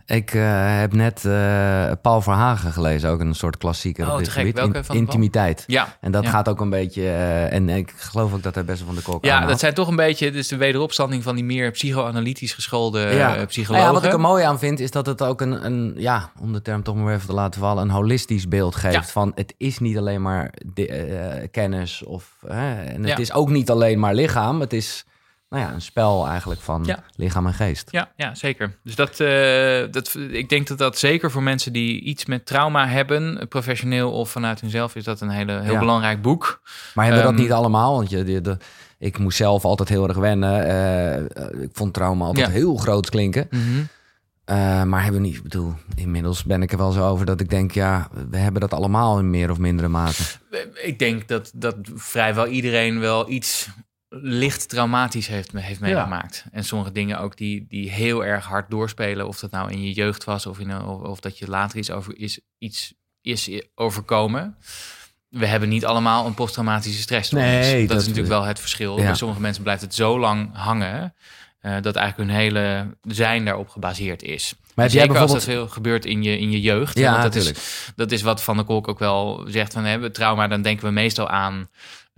Ik 0.08 0.34
eh, 0.34 0.78
heb 0.78 0.92
net 0.92 1.24
eh, 1.24 1.90
Paul 2.02 2.20
Verhagen 2.20 2.72
gelezen, 2.72 3.10
ook 3.10 3.20
een 3.20 3.34
soort 3.34 3.56
klassieker 3.56 4.06
Oh, 4.06 4.12
op 4.12 4.18
dit 4.18 4.26
te 4.26 4.32
gebied. 4.32 4.54
Welke 4.54 4.72
van 4.72 4.82
Paul? 4.86 4.98
intimiteit. 4.98 5.64
Ja, 5.66 5.96
En 6.00 6.12
dat 6.12 6.24
Ja. 6.24 6.30
gaat 6.30 6.48
ook 6.48 6.60
een 6.60 6.70
beetje... 6.70 7.02
eh, 7.02 7.52
en 7.52 7.68
ik 7.68 7.92
geloof 7.96 8.32
ook 8.34 8.42
dat 8.42 8.54
hij 8.54 8.64
best 8.64 8.78
wel 8.78 8.86
van 8.86 8.96
de 8.96 9.02
kok 9.02 9.24
ja 9.24 9.30
aanhaalt. 9.32 9.50
dat 9.50 9.60
zijn 9.60 9.74
toch 9.74 9.88
een 9.88 9.96
beetje 9.96 10.30
dus 10.30 10.48
de 10.48 10.56
wederopstanding 10.56 11.22
van 11.22 11.34
die 11.34 11.44
meer 11.44 11.70
psychoanalytisch 11.70 12.52
geschoolde 12.52 13.00
Ja. 13.00 13.06
eh, 13.30 13.34
Nou 13.34 13.46
psychologen. 13.46 13.86
ja, 13.86 13.92
wat 13.92 14.04
ik 14.04 14.12
er 14.12 14.20
mooi 14.20 14.44
aan 14.44 14.58
vind, 14.58 14.80
is 14.80 14.90
dat 14.90 15.06
het 15.06 15.22
ook 15.22 15.40
een, 15.40 15.64
een, 15.64 15.94
ja, 15.96 16.30
om 16.40 16.52
de 16.52 16.62
term 16.62 16.82
toch 16.82 16.94
maar 16.94 17.14
even 17.14 17.26
te 17.26 17.34
laten 17.34 17.60
vallen, 17.60 17.82
een 17.82 17.90
holistisch 17.90 18.48
beeld 18.48 18.76
geeft. 18.76 18.94
Ja. 18.94 19.02
Van 19.02 19.32
het 19.34 19.54
is 19.56 19.78
niet 19.78 19.98
alleen 19.98 20.22
maar 20.22 20.52
de, 20.74 21.48
kennis 21.50 22.02
of, 22.04 22.34
en 22.46 23.04
het 23.04 23.18
is 23.18 23.32
ook 23.32 23.48
niet 23.50 23.70
alleen 23.70 23.98
maar 23.98 24.14
lichaam. 24.14 24.60
Het 24.60 24.72
is, 24.72 25.04
nou 25.48 25.62
ja, 25.62 25.72
een 25.72 25.80
spel 25.80 26.26
eigenlijk 26.26 26.60
van 26.60 26.82
Ja. 26.84 27.02
lichaam 27.16 27.46
en 27.46 27.54
geest. 27.54 27.88
Ja, 27.90 28.12
ja 28.16 28.34
zeker. 28.34 28.78
Dus 28.84 28.94
dat, 28.94 29.20
eh, 29.20 29.82
dat, 29.90 30.14
ik 30.30 30.48
denk 30.48 30.66
dat 30.66 30.78
dat 30.78 30.98
zeker 30.98 31.30
voor 31.30 31.42
mensen 31.42 31.72
die 31.72 32.00
iets 32.00 32.26
met 32.26 32.46
trauma 32.46 32.86
hebben, 32.88 33.46
professioneel 33.48 34.12
of 34.12 34.30
vanuit 34.30 34.60
hunzelf, 34.60 34.94
is 34.96 35.04
dat 35.04 35.20
een 35.20 35.30
hele, 35.30 35.60
heel 35.60 35.72
Ja. 35.72 35.78
belangrijk 35.78 36.22
boek. 36.22 36.60
Maar 36.94 37.04
hebben 37.04 37.22
we 37.22 37.28
dat 37.28 37.36
Ehm, 37.38 37.42
niet 37.48 37.52
allemaal? 37.58 37.94
Want 37.96 38.10
je, 38.10 38.24
de, 38.24 38.40
de- 38.40 38.56
ik 38.98 39.18
moest 39.18 39.36
zelf 39.36 39.64
altijd 39.64 39.88
heel 39.88 40.08
erg 40.08 40.16
wennen. 40.16 40.64
Eh, 40.66 41.16
eh, 41.16 41.24
ik 41.62 41.70
vond 41.72 41.94
trauma 41.94 42.24
altijd 42.24 42.46
Ja. 42.46 42.52
heel 42.52 42.76
groot 42.76 43.10
klinken. 43.10 43.48
Eh, 44.44 44.82
maar 44.82 45.02
hebben 45.02 45.20
we 45.20 45.26
niet, 45.26 45.36
ik 45.36 45.42
bedoel, 45.42 45.74
inmiddels 45.94 46.44
ben 46.44 46.62
ik 46.62 46.72
er 46.72 46.78
wel 46.78 46.92
zo 46.92 47.08
over 47.08 47.26
dat 47.26 47.40
ik 47.40 47.50
denk, 47.50 47.72
ja, 47.72 48.08
we 48.30 48.36
hebben 48.36 48.60
dat 48.60 48.72
allemaal 48.74 49.18
in 49.18 49.30
meer 49.30 49.50
of 49.50 49.58
mindere 49.58 49.88
mate. 49.88 50.22
Ik 50.82 50.98
denk 50.98 51.28
dat, 51.28 51.50
dat 51.54 51.76
vrijwel 51.94 52.46
iedereen 52.46 53.00
wel 53.00 53.30
iets 53.30 53.68
licht 54.10 54.68
traumatisch 54.68 55.26
heeft, 55.26 55.52
heeft 55.52 55.80
meegemaakt. 55.80 56.44
En 56.52 56.64
sommige 56.64 56.92
dingen 56.92 57.18
ook 57.20 57.36
die, 57.36 57.66
die 57.68 57.90
heel 57.90 58.24
erg 58.24 58.44
hard 58.44 58.70
doorspelen. 58.70 59.26
Of 59.28 59.38
dat 59.38 59.50
nou 59.50 59.70
in 59.70 59.82
je 59.82 59.92
jeugd 59.92 60.24
was 60.24 60.46
of, 60.46 60.58
in 60.58 60.70
een, 60.70 60.84
of, 60.84 61.00
of 61.00 61.20
dat 61.20 61.38
je 61.38 61.48
later 61.48 61.78
iets, 61.78 61.90
over, 61.90 62.18
is, 62.18 62.40
iets 62.58 62.94
is 63.22 63.62
overkomen. 63.74 64.56
We 65.28 65.46
hebben 65.46 65.68
niet 65.68 65.84
allemaal 65.84 66.26
een 66.26 66.34
posttraumatische 66.34 67.00
stressstoornis. 67.00 67.66
Nee, 67.66 67.78
dat, 67.80 67.88
dat- 67.88 68.00
is 68.00 68.06
natuurlijk 68.06 68.34
wel 68.34 68.42
het 68.44 68.60
verschil. 68.60 68.96
Ja. 68.98 69.04
Bij 69.04 69.14
sommige 69.14 69.40
mensen 69.40 69.62
blijft 69.62 69.82
het 69.82 69.94
zo 69.94 70.18
lang 70.18 70.50
hangen... 70.52 71.14
eh, 71.60 71.76
dat 71.80 71.96
eigenlijk 71.96 72.30
hun 72.30 72.40
hele 72.40 72.96
zijn 73.02 73.44
daarop 73.44 73.68
gebaseerd 73.68 74.22
is. 74.22 74.54
Maar 74.74 74.86
heb 74.86 74.94
jij 74.94 75.04
Zeker 75.04 75.20
als 75.20 75.32
bijvoorbeeld... 75.32 75.46
dat 75.46 75.54
veel 75.54 75.74
gebeurt 75.74 76.04
in 76.04 76.22
je, 76.22 76.38
in 76.38 76.50
je 76.50 76.60
jeugd. 76.60 76.98
Ja, 76.98 77.10
want 77.20 77.22
dat 77.34 77.52
dat 77.96 78.12
is 78.12 78.22
wat 78.22 78.42
Van 78.42 78.56
der 78.56 78.64
Kolk 78.64 78.88
ook 78.88 78.98
wel 78.98 79.44
zegt. 79.48 79.72
Van, 79.72 79.84
hè, 79.84 80.10
trauma, 80.10 80.48
dan 80.48 80.62
denken 80.62 80.86
we 80.86 80.92
meestal 80.92 81.28
aan 81.28 81.68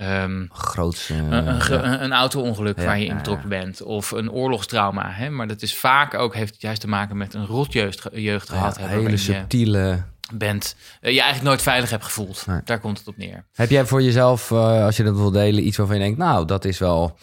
ehm, 0.01 0.47
Groots. 0.53 1.11
eh, 1.11 1.17
een, 1.17 1.33
een, 1.49 1.61
ge- 1.61 1.75
ja. 1.75 1.85
een, 1.85 2.05
een 2.05 2.13
auto-ongeluk 2.13 2.79
Ja, 2.79 2.85
waar 2.85 2.99
je 2.99 3.05
in 3.07 3.17
betrokken 3.17 3.49
bent. 3.49 3.83
Of 3.83 4.11
een 4.11 4.31
oorlogstrauma. 4.31 5.11
Hè? 5.11 5.31
Maar 5.31 5.47
dat 5.47 5.63
is 5.63 5.77
vaak 5.77 6.15
ook, 6.15 6.35
heeft 6.35 6.53
het 6.53 6.61
juist 6.63 6.81
te 6.81 6.89
maken 6.89 7.17
met 7.17 7.35
een 7.35 7.47
rotjeugd 7.47 8.07
jeugd 8.13 8.49
gehad. 8.49 8.77
Hebben, 8.79 8.97
hele 8.99 9.11
je 9.11 9.17
subtiele. 9.17 10.03
bent, 10.35 10.77
eh, 11.01 11.13
je 11.13 11.19
eigenlijk 11.21 11.49
nooit 11.49 11.63
veilig 11.63 11.91
hebt 11.91 12.05
gevoeld. 12.05 12.47
Nee. 12.47 12.61
Daar 12.65 12.79
komt 12.81 12.99
het 12.99 13.07
op 13.09 13.17
neer. 13.17 13.45
Heb 13.53 13.71
jij 13.71 13.85
voor 13.87 14.03
jezelf, 14.03 14.51
eh, 14.51 14.85
als 14.85 14.97
je 14.97 15.03
dat 15.05 15.17
wil 15.17 15.31
delen, 15.31 15.67
iets 15.67 15.77
waarvan 15.77 15.97
je 15.97 16.03
denkt, 16.03 16.19
nou, 16.19 16.47
dat 16.47 16.65
is 16.65 16.79
wel, 16.79 17.19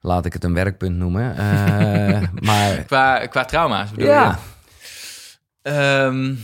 laat 0.00 0.24
ik 0.26 0.32
het 0.32 0.44
een 0.44 0.54
werkpunt 0.54 0.96
noemen. 0.96 1.36
Eh, 1.36 2.22
maar 2.48 2.74
Qua, 2.76 3.26
qua 3.26 3.44
trauma's 3.44 3.90
bedoel 3.90 4.08
ja, 4.08 4.38
je? 5.62 5.70
Ehm, 5.70 6.34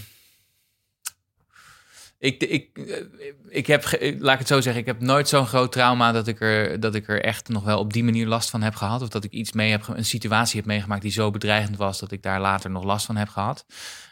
ik, 2.18 2.42
ik, 2.42 2.78
eh, 2.78 2.96
ik 3.48 3.66
heb, 3.66 3.84
ge- 3.84 4.16
laat 4.18 4.32
ik 4.32 4.38
het 4.38 4.48
zo 4.48 4.60
zeggen, 4.60 4.80
ik 4.80 4.86
heb 4.88 5.00
nooit 5.00 5.28
zo'n 5.28 5.46
groot 5.46 5.72
trauma 5.72 6.12
dat 6.12 6.26
ik, 6.26 6.40
er, 6.40 6.80
dat 6.80 6.94
ik 6.94 7.08
er 7.08 7.22
echt 7.24 7.48
nog 7.48 7.64
wel 7.64 7.78
op 7.78 7.92
die 7.92 8.04
manier 8.04 8.26
last 8.26 8.50
van 8.50 8.62
heb 8.62 8.74
gehad. 8.74 9.02
Of 9.02 9.08
dat 9.08 9.24
ik 9.24 9.30
iets 9.32 9.52
mee 9.52 9.70
heb, 9.70 9.88
een 9.88 10.04
situatie 10.04 10.56
heb 10.58 10.66
meegemaakt 10.68 11.02
die 11.02 11.10
zo 11.10 11.30
bedreigend 11.30 11.76
was 11.76 11.98
dat 11.98 12.12
ik 12.12 12.22
daar 12.22 12.40
later 12.40 12.70
nog 12.70 12.84
last 12.84 13.06
van 13.06 13.16
heb 13.16 13.28
gehad. 13.28 13.66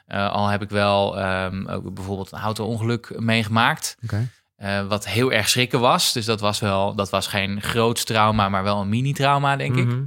Eh, 0.06 0.32
al 0.32 0.46
heb 0.48 0.62
ik 0.62 0.70
wel 0.70 1.18
ehm, 1.18 1.66
ook 1.68 1.94
bijvoorbeeld 1.94 2.32
een 2.32 2.38
auto-ongeluk 2.38 3.20
meegemaakt. 3.20 3.96
Eh, 4.56 4.86
wat 4.86 5.06
heel 5.08 5.32
erg 5.32 5.48
schrikken 5.48 5.80
was. 5.80 6.12
Dus 6.12 6.24
dat 6.24 6.40
was 6.40 6.60
wel, 6.60 6.94
dat 6.94 7.10
was 7.10 7.26
geen 7.26 7.62
groot 7.62 8.06
trauma, 8.06 8.48
maar 8.48 8.62
wel 8.62 8.80
een 8.80 8.88
mini-trauma, 8.88 9.56
denk 9.56 9.76
ik. 9.76 9.84
Mhm. 9.86 10.04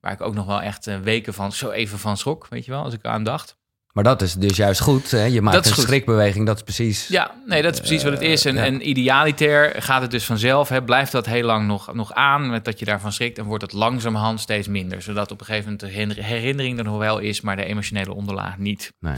Waar 0.00 0.12
ik 0.12 0.20
ook 0.20 0.34
nog 0.34 0.46
wel 0.46 0.62
echt 0.62 0.86
eh, 0.86 0.98
weken 0.98 1.34
van, 1.34 1.52
zo 1.52 1.70
even 1.70 1.98
van 1.98 2.16
schrok, 2.16 2.46
weet 2.48 2.64
je 2.64 2.70
wel, 2.70 2.82
als 2.82 2.94
ik 2.94 3.04
aan 3.04 3.24
dacht. 3.24 3.56
Maar 3.96 4.04
dat 4.04 4.22
is 4.22 4.34
dus 4.34 4.56
juist 4.56 4.80
goed. 4.80 5.10
Hè? 5.10 5.24
Je 5.24 5.42
maakt 5.42 5.66
een 5.66 5.72
goed. 5.72 5.84
schrikbeweging, 5.84 6.46
dat 6.46 6.56
is 6.56 6.62
precies. 6.62 7.08
Ja, 7.08 7.34
nee, 7.46 7.62
dat 7.62 7.72
is 7.72 7.78
precies 7.78 8.02
wat 8.02 8.12
het 8.12 8.22
is. 8.22 8.44
En, 8.44 8.54
ja. 8.54 8.64
en 8.64 8.88
idealiter 8.88 9.82
gaat 9.82 10.02
het 10.02 10.10
dus 10.10 10.24
vanzelf. 10.24 10.68
Hè, 10.68 10.82
blijft 10.82 11.12
dat 11.12 11.26
heel 11.26 11.42
lang 11.42 11.66
nog, 11.66 11.94
nog 11.94 12.12
aan 12.12 12.50
met 12.50 12.64
dat 12.64 12.78
je 12.78 12.84
daarvan 12.84 13.12
schrikt. 13.12 13.38
En 13.38 13.44
wordt 13.44 13.62
het 13.62 13.72
langzamerhand 13.72 14.40
steeds 14.40 14.68
minder. 14.68 15.02
Zodat 15.02 15.30
op 15.30 15.40
een 15.40 15.46
gegeven 15.46 15.64
moment 15.64 15.80
de 15.80 15.86
herinner- 15.86 16.24
herinnering 16.24 16.78
er 16.78 16.84
nog 16.84 16.98
wel 16.98 17.18
is, 17.18 17.40
maar 17.40 17.56
de 17.56 17.64
emotionele 17.64 18.14
onderlaag 18.14 18.58
niet. 18.58 18.92
Nee. 19.00 19.16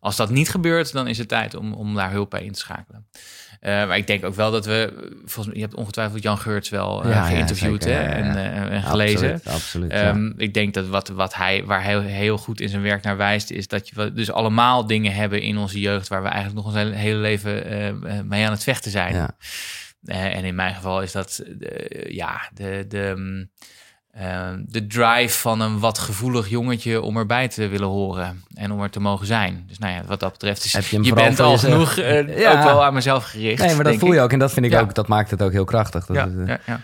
Als 0.00 0.16
dat 0.16 0.30
niet 0.30 0.50
gebeurt, 0.50 0.92
dan 0.92 1.06
is 1.06 1.18
het 1.18 1.28
tijd 1.28 1.54
om, 1.54 1.72
om 1.72 1.94
daar 1.94 2.10
hulp 2.10 2.30
bij 2.30 2.44
in 2.44 2.52
te 2.52 2.58
schakelen. 2.58 3.06
Eh, 3.60 3.86
maar 3.86 3.96
ik 3.96 4.06
denk 4.06 4.24
ook 4.24 4.34
wel 4.34 4.50
dat 4.50 4.66
we, 4.66 4.92
volgens 5.18 5.46
mij, 5.46 5.54
je 5.54 5.60
hebt 5.60 5.74
ongetwijfeld 5.74 6.22
Jan 6.22 6.38
Geurts 6.38 6.68
wel 6.68 7.08
Ja, 7.08 7.22
geïnterviewd 7.22 7.84
hè. 7.84 8.02
En, 8.02 8.36
en 8.70 8.82
gelezen. 8.82 9.32
Absoluut, 9.32 9.54
absoluut. 9.54 9.90
Ehm, 9.90 10.32
Ik 10.36 10.54
denk 10.54 10.74
dat 10.74 10.86
wat, 10.86 11.08
wat 11.08 11.34
hij, 11.34 11.64
waar 11.64 11.84
hij 11.84 12.00
heel 12.00 12.38
goed 12.38 12.60
in 12.60 12.68
zijn 12.68 12.82
werk 12.82 13.02
naar 13.02 13.16
wijst, 13.16 13.50
is 13.50 13.68
dat 13.68 13.88
je 13.88 13.94
we 13.94 14.12
dus 14.12 14.30
allemaal 14.30 14.86
dingen 14.86 15.12
hebben 15.14 15.40
in 15.40 15.56
onze 15.56 15.80
jeugd 15.80 16.08
waar 16.08 16.22
we 16.22 16.28
eigenlijk 16.28 16.56
nog 16.56 16.74
ons 16.74 16.94
hele, 16.94 17.18
leven 17.18 17.64
eh, 17.64 17.88
eh, 17.88 18.24
mee 18.24 18.44
aan 18.44 18.52
het 18.52 18.62
vechten 18.62 18.90
zijn. 18.90 19.14
Ja. 19.14 19.36
En 20.06 20.44
in 20.44 20.54
mijn 20.54 20.74
geval 20.74 21.02
is 21.02 21.12
dat 21.12 21.42
ja, 22.08 22.50
de, 22.54 22.84
de, 22.88 23.46
mm, 24.16 24.22
eh, 24.22 24.48
de 24.66 24.86
drive 24.86 25.38
van 25.38 25.60
een 25.60 25.78
wat 25.78 25.98
gevoelig 25.98 26.48
jongetje 26.48 27.00
om 27.02 27.16
erbij 27.16 27.48
te 27.48 27.68
willen 27.68 27.88
horen 27.88 28.44
en 28.54 28.72
om 28.72 28.82
er 28.82 28.90
te 28.90 29.00
mogen 29.00 29.26
zijn. 29.26 29.64
Dus 29.68 29.78
nou 29.78 29.92
ja, 29.94 30.02
wat 30.06 30.20
dat 30.20 30.32
betreft 30.32 30.64
is 30.64 30.72
Heb 30.72 30.84
je 30.84 31.14
bent 31.14 31.40
al 31.40 31.58
genoeg 31.58 31.96
eh, 31.96 32.38
Ja. 32.38 32.52
ook 32.52 32.62
wel 32.64 32.84
aan 32.84 32.94
mezelf 32.94 33.24
gericht. 33.24 33.62
Nee, 33.64 33.74
maar 33.74 33.84
dat 33.84 33.96
voel 33.96 34.12
je 34.12 34.16
ik. 34.18 34.22
ook. 34.24 34.32
En 34.32 34.38
dat 34.38 34.52
vind 34.52 34.66
ik 34.66 34.72
Ja. 34.72 34.80
ook, 34.80 34.94
dat 34.94 35.08
maakt 35.08 35.30
het 35.30 35.42
ook 35.42 35.52
heel 35.52 35.64
krachtig. 35.64 36.06
Dat 36.06 36.16
Ja, 36.16 36.24
is, 36.26 36.32
eh, 36.36 36.46
ja, 36.46 36.58
ja. 36.66 36.80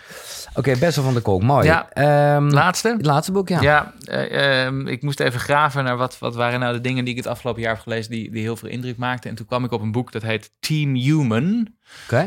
Oké, 0.55 0.77
Bessel 0.77 1.03
van 1.03 1.13
de 1.13 1.21
Kolk, 1.21 1.41
mooi. 1.41 1.65
Ja. 1.65 1.89
Ehm, 1.89 2.47
Laatste? 2.49 2.89
het 2.97 3.05
laatste 3.05 3.31
boek, 3.31 3.49
ja. 3.49 3.61
Ja, 3.61 3.93
eh, 4.05 4.65
ehm, 4.65 4.87
ik 4.87 5.01
moest 5.01 5.19
even 5.19 5.39
graven 5.39 5.83
naar 5.83 5.97
wat, 5.97 6.19
wat 6.19 6.35
waren 6.35 6.59
nou 6.59 6.73
de 6.73 6.81
dingen 6.81 7.03
die 7.05 7.13
ik 7.15 7.19
het 7.23 7.29
afgelopen 7.31 7.61
jaar 7.61 7.73
heb 7.73 7.81
gelezen 7.83 8.11
die, 8.11 8.31
die 8.31 8.41
heel 8.41 8.55
veel 8.55 8.69
indruk 8.69 8.97
maakten. 8.97 9.29
En 9.29 9.35
toen 9.35 9.45
kwam 9.45 9.63
ik 9.63 9.71
op 9.71 9.81
een 9.81 9.91
boek 9.91 10.11
dat 10.11 10.21
heet 10.21 10.51
Team 10.59 10.95
Human 10.95 11.67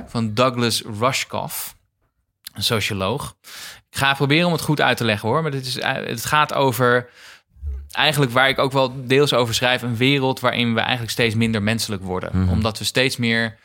van 0.06 0.34
Douglas 0.34 0.82
Rushkoff, 1.00 1.76
een 2.54 2.62
socioloog. 2.62 3.36
Ik 3.96 4.02
ga 4.02 4.14
proberen 4.14 4.46
om 4.46 4.52
het 4.52 4.62
goed 4.62 4.80
uit 4.80 4.96
te 4.96 5.04
leggen 5.04 5.28
hoor, 5.28 5.42
maar 5.42 5.50
dit 5.50 5.66
is, 5.66 5.78
eh, 5.78 5.92
het 5.92 6.24
gaat 6.24 6.54
over 6.54 7.08
eigenlijk 7.92 8.32
waar 8.32 8.48
ik 8.48 8.58
ook 8.58 8.72
wel 8.72 9.06
deels 9.06 9.34
over 9.34 9.54
schrijf, 9.54 9.82
een 9.82 9.96
wereld 9.96 10.40
waarin 10.40 10.74
we 10.74 10.80
eigenlijk 10.80 11.10
steeds 11.10 11.34
minder 11.34 11.62
menselijk 11.62 12.02
worden. 12.02 12.30
Mhm. 12.32 12.48
Omdat 12.48 12.78
we 12.78 12.84
steeds 12.84 13.16
meer 13.16 13.56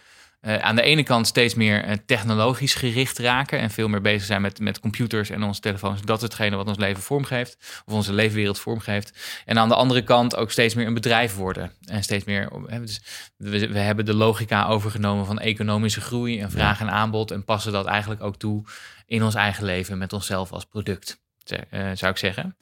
eh, 0.42 0.58
aan 0.58 0.76
de 0.76 0.82
ene 0.82 1.04
kant 1.04 1.28
steeds 1.28 1.54
meer 1.54 1.84
eh, 1.84 1.98
technologisch 2.06 2.74
gericht 2.74 3.18
raken 3.18 3.60
en 3.60 3.70
veel 3.70 3.88
meer 3.88 4.02
bezig 4.02 4.24
zijn 4.24 4.42
met, 4.42 4.60
met 4.60 4.80
computers 4.80 5.30
en 5.30 5.44
onze 5.44 5.62
telefoons. 5.62 6.02
Dat 6.02 6.18
is 6.18 6.24
hetgene 6.24 6.56
wat 6.56 6.68
ons 6.68 6.78
leven 6.78 7.04
vormgeeft, 7.04 7.82
of 7.86 7.94
onze 7.94 8.14
leefwereld 8.14 8.60
vormgeeft. 8.60 9.42
En 9.46 9.58
aan 9.58 9.70
de 9.70 9.76
andere 9.76 10.04
kant 10.04 10.36
ook 10.36 10.52
steeds 10.52 10.76
meer 10.76 10.88
een 10.88 10.94
bedrijf 10.94 11.36
worden. 11.36 11.72
En 11.86 12.04
steeds 12.04 12.26
meer, 12.26 12.50
dus 12.70 13.02
we, 13.38 13.68
we 13.68 13.80
hebben 13.80 14.06
de 14.06 14.14
logica 14.14 14.66
overgenomen 14.66 15.26
van 15.26 15.40
economische 15.40 16.02
groei 16.02 16.40
en 16.40 16.52
vraag 16.52 16.80
en 16.80 16.92
aanbod 16.92 17.32
en 17.32 17.46
passen 17.46 17.72
dat 17.72 17.86
eigenlijk 17.86 18.24
ook 18.24 18.38
toe 18.38 18.64
in 19.06 19.24
ons 19.24 19.36
eigen 19.36 19.66
leven 19.66 19.98
met 19.98 20.14
onszelf 20.14 20.52
als 20.52 20.66
product, 20.66 21.22
eh, 21.46 21.90
zou 21.94 22.12
ik 22.12 22.18
zeggen. 22.18 22.58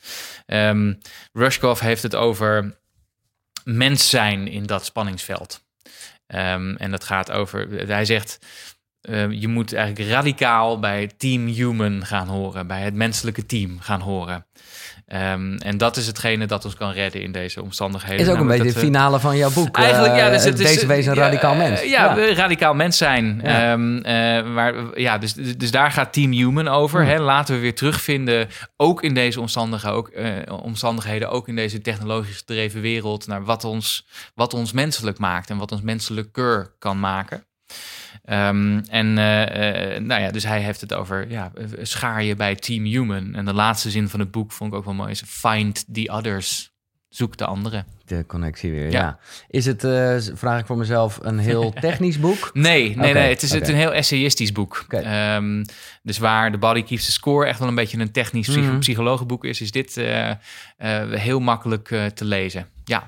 Ehm 0.46 0.94
Rushkoff 1.34 1.82
heeft 1.82 2.04
het 2.04 2.16
over 2.16 2.80
mens 3.64 4.10
zijn 4.10 4.48
in 4.48 4.66
dat 4.66 4.86
spanningsveld. 4.86 5.68
Ehm, 6.30 6.76
en 6.76 6.92
dat 6.92 7.04
gaat 7.04 7.32
over, 7.32 7.88
hij 7.88 8.06
zegt, 8.06 8.40
eh, 9.10 9.32
je 9.32 9.48
moet 9.48 9.74
eigenlijk 9.74 10.10
radicaal 10.10 10.80
bij 10.80 11.12
Team 11.18 11.48
Human 11.48 12.06
gaan 12.06 12.28
horen, 12.28 12.68
bij 12.68 12.82
het 12.82 12.94
menselijke 12.94 13.46
team 13.46 13.80
gaan 13.80 14.02
horen. 14.02 14.46
Ehm, 15.10 15.56
en 15.56 15.78
dat 15.78 15.98
is 15.98 16.08
hetgene 16.08 16.46
dat 16.46 16.66
ons 16.66 16.76
kan 16.76 16.92
redden 16.92 17.22
in 17.22 17.32
deze 17.32 17.62
omstandigheden. 17.62 18.26
Is 18.26 18.32
ook 18.32 18.40
een 18.40 18.48
beetje 18.48 18.64
we- 18.72 18.80
finale 18.80 19.20
van 19.20 19.38
jouw 19.38 19.52
boek. 19.52 19.78
Eigenlijk, 19.78 20.16
ja, 20.16 20.26
eh, 20.26 20.32
dus 20.32 20.44
het 20.44 20.60
is, 20.60 20.74
Deze 20.74 20.88
wees 20.88 21.06
een 21.06 21.14
ja, 21.16 21.22
radicaal 21.22 21.52
eh, 21.52 21.58
mens. 21.58 21.84
Ja, 21.84 22.16
we 22.16 22.34
radicaal 22.34 22.74
mens 22.74 22.98
zijn. 22.98 23.40
Ja. 23.44 23.72
Ehm, 23.72 23.98
eh, 23.98 24.54
maar, 24.54 25.00
ja, 25.00 25.18
dus, 25.18 25.34
dus 25.34 25.72
daar 25.72 25.92
gaat 25.92 26.14
Team 26.14 26.32
Human 26.32 26.68
over. 26.68 27.02
Hmm. 27.02 27.10
Hè. 27.10 27.20
Laten 27.20 27.56
we 27.56 27.62
weer 27.62 27.76
terugvinden, 27.76 28.48
ook 28.78 29.04
in 29.04 29.14
deze 29.14 29.40
omstandigheden, 29.40 29.98
ook, 29.98 30.08
eh, 30.08 30.62
omstandigheden, 30.64 31.30
ook 31.30 31.48
in 31.48 31.56
deze 31.56 31.82
technologisch 31.82 32.38
gedreven 32.38 32.82
wereld, 32.82 33.28
naar 33.28 33.44
wat 33.44 33.64
ons, 33.64 34.08
wat 34.36 34.54
ons 34.54 34.72
menselijk 34.72 35.18
maakt 35.20 35.50
en 35.50 35.58
wat 35.58 35.72
ons 35.72 35.82
menselijker 35.82 36.76
kan 36.80 37.00
maken. 37.00 37.44
Ehm, 38.30 38.80
en 38.90 39.18
eh, 39.18 39.96
eh, 39.96 40.02
nou 40.04 40.22
ja, 40.22 40.32
dus 40.32 40.44
hij 40.44 40.62
heeft 40.62 40.82
het 40.82 40.94
over 40.94 41.30
ja, 41.30 41.52
schaar 41.82 42.24
je 42.24 42.36
bij 42.36 42.56
Team 42.56 42.84
Human. 42.84 43.36
En 43.36 43.46
de 43.46 43.54
laatste 43.54 43.90
zin 43.90 44.10
van 44.10 44.20
het 44.20 44.32
boek 44.32 44.52
vond 44.52 44.72
ik 44.72 44.78
ook 44.78 44.86
wel 44.86 44.94
mooi. 44.94 45.12
Is 45.12 45.24
find 45.28 45.86
the 45.94 46.10
others. 46.14 46.72
Zoek 47.08 47.38
de 47.38 47.46
anderen. 47.46 47.86
De 48.06 48.26
connectie 48.28 48.72
weer, 48.72 48.92
ja. 48.92 49.00
Ja. 49.00 49.20
Is 49.48 49.66
het, 49.66 49.84
eh, 49.84 50.16
vraag 50.34 50.60
ik 50.60 50.66
voor 50.66 50.78
mezelf, 50.78 51.20
een 51.22 51.38
heel 51.40 51.74
technisch 51.82 52.20
boek? 52.20 52.50
Nee, 52.54 52.96
nee, 52.98 53.14
nee. 53.14 53.30
Het 53.30 53.42
is, 53.42 53.52
het 53.52 53.68
een 53.68 53.76
heel 53.76 53.94
essayistisch 53.94 54.52
boek. 54.52 54.86
Ehm, 54.90 55.64
dus 56.04 56.18
waar 56.18 56.52
The 56.52 56.58
Body 56.58 56.84
Keeps 56.84 57.06
the 57.06 57.12
Score 57.12 57.48
echt 57.48 57.60
wel 57.60 57.68
een 57.68 57.76
beetje 57.76 58.00
een 58.00 58.12
technisch 58.12 58.48
Mhm. 58.48 58.80
psychologenboek 58.80 59.46
is, 59.46 59.62
is 59.62 59.72
dit 59.72 60.02
heel 61.10 61.40
makkelijk 61.40 61.88
te 62.14 62.26
lezen. 62.26 62.68
Ja, 62.84 63.08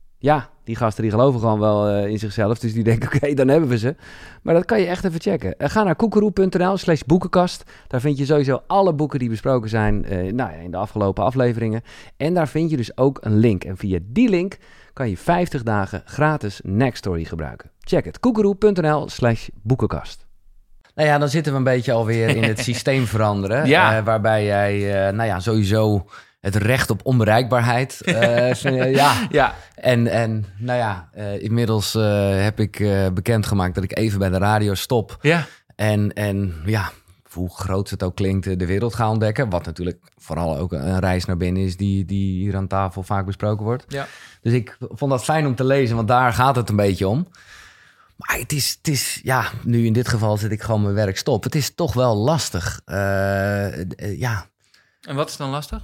Ja, 0.21 0.49
die 0.63 0.75
gasten 0.75 1.03
die 1.03 1.11
geloven 1.11 1.39
gewoon 1.39 1.59
wel 1.59 1.87
eh, 1.87 2.07
in 2.07 2.19
zichzelf. 2.19 2.59
Dus 2.59 2.73
die 2.73 2.83
denken, 2.83 3.09
oké, 3.13 3.33
dan 3.33 3.47
hebben 3.47 3.69
we 3.69 3.77
ze. 3.77 3.95
Maar 4.41 4.53
dat 4.53 4.65
kan 4.65 4.79
je 4.79 4.85
echt 4.85 5.05
even 5.05 5.21
checken. 5.21 5.57
Eh, 5.57 5.69
ga 5.69 5.83
naar 5.83 5.95
koekeroe.nl 5.95 6.77
slash 6.77 7.01
boekenkast. 7.05 7.63
Daar 7.87 8.01
vind 8.01 8.17
je 8.17 8.25
sowieso 8.25 8.61
alle 8.67 8.93
boeken 8.93 9.19
die 9.19 9.29
besproken 9.29 9.69
zijn 9.69 10.05
eh, 10.05 10.17
nou 10.17 10.51
ja, 10.51 10.57
in 10.57 10.71
de 10.71 10.77
afgelopen 10.77 11.23
afleveringen. 11.23 11.81
En 12.17 12.33
daar 12.33 12.47
vind 12.47 12.69
je 12.69 12.77
dus 12.77 12.97
ook 12.97 13.17
een 13.21 13.37
link. 13.37 13.63
En 13.63 13.77
via 13.77 13.99
die 14.03 14.29
link 14.29 14.57
kan 14.93 15.09
je 15.09 15.17
50 15.17 15.63
dagen 15.63 16.01
gratis 16.05 16.59
Nextory 16.63 17.23
gebruiken. 17.23 17.71
Check 17.79 18.05
het. 18.05 18.19
koekeroe.nl 18.19 19.09
slash 19.09 19.47
boekenkast. 19.61 20.25
Nou 20.95 21.07
ja, 21.07 21.17
dan 21.17 21.29
zitten 21.29 21.51
we 21.51 21.57
een 21.57 21.63
beetje 21.63 21.91
alweer 21.91 22.35
in 22.35 22.43
het 22.43 22.59
systeem 22.69 23.05
veranderen. 23.05 23.67
Ja. 23.67 24.03
waarbij 24.03 24.45
jij, 24.45 25.11
nou 25.11 25.27
ja, 25.27 25.39
sowieso 25.39 26.05
het 26.41 26.55
recht 26.55 26.89
op 26.89 27.01
onbereikbaarheid. 27.03 28.01
eh, 28.05 28.93
ja, 28.93 29.27
ja, 29.29 29.55
en, 29.75 30.07
en 30.07 30.45
nou 30.57 30.77
ja, 30.77 31.09
eh, 31.11 31.41
inmiddels 31.41 31.95
eh, 31.95 32.43
heb 32.43 32.59
ik 32.59 32.77
bekendgemaakt 33.13 33.75
dat 33.75 33.83
ik 33.83 33.97
even 33.97 34.19
bij 34.19 34.29
de 34.29 34.37
radio 34.37 34.73
stop. 34.73 35.17
ja, 35.21 35.45
En, 35.75 36.13
en 36.13 36.53
ja, 36.65 36.91
hoe 37.31 37.49
groot 37.49 37.89
het 37.89 38.03
ook 38.03 38.15
klinkt, 38.15 38.59
de 38.59 38.65
wereld 38.65 38.95
ga 38.95 39.09
ontdekken. 39.09 39.49
Wat 39.49 39.65
natuurlijk 39.65 39.99
vooral 40.17 40.57
ook 40.57 40.71
een 40.71 40.99
reis 40.99 41.25
naar 41.25 41.37
binnen 41.37 41.63
is 41.63 41.77
die, 41.77 42.05
die 42.05 42.43
hier 42.43 42.55
aan 42.55 42.67
tafel 42.67 43.03
vaak 43.03 43.25
besproken 43.25 43.65
wordt. 43.65 43.85
ja. 43.87 44.07
Dus 44.41 44.53
ik 44.53 44.77
vond 44.79 45.11
dat 45.11 45.23
fijn 45.23 45.45
om 45.45 45.55
te 45.55 45.63
lezen, 45.63 45.95
want 45.95 46.07
daar 46.07 46.33
gaat 46.33 46.55
het 46.55 46.69
een 46.69 46.75
beetje 46.75 47.07
om. 47.07 47.27
Maar 48.15 48.37
het 48.37 48.51
is, 48.51 48.75
het 48.77 48.87
is 48.87 49.19
ja, 49.23 49.45
nu 49.63 49.85
in 49.85 49.93
dit 49.93 50.07
geval 50.07 50.37
zit 50.37 50.51
ik 50.51 50.61
gewoon 50.61 50.81
mijn 50.81 50.93
werk 50.93 51.17
stop. 51.17 51.43
Het 51.43 51.55
is 51.55 51.75
toch 51.75 51.93
wel 51.93 52.15
lastig. 52.15 52.81
Ja, 54.17 54.45
En 55.01 55.15
wat 55.15 55.29
is 55.29 55.37
dan 55.37 55.49
lastig? 55.49 55.83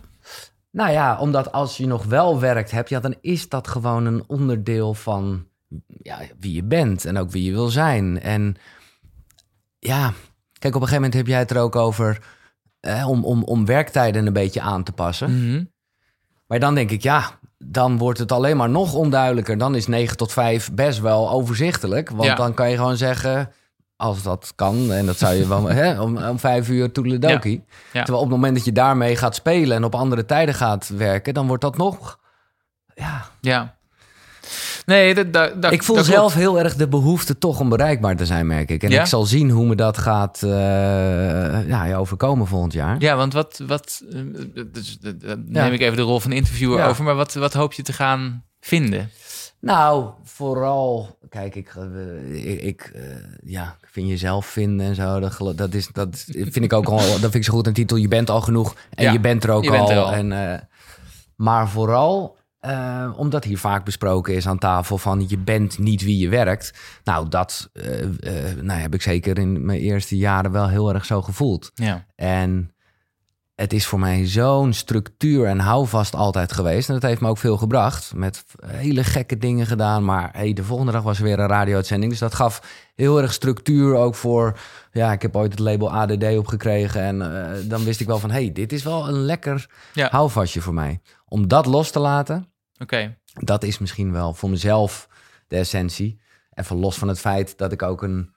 Nou 0.77 0.91
ja, 0.91 1.17
omdat 1.19 1.51
als 1.51 1.77
je 1.77 1.87
nog 1.87 2.05
wel 2.05 2.39
werkt 2.39 2.71
hebt, 2.71 2.89
ja, 2.89 2.99
dan 2.99 3.15
is 3.21 3.49
dat 3.49 3.67
gewoon 3.67 4.05
een 4.05 4.23
onderdeel 4.27 4.93
van 4.93 5.45
ja, 5.87 6.19
wie 6.39 6.53
je 6.53 6.63
bent 6.63 7.05
en 7.05 7.17
ook 7.17 7.31
wie 7.31 7.43
je 7.43 7.51
wil 7.51 7.67
zijn. 7.67 8.21
En 8.21 8.55
ja, 9.79 10.13
kijk, 10.59 10.75
op 10.75 10.81
een 10.81 10.87
gegeven 10.87 10.93
moment 10.95 11.13
heb 11.13 11.27
jij 11.27 11.39
het 11.39 11.51
er 11.51 11.59
ook 11.61 11.75
over 11.75 12.21
eh, 12.79 13.09
om, 13.09 13.25
om, 13.25 13.43
om 13.43 13.65
werktijden 13.65 14.25
een 14.27 14.33
beetje 14.33 14.61
aan 14.61 14.83
te 14.83 14.91
passen. 14.91 15.47
Mhm. 15.49 15.63
Maar 16.47 16.59
dan 16.59 16.75
denk 16.75 16.91
ik, 16.91 17.01
ja, 17.03 17.39
dan 17.57 17.97
wordt 17.97 18.19
het 18.19 18.31
alleen 18.31 18.57
maar 18.57 18.69
nog 18.69 18.93
onduidelijker. 18.93 19.57
Dan 19.57 19.75
is 19.75 19.87
9 19.87 20.17
tot 20.17 20.31
5 20.31 20.73
best 20.73 20.99
wel 20.99 21.29
overzichtelijk. 21.29 22.09
Want 22.09 22.23
Ja. 22.23 22.35
dan 22.35 22.53
kan 22.53 22.69
je 22.69 22.75
gewoon 22.77 22.97
zeggen, 22.97 23.51
als 23.97 24.23
dat 24.23 24.51
kan, 24.55 24.91
en 24.91 25.05
dat 25.05 25.17
zou 25.17 25.33
je 25.33 25.47
wel, 25.47 25.65
hè, 25.81 26.01
om, 26.01 26.17
om 26.17 26.39
5 26.39 26.69
uur 26.69 26.91
toedeledokie. 26.91 27.63
Ja. 27.93 28.03
Terwijl 28.03 28.17
op 28.23 28.29
het 28.29 28.35
moment 28.35 28.55
dat 28.55 28.65
je 28.65 28.71
daarmee 28.71 29.15
gaat 29.15 29.35
spelen 29.35 29.77
en 29.77 29.83
op 29.83 29.95
andere 29.95 30.25
tijden 30.25 30.55
gaat 30.55 30.87
werken, 30.87 31.33
dan 31.33 31.47
wordt 31.47 31.61
dat 31.63 31.77
nog. 31.77 32.19
Ja, 32.95 33.25
Ja. 33.41 33.75
Nee, 34.85 35.13
dat, 35.13 35.33
dat, 35.33 35.61
dat- 35.61 35.71
ik 35.71 35.83
voel 35.83 35.95
dat 35.95 36.05
zelf 36.05 36.19
klopt. 36.33 36.33
heel 36.33 36.59
erg 36.59 36.75
de 36.75 36.87
behoefte 36.87 37.37
toch 37.37 37.59
om 37.59 37.69
bereikbaar 37.69 38.15
te 38.15 38.25
zijn, 38.25 38.47
merk 38.47 38.69
ik. 38.69 38.83
En 38.83 38.89
Ja? 38.89 39.01
ik 39.01 39.07
zal 39.07 39.25
zien 39.25 39.49
hoe 39.49 39.65
me 39.65 39.75
dat 39.75 39.97
gaat 39.97 40.43
eh, 40.43 40.49
ja, 41.67 41.95
overkomen 41.95 42.47
volgend 42.47 42.73
jaar. 42.73 42.95
Ja, 42.99 43.15
want 43.15 43.33
wat, 43.33 43.59
wat 43.67 44.01
eh, 44.11 44.21
dus, 44.71 44.97
eh, 45.03 45.33
neem 45.45 45.73
ik 45.73 45.81
even 45.81 45.95
de 45.97 46.01
rol 46.03 46.19
van 46.19 46.31
interviewer 46.31 46.85
over, 46.85 47.03
maar 47.03 47.15
wat, 47.15 47.33
wat 47.33 47.53
hoop 47.53 47.73
je 47.73 47.81
te 47.83 47.93
gaan 47.93 48.43
vinden? 48.59 49.09
Nou, 49.59 50.09
vooral, 50.23 51.17
kijk, 51.29 51.55
ik, 51.55 51.75
eh, 51.75 52.51
ik, 52.51 52.61
ik, 52.61 52.91
eh, 52.95 53.01
ja, 53.43 53.77
vind 53.81 54.07
jezelf 54.07 54.45
vinden 54.45 54.85
en 54.85 54.95
zo. 54.95 55.19
Dat, 55.55 55.73
is, 55.73 55.87
dat 55.87 56.25
vind 56.25 56.55
ik 56.55 56.73
ook 56.73 56.87
al, 56.87 56.97
dat 56.97 57.19
vind 57.19 57.35
ik 57.35 57.43
zo 57.43 57.53
goed 57.53 57.67
een 57.67 57.73
titel. 57.73 57.97
Je 57.97 58.07
bent 58.07 58.29
al 58.29 58.41
genoeg 58.41 58.75
en 58.89 59.03
Ja, 59.03 59.11
je 59.11 59.19
bent 59.19 59.43
er 59.43 59.51
ook 59.51 59.69
bent 59.69 59.83
al. 59.83 59.91
er 59.91 59.97
al. 59.97 60.13
En, 60.13 60.51
eh, 60.51 60.59
maar 61.35 61.69
vooral, 61.69 62.35
omdat 63.15 63.43
hier 63.43 63.57
vaak 63.57 63.85
besproken 63.85 64.35
is 64.35 64.47
aan 64.47 64.57
tafel 64.57 64.97
van 64.97 65.25
je 65.27 65.37
bent 65.37 65.77
niet 65.77 66.03
wie 66.03 66.17
je 66.17 66.29
werkt. 66.29 66.73
Nou, 67.03 67.29
dat 67.29 67.69
nou, 68.61 68.79
heb 68.79 68.93
ik 68.93 69.01
zeker 69.01 69.37
in 69.37 69.65
mijn 69.65 69.79
eerste 69.79 70.17
jaren 70.17 70.51
wel 70.51 70.69
heel 70.69 70.93
erg 70.93 71.05
zo 71.05 71.21
gevoeld. 71.21 71.71
Ja. 71.73 72.05
En 72.15 72.71
het 73.57 73.73
is 73.73 73.85
voor 73.85 73.99
mij 73.99 74.25
zo'n 74.27 74.73
structuur 74.73 75.45
en 75.45 75.59
houvast 75.59 76.15
altijd 76.15 76.51
geweest. 76.51 76.87
En 76.87 76.93
dat 76.93 77.03
heeft 77.03 77.21
me 77.21 77.27
ook 77.27 77.37
veel 77.37 77.57
gebracht. 77.57 78.13
Met 78.15 78.45
hele 78.65 79.03
gekke 79.03 79.37
dingen 79.37 79.65
gedaan. 79.65 80.05
Maar 80.05 80.29
hey, 80.33 80.53
de 80.53 80.63
volgende 80.63 80.91
dag 80.91 81.03
was 81.03 81.17
er 81.17 81.23
weer 81.23 81.39
een 81.39 81.47
radio-uitzending. 81.47 82.11
Dus 82.11 82.19
dat 82.19 82.35
gaf 82.35 82.61
heel 82.95 83.21
erg 83.21 83.33
structuur 83.33 83.95
ook 83.95 84.15
voor... 84.15 84.59
Ja, 84.91 85.11
ik 85.11 85.21
heb 85.21 85.35
ooit 85.35 85.51
het 85.51 85.59
label 85.59 85.91
ADD 85.93 86.23
opgekregen. 86.37 87.01
En 87.01 87.21
eh, 87.21 87.69
dan 87.69 87.83
wist 87.83 87.99
ik 87.99 88.07
wel 88.07 88.19
van... 88.19 88.31
hey, 88.31 88.51
dit 88.51 88.73
is 88.73 88.83
wel 88.83 89.07
een 89.07 89.19
lekker 89.25 89.69
Ja. 89.93 90.07
houvastje 90.11 90.61
voor 90.61 90.73
mij. 90.73 91.01
Om 91.25 91.47
dat 91.47 91.65
los 91.65 91.91
te 91.91 91.99
laten, 91.99 92.49
Oké. 92.77 93.17
dat 93.33 93.63
is 93.63 93.77
misschien 93.77 94.11
wel 94.11 94.33
voor 94.33 94.49
mezelf 94.49 95.07
de 95.47 95.55
essentie. 95.57 96.19
Even 96.53 96.75
los 96.75 96.97
van 96.97 97.07
het 97.07 97.19
feit 97.19 97.57
dat 97.57 97.71
ik 97.71 97.81
ook 97.81 98.01
een 98.01 98.35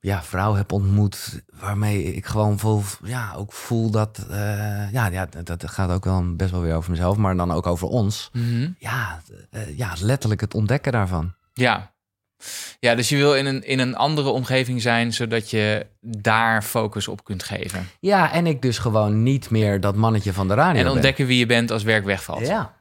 ja, 0.00 0.22
vrouw 0.22 0.54
heb 0.54 0.72
ontmoet 0.72 1.42
waarmee 1.60 2.02
ik 2.14 2.26
gewoon 2.26 2.58
vol, 2.58 2.82
ja, 3.04 3.32
ook 3.36 3.52
voel 3.52 3.90
dat, 3.90 4.26
eh, 4.30 4.92
ja, 4.92 5.06
ja, 5.06 5.26
dat- 5.44 5.70
gaat 5.70 5.90
ook 5.90 6.04
wel 6.04 6.36
best 6.36 6.50
wel 6.50 6.60
weer 6.60 6.74
over 6.74 6.90
mezelf, 6.90 7.16
maar 7.16 7.36
dan 7.36 7.50
ook 7.52 7.66
over 7.66 7.88
ons. 7.88 8.30
Ja, 8.78 9.20
eh, 9.50 9.78
ja, 9.78 9.92
letterlijk 10.00 10.40
het 10.40 10.54
ontdekken 10.54 10.92
daarvan. 10.92 11.34
Ja. 11.52 11.92
Ja, 12.78 12.94
dus 12.94 13.08
je 13.08 13.16
wil 13.16 13.34
in 13.34 13.46
een, 13.46 13.62
in 13.64 13.78
een 13.78 13.96
andere 13.96 14.28
omgeving 14.28 14.82
zijn, 14.82 15.12
zodat 15.12 15.50
je 15.50 15.86
daar 16.00 16.62
focus 16.62 17.08
op 17.08 17.24
kunt 17.24 17.42
geven. 17.42 17.88
Ja, 18.00 18.32
en 18.32 18.46
ik 18.46 18.62
dus 18.62 18.78
gewoon 18.78 19.22
niet 19.22 19.50
meer 19.50 19.80
dat 19.80 19.96
mannetje 19.96 20.32
van 20.32 20.48
de 20.48 20.54
radio 20.54 20.78
En 20.78 20.82
ben. 20.84 20.92
ontdekken 20.92 21.26
wie 21.26 21.38
je 21.38 21.46
bent 21.46 21.70
als 21.70 21.82
werk 21.82 22.04
wegvalt. 22.04 22.46
Ja, 22.46 22.74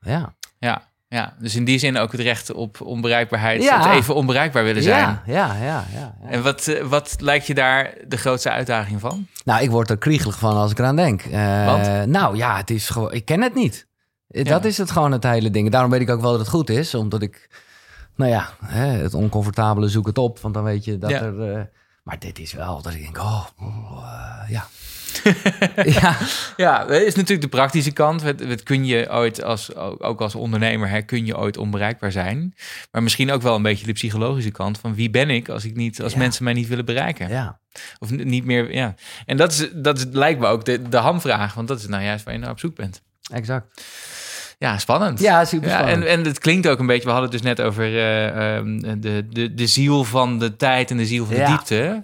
ja. 0.00 0.34
Ja, 0.58 0.88
ja. 1.08 1.34
Dus 1.38 1.54
in 1.54 1.64
die 1.64 1.78
zin 1.78 1.96
ook 1.98 2.12
het 2.12 2.20
recht 2.20 2.52
op 2.52 2.80
onbereikbaarheid. 2.80 3.62
Ja. 3.62 3.82
Het 3.88 3.96
even 3.98 4.14
onbereikbaar 4.14 4.64
willen 4.64 4.82
zijn. 4.82 4.98
Ja, 5.00 5.22
ja, 5.26 5.54
ja, 5.54 5.84
ja, 5.94 6.14
ja. 6.22 6.28
En 6.28 6.42
wat, 6.42 6.66
eh, 6.66 6.84
wat 6.84 7.14
lijkt 7.18 7.46
je 7.46 7.54
daar 7.54 7.94
de 8.08 8.16
grootste 8.16 8.50
uitdaging 8.50 9.00
van? 9.00 9.26
Nou, 9.44 9.62
ik 9.62 9.70
word 9.70 9.90
er 9.90 9.98
kriegelig 9.98 10.38
van 10.38 10.56
als 10.56 10.70
ik 10.70 10.78
eraan 10.78 10.96
denk. 10.96 11.22
Eh, 11.22 11.64
Want? 11.66 12.06
Nou 12.06 12.36
ja, 12.36 12.56
het 12.56 12.70
is 12.70 12.88
gewoon, 12.88 13.12
ik 13.12 13.24
ken 13.24 13.42
het 13.42 13.54
niet. 13.54 13.86
Eh. 14.28 14.44
Dat 14.44 14.64
is 14.64 14.78
het 14.78 14.90
gewoon 14.90 15.12
het 15.12 15.24
hele 15.24 15.50
ding. 15.50 15.70
Daarom 15.70 15.90
weet 15.90 16.00
ik 16.00 16.10
ook 16.10 16.20
wel 16.20 16.30
dat 16.30 16.40
het 16.40 16.48
goed 16.48 16.70
is, 16.70 16.94
omdat 16.94 17.22
ik, 17.22 17.48
nou 18.16 18.30
ja, 18.30 18.48
hè, 18.64 18.86
het 18.86 19.14
oncomfortabele 19.14 19.88
zoek 19.88 20.06
het 20.06 20.18
op, 20.18 20.38
want 20.40 20.54
dan 20.54 20.64
weet 20.64 20.84
je 20.84 20.98
dat 20.98 21.10
Ja. 21.10 21.20
er. 21.20 21.70
maar 22.02 22.18
dit 22.18 22.38
is 22.38 22.52
wel 22.52 22.82
dat 22.82 22.92
ik 22.94 23.02
denk, 23.02 23.18
oh, 23.18 23.44
oh, 23.60 24.42
ja. 24.48 24.66
ja, 26.00 26.16
Ja, 26.56 26.78
dat 26.84 27.00
is 27.00 27.14
natuurlijk 27.14 27.40
de 27.42 27.48
praktische 27.56 27.92
kant. 27.92 28.22
Het 28.22 28.62
kun 28.62 28.84
je 28.84 29.10
ooit 29.12 29.42
als, 29.42 29.74
ook 29.98 30.20
als 30.20 30.34
ondernemer, 30.34 30.88
hè, 30.88 31.02
kun 31.02 31.26
je 31.26 31.36
ooit 31.38 31.56
onbereikbaar 31.56 32.12
zijn. 32.12 32.54
Maar 32.92 33.02
misschien 33.02 33.32
ook 33.32 33.42
wel 33.42 33.54
een 33.54 33.62
beetje 33.62 33.86
de 33.86 33.92
psychologische 33.92 34.50
kant 34.50 34.78
van 34.78 34.94
wie 34.94 35.10
ben 35.10 35.30
ik 35.30 35.48
als 35.48 35.64
ik 35.64 35.74
niet, 35.76 36.02
als 36.02 36.12
Ja. 36.12 36.18
mensen 36.18 36.44
mij 36.44 36.52
niet 36.52 36.68
willen 36.68 36.84
bereiken. 36.84 37.28
ja. 37.28 37.58
Of 37.98 38.10
niet 38.10 38.44
meer, 38.44 38.74
ja. 38.74 38.94
En 39.26 39.36
dat 39.36 39.52
is, 39.52 39.68
dat 39.72 39.98
is 39.98 40.04
lijkt 40.12 40.40
me 40.40 40.46
ook 40.46 40.64
de, 40.64 40.88
de 40.88 40.96
hamvraag, 40.96 41.54
want 41.54 41.68
dat 41.68 41.78
is 41.78 41.86
nou 41.86 42.02
juist 42.02 42.24
waar 42.24 42.34
je 42.34 42.40
naar 42.40 42.50
op 42.50 42.58
zoek 42.58 42.74
bent. 42.76 43.02
exact. 43.32 43.82
Ja, 44.58 44.78
spannend. 44.78 45.20
Ja, 45.20 45.44
super 45.44 45.68
Ja, 45.68 45.74
en, 45.80 45.86
spannend. 45.86 46.06
en 46.10 46.24
het 46.24 46.38
klinkt 46.38 46.68
ook 46.68 46.78
een 46.78 46.86
beetje, 46.86 47.04
we 47.04 47.10
hadden 47.10 47.30
het 47.30 47.42
dus 47.42 47.50
net 47.56 47.60
over 47.66 47.84
eh, 47.84 48.56
ehm, 48.56 49.00
de, 49.00 49.26
de, 49.30 49.54
de 49.54 49.66
ziel 49.66 50.04
van 50.04 50.38
de 50.38 50.56
tijd 50.56 50.90
en 50.90 50.96
de 50.96 51.06
ziel 51.06 51.24
van 51.24 51.34
de 51.34 51.40
Ja. 51.40 51.46
diepte. 51.48 52.02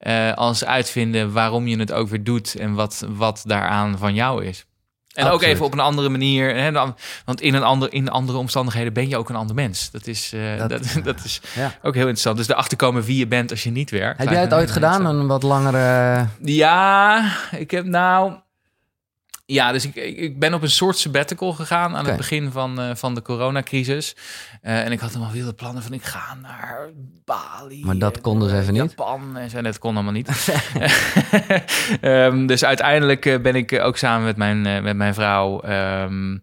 Eh, 0.00 0.32
als 0.34 0.64
uitvinden 0.64 1.32
waarom 1.32 1.66
je 1.66 1.78
het 1.78 1.92
ook 1.92 2.08
weer 2.08 2.24
doet 2.24 2.54
en 2.54 2.74
wat, 2.74 3.06
wat 3.08 3.42
daaraan 3.46 3.98
van 3.98 4.14
jou 4.14 4.44
is. 4.44 4.64
En 5.14 5.26
ook 5.26 5.42
even 5.42 5.64
op 5.64 5.72
een 5.72 5.80
andere 5.80 6.08
manier. 6.08 6.54
Hè, 6.54 6.72
dan- 6.72 6.96
want 7.24 7.40
in, 7.40 7.54
een 7.54 7.62
ander, 7.62 7.92
in 7.92 8.08
andere 8.08 8.38
omstandigheden 8.38 8.92
ben 8.92 9.08
je 9.08 9.16
ook 9.16 9.28
een 9.28 9.36
ander 9.36 9.54
mens. 9.54 9.90
Dat 9.90 10.06
is, 10.06 10.32
eh, 10.32 10.58
dat, 10.58 10.68
Dat- 10.70 11.00
dat, 11.04 11.24
is 11.24 11.40
Ja. 11.54 11.66
ook 11.82 11.94
heel 11.94 12.02
interessant. 12.02 12.36
Dus 12.36 12.48
erachter 12.48 12.76
komen 12.76 13.02
wie 13.02 13.16
je 13.18 13.26
bent 13.26 13.50
als 13.50 13.62
je 13.62 13.70
niet 13.70 13.90
werkt. 13.90 14.18
Heb 14.18 14.30
jij 14.30 14.40
het 14.40 14.54
ooit 14.54 14.70
gedaan, 14.70 15.06
een 15.06 15.26
wat 15.26 15.42
langere... 15.42 16.26
Ja, 16.42 17.24
ik 17.50 17.70
heb 17.70 17.84
nou. 17.84 18.32
Ja, 19.50 19.72
dus 19.72 19.86
ik, 19.86 19.94
ik 19.94 20.38
ben 20.38 20.54
op 20.54 20.62
een 20.62 20.70
soort 20.70 20.98
sabbatical 20.98 21.52
gegaan 21.52 21.96
aan 21.96 22.06
het 22.06 22.16
begin 22.16 22.50
van, 22.50 22.80
eh, 22.80 22.94
van 22.94 23.14
de 23.14 23.22
coronacrisis. 23.22 24.16
Eh, 24.62 24.84
en 24.84 24.92
ik 24.92 25.00
had 25.00 25.12
helemaal 25.12 25.32
wilde 25.32 25.52
plannen 25.52 25.82
van 25.82 25.92
ik 25.92 26.02
ga 26.02 26.34
naar 26.34 26.90
Bali. 27.24 27.84
Maar 27.84 27.98
dat 27.98 28.16
en, 28.16 28.22
kon 28.22 28.40
dus 28.40 28.52
eh, 28.52 28.58
even 28.58 28.72
niet? 28.72 28.82
Japan 28.82 29.36
en 29.36 29.50
zo. 29.50 29.62
Dat 29.62 29.78
kon 29.78 29.94
allemaal 29.94 30.12
niet. 30.12 30.28
Ehm, 32.00 32.46
dus 32.46 32.64
uiteindelijk 32.64 33.42
ben 33.42 33.54
ik 33.54 33.72
ook 33.72 33.96
samen 33.96 34.24
met 34.24 34.36
mijn, 34.36 34.82
met 34.82 34.96
mijn 34.96 35.14
vrouw... 35.14 35.60
ehm, 35.60 36.38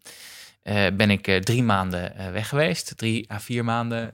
eh, 0.64 0.86
ben 0.94 1.10
ik 1.10 1.44
drie 1.44 1.64
maanden 1.64 2.14
weg 2.32 2.50
geweest. 2.50 2.98
Drie 2.98 3.32
à 3.32 3.40
vier 3.40 3.64
maanden 3.64 4.14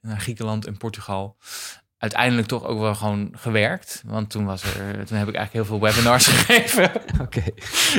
naar 0.00 0.20
Griekenland 0.20 0.66
en 0.66 0.76
Portugal 0.76 1.36
uiteindelijk 2.02 2.48
toch 2.48 2.64
ook 2.64 2.78
wel 2.80 2.94
gewoon 2.94 3.28
gewerkt. 3.32 4.02
Want 4.06 4.30
toen, 4.30 4.44
was 4.44 4.62
er, 4.62 5.04
toen 5.06 5.16
heb 5.16 5.28
ik 5.28 5.34
eigenlijk 5.34 5.52
heel 5.52 5.64
veel 5.64 5.80
webinars 5.80 6.26
gegeven. 6.32 6.90
Oké, 7.20 7.42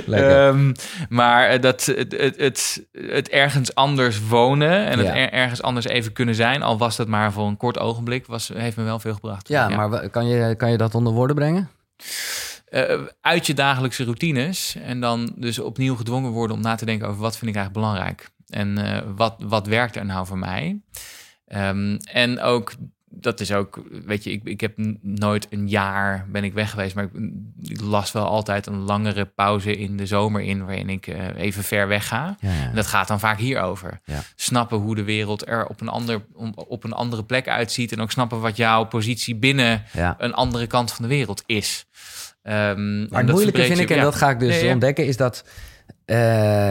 lekker. 0.05 0.47
Ehm, 0.47 0.71
maar 1.09 1.47
eh, 1.49 1.61
dat, 1.61 1.85
het, 1.85 2.11
het, 2.17 2.37
het, 2.37 2.85
het 2.91 3.29
ergens 3.29 3.75
anders 3.75 4.27
wonen 4.27 4.85
en 4.85 4.97
het 4.99 5.07
er- 5.07 5.31
ergens 5.31 5.61
anders 5.61 5.85
even 5.85 6.13
kunnen 6.13 6.35
zijn, 6.35 6.61
al 6.63 6.77
was 6.77 6.95
dat 6.95 7.07
maar 7.07 7.31
voor 7.31 7.47
een 7.47 7.57
kort 7.57 7.79
ogenblik, 7.79 8.25
was, 8.25 8.47
heeft 8.53 8.77
me 8.77 8.83
wel 8.83 8.99
veel 8.99 9.13
gebracht. 9.13 9.47
ja, 9.47 9.69
maar 9.69 10.09
kan 10.09 10.27
je, 10.27 10.55
kan 10.55 10.71
je 10.71 10.77
dat 10.77 10.95
onder 10.95 11.13
woorden 11.13 11.35
brengen? 11.35 11.69
Eh, 12.65 12.99
uit 13.21 13.45
je 13.47 13.53
dagelijkse 13.53 14.03
routines 14.03 14.75
en 14.85 14.99
dan 14.99 15.33
dus 15.35 15.59
opnieuw 15.59 15.95
gedwongen 15.95 16.31
worden 16.31 16.55
om 16.55 16.61
na 16.61 16.75
te 16.75 16.85
denken 16.85 17.07
over 17.07 17.21
wat 17.21 17.37
vind 17.37 17.51
ik 17.51 17.57
eigenlijk 17.57 17.85
belangrijk 17.85 18.29
en 18.49 18.77
eh, 18.77 19.01
wat, 19.15 19.35
wat 19.39 19.67
werkt 19.67 19.95
er 19.95 20.05
nou 20.05 20.25
voor 20.25 20.37
mij. 20.37 20.79
Ehm, 21.47 21.97
en 22.11 22.41
ook, 22.41 22.73
dat 23.15 23.39
is 23.39 23.51
ook, 23.51 23.81
weet 24.05 24.23
je, 24.23 24.31
ik, 24.31 24.41
ik 24.43 24.61
heb 24.61 24.73
nooit 25.01 25.47
een 25.49 25.67
jaar 25.69 26.25
ben 26.31 26.43
ik 26.43 26.53
weg 26.53 26.69
geweest, 26.69 26.95
maar 26.95 27.03
ik, 27.63 27.81
las 27.81 28.11
wel 28.11 28.25
altijd 28.25 28.65
een 28.67 28.77
langere 28.77 29.25
pauze 29.25 29.75
in 29.77 29.97
de 29.97 30.05
zomer 30.05 30.41
in 30.41 30.65
waarin 30.65 30.89
ik 30.89 31.07
eh, 31.07 31.27
even 31.35 31.63
ver 31.63 31.87
weg 31.87 32.07
ga. 32.07 32.35
Ja, 32.39 32.49
ja. 32.49 32.63
En 32.69 32.75
dat 32.75 32.87
gaat 32.87 33.07
dan 33.07 33.19
vaak 33.19 33.39
hierover. 33.39 33.99
Ja. 34.03 34.19
Snappen 34.35 34.77
hoe 34.77 34.95
de 34.95 35.03
wereld 35.03 35.47
er 35.47 35.65
op 35.67 35.81
een, 35.81 35.87
ander, 35.89 36.21
op 36.55 36.83
een 36.83 36.93
andere 36.93 37.23
plek 37.23 37.47
uitziet. 37.47 37.91
En 37.91 38.01
ook 38.01 38.11
snappen 38.11 38.39
wat 38.39 38.57
jouw 38.57 38.83
positie 38.83 39.35
binnen 39.35 39.83
een 40.17 40.33
andere 40.33 40.67
kant 40.67 40.91
van 40.91 41.03
de 41.03 41.09
wereld 41.15 41.43
is. 41.45 41.85
Ehm, 42.43 42.99
Maar 43.09 43.21
het 43.23 43.31
moeilijke 43.31 43.63
vind 43.63 43.77
je- 43.77 43.83
ik, 43.83 43.89
en 43.89 44.01
dat 44.01 44.15
ga 44.15 44.29
ik 44.29 44.39
dus 44.39 44.61
Nee, 44.61 44.71
ontdekken, 44.71 45.05
is 45.05 45.17
dat... 45.17 45.45
eh, 46.05 46.17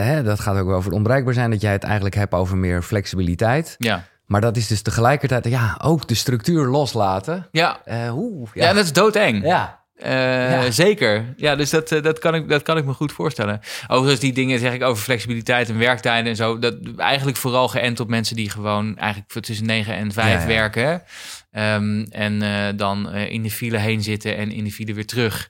hè, 0.05 0.23
dat 0.23 0.39
gaat 0.39 0.57
ook 0.57 0.69
over 0.69 0.85
het 0.89 0.93
onbereikbaar 0.97 1.33
zijn, 1.33 1.49
dat 1.51 1.61
jij 1.61 1.71
het 1.71 1.83
eigenlijk 1.83 2.15
hebt 2.15 2.33
over 2.33 2.57
meer 2.57 2.81
flexibiliteit. 2.81 3.75
Ja, 3.77 4.03
Maar 4.33 4.41
dat 4.41 4.57
is 4.57 4.67
dus 4.67 4.81
tegelijkertijd, 4.81 5.45
ja, 5.45 5.77
ook 5.81 6.07
de 6.07 6.15
structuur 6.15 6.65
loslaten. 6.65 7.47
ja. 7.51 7.79
Oeh, 8.11 8.49
ja. 8.53 8.65
ja. 8.67 8.73
dat 8.73 8.83
is 8.83 8.93
doodeng. 8.93 9.45
ja. 9.45 9.81
Eh, 9.95 10.11
Ja. 10.51 10.71
Zeker. 10.71 11.33
Ja, 11.37 11.55
dus 11.55 11.69
dat, 11.69 11.91
eh, 11.91 12.01
dat, 12.01 12.19
kan 12.19 12.35
ik, 12.35 12.49
dat 12.49 12.61
kan 12.61 12.77
ik 12.77 12.85
me 12.85 12.93
goed 12.93 13.11
voorstellen. 13.11 13.59
Overigens, 13.87 14.19
die 14.19 14.33
dingen 14.33 14.59
zeg 14.59 14.73
ik 14.73 14.83
over 14.83 15.03
flexibiliteit 15.03 15.69
en 15.69 15.77
werktijden 15.77 16.29
en 16.29 16.35
zo. 16.35 16.59
Dat 16.59 16.75
eigenlijk 16.97 17.37
vooral 17.37 17.67
geënt 17.67 17.99
op 17.99 18.07
mensen 18.09 18.35
die 18.35 18.49
gewoon 18.49 18.97
eigenlijk 18.97 19.31
voor 19.31 19.41
tussen 19.41 19.65
9 19.65 19.95
en 19.95 20.11
5 20.11 20.33
Ja, 20.33 20.39
ja. 20.39 20.47
werken. 20.47 21.03
Ehm, 21.51 22.05
en 22.09 22.39
dan 22.77 23.13
in 23.13 23.43
de 23.43 23.51
file 23.51 23.77
heen 23.77 24.03
zitten 24.03 24.37
en 24.37 24.51
in 24.51 24.63
de 24.63 24.71
file 24.71 24.93
weer 24.93 25.05
terug. 25.05 25.49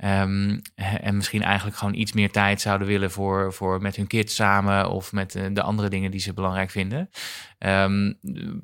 Ehm, 0.00 0.58
en 1.00 1.16
misschien 1.16 1.42
eigenlijk 1.42 1.76
gewoon 1.76 1.94
iets 1.94 2.12
meer 2.12 2.30
tijd 2.30 2.60
zouden 2.60 2.86
willen 2.86 3.10
voor, 3.10 3.52
voor 3.52 3.82
met 3.82 3.96
hun 3.96 4.06
kids 4.06 4.34
samen 4.34 4.90
of 4.90 5.12
met 5.12 5.34
eh, 5.34 5.44
de 5.52 5.62
andere 5.62 5.88
dingen 5.88 6.10
die 6.10 6.20
ze 6.20 6.32
belangrijk 6.32 6.70
vinden. 6.70 7.10
Ehm, 7.58 8.12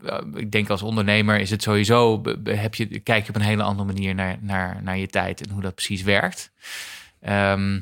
eh, 0.04 0.18
ik 0.34 0.52
denk 0.52 0.70
als 0.70 0.82
ondernemer 0.82 1.40
is 1.40 1.50
het 1.50 1.62
sowieso, 1.62 2.22
heb 2.44 2.74
je, 2.74 3.00
kijk 3.00 3.22
je 3.22 3.28
op 3.28 3.34
een 3.34 3.40
hele 3.40 3.62
andere 3.62 3.86
manier 3.86 4.14
naar, 4.14 4.36
naar, 4.40 4.82
naar 4.82 4.98
je 4.98 5.06
tijd 5.06 5.46
en 5.46 5.50
hoe 5.50 5.62
dat 5.62 5.74
precies 5.74 6.02
werkt. 6.02 6.52
Ehm, 7.20 7.80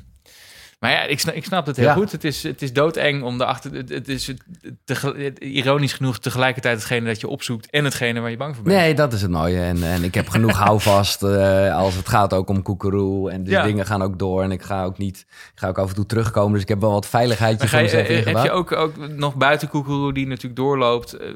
maar 0.84 0.92
ja, 0.92 1.02
ik 1.02 1.20
snap, 1.20 1.34
ik 1.34 1.44
snap 1.44 1.66
het 1.66 1.76
heel 1.76 1.86
Ja. 1.86 1.92
goed. 1.94 2.12
Het 2.12 2.24
is, 2.24 2.42
het 2.42 2.62
is 2.62 2.72
doodeng 2.72 3.22
om 3.22 3.40
erachter. 3.40 3.72
Het, 3.74 3.88
het 3.88 4.08
is 4.08 4.26
het- 4.26 5.38
ironisch 5.38 5.92
genoeg 5.92 6.18
tegelijkertijd 6.18 6.76
hetgene 6.76 7.06
dat 7.06 7.20
je 7.20 7.28
opzoekt 7.28 7.70
en 7.70 7.84
hetgene 7.84 8.20
waar 8.20 8.30
je 8.30 8.36
bang 8.36 8.54
voor 8.54 8.64
bent. 8.64 8.76
Nee, 8.76 8.94
dat 8.94 9.12
is 9.12 9.22
het 9.22 9.30
mooie. 9.30 9.60
En, 9.60 9.82
en 9.82 10.02
ik 10.04 10.14
heb 10.14 10.28
genoeg 10.28 10.56
houvast 10.66 11.22
eh, 11.22 11.76
als 11.76 11.94
het 11.94 12.08
gaat 12.08 12.32
ook 12.34 12.48
om 12.48 12.62
koekeroe. 12.62 13.30
En 13.30 13.44
de 13.44 13.50
Ja. 13.50 13.62
dingen 13.62 13.86
gaan 13.86 14.02
ook 14.02 14.18
door. 14.18 14.42
En 14.42 14.50
ik 14.52 14.62
ga 14.62 14.84
ook 14.84 14.98
niet, 14.98 15.18
ik 15.28 15.52
ga 15.54 15.68
ook 15.68 15.78
af 15.78 15.88
en 15.88 15.94
toe 15.94 16.06
terugkomen. 16.06 16.52
Dus 16.52 16.62
ik 16.62 16.68
heb 16.68 16.80
wel 16.80 16.92
wat 16.92 17.06
veiligheidje 17.06 17.68
voor 17.68 17.80
mezelf 17.80 18.06
eh, 18.06 18.24
heb 18.24 18.42
je 18.44 18.50
ook, 18.50 18.72
ook 18.72 19.08
nog 19.08 19.34
buiten 19.34 19.68
Koekeroe 19.68 20.12
die 20.12 20.26
natuurlijk 20.26 20.56
doorloopt, 20.56 21.12
eh, 21.12 21.28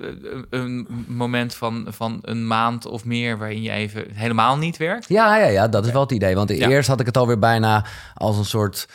een- 0.51 1.05
moment 1.07 1.55
van, 1.55 1.87
van 1.89 2.19
een 2.23 2.47
maand 2.47 2.87
of 2.87 3.05
meer 3.05 3.39
waarin 3.39 3.63
je 3.63 3.71
even 3.71 4.05
helemaal 4.13 4.57
niet 4.57 4.77
werkt? 4.77 5.09
Ja, 5.09 5.37
ja, 5.39 5.47
ja, 5.47 5.69
dat 5.69 5.87
is 5.87 5.93
wel 5.93 6.01
het 6.03 6.13
idee. 6.13 6.35
Want 6.35 6.51
eerst 6.51 6.89
had 6.89 7.01
ik 7.01 7.07
het 7.07 7.17
alweer 7.17 7.39
bijna 7.39 7.85
als 8.15 8.37
een 8.39 8.45
soort 8.45 8.89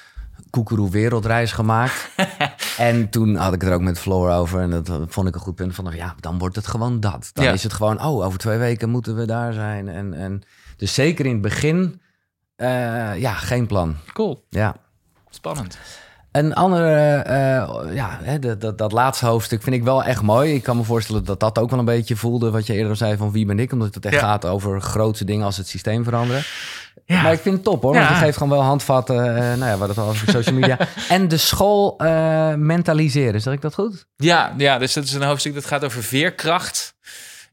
koekeroe 0.54 0.90
wereldreis 0.90 1.52
gemaakt. 1.52 2.10
en 2.78 3.10
toen 3.10 3.36
had 3.36 3.54
ik 3.54 3.62
het 3.62 3.70
er 3.70 3.76
ook 3.76 3.82
met 3.82 4.00
Floor 4.00 4.32
over. 4.32 4.60
En 4.62 4.70
dat 4.70 4.90
vond 5.08 5.28
ik 5.28 5.36
een 5.36 5.42
goed 5.42 5.56
punt. 5.56 5.76
Van, 5.76 5.92
ja, 5.96 6.16
dan 6.20 6.38
wordt 6.38 6.56
het 6.56 6.68
gewoon 6.68 7.00
dat. 7.00 7.30
Dan 7.34 7.46
Ja. 7.46 7.52
is 7.52 7.64
het 7.64 7.74
gewoon, 7.74 8.04
oh, 8.04 8.26
over 8.26 8.40
twee 8.40 8.58
weken 8.58 8.90
moeten 8.90 9.16
we 9.16 9.26
daar 9.26 9.54
zijn. 9.54 9.90
En, 9.90 10.14
en, 10.14 10.42
dus 10.78 10.94
zeker 10.94 11.26
in 11.26 11.32
het 11.32 11.42
begin, 11.42 12.02
eh, 12.56 13.20
ja, 13.20 13.34
geen 13.34 13.68
plan. 13.68 13.96
Cool, 14.14 14.46
Ja. 14.50 14.76
spannend. 15.30 15.78
Een 16.34 16.54
andere, 16.54 17.16
eh, 17.16 17.96
ja, 17.96 18.20
hè, 18.22 18.40
dat, 18.40 18.62
dat, 18.62 18.78
dat 18.78 18.92
laatste 18.92 19.26
hoofdstuk 19.26 19.62
vind 19.64 19.76
ik 19.76 19.84
wel 19.84 20.04
echt 20.04 20.22
mooi. 20.22 20.54
Ik 20.54 20.64
kan 20.64 20.78
me 20.78 20.84
voorstellen 20.84 21.26
dat 21.26 21.40
dat 21.40 21.60
ook 21.60 21.70
wel 21.70 21.80
een 21.80 21.86
beetje 21.86 22.16
voelde 22.16 22.52
wat 22.52 22.68
je 22.68 22.74
eerder 22.74 22.96
zei 22.96 23.18
van 23.18 23.32
wie 23.32 23.46
ben 23.46 23.60
ik. 23.60 23.72
Omdat 23.72 23.96
het 23.96 24.06
echt 24.06 24.14
Ja. 24.14 24.20
gaat 24.20 24.46
over 24.46 24.82
grootse 24.82 25.26
dingen 25.26 25.46
als 25.46 25.58
het 25.58 25.68
systeem 25.68 26.04
veranderen. 26.04 26.44
Ja. 27.06 27.22
Maar 27.22 27.32
ik 27.32 27.40
vind 27.40 27.56
het 27.56 27.64
top 27.64 27.82
hoor, 27.82 27.94
want 27.94 28.08
je 28.10 28.14
geeft 28.16 28.38
gewoon 28.38 28.52
wel 28.58 28.62
handvatten. 28.64 29.36
eh 29.36 29.58
nou 29.58 29.72
ja, 29.72 29.78
wat 29.78 29.88
het 29.90 29.98
al 29.98 30.08
over 30.08 30.30
social 30.30 30.56
media. 30.56 30.78
en 31.10 31.28
de 31.28 31.38
school 31.38 31.98
eh, 31.98 32.54
mentaliseren, 32.54 33.42
zeg 33.42 33.54
ik 33.54 33.62
dat 33.62 33.74
goed? 33.74 34.06
Ja, 34.16 34.54
ja, 34.58 34.78
dus 34.78 34.94
dat 34.94 35.04
is 35.04 35.14
een 35.14 35.24
hoofdstuk 35.24 35.54
dat 35.54 35.66
gaat 35.66 35.84
over 35.84 36.04
veerkracht. 36.04 36.96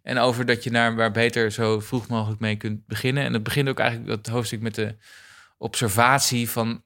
En 0.03 0.19
over 0.19 0.47
dat 0.47 0.65
je 0.65 0.71
naar 0.71 0.95
waar 0.97 1.11
beter 1.11 1.51
zo 1.51 1.81
vroeg 1.81 2.07
mogelijk 2.09 2.41
mee 2.41 2.57
kunt 2.57 2.87
beginnen. 2.87 3.25
En 3.25 3.33
het 3.33 3.43
begint 3.43 3.69
ook 3.69 3.79
eigenlijk 3.79 4.11
dat 4.25 4.33
hoofdstuk 4.35 4.61
met 4.61 4.75
de 4.75 4.95
observatie 5.59 6.51
van 6.51 6.83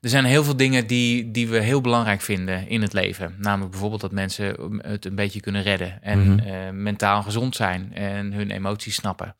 Er 0.00 0.08
zijn 0.08 0.24
heel 0.24 0.44
veel 0.44 0.56
dingen 0.56 0.86
die, 0.86 1.30
die 1.30 1.48
we 1.48 1.58
heel 1.60 1.80
belangrijk 1.80 2.20
vinden 2.20 2.68
in 2.68 2.82
het 2.82 2.92
leven. 2.92 3.34
Namelijk 3.38 3.70
bijvoorbeeld 3.70 4.00
dat 4.00 4.12
mensen 4.12 4.78
het 4.82 5.04
een 5.04 5.14
beetje 5.14 5.40
kunnen 5.40 5.62
redden. 5.62 6.02
En 6.02 6.32
Mhm. 6.34 6.38
eh, 6.38 6.70
mentaal 6.70 7.22
gezond 7.22 7.56
zijn 7.56 7.94
en 7.94 8.32
hun 8.32 8.50
emoties 8.50 8.94
snappen. 8.94 9.36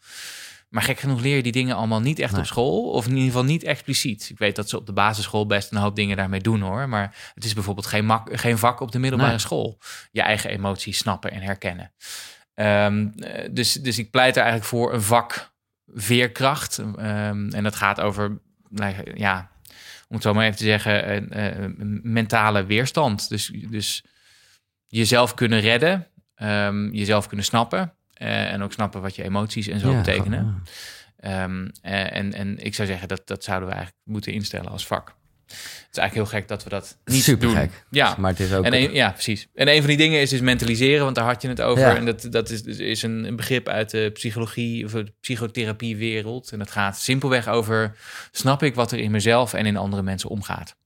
Maar 0.68 0.82
gek 0.82 0.98
genoeg 0.98 1.20
leer 1.20 1.36
je 1.36 1.42
die 1.42 1.52
dingen 1.52 1.76
allemaal 1.76 2.00
niet 2.00 2.18
echt 2.18 2.32
Nee. 2.32 2.40
op 2.40 2.46
school. 2.46 2.90
Of 2.90 3.04
in 3.04 3.10
ieder 3.10 3.24
geval 3.26 3.44
niet 3.44 3.62
expliciet. 3.64 4.28
Ik 4.30 4.38
weet 4.38 4.56
dat 4.56 4.68
ze 4.68 4.76
op 4.76 4.86
de 4.86 4.92
basisschool 4.92 5.46
best 5.46 5.72
een 5.72 5.78
hoop 5.78 5.96
dingen 5.96 6.16
daarmee 6.16 6.40
doen 6.40 6.60
hoor. 6.60 6.88
Maar 6.88 7.32
het 7.34 7.44
is 7.44 7.54
bijvoorbeeld 7.54 7.86
geen, 7.86 8.04
mak 8.06 8.40
geen 8.40 8.58
vak 8.58 8.80
op 8.80 8.92
de 8.92 8.98
middelbare 8.98 9.30
Nee. 9.30 9.38
school. 9.40 9.78
Je 10.10 10.22
eigen 10.22 10.50
emoties 10.50 10.98
snappen 10.98 11.30
en 11.30 11.40
herkennen. 11.42 11.92
Ehm, 12.54 13.08
eh, 13.18 13.48
dus, 13.52 13.72
dus 13.72 13.98
ik 13.98 14.10
pleit 14.10 14.34
er 14.36 14.42
eigenlijk 14.42 14.70
voor 14.70 14.92
een 14.94 15.02
vak 15.02 15.52
veerkracht. 15.94 16.78
Ehm, 16.78 17.48
en 17.50 17.62
dat 17.62 17.76
gaat 17.76 18.00
over, 18.00 18.38
nou, 18.68 18.94
ja, 19.14 19.50
om 20.08 20.14
het 20.14 20.22
zo 20.22 20.34
maar 20.34 20.44
even 20.44 20.56
te 20.56 20.64
zeggen, 20.64 21.14
een, 21.16 21.80
een 21.80 22.00
mentale 22.02 22.64
weerstand. 22.64 23.28
Dus, 23.28 23.46
dus 23.70 24.04
jezelf 24.86 25.34
kunnen 25.34 25.60
redden, 25.60 26.06
ehm, 26.34 26.90
jezelf 26.90 27.26
kunnen 27.26 27.46
snappen. 27.46 27.90
eh, 28.14 28.52
en 28.52 28.62
ook 28.62 28.72
snappen 28.72 29.00
wat 29.02 29.16
je 29.16 29.22
emoties 29.22 29.66
en 29.66 29.80
zo 29.80 29.90
Ja, 29.90 29.96
betekenen. 29.96 30.44
ja. 30.44 31.42
Ehm, 31.44 31.68
eh, 31.82 32.16
en, 32.16 32.32
en 32.32 32.58
ik 32.64 32.74
zou 32.74 32.88
zeggen, 32.88 33.08
dat, 33.08 33.26
dat 33.26 33.44
zouden 33.44 33.68
we 33.68 33.74
eigenlijk 33.74 34.04
moeten 34.06 34.32
instellen 34.32 34.70
als 34.70 34.86
vak. 34.86 35.14
Het 35.46 35.88
is 35.90 35.98
eigenlijk 35.98 36.30
heel 36.30 36.38
gek 36.40 36.48
dat 36.48 36.64
we 36.64 36.70
dat 36.70 36.98
niet 37.04 37.22
Super 37.22 37.46
doen. 37.46 37.56
gek. 37.56 37.84
Ja, 37.90 38.14
Maar 38.18 38.30
het 38.30 38.40
is 38.40 38.52
ook... 38.52 38.64
en 38.64 38.74
een, 38.74 38.92
ja, 38.92 39.10
precies. 39.10 39.48
En 39.54 39.68
een 39.68 39.78
van 39.78 39.86
die 39.86 39.96
dingen 39.96 40.20
is 40.20 40.30
dus 40.30 40.40
mentaliseren, 40.40 41.04
want 41.04 41.16
daar 41.16 41.24
had 41.24 41.42
je 41.42 41.48
het 41.48 41.60
over. 41.60 41.86
Ja. 41.86 41.96
En 41.96 42.04
dat, 42.04 42.26
dat 42.30 42.50
is, 42.50 42.62
is 42.62 43.02
een, 43.02 43.24
een 43.24 43.36
begrip 43.36 43.68
uit 43.68 43.90
de 43.90 44.10
psychologie 44.12 44.84
of 44.84 44.92
de 44.92 45.12
psychotherapiewereld. 45.20 46.52
En 46.52 46.58
dat 46.58 46.70
gaat 46.70 46.98
simpelweg 46.98 47.48
over: 47.48 47.96
snap 48.30 48.62
ik 48.62 48.74
wat 48.74 48.92
er 48.92 48.98
in 48.98 49.10
mezelf 49.10 49.52
en 49.54 49.66
in 49.66 49.76
andere 49.76 50.02
mensen 50.02 50.30
omgaat? 50.30 50.76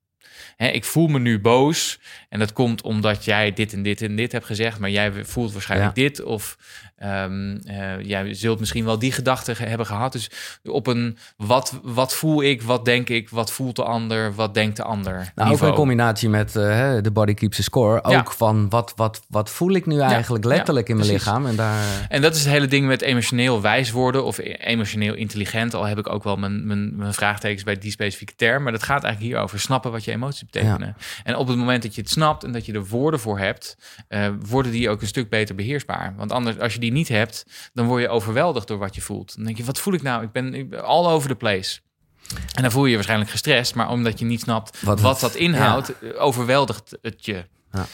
Hè, 0.61 0.69
ik 0.69 0.85
voel 0.85 1.07
me 1.09 1.19
nu 1.19 1.41
boos 1.41 1.99
en 2.29 2.39
dat 2.39 2.53
komt 2.53 2.83
omdat 2.83 3.25
jij 3.25 3.53
dit 3.53 3.73
en 3.73 3.83
dit 3.83 4.03
en 4.03 4.17
dit 4.17 4.33
hebt 4.33 4.47
gezegd, 4.47 4.79
maar 4.79 4.91
jij 4.91 5.13
voelt 5.25 5.53
waarschijnlijk 5.53 5.95
dit. 5.95 6.23
Of 6.23 6.57
ehm, 6.99 7.57
eh, 7.65 8.01
jij 8.01 8.35
zult 8.35 8.59
misschien 8.61 8.85
wel 8.85 8.99
die 8.99 9.13
gedachten 9.13 9.57
ge- 9.57 9.65
hebben 9.65 9.87
gehad. 9.87 10.13
Dus 10.13 10.31
op 10.65 10.87
een 10.87 11.19
wat, 11.37 11.81
wat 11.83 12.15
voel 12.15 12.43
ik, 12.43 12.63
wat 12.63 12.85
denk 12.85 13.09
ik, 13.09 13.29
wat 13.29 13.53
voelt 13.53 13.77
de 13.77 13.85
ander, 13.85 14.35
wat 14.35 14.55
denkt 14.55 14.77
de 14.77 14.83
ander? 14.83 15.33
Nou, 15.35 15.53
ook 15.53 15.61
in 15.63 15.73
combinatie 15.75 16.29
met 16.29 16.57
eh, 16.57 16.95
de 17.03 17.11
body 17.13 17.35
keeps 17.35 17.59
a 17.59 17.63
score. 17.63 18.05
Ook 18.05 18.13
Ja. 18.13 18.25
van 18.37 18.69
wat, 18.69 18.93
wat, 18.97 19.23
wat 19.29 19.51
voel 19.51 19.73
ik 19.75 19.87
nu 19.87 20.01
eigenlijk 20.01 20.45
ja, 20.45 20.51
letterlijk 20.51 20.89
in 20.89 20.97
mijn 20.97 21.07
precies. 21.09 21.25
lichaam. 21.27 21.47
En 21.47 21.57
daar, 21.57 22.07
En 22.09 22.23
dat 22.23 22.35
is 22.35 22.41
het 22.45 22.53
hele 22.53 22.67
ding 22.67 22.87
met 22.87 23.03
emotioneel 23.03 23.61
wijs 23.61 23.91
worden 23.91 24.25
of 24.25 24.39
e- 24.39 24.43
emotioneel 24.59 25.15
intelligent. 25.15 25.75
Al 25.75 25.85
heb 25.85 25.99
ik 25.99 26.09
ook 26.13 26.25
wel 26.25 26.37
mijn, 26.37 26.67
mijn, 26.67 26.97
mijn 26.97 27.15
vraagtekens 27.15 27.63
bij 27.63 27.79
die 27.79 27.91
specifieke 27.91 28.35
term. 28.37 28.63
Maar 28.63 28.73
dat 28.73 28.83
gaat 28.83 29.03
eigenlijk 29.05 29.33
hier 29.35 29.43
over 29.43 29.61
snappen 29.61 29.91
wat 29.91 30.05
je 30.05 30.11
emoties 30.13 30.49
betekenen. 30.51 30.97
En 31.25 31.37
op 31.37 31.49
het 31.49 31.57
moment 31.57 31.83
dat 31.83 31.95
je 31.95 32.01
het 32.01 32.11
snapt 32.11 32.45
en 32.45 32.53
dat 32.53 32.67
je 32.67 32.73
er 32.73 32.87
woorden 32.87 33.21
voor 33.21 33.39
hebt, 33.39 33.77
eh, 34.09 34.29
worden 34.49 34.73
die 34.73 34.91
ook 34.91 35.01
een 35.01 35.07
stuk 35.07 35.29
beter 35.29 35.55
beheersbaar. 35.55 36.15
Want 36.17 36.33
anders, 36.33 36.59
als 36.59 36.73
je 36.73 36.81
die 36.81 36.93
niet 36.93 37.09
hebt, 37.09 37.47
dan 37.73 37.87
word 37.87 38.03
je 38.03 38.09
overweldigd 38.09 38.69
door 38.69 38.79
wat 38.79 38.95
je 38.95 39.01
voelt. 39.01 39.37
Dan 39.37 39.45
denk 39.45 39.57
je, 39.57 39.65
wat 39.65 39.79
voel 39.79 39.95
ik 39.95 40.03
nou? 40.03 40.23
Ik 40.23 40.33
ben, 40.33 40.55
ik 40.55 40.71
ben 40.71 40.85
all 40.85 41.07
over 41.07 41.29
the 41.29 41.35
place. 41.35 41.81
En 42.55 42.63
dan 42.63 42.71
voel 42.71 42.83
je 42.83 42.89
je 42.89 42.95
waarschijnlijk 42.95 43.31
gestrest, 43.31 43.75
maar 43.75 43.91
omdat 43.91 44.19
je 44.19 44.25
niet 44.25 44.41
snapt 44.41 44.83
Wat 44.83 45.21
dat 45.21 45.35
inhoudt, 45.35 45.99
eh, 45.99 46.23
overweldigt 46.23 46.99
het 47.03 47.25
je. 47.25 47.45
Ja. 47.73 47.87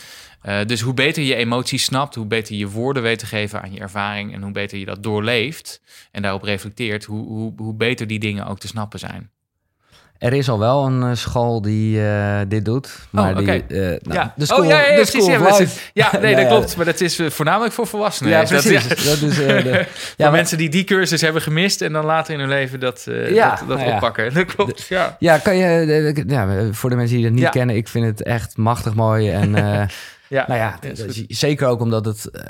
Eh, 0.42 0.66
dus 0.66 0.80
hoe 0.80 0.94
beter 0.94 1.22
je 1.22 1.34
emoties 1.34 1.84
snapt, 1.84 2.14
hoe 2.14 2.26
beter 2.26 2.54
je 2.54 2.68
woorden 2.68 3.02
weet 3.02 3.18
te 3.18 3.26
geven 3.26 3.62
aan 3.62 3.72
je 3.72 3.80
ervaring 3.80 4.34
en 4.34 4.42
hoe 4.42 4.52
beter 4.52 4.78
je 4.78 4.84
dat 4.84 5.02
doorleeft 5.02 5.80
en 6.10 6.22
daarop 6.22 6.42
reflecteert, 6.42 7.04
hoe, 7.04 7.26
hoe, 7.26 7.52
hoe 7.56 7.74
beter 7.74 8.06
die 8.06 8.18
dingen 8.18 8.46
ook 8.46 8.58
te 8.58 8.66
snappen 8.66 8.98
zijn. 8.98 9.30
Er 10.18 10.32
is 10.32 10.48
al 10.48 10.58
wel 10.58 10.86
een 10.86 11.02
eh, 11.02 11.10
school 11.12 11.62
die 11.62 12.06
eh, 12.08 12.38
dit 12.48 12.64
doet. 12.64 12.88
Maar 13.10 13.30
Oh, 13.30 13.38
die, 13.38 13.48
oké. 13.54 13.74
eh, 13.74 13.78
nou, 13.80 13.98
ja, 14.12 14.32
de 14.36 14.46
school, 14.46 14.58
oh, 14.62 14.66
ja, 14.66 14.80
ja, 14.80 14.86
ja, 14.88 14.94
precies. 14.94 15.26
maar 15.28 15.38
dat 15.38 15.60
is- 15.60 15.90
nee, 16.20 16.36
dat 16.36 16.46
klopt. 16.46 16.76
Maar 16.76 16.84
dat 16.84 17.00
is 17.00 17.20
voornamelijk 17.28 17.74
voor 17.74 17.86
volwassenen. 17.86 18.32
Ja, 18.32 18.38
dat- 18.44 18.48
precies. 18.48 18.88
Dat 19.10 19.20
is, 19.30 19.40
eh, 19.40 19.62
de, 19.62 19.86
maar- 20.18 20.30
mensen 20.30 20.58
die 20.58 20.68
die 20.68 20.84
cursus 20.84 21.20
hebben 21.20 21.42
gemist 21.42 21.80
en 21.82 21.92
dan 21.92 22.04
later 22.04 22.34
in 22.34 22.40
hun 22.40 22.48
leven 22.48 22.80
dat, 22.80 23.06
Ja, 23.28 23.50
dat, 23.50 23.68
dat 23.68 23.78
nou 23.78 23.92
oppakken. 23.92 24.34
Dat 24.34 24.44
klopt, 24.44 24.86
ja. 24.86 25.16
Ja, 25.18 25.38
kan 25.38 25.56
je, 25.56 26.24
ja, 26.26 26.48
voor 26.72 26.90
de 26.90 26.96
mensen 26.96 27.16
die 27.16 27.24
het 27.24 27.34
niet 27.34 27.48
kennen, 27.48 27.76
ik 27.76 27.88
vind 27.88 28.06
het 28.06 28.22
echt 28.22 28.56
machtig 28.56 28.94
mooi. 28.94 29.30
En 29.30 29.50
Ja, 30.28 30.44
nou 30.48 30.58
ja, 30.60 30.78
zeker 31.28 31.66
ook 31.68 31.80
omdat 31.80 32.04
het, 32.04 32.30
eh, 32.30 32.42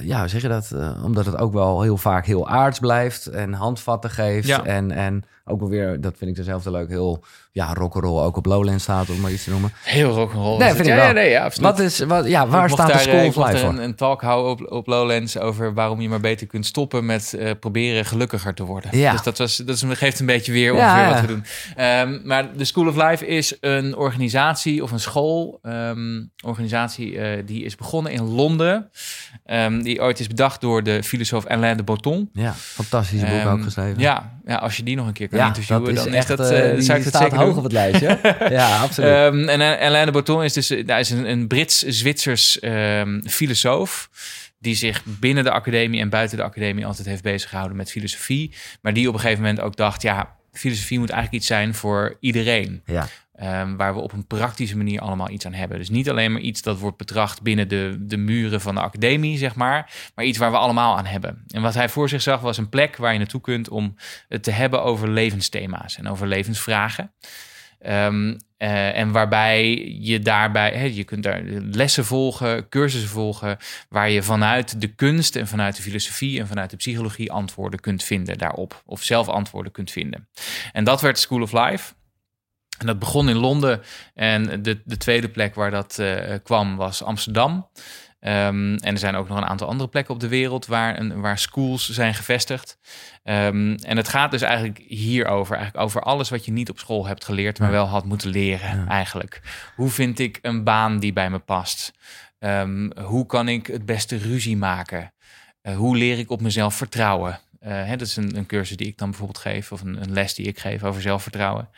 ja, 0.00 0.18
hoe 0.20 0.28
zeg 0.28 0.42
je 0.42 0.48
dat? 0.48 0.70
Omdat 1.04 1.26
het 1.26 1.36
ook 1.38 1.52
wel 1.52 1.82
heel 1.82 1.96
vaak 1.96 2.26
heel 2.26 2.48
aards 2.48 2.78
blijft 2.78 3.26
en 3.26 3.52
handvatten 3.52 4.10
geeft. 4.10 4.46
Ja. 4.46 4.64
En, 4.64 4.90
en 4.90 5.24
ook 5.50 5.60
wel 5.60 5.68
weer, 5.68 6.00
dat 6.00 6.14
vind 6.16 6.30
ik 6.30 6.36
dezelfde 6.36 6.70
leuk, 6.70 6.88
heel 6.88 7.24
ja, 7.52 7.74
rock'n'roll 7.74 8.22
ook 8.24 8.36
op 8.36 8.46
Lowland 8.46 8.80
staat, 8.80 9.10
om 9.10 9.20
maar 9.20 9.32
iets 9.32 9.44
te 9.44 9.50
noemen. 9.50 9.72
Heel 9.82 10.10
rock'n'roll. 10.10 10.58
Nee, 10.58 10.68
vind 10.68 10.80
ik 10.80 10.86
ja, 10.86 10.94
wel. 10.94 11.06
ja, 11.06 11.12
nee, 11.12 11.30
ja, 11.30 11.44
absoluut. 11.44 11.70
Wat 11.70 11.78
is, 11.78 11.98
wat, 11.98 12.26
ja, 12.26 12.46
waar 12.46 12.70
staat 12.70 12.92
de 12.92 12.98
School 12.98 13.26
of 13.26 13.36
Life 13.36 13.58
voor? 13.58 13.68
een, 13.68 13.82
een 13.82 13.94
talk 13.94 14.22
houden 14.22 14.50
op, 14.50 14.72
op 14.72 14.86
Lowlands 14.86 15.38
over 15.38 15.74
waarom 15.74 16.00
je 16.00 16.08
maar 16.08 16.20
beter 16.20 16.46
kunt 16.46 16.66
stoppen 16.66 17.06
met 17.06 17.34
eh, 17.34 17.50
proberen 17.60 18.04
gelukkiger 18.04 18.54
te 18.54 18.64
worden. 18.64 18.98
Ja. 18.98 19.12
Dus 19.12 19.22
dat, 19.22 19.38
was, 19.38 19.56
dat 19.56 19.76
is, 19.76 19.84
geeft 19.88 20.20
een 20.20 20.26
beetje 20.26 20.52
weer 20.52 20.72
ongeveer 20.72 20.88
ja. 20.88 21.10
wat 21.10 21.20
we 21.20 21.26
doen. 21.26 21.44
Ehm, 21.76 22.18
maar 22.24 22.56
de 22.56 22.64
School 22.64 22.88
of 22.88 22.96
Life 22.96 23.26
is 23.26 23.56
een 23.60 23.96
organisatie 23.96 24.82
of 24.82 24.90
een 24.90 25.00
school, 25.00 25.58
ehm, 25.62 26.22
organisatie 26.44 27.18
eh, 27.18 27.42
die 27.46 27.64
is 27.64 27.76
begonnen 27.76 28.12
in 28.12 28.22
Londen. 28.22 28.90
Ehm, 29.44 29.82
die 29.82 30.00
ooit 30.00 30.20
is 30.20 30.26
bedacht 30.26 30.60
door 30.60 30.82
de 30.82 31.02
filosoof 31.02 31.46
Alain 31.46 31.76
de 31.76 31.82
Botton. 31.82 32.30
Ja, 32.32 32.52
fantastisch 32.52 33.20
boek 33.20 33.46
ook 33.46 33.62
geschreven. 33.62 34.00
Ja, 34.00 34.39
ja, 34.46 34.54
als 34.56 34.76
je 34.76 34.82
die 34.82 34.96
nog 34.96 35.06
een 35.06 35.12
keer 35.12 35.28
kan 35.28 35.38
Ja, 35.38 35.46
interviewen, 35.46 35.84
dat 35.84 35.96
is 35.96 36.04
dan 36.04 36.12
echt, 36.12 36.30
is 36.30 36.36
dat, 36.36 36.50
eh, 36.50 36.72
die 36.72 36.80
zou 36.82 36.98
ik 36.98 37.04
dat 37.04 37.14
staat 37.14 37.22
zeker 37.22 37.38
hoog 37.38 37.48
doen. 37.48 37.56
op 37.56 37.62
het 37.62 37.72
lijstje. 37.72 38.18
ja, 38.50 38.78
absoluut. 38.80 39.10
Ehm, 39.10 39.48
en 39.48 39.60
eh, 39.60 39.86
Alain 39.86 40.06
de 40.06 40.12
Botton 40.12 40.44
is 40.44 40.52
dus 40.52 40.68
hij 40.68 41.00
is 41.00 41.10
een, 41.10 41.30
een 41.30 41.46
Brits-Zwitsers 41.46 42.58
ehm, 42.60 43.20
filosoof. 43.26 44.10
Die 44.58 44.74
zich 44.74 45.02
binnen 45.04 45.44
de 45.44 45.50
academie 45.50 46.00
en 46.00 46.08
buiten 46.08 46.36
de 46.36 46.42
academie 46.42 46.86
altijd 46.86 47.08
heeft 47.08 47.22
bezig 47.22 47.48
gehouden 47.48 47.76
met 47.76 47.90
filosofie. 47.90 48.54
Maar 48.80 48.92
die 48.92 49.08
op 49.08 49.14
een 49.14 49.20
gegeven 49.20 49.42
moment 49.42 49.60
ook 49.60 49.76
dacht: 49.76 50.02
ja, 50.02 50.36
filosofie 50.52 50.98
moet 50.98 51.10
eigenlijk 51.10 51.42
iets 51.42 51.52
zijn 51.52 51.74
voor 51.74 52.16
iedereen. 52.20 52.82
ja. 52.86 53.08
Ehm, 53.40 53.76
waar 53.76 53.94
we 53.94 54.00
op 54.00 54.12
een 54.12 54.26
praktische 54.26 54.76
manier 54.76 55.00
allemaal 55.00 55.30
iets 55.30 55.46
aan 55.46 55.52
hebben. 55.52 55.78
Dus 55.78 55.88
niet 55.88 56.10
alleen 56.10 56.32
maar 56.32 56.40
iets 56.40 56.62
dat 56.62 56.78
wordt 56.78 56.96
betracht 56.96 57.42
binnen 57.42 57.68
de, 57.68 57.96
de 58.00 58.16
muren 58.16 58.60
van 58.60 58.74
de 58.74 58.80
academie, 58.80 59.38
zeg 59.38 59.54
maar. 59.54 60.10
Maar 60.14 60.24
iets 60.24 60.38
waar 60.38 60.50
we 60.50 60.56
allemaal 60.56 60.96
aan 60.96 61.06
hebben. 61.06 61.44
En 61.48 61.62
wat 61.62 61.74
hij 61.74 61.88
voor 61.88 62.08
zich 62.08 62.22
zag 62.22 62.40
was 62.40 62.58
een 62.58 62.68
plek 62.68 62.96
waar 62.96 63.12
je 63.12 63.18
naartoe 63.18 63.40
kunt 63.40 63.68
om 63.68 63.96
het 64.28 64.42
te 64.42 64.50
hebben 64.50 64.82
over 64.82 65.08
levensthema's 65.08 65.96
en 65.96 66.08
over 66.08 66.26
levensvragen. 66.26 67.12
Eh, 67.78 68.96
en 68.96 69.12
waarbij 69.12 69.88
je 70.00 70.20
daarbij, 70.20 70.92
je 70.92 71.04
kunt 71.04 71.22
daar 71.22 71.42
lessen 71.70 72.04
volgen, 72.04 72.68
cursussen 72.68 73.10
volgen, 73.10 73.56
waar 73.88 74.10
je 74.10 74.22
vanuit 74.22 74.80
de 74.80 74.88
kunst 74.94 75.36
en 75.36 75.48
vanuit 75.48 75.76
de 75.76 75.82
filosofie 75.82 76.40
en 76.40 76.46
vanuit 76.46 76.70
de 76.70 76.76
psychologie 76.76 77.32
antwoorden 77.32 77.80
kunt 77.80 78.02
vinden 78.02 78.38
daarop. 78.38 78.82
Of 78.86 79.02
zelf 79.02 79.28
antwoorden 79.28 79.72
kunt 79.72 79.90
vinden. 79.90 80.28
En 80.72 80.84
dat 80.84 81.00
werd 81.00 81.18
School 81.18 81.42
of 81.42 81.52
Life. 81.52 81.92
En 82.78 82.86
dat 82.86 82.98
begon 82.98 83.28
in 83.28 83.36
Londen. 83.36 83.82
En 84.14 84.62
de, 84.62 84.80
de 84.84 84.96
tweede 84.96 85.28
plek 85.28 85.54
waar 85.54 85.70
dat 85.70 85.98
eh, 85.98 86.34
kwam 86.42 86.76
was 86.76 87.02
Amsterdam. 87.02 87.68
Ehm, 88.20 88.74
en 88.74 88.92
er 88.92 88.98
zijn 88.98 89.14
ook 89.14 89.28
nog 89.28 89.36
een 89.38 89.44
aantal 89.46 89.68
andere 89.68 89.88
plekken 89.88 90.14
op 90.14 90.20
de 90.20 90.28
wereld 90.28 90.66
waar, 90.66 90.98
een, 90.98 91.20
waar 91.20 91.38
schools 91.38 91.90
zijn 91.90 92.14
gevestigd. 92.14 92.78
Ehm, 93.22 93.74
en 93.82 93.96
het 93.96 94.08
gaat 94.08 94.30
dus 94.30 94.42
eigenlijk 94.42 94.78
hierover. 94.86 95.56
Eigenlijk 95.56 95.84
over 95.84 96.02
alles 96.02 96.30
wat 96.30 96.44
je 96.44 96.52
niet 96.52 96.70
op 96.70 96.78
school 96.78 97.06
hebt 97.06 97.24
geleerd, 97.24 97.58
maar 97.58 97.70
wel 97.70 97.86
had 97.86 98.04
moeten 98.04 98.30
leren 98.30 98.76
Ja. 98.78 98.86
eigenlijk. 98.88 99.40
Hoe 99.76 99.90
vind 99.90 100.18
ik 100.18 100.38
een 100.42 100.64
baan 100.64 100.98
die 100.98 101.12
bij 101.12 101.30
me 101.30 101.38
past? 101.38 101.92
Ehm, 102.38 102.90
hoe 103.02 103.26
kan 103.26 103.48
ik 103.48 103.66
het 103.66 103.86
beste 103.86 104.16
ruzie 104.16 104.56
maken? 104.56 105.12
Eh, 105.62 105.76
hoe 105.76 105.96
leer 105.96 106.18
ik 106.18 106.30
op 106.30 106.40
mezelf 106.40 106.74
vertrouwen? 106.74 107.38
Eh, 107.60 107.90
dat 107.90 108.00
is 108.00 108.16
een, 108.16 108.46
cursus 108.46 108.76
die 108.76 108.86
ik 108.86 108.98
dan 108.98 109.08
bijvoorbeeld 109.08 109.38
geef, 109.38 109.72
of 109.72 109.80
een, 109.80 110.02
een 110.02 110.12
les 110.12 110.34
die 110.34 110.46
ik 110.46 110.58
geef 110.58 110.84
over 110.84 111.02
zelfvertrouwen. 111.02 111.68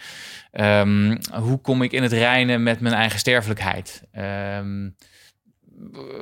Ehm, 0.51 1.17
hoe 1.33 1.61
kom 1.61 1.83
ik 1.83 1.93
in 1.93 2.03
het 2.03 2.13
reinen 2.13 2.63
met 2.63 2.81
mijn 2.81 2.95
eigen 2.95 3.19
sterfelijkheid? 3.19 4.03
Ehm, 4.13 4.91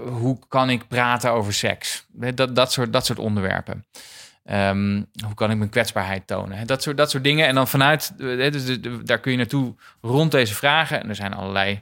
hoe 0.06 0.38
kan 0.48 0.70
ik 0.70 0.88
praten 0.88 1.30
over 1.30 1.52
seks? 1.52 2.06
Dat, 2.34 2.56
dat, 2.56 2.72
soort, 2.72 2.92
dat 2.92 3.06
soort 3.06 3.18
onderwerpen. 3.18 3.84
Ehm, 4.44 5.02
hoe 5.24 5.34
kan 5.34 5.50
ik 5.50 5.56
mijn 5.56 5.70
kwetsbaarheid 5.70 6.26
tonen? 6.26 6.66
Dat 6.66 6.82
soort, 6.82 6.96
dat 6.96 7.10
soort 7.10 7.24
dingen. 7.24 7.46
En 7.46 7.54
dan 7.54 7.68
vanuit, 7.68 8.14
eh, 8.18 8.52
dus 8.52 8.80
daar 9.04 9.20
kun 9.20 9.30
je 9.30 9.36
naartoe 9.36 9.74
rond 10.00 10.30
deze 10.30 10.54
vragen. 10.54 11.02
En 11.02 11.08
er 11.08 11.14
zijn 11.14 11.34
allerlei 11.34 11.80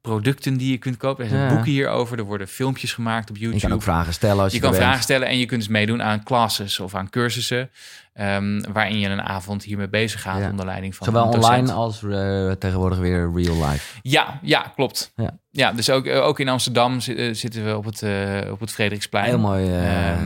producten 0.00 0.56
die 0.56 0.70
je 0.70 0.78
kunt 0.78 0.96
kopen. 0.96 1.24
Er 1.24 1.30
zijn 1.30 1.42
Ja. 1.42 1.48
boeken 1.48 1.70
hierover. 1.70 2.18
Er 2.18 2.24
worden 2.24 2.48
filmpjes 2.48 2.92
gemaakt 2.92 3.30
op 3.30 3.36
YouTube. 3.36 3.60
Je 3.60 3.66
kan 3.66 3.72
ook 3.76 3.82
vragen 3.82 4.12
stellen 4.12 4.42
als 4.42 4.52
je, 4.52 4.58
Je 4.58 4.64
kan 4.64 4.74
vragen 4.74 5.02
stellen 5.02 5.28
en 5.28 5.38
je 5.38 5.46
kunt 5.46 5.60
dus 5.60 5.70
meedoen 5.70 6.02
aan 6.02 6.22
classes 6.24 6.80
of 6.80 6.94
aan 6.94 7.10
cursussen. 7.10 7.70
ehm, 8.12 8.60
waarin 8.72 8.98
je 8.98 9.08
een 9.08 9.22
avond 9.22 9.62
hiermee 9.64 9.88
bezig 9.88 10.20
gaat 10.22 10.38
Ja. 10.40 10.50
onder 10.50 10.66
leiding 10.66 10.96
van 10.96 11.06
Zowel 11.06 11.24
online 11.28 11.72
als 11.72 12.02
eh, 12.02 12.50
tegenwoordig 12.50 12.98
weer 12.98 13.30
real 13.34 13.66
life. 13.68 13.98
Ja, 14.02 14.38
ja, 14.42 14.72
klopt. 14.74 15.12
Ja. 15.16 15.38
Ja, 15.52 15.72
dus 15.72 15.90
ook, 15.90 16.06
eh, 16.06 16.26
ook 16.26 16.40
in 16.40 16.48
Amsterdam 16.48 16.98
eh, 17.16 17.28
zitten 17.34 17.64
we 17.64 17.76
op 17.76 17.84
het, 17.84 18.02
eh, 18.02 18.12
op 18.50 18.60
het 18.60 18.72
Frederiksplein. 18.72 19.24
Heel 19.24 19.38
mooi. 19.38 19.64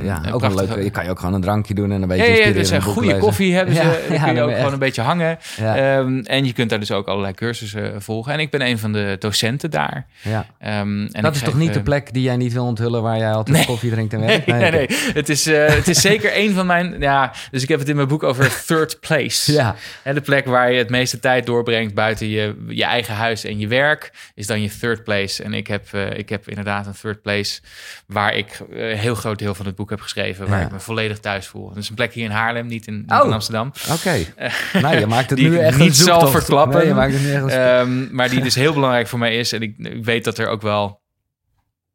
ja, 0.02 0.22
ook 0.32 0.38
prachtige- 0.38 0.74
leuk. 0.74 0.84
Je 0.84 0.90
kan 0.90 1.04
je 1.04 1.10
ook 1.10 1.18
gewoon 1.18 1.34
een 1.34 1.40
drankje 1.40 1.74
doen 1.74 1.92
en 1.92 2.02
een 2.02 2.08
beetje 2.08 2.24
Ja, 2.32 2.46
ja, 2.46 2.52
dus 2.52 2.70
een 2.70 2.82
goede 2.82 3.06
lezen. 3.06 3.20
koffie 3.22 3.54
hebben 3.54 3.74
ze. 3.74 3.82
Ja, 3.82 3.88
dan 4.08 4.16
ja, 4.16 4.24
kun 4.24 4.26
je 4.26 4.32
nee, 4.32 4.42
ook 4.42 4.56
gewoon 4.56 4.72
een 4.72 4.78
beetje 4.78 5.02
hangen. 5.02 5.38
Ja, 5.56 5.76
Ehm, 5.98 6.18
en 6.18 6.44
je 6.44 6.52
kunt 6.52 6.70
daar 6.70 6.78
dus 6.78 6.90
ook 6.92 7.06
allerlei 7.08 7.34
cursussen 7.34 8.02
volgen. 8.02 8.32
En 8.32 8.38
ik 8.38 8.50
ben 8.50 8.60
een 8.66 8.78
van 8.78 8.92
de 8.92 9.16
docenten 9.18 9.70
daar. 9.70 10.06
ja. 10.22 10.46
Ehm, 10.58 11.06
en 11.12 11.22
Dat 11.22 11.34
is 11.34 11.42
toch 11.42 11.54
niet 11.58 11.74
de 11.74 11.82
plek 11.82 12.12
die 12.12 12.22
jij 12.22 12.36
niet 12.36 12.52
wil 12.52 12.64
onthullen 12.64 13.02
waar 13.02 13.18
jij 13.18 13.32
altijd 13.32 13.56
Nee. 13.56 13.66
koffie 13.66 13.90
drinkt 13.90 14.12
en 14.12 14.20
Nee, 14.24 14.26
werkt? 14.46 14.46
nee, 14.46 14.70
nee. 14.70 14.86
Het 15.14 15.28
is, 15.28 15.44
het 15.44 15.88
is 15.88 16.00
zeker 16.00 16.30
een 16.36 16.52
van 16.54 16.66
mijn... 16.66 16.96
Ja, 17.00 17.32
dus 17.50 17.62
ik 17.62 17.68
heb 17.68 17.78
het 17.78 17.88
in 17.88 17.96
mijn 17.96 18.08
boek 18.08 18.22
over 18.22 18.62
third 18.66 19.00
place. 19.00 19.52
Ja, 19.52 19.74
Hè, 20.02 20.14
de 20.14 20.20
plek 20.20 20.46
waar 20.46 20.72
je 20.72 20.78
het 20.78 20.90
meeste 20.90 21.18
tijd 21.20 21.46
doorbrengt 21.46 21.94
buiten 21.94 22.28
je, 22.28 22.64
je 22.68 22.84
eigen 22.84 23.14
huis 23.14 23.44
en 23.44 23.58
je 23.58 23.66
werk... 23.68 24.12
is 24.34 24.46
dan 24.46 24.62
je 24.62 24.68
third 24.80 25.04
place. 25.04 25.12
En 25.22 25.54
ik 25.54 25.66
heb, 25.66 25.86
eh, 25.92 26.18
ik 26.18 26.28
heb 26.28 26.48
inderdaad 26.48 26.86
een 26.86 26.92
third 27.00 27.22
place... 27.22 27.60
waar 28.06 28.34
ik 28.34 28.60
eh, 28.72 28.90
een 28.90 28.96
heel 28.96 29.14
groot 29.14 29.38
deel 29.38 29.54
van 29.54 29.66
het 29.66 29.74
boek 29.74 29.90
heb 29.90 30.00
geschreven... 30.00 30.48
waar 30.48 30.58
Ja. 30.60 30.64
ik 30.66 30.72
me 30.72 30.80
volledig 30.80 31.18
thuis 31.18 31.46
voel. 31.46 31.68
Dat 31.68 31.76
is 31.76 31.88
een 31.88 31.94
plek 31.94 32.12
hier 32.12 32.24
in 32.24 32.30
Haarlem, 32.30 32.66
niet 32.66 32.86
in, 32.86 32.96
niet 32.96 33.10
Oh. 33.12 33.26
in 33.26 33.32
Amsterdam. 33.32 33.72
oké. 33.92 34.16
nou, 34.82 34.98
je 34.98 35.06
maakt 35.06 35.30
het 35.30 35.38
nu 35.38 35.58
echt 35.58 35.78
niet 35.78 35.96
zoektocht. 35.96 36.30
verklappen. 36.30 36.78
Nee, 36.78 36.86
je 36.86 36.94
maakt 36.94 37.12
het 37.12 37.22
nu 37.22 37.32
echt 37.32 37.42
een 37.42 37.50
Ehm, 37.50 38.14
maar 38.14 38.28
die 38.28 38.40
dus 38.42 38.54
heel 38.54 38.72
belangrijk 38.72 39.06
voor 39.06 39.18
mij 39.18 39.36
is. 39.38 39.52
En 39.52 39.62
ik, 39.62 39.74
ik 39.78 40.04
weet 40.04 40.24
dat 40.24 40.38
er 40.38 40.48
ook 40.48 40.62
wel... 40.62 41.02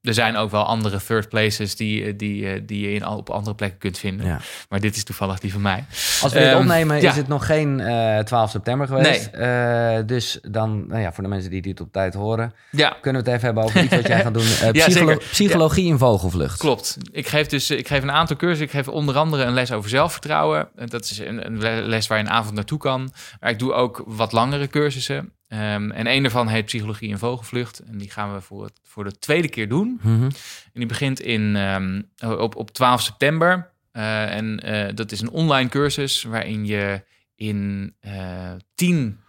Er 0.02 0.14
zijn 0.14 0.36
ook 0.36 0.52
wel 0.52 0.64
andere 0.66 1.00
third 1.08 1.30
places 1.30 1.76
die, 1.76 2.04
eh, 2.06 2.14
die, 2.18 2.50
eh, 2.54 2.62
die 2.66 2.82
je 2.82 2.94
in, 2.94 3.08
op 3.08 3.30
andere 3.30 3.56
plekken 3.56 3.80
kunt 3.80 3.98
vinden. 3.98 4.26
Ja. 4.26 4.40
Maar 4.70 4.80
dit 4.80 4.96
is 4.96 5.04
toevallig 5.04 5.40
die 5.40 5.52
van 5.52 5.62
mij. 5.62 5.86
Als 6.22 6.34
we 6.34 6.40
dit 6.40 6.48
Ehm, 6.48 6.58
opnemen, 6.58 7.02
ja. 7.02 7.10
is 7.10 7.16
het 7.16 7.28
nog 7.28 7.46
geen 7.46 7.80
eh 7.80 8.20
12 8.20 8.50
september 8.50 8.88
geweest. 8.88 9.28
Eh, 9.28 9.98
dus 10.06 10.40
dan, 10.42 10.88
nou 10.88 11.02
ja, 11.02 11.12
voor 11.14 11.24
de 11.24 11.30
mensen 11.30 11.50
die 11.52 11.62
dit 11.62 11.82
op 11.82 11.92
tijd 11.92 12.14
horen, 12.14 12.54
Ja, 12.72 12.98
kunnen 13.02 13.24
we 13.24 13.30
het 13.30 13.38
even 13.38 13.46
hebben 13.46 13.64
over 13.64 13.84
iets 13.84 13.96
wat 13.96 14.08
jij 14.08 14.22
gaat 14.24 14.34
doen. 14.34 14.44
Eh, 14.62 14.72
psycholo-. 14.72 15.18
Psychologie 15.18 15.86
in 15.88 15.98
vogelvlucht. 15.98 16.60
klopt. 16.60 16.98
Ik 17.12 17.28
geef 17.28 17.48
dus 17.48 17.70
ik 17.70 17.88
geef 17.88 18.02
een 18.04 18.12
aantal 18.12 18.36
cursussen. 18.36 18.66
Ik 18.66 18.72
geef 18.72 18.88
onder 18.88 19.16
andere 19.18 19.44
een 19.44 19.54
les 19.54 19.72
over 19.72 19.90
zelfvertrouwen. 19.90 20.68
En 20.76 20.88
Dat 20.88 21.04
is 21.04 21.20
een, 21.20 21.46
een 21.46 21.58
le- 21.60 21.82
les 21.86 22.08
waar 22.08 22.18
je 22.18 22.24
een 22.24 22.30
avond 22.30 22.56
naartoe 22.56 22.80
kan. 22.80 23.12
Maar 23.40 23.50
ik 23.50 23.60
doe 23.60 23.74
ook 23.74 24.04
wat 24.06 24.32
langere 24.32 24.68
cursussen. 24.68 25.34
Ehm, 25.50 25.92
en 25.92 26.08
een 26.08 26.22
daarvan 26.22 26.48
heet 26.48 26.66
Psychologie 26.66 27.10
in 27.10 27.18
Vogelvlucht. 27.18 27.80
En 27.80 27.98
die 27.98 28.10
gaan 28.10 28.34
we 28.34 28.42
voor, 28.42 28.64
het, 28.64 28.80
voor 28.84 29.04
de 29.04 29.20
tweede 29.20 29.50
keer 29.50 29.70
doen. 29.70 30.00
Mhm. 30.02 30.24
En 30.24 30.32
die 30.74 30.86
begint 30.86 31.20
in, 31.20 31.56
ehm, 31.56 32.02
op, 32.40 32.56
op 32.56 32.72
12 32.72 33.02
september. 33.02 33.72
Eh, 33.92 34.36
en 34.36 34.60
eh, 34.60 34.96
dat 34.96 35.12
is 35.12 35.22
een 35.22 35.30
online 35.30 35.70
cursus 35.70 36.24
waarin 36.24 36.66
je 36.66 37.04
in 37.36 37.94
eh 38.00 38.52
tien 38.76 39.20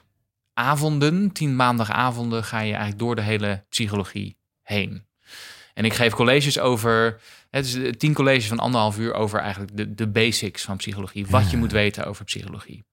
avonden, 0.54 1.32
tien 1.32 1.56
maandagavonden, 1.56 2.44
ga 2.44 2.58
je 2.58 2.70
eigenlijk 2.70 2.98
door 2.98 3.14
de 3.14 3.22
hele 3.22 3.64
psychologie 3.68 4.36
heen. 4.62 5.04
En 5.74 5.84
ik 5.84 5.94
geef 5.94 6.14
colleges 6.14 6.58
over, 6.58 7.20
het 7.50 7.66
is 7.66 7.96
tien 7.96 8.12
colleges 8.12 8.46
van 8.48 8.58
anderhalf 8.58 8.98
uur 8.98 9.14
over 9.14 9.40
eigenlijk 9.40 9.76
de, 9.76 9.94
de 9.94 10.08
basics 10.08 10.62
van 10.62 10.76
psychologie. 10.76 11.26
Wat 11.26 11.50
je 11.50 11.56
moet 11.56 11.72
weten 11.72 12.04
over 12.04 12.24
psychologie. 12.24 12.84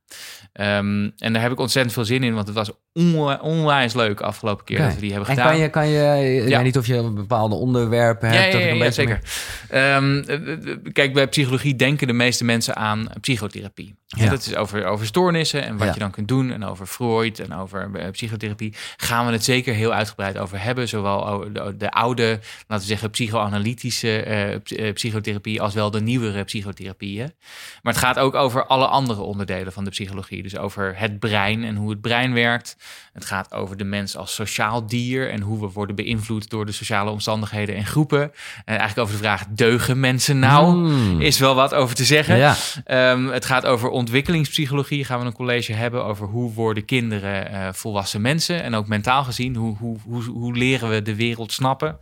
Ehm, 0.54 1.10
en 1.18 1.34
daar 1.34 1.42
heb 1.42 1.52
ik 1.52 1.60
ontzettend 1.60 1.94
veel 1.94 2.06
zin 2.06 2.24
in, 2.24 2.34
want 2.34 2.48
het 2.48 2.56
was 2.56 2.72
onwi- 2.94 3.38
onwijs 3.42 3.94
leuk 3.94 4.22
afgelopen 4.22 4.66
keer 4.66 4.78
dat 4.78 4.94
we 4.94 5.00
die 5.00 5.12
hebben 5.12 5.30
En 5.30 5.36
gedaan. 5.36 5.52
kan 5.52 5.62
je, 5.62 5.70
kan 5.70 5.88
je 5.88 6.00
Ja. 6.48 6.56
weet 6.56 6.64
niet 6.64 6.78
of 6.78 6.88
je 6.88 7.12
bepaalde 7.12 7.56
onderwerpen 7.56 8.30
hebt. 8.30 8.40
Ja, 8.40 8.52
dat 8.52 8.54
ja, 8.54 8.58
ik 8.60 8.66
ja, 8.66 8.72
een 8.72 8.78
ja, 8.78 8.84
beetje 8.84 9.02
zeker. 9.02 9.22
Ehm, 9.70 10.20
eh, 10.28 10.72
eh, 10.72 10.78
kijk, 10.94 11.14
bij 11.14 11.28
psychologie 11.28 11.76
denken 11.76 12.08
de 12.08 12.14
meeste 12.14 12.44
mensen 12.44 12.76
aan 12.76 13.08
psychotherapie. 13.22 13.96
Ja. 14.08 14.24
Ja. 14.24 14.30
dat 14.30 14.40
is 14.46 14.56
over, 14.56 14.86
over 14.86 15.06
stoornissen 15.06 15.64
en 15.64 15.78
wat 15.78 15.94
je 15.94 16.00
dan 16.00 16.12
kunt 16.12 16.28
doen. 16.28 16.52
En 16.52 16.66
over 16.66 16.86
Freud 16.86 17.40
en 17.40 17.54
over 17.54 17.90
eh, 17.96 18.12
psychotherapie. 18.12 18.74
Gaan 18.98 19.26
we 19.26 19.32
het 19.32 19.44
zeker 19.44 19.74
heel 19.74 19.94
uitgebreid 19.94 20.38
over 20.38 20.62
hebben. 20.62 20.88
Zowel 20.88 21.40
de, 21.54 21.76
de 21.78 21.92
oude, 21.92 22.40
laten 22.68 22.86
we 22.86 22.92
zeggen, 22.92 23.10
psychoanalytische 23.10 24.22
eh, 24.24 24.54
eh, 24.54 24.94
psychotherapie... 24.94 25.62
als 25.62 25.74
wel 25.74 25.92
de 25.92 26.02
nieuwere 26.02 26.44
psychotherapieën. 26.44 27.34
Maar 27.82 27.94
het 27.94 28.02
gaat 28.04 28.20
ook 28.20 28.36
over 28.36 28.66
alle 28.66 28.88
andere 28.88 29.22
onderdelen 29.22 29.74
van 29.74 29.84
de 29.84 29.90
psychologie. 29.98 30.44
Dus 30.44 30.58
over 30.58 30.94
het 30.98 31.20
brein 31.20 31.64
en 31.64 31.76
hoe 31.76 31.90
het 31.90 32.02
brein 32.02 32.34
werkt. 32.34 32.78
Het 33.14 33.26
gaat 33.26 33.54
over 33.54 33.78
de 33.78 33.84
mens 33.84 34.18
als 34.18 34.34
sociaal 34.34 34.88
dier... 34.88 35.32
en 35.32 35.42
hoe 35.42 35.60
we 35.60 35.68
worden 35.68 35.96
beïnvloed 35.96 36.50
door 36.50 36.66
de 36.66 36.72
sociale 36.72 37.10
omstandigheden 37.12 37.76
en 37.76 37.86
groepen. 37.86 38.22
En 38.22 38.78
eigenlijk 38.78 39.00
over 39.00 39.14
de 39.14 39.20
vraag, 39.20 39.46
deugen 39.50 40.00
mensen 40.00 40.40
nou? 40.40 40.74
Hmm. 40.74 41.22
Is 41.22 41.40
wel 41.40 41.56
wat 41.56 41.74
over 41.74 41.96
te 41.96 42.06
zeggen. 42.06 42.38
Ja, 42.38 42.56
Ehm, 42.84 43.26
het 43.26 43.46
gaat 43.46 43.66
over 43.66 43.90
ontwikkelingspsychologie. 43.90 45.06
Gaan 45.06 45.20
we 45.20 45.26
een 45.26 45.34
college 45.34 45.74
hebben 45.74 46.06
over 46.06 46.28
hoe 46.28 46.54
worden 46.54 46.86
kinderen 46.86 47.52
eh, 47.52 47.68
volwassen 47.74 48.22
mensen. 48.22 48.64
En 48.64 48.76
ook 48.76 48.88
mentaal 48.88 49.24
gezien, 49.24 49.56
hoe, 49.56 49.78
hoe, 49.78 49.98
hoe, 50.06 50.24
hoe 50.24 50.58
leren 50.58 50.90
we 50.90 51.02
de 51.02 51.16
wereld 51.16 51.52
snappen. 51.52 52.00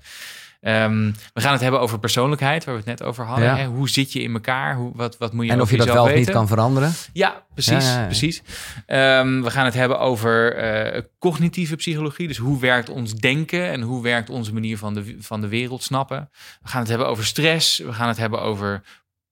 Ehm, 0.65 1.11
we 1.33 1.41
gaan 1.41 1.51
het 1.51 1.61
hebben 1.61 1.79
over 1.79 1.99
persoonlijkheid, 1.99 2.63
waar 2.63 2.73
we 2.73 2.79
het 2.79 2.99
net 2.99 3.03
over 3.07 3.25
hadden. 3.25 3.45
Ja. 3.45 3.55
Hè? 3.55 3.65
Hoe 3.65 3.89
zit 3.89 4.13
je 4.13 4.21
in 4.21 4.33
elkaar? 4.33 4.75
Hoe, 4.75 4.91
wat, 4.95 5.17
wat 5.17 5.33
moet 5.33 5.45
je 5.45 5.51
en 5.51 5.61
of 5.61 5.71
je 5.71 5.77
dat 5.77 5.87
wel 5.87 6.03
of 6.03 6.13
niet 6.13 6.29
kan 6.29 6.47
veranderen. 6.47 6.91
Ja, 7.13 7.43
precies. 7.53 7.83
Ja, 7.85 7.91
ja, 7.93 7.99
ja. 7.99 8.05
precies. 8.05 8.41
Ehm, 8.85 9.41
we 9.41 9.51
gaan 9.51 9.65
het 9.65 9.73
hebben 9.73 9.99
over 9.99 10.55
eh, 10.55 11.01
cognitieve 11.19 11.75
psychologie. 11.75 12.27
Dus 12.27 12.37
hoe 12.37 12.59
werkt 12.59 12.89
ons 12.89 13.13
denken 13.13 13.71
en 13.71 13.81
hoe 13.81 14.03
werkt 14.03 14.29
onze 14.29 14.53
manier 14.53 14.77
van 14.77 14.93
de, 14.93 15.15
van 15.19 15.41
de 15.41 15.47
wereld 15.47 15.83
snappen. 15.83 16.29
We 16.61 16.69
gaan 16.69 16.79
het 16.79 16.89
hebben 16.89 17.07
over 17.07 17.25
stress. 17.25 17.77
We 17.77 17.93
gaan 17.93 18.07
het 18.07 18.17
hebben 18.17 18.41
over 18.41 18.81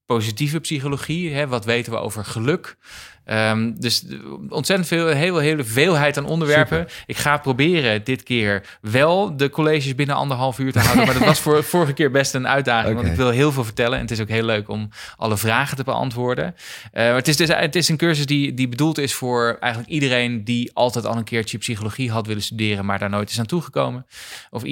positieve 0.06 0.60
psychologie. 0.60 1.34
Hè? 1.34 1.46
Wat 1.46 1.64
weten 1.64 1.92
we 1.92 1.98
over 1.98 2.24
geluk? 2.24 2.76
Ehm, 3.24 3.72
dus 3.76 4.04
ontzettend 4.48 4.88
veel, 4.88 5.06
heel, 5.06 5.38
hele 5.38 5.64
veelheid 5.64 6.18
aan 6.18 6.26
onderwerpen. 6.26 6.86
Ik 7.06 7.16
ga 7.16 7.36
proberen 7.36 8.04
dit 8.04 8.22
keer 8.22 8.62
wel 8.80 9.36
de 9.36 9.50
colleges 9.50 9.94
binnen 9.94 10.16
anderhalf 10.16 10.58
uur 10.58 10.72
te 10.72 10.78
houden. 10.78 11.04
maar 11.04 11.14
dat 11.14 11.24
was 11.24 11.40
voor 11.40 11.64
vorige 11.74 11.92
keer 11.92 12.10
best 12.10 12.34
een 12.34 12.48
uitdaging. 12.48 12.94
Want 12.94 13.06
ik 13.06 13.14
wil 13.14 13.30
heel 13.30 13.52
veel 13.52 13.64
vertellen. 13.64 13.94
En 13.94 14.00
het 14.00 14.10
is 14.10 14.20
ook 14.20 14.28
heel 14.28 14.44
leuk 14.44 14.68
om 14.68 14.88
alle 15.16 15.36
vragen 15.36 15.76
te 15.76 15.84
beantwoorden. 15.84 16.54
Eh, 16.92 17.04
maar 17.04 17.14
het, 17.14 17.28
is 17.28 17.36
dus, 17.36 17.48
het 17.48 17.76
is 17.76 17.88
een 17.88 17.96
cursus 17.96 18.26
die, 18.26 18.54
die 18.54 18.68
bedoeld 18.68 18.98
is 18.98 19.14
voor 19.14 19.56
eigenlijk 19.60 19.92
iedereen 19.92 20.44
die 20.44 20.70
altijd 20.74 21.06
al 21.06 21.16
een 21.16 21.24
keertje 21.24 21.58
psychologie 21.58 22.10
had 22.10 22.26
willen 22.26 22.42
studeren, 22.42 22.84
maar 22.84 22.98
daar 22.98 23.10
nooit 23.10 23.30
is 23.30 23.38
aan 23.38 23.46
toegekomen. 23.46 24.06
Of 24.50 24.62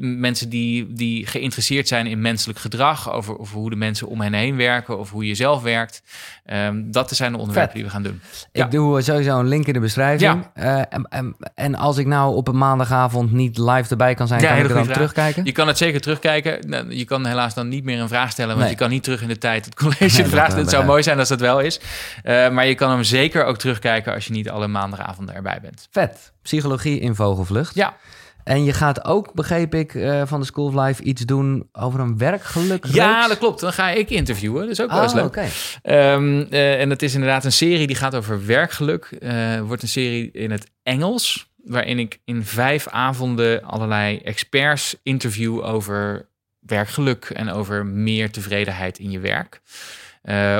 mensen 0.00 0.48
die, 0.48 0.92
die 0.92 1.26
geïnteresseerd 1.26 1.88
zijn 1.88 2.06
in 2.06 2.20
menselijk 2.20 2.58
gedrag, 2.58 3.12
over, 3.12 3.38
over 3.38 3.56
hoe 3.56 3.70
de 3.70 3.76
mensen 3.76 4.08
om 4.08 4.20
hen 4.20 4.32
heen 4.32 4.56
werken, 4.56 4.98
of 4.98 5.10
hoe 5.10 5.26
je 5.26 5.34
zelf 5.34 5.62
werkt. 5.62 6.02
Ehm, 6.44 6.90
dat 6.90 7.10
zijn 7.10 7.32
de 7.32 7.38
onderwerpen 7.38 7.72
Vet. 7.72 7.80
die 7.80 7.84
we 7.84 7.90
gaan 7.90 8.01
doen. 8.02 8.20
Ja. 8.52 8.64
Ik 8.64 8.70
doe 8.70 9.02
sowieso 9.02 9.38
een 9.38 9.48
link 9.48 9.66
in 9.66 9.72
de 9.72 9.80
beschrijving. 9.80 10.46
Eh, 10.54 10.78
en, 10.78 11.06
en, 11.08 11.36
en 11.54 11.74
als 11.74 11.96
ik 11.98 12.06
nou 12.06 12.34
op 12.36 12.48
een 12.48 12.58
maandagavond 12.58 13.32
niet 13.32 13.58
live 13.58 13.90
erbij 13.90 14.14
kan 14.14 14.26
zijn, 14.26 14.40
Ja, 14.40 14.48
kan 14.48 14.56
ik 14.58 14.68
dan 14.68 14.84
vraag. 14.84 14.94
terugkijken? 14.94 15.44
Je 15.44 15.52
kan 15.52 15.66
het 15.66 15.78
zeker 15.78 16.00
terugkijken. 16.00 16.68
Nou, 16.68 16.94
Je 16.94 17.04
kan 17.04 17.26
helaas 17.26 17.54
dan 17.54 17.68
niet 17.68 17.84
meer 17.84 18.00
een 18.00 18.08
vraag 18.08 18.30
stellen, 18.30 18.50
want 18.50 18.60
Nee. 18.60 18.70
je 18.70 18.76
kan 18.76 18.90
niet 18.90 19.02
terug 19.02 19.22
in 19.22 19.28
de 19.28 19.38
tijd 19.38 19.64
het 19.64 19.74
college 19.74 19.98
Nee, 20.04 20.10
de 20.16 20.22
dat 20.22 20.30
vraag 20.30 20.44
stellen. 20.44 20.54
wel 20.54 20.64
Het 20.64 20.70
zou 20.74 20.84
mooi 20.84 21.02
zijn 21.02 21.18
als 21.18 21.28
dat 21.28 21.40
wel 21.40 21.60
is. 21.60 21.80
Eh, 22.22 22.48
maar 22.50 22.66
je 22.66 22.74
kan 22.74 22.90
hem 22.90 23.02
zeker 23.02 23.44
ook 23.44 23.56
terugkijken 23.58 24.14
als 24.14 24.26
je 24.26 24.32
niet 24.32 24.50
alle 24.50 24.66
maandagavonden 24.68 25.34
erbij 25.34 25.58
bent. 25.62 25.88
Vet. 25.90 26.32
Psychologie 26.42 27.00
in 27.00 27.14
vogelvlucht. 27.14 27.74
Ja, 27.74 27.94
En 28.44 28.64
je 28.64 28.72
gaat 28.72 29.04
ook, 29.04 29.32
begreep 29.34 29.74
ik, 29.74 29.94
eh, 29.94 30.22
van 30.26 30.40
de 30.40 30.46
School 30.46 30.66
of 30.66 30.74
Life 30.86 31.02
iets 31.02 31.22
doen 31.22 31.68
over 31.72 32.00
een 32.00 32.18
werkgeluk. 32.18 32.84
ja 32.86 33.28
dat 33.28 33.38
klopt. 33.38 33.60
Dan 33.60 33.72
ga 33.72 33.90
ik 33.90 34.10
interviewen. 34.10 34.60
Dat 34.62 34.70
is 34.70 34.80
ook 34.80 34.90
wel 34.90 35.02
eens 35.02 35.12
Oh, 35.12 35.16
leuk. 35.18 35.26
oké. 35.26 35.46
Ehm, 35.82 36.44
eh, 36.50 36.80
en 36.80 36.90
het 36.90 37.02
is 37.02 37.14
inderdaad 37.14 37.44
een 37.44 37.52
serie 37.52 37.86
die 37.86 37.96
gaat 37.96 38.14
over 38.14 38.46
werkgeluk. 38.46 39.04
Eh 39.20 39.60
wordt 39.60 39.82
een 39.82 39.88
serie 39.88 40.30
in 40.32 40.50
het 40.50 40.70
Engels, 40.82 41.50
waarin 41.64 41.98
ik 41.98 42.18
in 42.24 42.44
vijf 42.44 42.88
avonden 42.88 43.62
allerlei 43.64 44.18
experts 44.18 44.96
interview 45.02 45.64
over 45.64 46.28
werkgeluk 46.60 47.24
en 47.24 47.50
over 47.50 47.86
meer 47.86 48.30
tevredenheid 48.30 48.98
in 48.98 49.10
je 49.10 49.20
werk. 49.20 49.60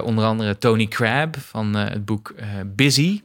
Onder 0.04 0.24
andere 0.24 0.58
Tony 0.58 0.86
Crabb 0.86 1.36
van 1.38 1.74
het 1.74 2.04
boek 2.04 2.34
Busy. 2.66 3.20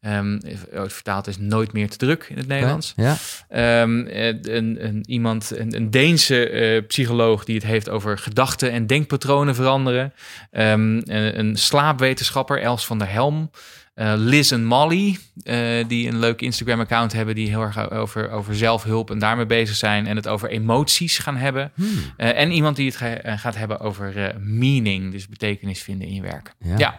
Ehm, 0.00 0.38
het 0.70 0.92
vertaald 0.92 1.26
is 1.26 1.38
Nooit 1.38 1.72
meer 1.72 1.88
te 1.90 1.96
druk 1.96 2.26
in 2.28 2.36
het 2.36 2.46
Nederlands. 2.46 2.92
Ja. 2.96 3.16
Ehm, 3.48 4.00
eh, 4.06 4.26
een, 4.26 4.84
een, 4.84 5.04
iemand, 5.08 5.50
een, 5.56 5.74
een 5.76 5.90
Deense 5.90 6.48
eh, 6.48 6.86
psycholoog 6.86 7.44
die 7.44 7.54
het 7.54 7.64
heeft 7.64 7.88
over 7.88 8.18
gedachten 8.18 8.70
en 8.70 8.86
denkpatronen 8.86 9.54
veranderen. 9.54 10.12
Ehm, 10.50 10.96
een, 11.04 11.38
een 11.38 11.56
slaapwetenschapper, 11.56 12.60
Els 12.62 12.86
van 12.86 12.98
der 12.98 13.10
Helm. 13.10 13.50
Eh, 13.94 14.12
Liz 14.16 14.52
en 14.52 14.64
Molly, 14.64 15.18
eh, 15.42 15.58
die 15.88 16.08
een 16.08 16.18
leuk 16.18 16.40
Instagram-account 16.42 17.12
hebben, 17.12 17.34
die 17.34 17.48
heel 17.48 17.62
erg 17.62 17.90
over, 17.90 18.30
over 18.30 18.56
zelfhulp 18.56 19.10
en 19.10 19.18
daarmee 19.18 19.46
bezig 19.46 19.76
zijn 19.76 20.06
en 20.06 20.16
het 20.16 20.28
over 20.28 20.48
emoties 20.50 21.18
gaan 21.18 21.36
hebben. 21.36 21.72
Hmm. 21.74 21.88
Eh, 22.16 22.38
en 22.40 22.50
iemand 22.52 22.76
die 22.76 22.86
het 22.86 22.96
ga- 22.96 23.14
eh, 23.20 23.38
gaat 23.38 23.56
hebben 23.56 23.80
over 23.80 24.24
eh, 24.24 24.36
meaning, 24.40 25.12
dus 25.12 25.28
betekenis 25.28 25.82
vinden 25.82 26.08
in 26.08 26.14
je 26.14 26.22
werk. 26.22 26.52
Ja. 26.58 26.74
Ja. 26.78 26.96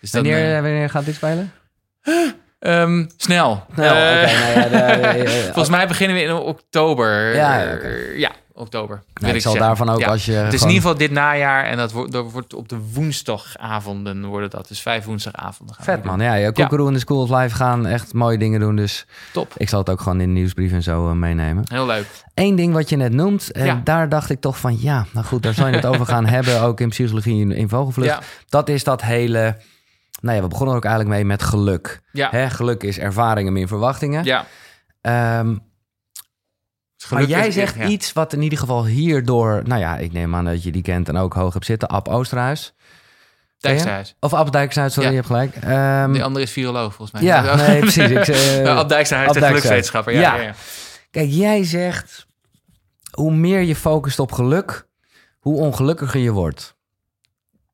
Dus 0.00 0.10
Wanneer, 0.10 0.56
eh, 0.56 0.62
wanneer 0.62 0.90
gaat 0.90 1.04
dit 1.04 1.14
spelen? 1.14 1.52
Snel. 3.16 3.64
Nou, 3.74 3.88
oké, 3.90 4.32
nou 4.32 4.60
ja, 4.60 5.12
de- 5.12 5.40
Volgens 5.44 5.68
mij 5.68 5.86
beginnen 5.86 6.16
we 6.16 6.22
in 6.22 6.32
oktober. 6.32 7.34
Ja, 7.34 7.58
ja, 7.60 7.66
Eh, 7.76 8.18
ja, 8.18 8.30
oktober. 8.52 9.02
nou, 9.20 9.34
ik 9.34 9.40
zal 9.40 9.54
daarvan 9.54 9.88
ook 9.88 10.02
als 10.02 10.24
je 10.24 10.32
Het 10.32 10.52
is 10.52 10.60
in 10.62 10.66
ieder 10.68 10.82
geval 10.82 10.96
dit 10.98 11.10
najaar 11.10 11.64
en 11.64 11.76
dat 11.76 11.92
wordt, 11.92 12.12
dat 12.12 12.32
wordt 12.32 12.54
op 12.54 12.68
de 12.68 12.78
woensdagavonden 12.92 14.24
worden 14.24 14.50
dat. 14.50 14.68
Dus 14.68 14.80
vijf 14.80 15.04
woensdagavonden. 15.04 15.74
Gaan 15.76 15.84
Vet 15.84 16.04
man, 16.04 16.20
ja, 16.20 16.34
ja 16.34 16.50
Koekeroe 16.50 16.86
en 16.88 16.92
de 16.92 16.98
School 16.98 17.22
of 17.22 17.30
Life 17.30 17.54
gaan 17.56 17.86
echt 17.86 18.12
mooie 18.14 18.38
dingen 18.38 18.60
doen. 18.60 18.76
Dus 18.76 19.06
Top. 19.32 19.52
ik 19.56 19.68
zal 19.68 19.78
het 19.78 19.90
ook 19.90 20.00
gewoon 20.00 20.20
in 20.20 20.28
de 20.34 20.40
nieuwsbrief 20.40 20.72
en 20.72 20.82
zo 20.82 21.08
eh, 21.08 21.14
meenemen. 21.14 21.64
Heel 21.68 21.86
leuk. 21.86 22.06
Eén 22.34 22.56
ding 22.56 22.72
wat 22.72 22.88
je 22.88 22.96
net 22.96 23.12
noemt, 23.12 23.52
en 23.52 23.80
daar 23.84 24.08
dacht 24.08 24.30
ik 24.30 24.40
toch 24.40 24.58
van... 24.58 24.76
ja, 24.80 25.06
nou 25.12 25.26
goed, 25.26 25.42
daar 25.42 25.54
zal 25.54 25.66
je 25.66 25.74
het 25.74 25.86
over 25.86 26.06
gaan 26.06 26.26
hebben, 26.36 26.60
ook 26.62 26.80
in 26.80 26.88
psychologie 26.88 27.40
in, 27.40 27.52
in 27.52 27.68
vogelvlucht. 27.68 28.18
Dat 28.48 28.68
is 28.68 28.84
dat 28.84 29.02
hele... 29.02 29.56
Nou 30.26 30.36
ja, 30.36 30.42
we 30.42 30.48
begonnen 30.48 30.70
er 30.74 30.80
ook 30.80 30.86
eigenlijk 30.86 31.14
mee 31.16 31.24
met 31.24 31.42
geluk. 31.42 32.00
Ja. 32.12 32.28
Hè, 32.30 32.50
geluk 32.50 32.82
is 32.82 32.98
ervaringen 32.98 33.52
min 33.52 33.68
verwachtingen. 33.68 34.24
Ja. 34.24 34.46
Ehm, 35.00 35.56
maar 37.10 37.24
jij 37.24 37.46
is- 37.46 37.54
zegt 37.54 37.74
ja. 37.76 37.84
iets 37.86 38.12
wat 38.12 38.32
in 38.32 38.42
ieder 38.42 38.58
geval 38.58 38.84
hierdoor... 38.86 39.62
Nou 39.64 39.80
ja, 39.80 39.96
ik 39.96 40.12
neem 40.12 40.34
aan 40.34 40.44
dat 40.44 40.62
je 40.62 40.72
die 40.72 40.82
kent 40.82 41.08
en 41.08 41.16
ook 41.16 41.34
hoog 41.34 41.52
hebt 41.52 41.64
zitten. 41.64 41.88
Ab 41.88 42.08
Oosterhuis. 42.08 42.74
Dijksterhuis. 43.58 44.14
Of 44.20 44.34
Ab 44.34 44.52
Dijkshuis, 44.52 44.92
sorry, 44.92 45.08
Ja. 45.08 45.14
je 45.14 45.20
hebt 45.22 45.32
gelijk. 45.32 45.56
Ehm, 45.56 46.12
De 46.12 46.22
andere 46.22 46.44
is 46.44 46.50
viroloog 46.52 46.94
volgens 46.94 47.10
mij. 47.10 47.22
ja, 47.22 47.54
nee, 47.66 47.78
precies. 47.80 48.10
Ik, 48.10 48.28
eh, 48.28 48.62
Ja, 48.64 48.74
Ab 48.74 48.88
Dijksterhuis, 48.88 49.32
Dijksterhuis. 49.32 49.46
gelukswetenschapper. 49.46 50.12
Ja. 50.12 50.20
ja. 50.36 50.42
ja. 50.42 50.54
Kijk, 51.10 51.30
jij 51.30 51.64
zegt... 51.64 52.26
hoe 53.10 53.32
meer 53.34 53.60
je 53.60 53.76
focust 53.76 54.18
op 54.18 54.32
geluk... 54.32 54.86
hoe 55.38 55.58
ongelukkiger 55.60 56.20
je 56.20 56.30
wordt. 56.32 56.76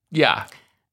Ja. 0.09 0.47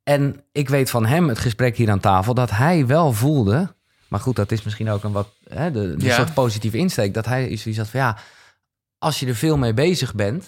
En 0.09 0.43
ik 0.51 0.69
weet 0.69 0.89
van 0.89 1.05
hem, 1.05 1.27
het 1.29 1.39
gesprek 1.39 1.77
hier 1.77 1.89
aan 1.89 1.99
tafel... 1.99 2.33
dat 2.33 2.49
hij 2.49 2.85
wel 2.85 3.13
voelde... 3.13 3.75
maar 4.07 4.19
goed, 4.19 4.35
dat 4.35 4.51
is 4.51 4.63
misschien 4.63 4.89
ook 4.89 5.03
een 5.03 5.11
wat... 5.11 5.27
Hè, 5.49 5.71
de, 5.71 5.95
de 5.95 6.05
Ja. 6.05 6.15
soort 6.15 6.33
positieve 6.33 6.77
insteek... 6.77 7.13
dat 7.13 7.25
hij 7.25 7.57
zoiets 7.57 7.79
had 7.79 7.89
van 7.89 7.99
ja... 7.99 8.17
als 8.97 9.19
je 9.19 9.25
er 9.27 9.35
veel 9.35 9.57
mee 9.57 9.73
bezig 9.73 10.13
bent... 10.15 10.45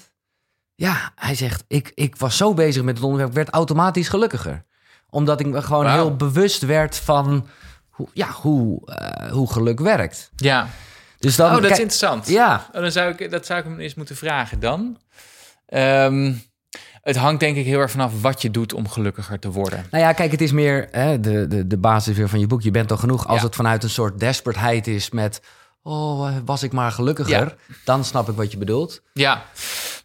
ja, 0.76 1.12
hij 1.16 1.36
zegt... 1.36 1.64
ik, 1.68 1.92
ik 1.96 2.16
was 2.16 2.38
zo 2.38 2.54
bezig 2.54 2.84
met 2.84 2.96
het 2.96 3.04
onderwerp... 3.04 3.30
ik 3.32 3.36
werd 3.38 3.50
automatisch 3.50 4.08
gelukkiger. 4.10 4.64
Omdat 5.10 5.40
ik 5.40 5.46
me 5.46 5.62
gewoon 5.62 5.90
heel 5.92 6.16
bewust 6.16 6.62
werd 6.62 6.96
van... 6.98 7.48
hoe, 7.90 8.08
ja, 8.14 8.30
hoe, 8.30 8.86
eh, 8.92 9.32
hoe 9.32 9.52
geluk 9.52 9.80
werkt. 9.80 10.32
ja. 10.36 10.68
Dus 11.20 11.36
dan, 11.36 11.56
Oh, 11.56 11.62
dat 11.62 11.72
is 11.72 11.80
interessant. 11.80 12.28
Ja, 12.28 12.68
Oh, 12.74 12.82
dan 12.82 12.92
zou 12.92 13.14
ik, 13.18 13.32
dat 13.32 13.46
zou 13.46 13.60
ik 13.60 13.66
hem 13.66 13.80
eens 13.80 13.94
moeten 13.96 14.16
vragen 14.16 14.60
dan. 14.60 14.98
Ehm, 15.66 16.34
het 17.02 17.16
hangt 17.16 17.40
denk 17.40 17.58
ik 17.58 17.66
heel 17.66 17.80
erg 17.80 17.92
vanaf 17.92 18.22
wat 18.22 18.42
je 18.42 18.52
doet 18.52 18.74
om 18.74 18.88
gelukkiger 18.90 19.40
te 19.40 19.52
worden. 19.52 19.86
Nou 19.92 20.04
ja, 20.04 20.14
kijk, 20.14 20.32
het 20.32 20.42
is 20.42 20.52
meer 20.52 20.88
hè, 20.92 21.20
de, 21.20 21.48
de, 21.48 21.68
de 21.68 21.78
basis 21.78 22.18
weer 22.18 22.30
van 22.30 22.40
je 22.40 22.48
boek. 22.48 22.62
Je 22.62 22.72
bent 22.72 22.88
toch 22.88 23.00
genoeg 23.00 23.28
als 23.28 23.40
Ja. 23.40 23.46
het 23.46 23.56
vanuit 23.56 23.84
een 23.84 23.90
soort 23.90 24.20
desperateheid 24.20 24.88
is 24.88 25.10
met... 25.10 25.42
oh, 25.84 26.28
eh, 26.28 26.36
was 26.46 26.64
ik 26.64 26.72
maar 26.72 26.92
gelukkiger. 26.92 27.32
Ja. 27.68 27.74
Dan 27.86 28.04
snap 28.06 28.30
ik 28.30 28.36
wat 28.36 28.52
je 28.52 28.58
bedoelt. 28.58 29.02
Ja, 29.14 29.46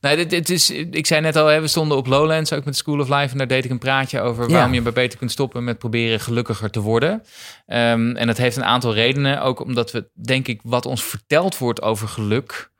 nee, 0.00 0.16
dit, 0.16 0.30
dit 0.30 0.50
is, 0.50 0.70
ik 0.70 1.06
zei 1.06 1.20
net 1.20 1.36
al, 1.36 1.46
hè, 1.46 1.60
we 1.60 1.66
stonden 1.68 1.96
op 1.96 2.06
Lowlands 2.06 2.52
ook 2.52 2.64
met 2.64 2.76
School 2.76 3.00
of 3.00 3.08
Life. 3.08 3.32
En 3.32 3.38
daar 3.38 3.46
deed 3.46 3.64
ik 3.64 3.70
een 3.70 3.78
praatje 3.78 4.20
over 4.20 4.46
Ja. 4.48 4.52
waarom 4.52 4.74
je 4.74 4.80
maar 4.80 4.92
beter 4.92 5.18
kunt 5.18 5.30
stoppen 5.32 5.64
met 5.64 5.78
proberen 5.78 6.20
gelukkiger 6.20 6.70
te 6.70 6.80
worden. 6.80 7.22
Ehm, 7.66 8.16
en 8.16 8.26
dat 8.26 8.36
heeft 8.36 8.56
een 8.56 8.64
aantal 8.64 8.94
redenen. 8.94 9.42
Ook 9.42 9.60
omdat 9.60 9.90
we, 9.92 10.08
denk 10.14 10.48
ik, 10.48 10.60
wat 10.62 10.86
ons 10.86 11.04
verteld 11.04 11.58
wordt 11.58 11.82
over 11.82 12.08
geluk. 12.08 12.70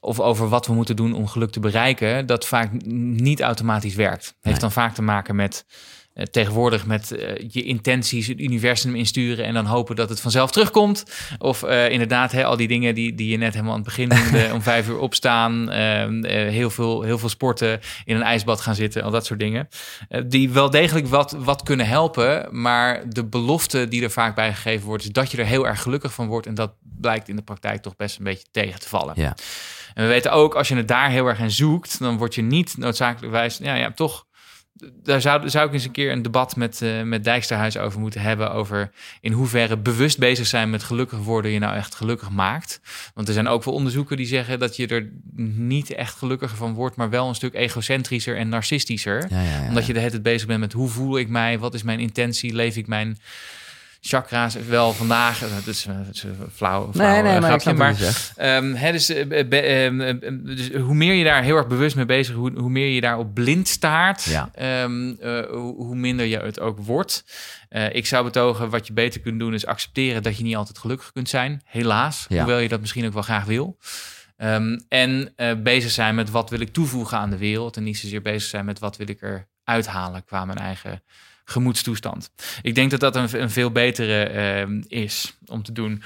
Of 0.00 0.20
over 0.20 0.48
wat 0.48 0.66
we 0.66 0.72
moeten 0.72 0.96
doen 0.96 1.14
om 1.14 1.26
geluk 1.26 1.50
te 1.50 1.60
bereiken, 1.60 2.26
dat 2.26 2.46
vaak 2.46 2.70
niet 2.84 3.40
automatisch 3.40 3.94
werkt. 3.94 4.24
Heeft 4.24 4.44
Nee. 4.44 4.58
dan 4.58 4.72
vaak 4.72 4.94
te 4.94 5.02
maken 5.02 5.36
met 5.36 5.64
eh, 6.14 6.24
tegenwoordig 6.24 6.86
met 6.86 7.12
eh, 7.12 7.48
je 7.50 7.62
intenties 7.62 8.26
het 8.26 8.40
universum 8.40 8.94
insturen 8.94 9.44
en 9.44 9.54
dan 9.54 9.66
hopen 9.66 9.96
dat 9.96 10.08
het 10.08 10.20
vanzelf 10.20 10.50
terugkomt. 10.50 11.04
Of 11.38 11.62
eh, 11.62 11.90
inderdaad, 11.90 12.32
hè, 12.32 12.44
al 12.44 12.56
die 12.56 12.68
dingen 12.68 12.94
die, 12.94 13.14
die 13.14 13.28
je 13.28 13.36
net 13.36 13.52
helemaal 13.52 13.72
aan 13.74 13.78
het 13.80 13.88
begin 13.88 14.08
noemde, 14.08 14.48
om 14.54 14.62
vijf 14.62 14.88
uur 14.88 14.98
opstaan, 14.98 15.70
ehm, 15.70 16.24
eh, 16.24 16.48
heel, 16.48 16.70
veel, 16.70 17.02
heel 17.02 17.18
veel 17.18 17.28
sporten, 17.28 17.80
in 18.04 18.16
een 18.16 18.22
ijsbad 18.22 18.60
gaan 18.60 18.74
zitten, 18.74 19.02
al 19.02 19.10
dat 19.10 19.26
soort 19.26 19.38
dingen. 19.40 19.68
Die 20.26 20.50
wel 20.50 20.70
degelijk 20.70 21.06
wat, 21.06 21.36
wat 21.38 21.62
kunnen 21.62 21.86
helpen, 21.86 22.48
maar 22.50 23.02
de 23.08 23.24
belofte 23.24 23.88
die 23.88 24.02
er 24.02 24.10
vaak 24.10 24.34
bij 24.34 24.54
gegeven 24.54 24.86
wordt, 24.86 25.02
is 25.04 25.10
dat 25.10 25.30
je 25.30 25.36
er 25.36 25.46
heel 25.46 25.66
erg 25.66 25.82
gelukkig 25.82 26.12
van 26.12 26.26
wordt. 26.26 26.46
En 26.46 26.54
dat 26.54 26.72
blijkt 27.00 27.28
in 27.28 27.36
de 27.36 27.42
praktijk 27.42 27.82
toch 27.82 27.96
best 27.96 28.18
een 28.18 28.24
beetje 28.24 28.46
tegen 28.50 28.80
te 28.80 28.88
vallen. 28.88 29.14
Ja. 29.16 29.36
En 29.94 30.04
we 30.04 30.08
weten 30.08 30.32
ook, 30.32 30.54
als 30.54 30.68
je 30.68 30.76
het 30.76 30.88
daar 30.88 31.10
heel 31.10 31.26
erg 31.26 31.40
aan 31.40 31.50
zoekt, 31.50 31.98
dan 31.98 32.16
word 32.16 32.34
je 32.34 32.42
niet 32.42 32.76
noodzakelijkwijs, 32.78 33.58
ja, 33.62 33.74
ja, 33.74 33.90
toch. 33.90 34.28
Daar 35.02 35.20
zou, 35.20 35.48
zou 35.48 35.66
ik 35.66 35.72
eens 35.72 35.84
een 35.84 35.90
keer 35.90 36.12
een 36.12 36.22
debat 36.22 36.56
met, 36.56 36.82
eh 36.82 37.02
met 37.02 37.24
Dijksterhuis 37.24 37.76
over 37.76 38.00
moeten 38.00 38.20
hebben. 38.20 38.52
Over 38.52 38.90
in 39.20 39.32
hoeverre 39.32 39.76
bewust 39.76 40.18
bezig 40.18 40.46
zijn 40.46 40.70
met 40.70 40.82
gelukkig 40.82 41.18
worden 41.18 41.50
je 41.50 41.58
nou 41.58 41.76
echt 41.76 41.94
gelukkig 41.94 42.30
maakt. 42.30 42.80
Want 43.14 43.28
er 43.28 43.34
zijn 43.34 43.48
ook 43.48 43.64
wel 43.64 43.74
onderzoeken 43.74 44.16
die 44.16 44.26
zeggen 44.26 44.58
dat 44.58 44.76
je 44.76 44.86
er 44.86 45.10
niet 45.54 45.90
echt 45.90 46.14
gelukkiger 46.14 46.56
van 46.56 46.74
wordt, 46.74 46.96
maar 46.96 47.10
wel 47.10 47.28
een 47.28 47.34
stuk 47.34 47.54
egocentrischer 47.54 48.36
en 48.36 48.48
narcistischer. 48.48 49.26
Ja, 49.30 49.42
ja, 49.42 49.60
ja. 49.60 49.68
Omdat 49.68 49.86
je 49.86 49.92
de 49.92 49.98
hele 49.98 50.10
tijd 50.10 50.22
bezig 50.22 50.46
bent 50.46 50.60
met 50.60 50.72
hoe 50.72 50.88
voel 50.88 51.18
ik 51.18 51.28
mij, 51.28 51.58
wat 51.58 51.74
is 51.74 51.82
mijn 51.82 52.00
intentie, 52.00 52.54
leef 52.54 52.76
ik 52.76 52.86
mijn 52.86 53.18
chakra's 54.00 54.54
wel 54.54 54.92
vandaag. 54.92 55.38
Dat 55.38 55.66
is, 55.66 55.82
dat 55.84 56.14
is 56.14 56.22
een 56.22 56.36
flauw, 56.54 56.92
flauw 56.92 57.12
Nee, 57.12 57.22
nee, 57.22 57.32
eh, 57.34 57.40
maar 57.40 57.50
grapje, 57.50 57.68
hè, 58.74 58.92
dus, 58.92 59.08
eh, 59.08 59.26
be- 59.48 59.60
eh, 59.60 60.80
hoe 60.82 60.94
meer 60.94 61.14
je 61.14 61.24
daar 61.24 61.42
heel 61.42 61.56
erg 61.56 61.66
bewust 61.66 61.96
mee 61.96 62.04
bezig, 62.04 62.34
hoe, 62.34 62.52
hoe 62.58 62.70
meer 62.70 62.88
je 62.94 63.00
daarop 63.00 63.34
blind 63.34 63.68
staart, 63.68 64.22
Ja. 64.24 64.50
ehm, 64.54 65.12
eh, 65.20 65.46
hoe, 65.50 65.94
minder 65.96 66.26
je 66.26 66.38
het 66.38 66.60
ook 66.60 66.78
wordt. 66.78 67.24
Eh, 67.68 67.94
ik 67.94 68.06
zou 68.06 68.24
betogen, 68.24 68.70
wat 68.70 68.86
je 68.86 68.92
beter 68.92 69.20
kunt 69.20 69.38
doen, 69.38 69.54
is 69.54 69.66
accepteren 69.66 70.22
dat 70.22 70.36
je 70.36 70.42
niet 70.42 70.56
altijd 70.56 70.78
gelukkig 70.78 71.12
kunt 71.12 71.28
zijn. 71.28 71.62
Helaas, 71.64 72.26
Ja. 72.28 72.36
hoewel 72.38 72.58
je 72.58 72.68
dat 72.68 72.80
misschien 72.80 73.06
ook 73.06 73.12
wel 73.12 73.22
graag 73.22 73.44
wil. 73.44 73.78
Ehm, 74.36 74.78
en 74.88 75.32
eh, 75.36 75.52
bezig 75.62 75.90
zijn 75.90 76.14
met 76.14 76.30
wat 76.30 76.50
wil 76.50 76.60
ik 76.60 76.72
toevoegen 76.72 77.18
aan 77.18 77.30
de 77.30 77.36
wereld. 77.38 77.76
En 77.76 77.82
niet 77.84 77.98
zozeer 77.98 78.22
bezig 78.22 78.48
zijn 78.48 78.64
met 78.64 78.78
wat 78.78 78.96
wil 78.96 79.08
ik 79.08 79.22
er 79.22 79.48
uithalen 79.64 80.24
qua 80.24 80.44
mijn 80.44 80.58
eigen 80.58 81.02
gemoedstoestand. 81.50 82.30
Ik 82.62 82.74
denk 82.74 82.90
dat 82.90 83.00
dat 83.00 83.16
een, 83.16 83.40
een 83.42 83.50
veel 83.50 83.70
betere 83.70 84.22
ehm, 84.22 84.82
is 84.88 85.38
om 85.46 85.62
te 85.62 85.72
doen. 85.72 86.02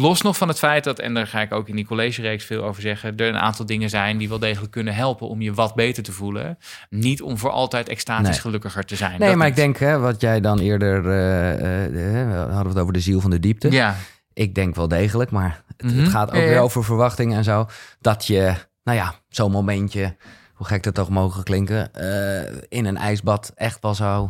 Los 0.00 0.22
nog 0.22 0.36
van 0.36 0.48
het 0.48 0.58
feit 0.58 0.84
dat, 0.84 0.98
en 0.98 1.14
daar 1.14 1.26
ga 1.26 1.40
ik 1.40 1.52
ook 1.52 1.68
in 1.68 1.76
die 1.76 1.86
collegereeks 1.86 2.44
veel 2.44 2.64
over 2.64 2.82
zeggen, 2.82 3.16
er 3.16 3.28
een 3.28 3.36
aantal 3.38 3.66
dingen 3.66 3.90
zijn 3.90 4.18
die 4.18 4.28
wel 4.28 4.38
degelijk 4.38 4.72
kunnen 4.72 4.94
helpen 4.94 5.28
om 5.28 5.40
je 5.40 5.54
wat 5.54 5.74
beter 5.74 6.02
te 6.02 6.12
voelen. 6.12 6.58
Niet 6.90 7.22
om 7.22 7.38
voor 7.38 7.50
altijd 7.50 7.88
extatisch 7.88 8.28
Nee. 8.28 8.38
gelukkiger 8.40 8.84
te 8.84 8.96
zijn. 8.96 9.18
Nee, 9.18 9.28
Dat 9.28 9.38
maar 9.38 9.46
ik 9.46 9.56
denk, 9.56 9.76
hè, 9.78 9.98
wat 9.98 10.20
jij 10.20 10.40
dan 10.40 10.58
eerder... 10.58 11.08
eh, 11.10 12.20
eh, 12.22 12.38
hadden 12.38 12.62
we 12.62 12.68
het 12.68 12.78
over 12.78 12.92
de 12.92 13.00
ziel 13.00 13.20
van 13.20 13.30
de 13.30 13.40
diepte. 13.40 13.70
Ja, 13.70 13.96
Ik 14.32 14.54
denk 14.54 14.74
wel 14.74 14.88
degelijk, 14.88 15.30
maar 15.30 15.62
het, 15.76 15.86
Mhm. 15.92 15.98
het 16.00 16.08
gaat 16.08 16.28
ook 16.28 16.34
Ja, 16.36 16.42
ja. 16.42 16.48
weer 16.48 16.60
over 16.60 16.84
verwachtingen 16.84 17.36
en 17.36 17.44
zo. 17.44 17.66
Dat 18.00 18.26
je, 18.26 18.54
nou 18.84 18.98
ja, 18.98 19.14
zo'n 19.28 19.50
momentje... 19.50 20.16
hoe 20.54 20.66
gek 20.66 20.82
dat 20.82 20.98
ook 20.98 21.08
mogen 21.08 21.42
klinken... 21.42 21.94
eh, 21.94 22.56
in 22.68 22.84
een 22.86 22.96
ijsbad 22.96 23.52
echt 23.54 23.78
wel 23.82 23.94
zou 23.94 24.28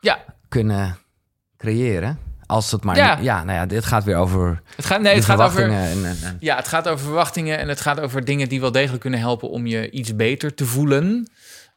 ja. 0.00 0.24
kunnen 0.48 0.98
creëren. 1.56 2.18
Als 2.46 2.70
het 2.70 2.84
maar... 2.84 2.96
Ja. 2.96 3.14
niet- 3.14 3.24
ja 3.24 3.44
nou 3.44 3.58
ja, 3.58 3.66
dit 3.66 3.84
gaat 3.84 4.04
weer 4.04 4.16
over 4.16 4.62
Het 4.76 4.84
gaat, 4.86 5.00
nee, 5.00 5.14
het 5.14 5.24
gaat 5.24 5.40
over. 5.40 5.50
verwachtingen. 5.60 5.90
En, 5.90 6.04
en, 6.10 6.16
en- 6.28 6.36
Ja, 6.40 6.56
het 6.56 6.68
gaat 6.68 6.88
over 6.88 7.04
verwachtingen 7.04 7.58
en 7.58 7.68
het 7.68 7.80
gaat 7.80 8.00
over 8.00 8.24
dingen 8.24 8.48
die 8.48 8.60
wel 8.60 8.72
degelijk 8.72 9.00
kunnen 9.00 9.20
helpen 9.20 9.50
om 9.50 9.66
je 9.66 9.90
iets 9.90 10.16
beter 10.16 10.54
te 10.54 10.66
voelen. 10.66 11.30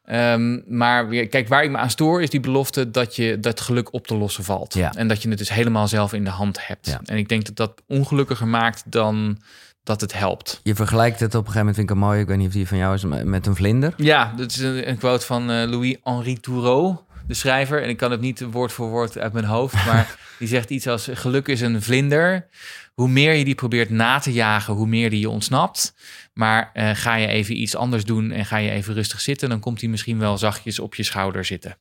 Ehm, 0.04 0.60
maar 0.78 1.06
kijk, 1.08 1.48
waar 1.48 1.64
ik 1.64 1.70
me 1.72 1.78
aan 1.78 1.90
stoor 1.90 2.22
is 2.22 2.30
die 2.30 2.40
belofte 2.40 2.92
dat 2.92 3.16
je 3.16 3.40
dat 3.40 3.62
geluk 3.62 3.94
op 3.94 4.08
te 4.08 4.16
lossen 4.16 4.44
valt. 4.44 4.74
Ja. 4.74 4.94
En 4.94 5.08
dat 5.08 5.22
je 5.22 5.30
het 5.30 5.38
dus 5.38 5.50
helemaal 5.50 5.88
zelf 5.88 6.14
in 6.14 6.24
de 6.24 6.30
hand 6.30 6.68
hebt. 6.68 6.88
Ja. 6.88 7.02
En 7.06 7.18
ik 7.18 7.30
denk 7.30 7.46
dat 7.46 7.56
dat 7.56 7.82
ongelukkiger 7.88 8.48
maakt 8.48 8.84
dan 8.86 9.38
dat 9.84 10.02
het 10.02 10.14
helpt. 10.14 10.60
Je 10.64 10.76
vergelijkt 10.76 11.20
het 11.20 11.36
op 11.36 11.46
een 11.46 11.52
gegeven 11.52 11.60
moment, 11.60 11.76
vind 11.76 11.90
ik 11.90 11.96
mooi... 11.96 12.20
ik 12.20 12.28
weet 12.28 12.38
niet 12.38 12.48
of 12.48 12.54
die 12.54 12.68
van 12.68 12.78
jou 12.78 12.94
is, 12.94 13.04
met 13.24 13.46
een 13.48 13.56
vlinder. 13.56 13.94
Ja, 13.98 14.34
dat 14.38 14.52
is 14.52 14.58
een, 14.60 14.90
een 14.90 14.98
quote 14.98 15.26
van 15.26 15.52
eh, 15.52 15.70
Louis-Henri 15.70 16.40
Thoreau, 16.40 16.96
de 17.28 17.34
schrijver. 17.34 17.84
En 17.84 17.90
ik 17.90 17.98
kan 17.98 18.12
het 18.12 18.22
niet 18.22 18.42
woord 18.42 18.72
voor 18.72 18.90
woord 18.90 19.18
uit 19.18 19.34
mijn 19.34 19.46
hoofd, 19.46 19.86
maar 19.86 20.16
die 20.40 20.48
zegt 20.48 20.70
iets 20.70 20.88
als: 20.88 21.10
geluk 21.12 21.48
is 21.48 21.62
een 21.62 21.82
vlinder. 21.82 22.48
Hoe 22.94 23.08
meer 23.08 23.34
je 23.34 23.46
die 23.46 23.56
probeert 23.56 23.90
na 23.90 24.20
te 24.20 24.34
jagen, 24.34 24.74
hoe 24.74 24.88
meer 24.88 25.10
die 25.10 25.20
je 25.20 25.30
ontsnapt. 25.30 25.96
Maar 26.34 26.70
eh, 26.74 26.90
ga 26.94 27.16
je 27.16 27.28
even 27.28 27.62
iets 27.62 27.76
anders 27.76 28.06
doen 28.06 28.32
en 28.32 28.46
ga 28.46 28.58
je 28.58 28.72
even 28.72 28.94
rustig 28.94 29.22
zitten, 29.22 29.50
dan 29.50 29.60
komt 29.60 29.82
hij 29.82 29.90
misschien 29.90 30.20
wel 30.20 30.38
zachtjes 30.38 30.80
op 30.80 30.96
je 30.96 31.04
schouder 31.04 31.46
zitten. 31.46 31.78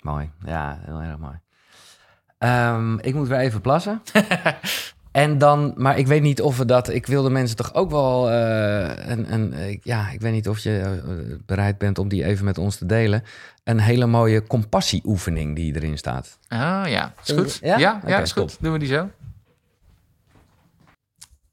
Mooi, 0.00 0.30
ja, 0.44 0.80
heel 0.84 1.00
erg 1.00 1.18
mooi. 1.18 1.40
Ehm, 2.38 2.98
ik 2.98 3.14
moet 3.14 3.28
weer 3.28 3.38
even 3.38 3.60
plassen. 3.60 4.02
en 5.12 5.38
dan, 5.38 5.72
maar 5.76 5.98
ik 5.98 6.06
weet 6.06 6.22
niet 6.22 6.40
of 6.40 6.56
we 6.58 6.64
dat... 6.64 6.88
Ik 6.88 7.06
wilde 7.06 7.30
mensen 7.30 7.56
toch 7.56 7.74
ook 7.74 7.90
wel... 7.90 8.30
eh, 8.30 9.08
een, 9.10 9.32
een, 9.32 9.80
ja, 9.82 10.10
ik 10.10 10.20
weet 10.20 10.32
niet 10.32 10.48
of 10.48 10.58
je 10.58 10.78
eh, 10.80 11.36
bereid 11.46 11.78
bent 11.78 11.98
om 11.98 12.08
die 12.08 12.24
even 12.24 12.44
met 12.44 12.58
ons 12.58 12.76
te 12.76 12.86
delen. 12.86 13.22
Een 13.64 13.80
hele 13.80 14.06
mooie 14.06 14.46
compassieoefening 14.46 15.56
die 15.56 15.74
erin 15.76 15.98
staat. 15.98 16.38
Ah 16.48 16.82
ja, 16.86 17.14
is 17.24 17.34
goed. 17.34 17.58
Ja? 17.62 17.78
Ja, 17.78 18.20
is 18.20 18.32
goed. 18.32 18.48
top. 18.48 18.56
Doen 18.60 18.72
we 18.72 18.78
die 18.78 18.88
zo? 18.88 19.10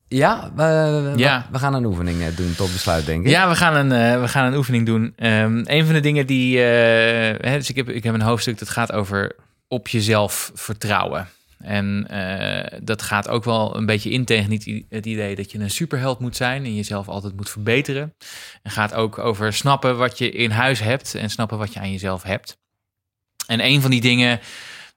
Ja, 0.08 0.52
we, 0.56 0.64
we- 0.64 1.14
Ja. 1.18 1.46
we 1.52 1.60
gaan 1.60 1.74
een 1.74 1.86
oefening 1.86 2.22
eh, 2.22 2.36
doen 2.36 2.56
tot 2.56 2.72
besluit, 2.72 3.06
denk 3.06 3.24
ik. 3.26 3.30
Ja, 3.30 3.50
we 3.50 3.56
gaan 3.56 3.76
een, 3.92 4.22
we 4.22 4.28
gaan 4.28 4.46
een 4.52 4.58
oefening 4.58 4.86
doen. 4.86 5.14
Ehm, 5.16 5.62
een 5.66 5.86
van 5.86 5.94
de 5.94 6.00
dingen 6.00 6.28
die. 6.28 6.58
hè, 6.60 7.58
dus 7.58 7.70
ik 7.70 7.76
heb, 7.76 7.90
ik 7.90 8.04
heb 8.04 8.14
een 8.14 8.22
hoofdstuk 8.22 8.60
dat 8.60 8.70
gaat 8.70 8.92
over 8.92 9.36
op 9.68 9.88
jezelf 9.88 10.52
vertrouwen. 10.54 11.28
En 11.60 12.08
eh, 12.10 12.80
dat 12.84 13.02
gaat 13.02 13.28
ook 13.28 13.44
wel 13.44 13.76
een 13.76 13.86
beetje 13.86 14.10
in 14.10 14.26
tegen 14.26 14.52
het 14.90 15.06
idee 15.06 15.36
dat 15.36 15.52
je 15.52 15.60
een 15.60 15.70
superheld 15.70 16.20
moet 16.20 16.36
zijn 16.36 16.64
en 16.64 16.76
jezelf 16.76 17.08
altijd 17.08 17.36
moet 17.36 17.50
verbeteren. 17.50 18.16
En 18.64 18.72
gaat 18.72 18.94
ook 18.94 19.18
over 19.18 19.54
snappen 19.54 19.98
wat 19.98 20.18
je 20.18 20.32
in 20.32 20.52
huis 20.52 20.80
hebt 20.80 21.16
en 21.16 21.30
snappen 21.30 21.58
wat 21.58 21.74
je 21.74 21.80
aan 21.80 21.92
jezelf 21.92 22.24
hebt. 22.24 22.58
En 23.48 23.66
een 23.66 23.82
van 23.82 23.92
die 23.92 24.02
dingen, 24.02 24.40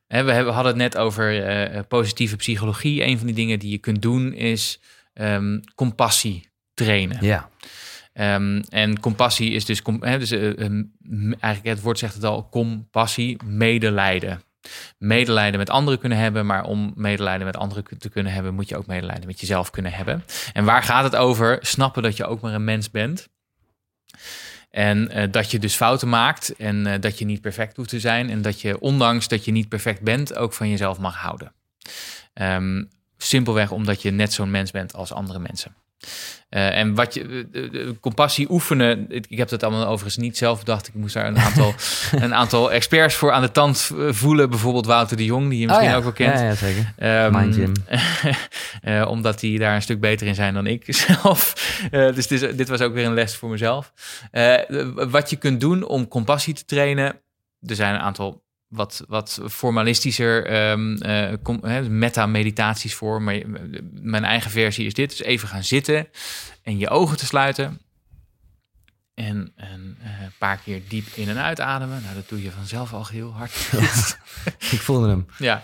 hè, 0.06 0.22
we 0.22 0.32
hebben, 0.32 0.54
hadden 0.54 0.72
het 0.72 0.82
net 0.82 0.96
over 0.96 1.44
eh, 1.44 1.80
positieve 1.88 2.36
psychologie. 2.36 3.04
Een 3.04 3.18
van 3.18 3.26
die 3.26 3.36
dingen 3.36 3.58
die 3.58 3.70
je 3.70 3.78
kunt 3.78 4.02
doen 4.02 4.34
is 4.34 4.80
ehm, 5.12 5.60
compassie 5.74 6.48
trainen. 6.74 7.24
Ja. 7.24 7.50
Ehm, 8.12 8.62
en 8.68 9.00
compassie 9.00 9.50
is 9.50 9.64
dus, 9.64 9.82
dus 9.82 10.30
eh, 10.30 10.50
eh, 10.50 10.84
eigenlijk 11.40 11.64
het 11.64 11.80
woord 11.80 11.98
zegt 11.98 12.14
het 12.14 12.24
al, 12.24 12.48
compassie, 12.48 13.38
medelijden. 13.44 14.42
Medelijden 14.98 15.58
met 15.58 15.70
anderen 15.70 15.98
kunnen 15.98 16.18
hebben, 16.18 16.46
maar 16.46 16.64
om 16.64 16.92
medelijden 16.96 17.46
met 17.46 17.56
anderen 17.56 17.84
te 17.98 18.08
kunnen 18.08 18.32
hebben, 18.32 18.54
moet 18.54 18.68
je 18.68 18.76
ook 18.76 18.86
medelijden 18.86 19.26
met 19.26 19.40
jezelf 19.40 19.70
kunnen 19.70 19.92
hebben. 19.92 20.24
En 20.52 20.64
waar 20.64 20.82
gaat 20.82 21.04
het 21.04 21.16
over? 21.16 21.58
Snappen 21.60 22.02
dat 22.02 22.16
je 22.16 22.26
ook 22.26 22.40
maar 22.40 22.54
een 22.54 22.64
mens 22.64 22.90
bent. 22.90 23.28
En 24.70 25.10
eh, 25.10 25.30
dat 25.30 25.50
je 25.50 25.58
dus 25.58 25.74
fouten 25.74 26.08
maakt 26.08 26.56
en 26.56 26.86
eh, 26.86 27.00
dat 27.00 27.18
je 27.18 27.24
niet 27.24 27.40
perfect 27.40 27.76
hoeft 27.76 27.88
te 27.88 28.00
zijn. 28.00 28.30
En 28.30 28.42
dat 28.42 28.60
je, 28.60 28.80
ondanks 28.80 29.28
dat 29.28 29.44
je 29.44 29.52
niet 29.52 29.68
perfect 29.68 30.00
bent, 30.00 30.34
ook 30.34 30.52
van 30.52 30.68
jezelf 30.68 30.98
mag 30.98 31.16
houden. 31.16 31.52
Ehm, 32.32 32.84
simpelweg 33.16 33.70
omdat 33.70 34.02
je 34.02 34.10
net 34.10 34.32
zo'n 34.32 34.50
mens 34.50 34.70
bent 34.70 34.94
als 34.94 35.12
andere 35.12 35.38
mensen. 35.38 35.74
Eh, 36.52 36.76
en 36.78 36.94
wat 36.94 37.14
je, 37.14 37.46
eh, 37.52 37.64
eh, 37.64 37.88
compassie 38.00 38.50
oefenen, 38.50 39.06
ik 39.08 39.38
heb 39.38 39.48
dat 39.48 39.62
allemaal 39.62 39.86
overigens 39.86 40.16
niet 40.16 40.36
zelf 40.36 40.58
bedacht. 40.58 40.88
Ik 40.88 40.94
moest 40.94 41.14
daar 41.14 41.26
een 41.26 41.38
aantal, 41.38 41.74
een 42.24 42.34
aantal 42.34 42.72
experts 42.72 43.14
voor 43.14 43.32
aan 43.32 43.42
de 43.42 43.52
tand 43.52 43.90
voelen. 44.08 44.50
Bijvoorbeeld 44.50 44.86
Wouter 44.86 45.16
de 45.16 45.24
Jong, 45.24 45.48
die 45.50 45.58
je 45.58 45.66
misschien 45.66 45.86
Oh 45.86 45.92
ja. 45.92 45.96
ook 45.98 46.02
wel 46.02 46.12
kent. 46.12 46.38
Ja, 46.38 46.44
ja 46.44 46.54
zeker. 46.54 46.92
Ehm, 46.96 47.32
Mind 47.32 47.54
Gym. 47.54 47.72
omdat 49.14 49.40
die 49.40 49.58
daar 49.58 49.74
een 49.74 49.82
stuk 49.82 50.00
beter 50.00 50.26
in 50.26 50.34
zijn 50.34 50.54
dan 50.54 50.66
ik 50.66 50.84
zelf. 51.06 51.54
Dus 51.90 52.26
dit, 52.26 52.42
is- 52.42 52.56
dit 52.56 52.68
was 52.68 52.80
ook 52.80 52.94
weer 52.94 53.06
een 53.06 53.14
les 53.14 53.36
voor 53.36 53.48
mezelf. 53.50 53.92
Wat 54.94 55.30
je 55.30 55.36
kunt 55.36 55.60
doen 55.60 55.84
om 55.84 56.08
compassie 56.08 56.54
te 56.54 56.64
trainen. 56.64 57.20
Er 57.66 57.74
zijn 57.74 57.94
een 57.94 58.00
aantal 58.00 58.42
wat, 58.72 59.04
wat 59.08 59.40
formalistischer 59.48 60.50
hè, 61.60 61.88
meta-meditaties 61.88 62.94
voor. 62.94 63.22
Maar 63.22 63.42
mijn 63.92 64.24
eigen 64.24 64.50
versie 64.50 64.86
is 64.86 64.94
dit. 64.94 65.10
Dus 65.10 65.22
even 65.22 65.48
gaan 65.48 65.64
zitten 65.64 66.08
en 66.62 66.78
je 66.78 66.88
ogen 66.88 67.16
te 67.16 67.26
sluiten. 67.26 67.80
En 69.14 69.52
een 69.56 69.98
eh, 70.02 70.10
paar 70.38 70.58
keer 70.58 70.82
diep 70.88 71.06
in 71.14 71.28
en 71.28 71.38
uitademen. 71.38 72.02
Nou, 72.02 72.14
dat 72.14 72.28
doe 72.28 72.42
je 72.42 72.50
vanzelf 72.50 72.92
al 72.92 73.06
heel 73.06 73.32
hard. 73.32 73.52
Ik 74.74 74.80
voelde 74.80 75.08
hem. 75.08 75.26
Ja. 75.38 75.62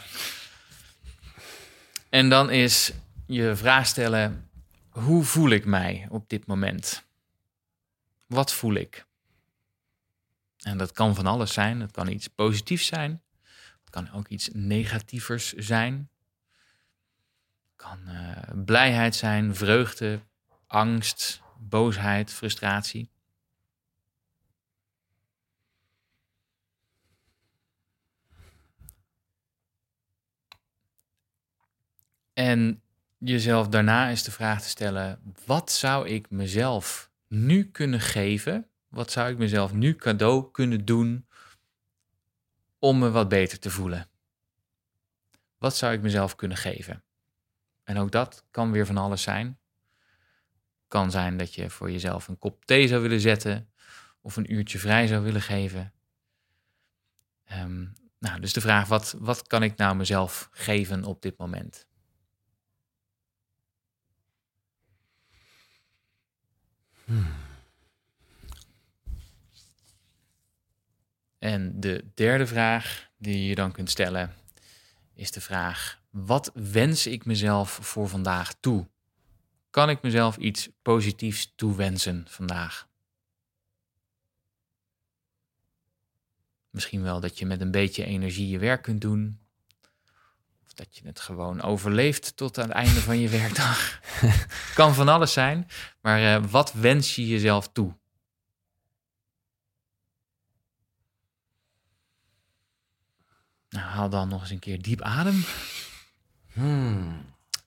En 2.09 2.29
dan 2.29 2.51
is 2.51 2.93
je 3.27 3.57
vraag 3.57 3.87
stellen: 3.87 4.49
hoe 4.89 5.25
voel 5.25 5.51
ik 5.51 5.65
mij 5.65 6.07
op 6.11 6.29
dit 6.29 6.47
moment? 6.47 7.03
Wat 8.27 8.53
voel 8.53 8.75
ik? 8.75 9.07
En 10.63 10.79
dat 10.79 10.93
kan 10.93 11.15
van 11.15 11.27
alles 11.27 11.53
zijn. 11.53 11.81
Het 11.81 11.91
kan 11.91 12.09
iets 12.09 12.29
positiefs 12.29 12.87
zijn. 12.87 13.23
Het 13.81 13.91
kan 13.91 14.11
ook 14.13 14.29
iets 14.29 14.49
negatievers 14.53 15.53
zijn. 15.53 16.11
Het 17.63 17.77
kan 17.77 18.09
eh, 18.09 18.65
blijheid 18.65 19.17
zijn, 19.17 19.55
vreugde, 19.55 20.21
angst, 20.67 21.43
boosheid, 21.59 22.33
frustratie. 22.33 23.11
En 32.33 32.83
jezelf 33.19 33.69
daarna 33.69 34.09
is 34.09 34.23
de 34.23 34.31
vraag 34.31 34.63
te 34.63 34.69
stellen: 34.69 35.35
wat 35.47 35.73
zou 35.73 36.09
ik 36.09 36.31
mezelf 36.31 37.11
nu 37.29 37.71
kunnen 37.71 38.01
geven? 38.01 38.68
Wat 38.89 39.11
zou 39.11 39.31
ik 39.31 39.39
mezelf 39.39 39.73
nu 39.73 39.97
cadeau 39.97 40.51
kunnen 40.51 40.85
doen 40.85 41.27
om 42.79 42.99
me 42.99 43.11
wat 43.11 43.29
beter 43.29 43.59
te 43.59 43.71
voelen? 43.71 44.09
Wat 45.59 45.77
zou 45.77 45.93
ik 45.93 46.01
mezelf 46.01 46.35
kunnen 46.35 46.57
geven? 46.57 47.03
En 47.85 47.99
ook 47.99 48.11
dat 48.11 48.45
kan 48.51 48.71
weer 48.71 48.87
van 48.87 48.97
alles 48.97 49.23
zijn. 49.23 49.59
Kan 50.89 51.11
zijn 51.11 51.37
dat 51.37 51.55
je 51.55 51.71
voor 51.71 51.91
jezelf 51.91 52.29
een 52.29 52.39
kop 52.39 52.65
thee 52.65 52.89
zou 52.89 53.03
willen 53.03 53.21
zetten 53.21 53.73
of 54.21 54.37
een 54.37 54.53
uurtje 54.53 54.79
vrij 54.79 55.07
zou 55.07 55.23
willen 55.23 55.43
geven. 55.43 55.93
Ehm, 57.45 57.87
nou, 58.19 58.41
dus 58.41 58.53
de 58.53 58.61
vraag: 58.61 58.89
wat, 58.89 59.15
wat 59.19 59.47
kan 59.47 59.63
ik 59.63 59.77
nou 59.77 59.97
mezelf 59.97 60.49
geven 60.53 61.05
op 61.05 61.23
dit 61.23 61.39
moment? 61.39 61.87
En 71.39 71.81
de 71.81 72.05
derde 72.15 72.47
vraag 72.47 73.09
die 73.17 73.47
je 73.47 73.55
dan 73.55 73.73
kunt 73.73 73.91
stellen 73.91 74.35
is 75.15 75.31
de 75.31 75.41
vraag: 75.41 76.01
wat 76.11 76.51
wens 76.55 77.07
ik 77.07 77.25
mezelf 77.25 77.71
voor 77.71 78.09
vandaag 78.09 78.55
toe? 78.61 78.89
Kan 79.71 79.91
ik 79.91 80.03
mezelf 80.03 80.37
iets 80.37 80.69
positiefs 80.83 81.53
toewensen 81.57 82.27
vandaag? 82.29 82.89
Misschien 86.71 87.03
wel 87.03 87.21
dat 87.21 87.39
je 87.39 87.47
met 87.47 87.61
een 87.61 87.71
beetje 87.71 88.05
energie 88.05 88.49
je 88.49 88.59
werk 88.59 88.83
kunt 88.83 89.01
doen. 89.01 89.39
Of 90.67 90.73
dat 90.75 90.97
je 90.97 91.07
het 91.07 91.21
gewoon 91.21 91.63
overleeft 91.63 92.37
tot 92.37 92.59
aan 92.59 92.69
het 92.69 92.73
einde 92.73 93.01
van 93.01 93.19
je 93.19 93.29
werkdag. 93.39 94.01
kan 94.75 94.95
van 94.95 95.09
alles 95.09 95.33
zijn. 95.33 95.69
Maar 96.01 96.35
eh, 96.35 96.45
wat 96.51 96.73
wens 96.73 97.15
je 97.15 97.27
jezelf 97.27 97.69
toe? 97.73 97.97
Nou, 103.71 103.85
haal 103.87 104.09
dan 104.09 104.29
nog 104.29 104.41
eens 104.41 104.51
een 104.51 104.59
keer 104.59 104.83
diep 104.83 105.03
adem. 105.03 105.45
Hmm. 106.53 107.27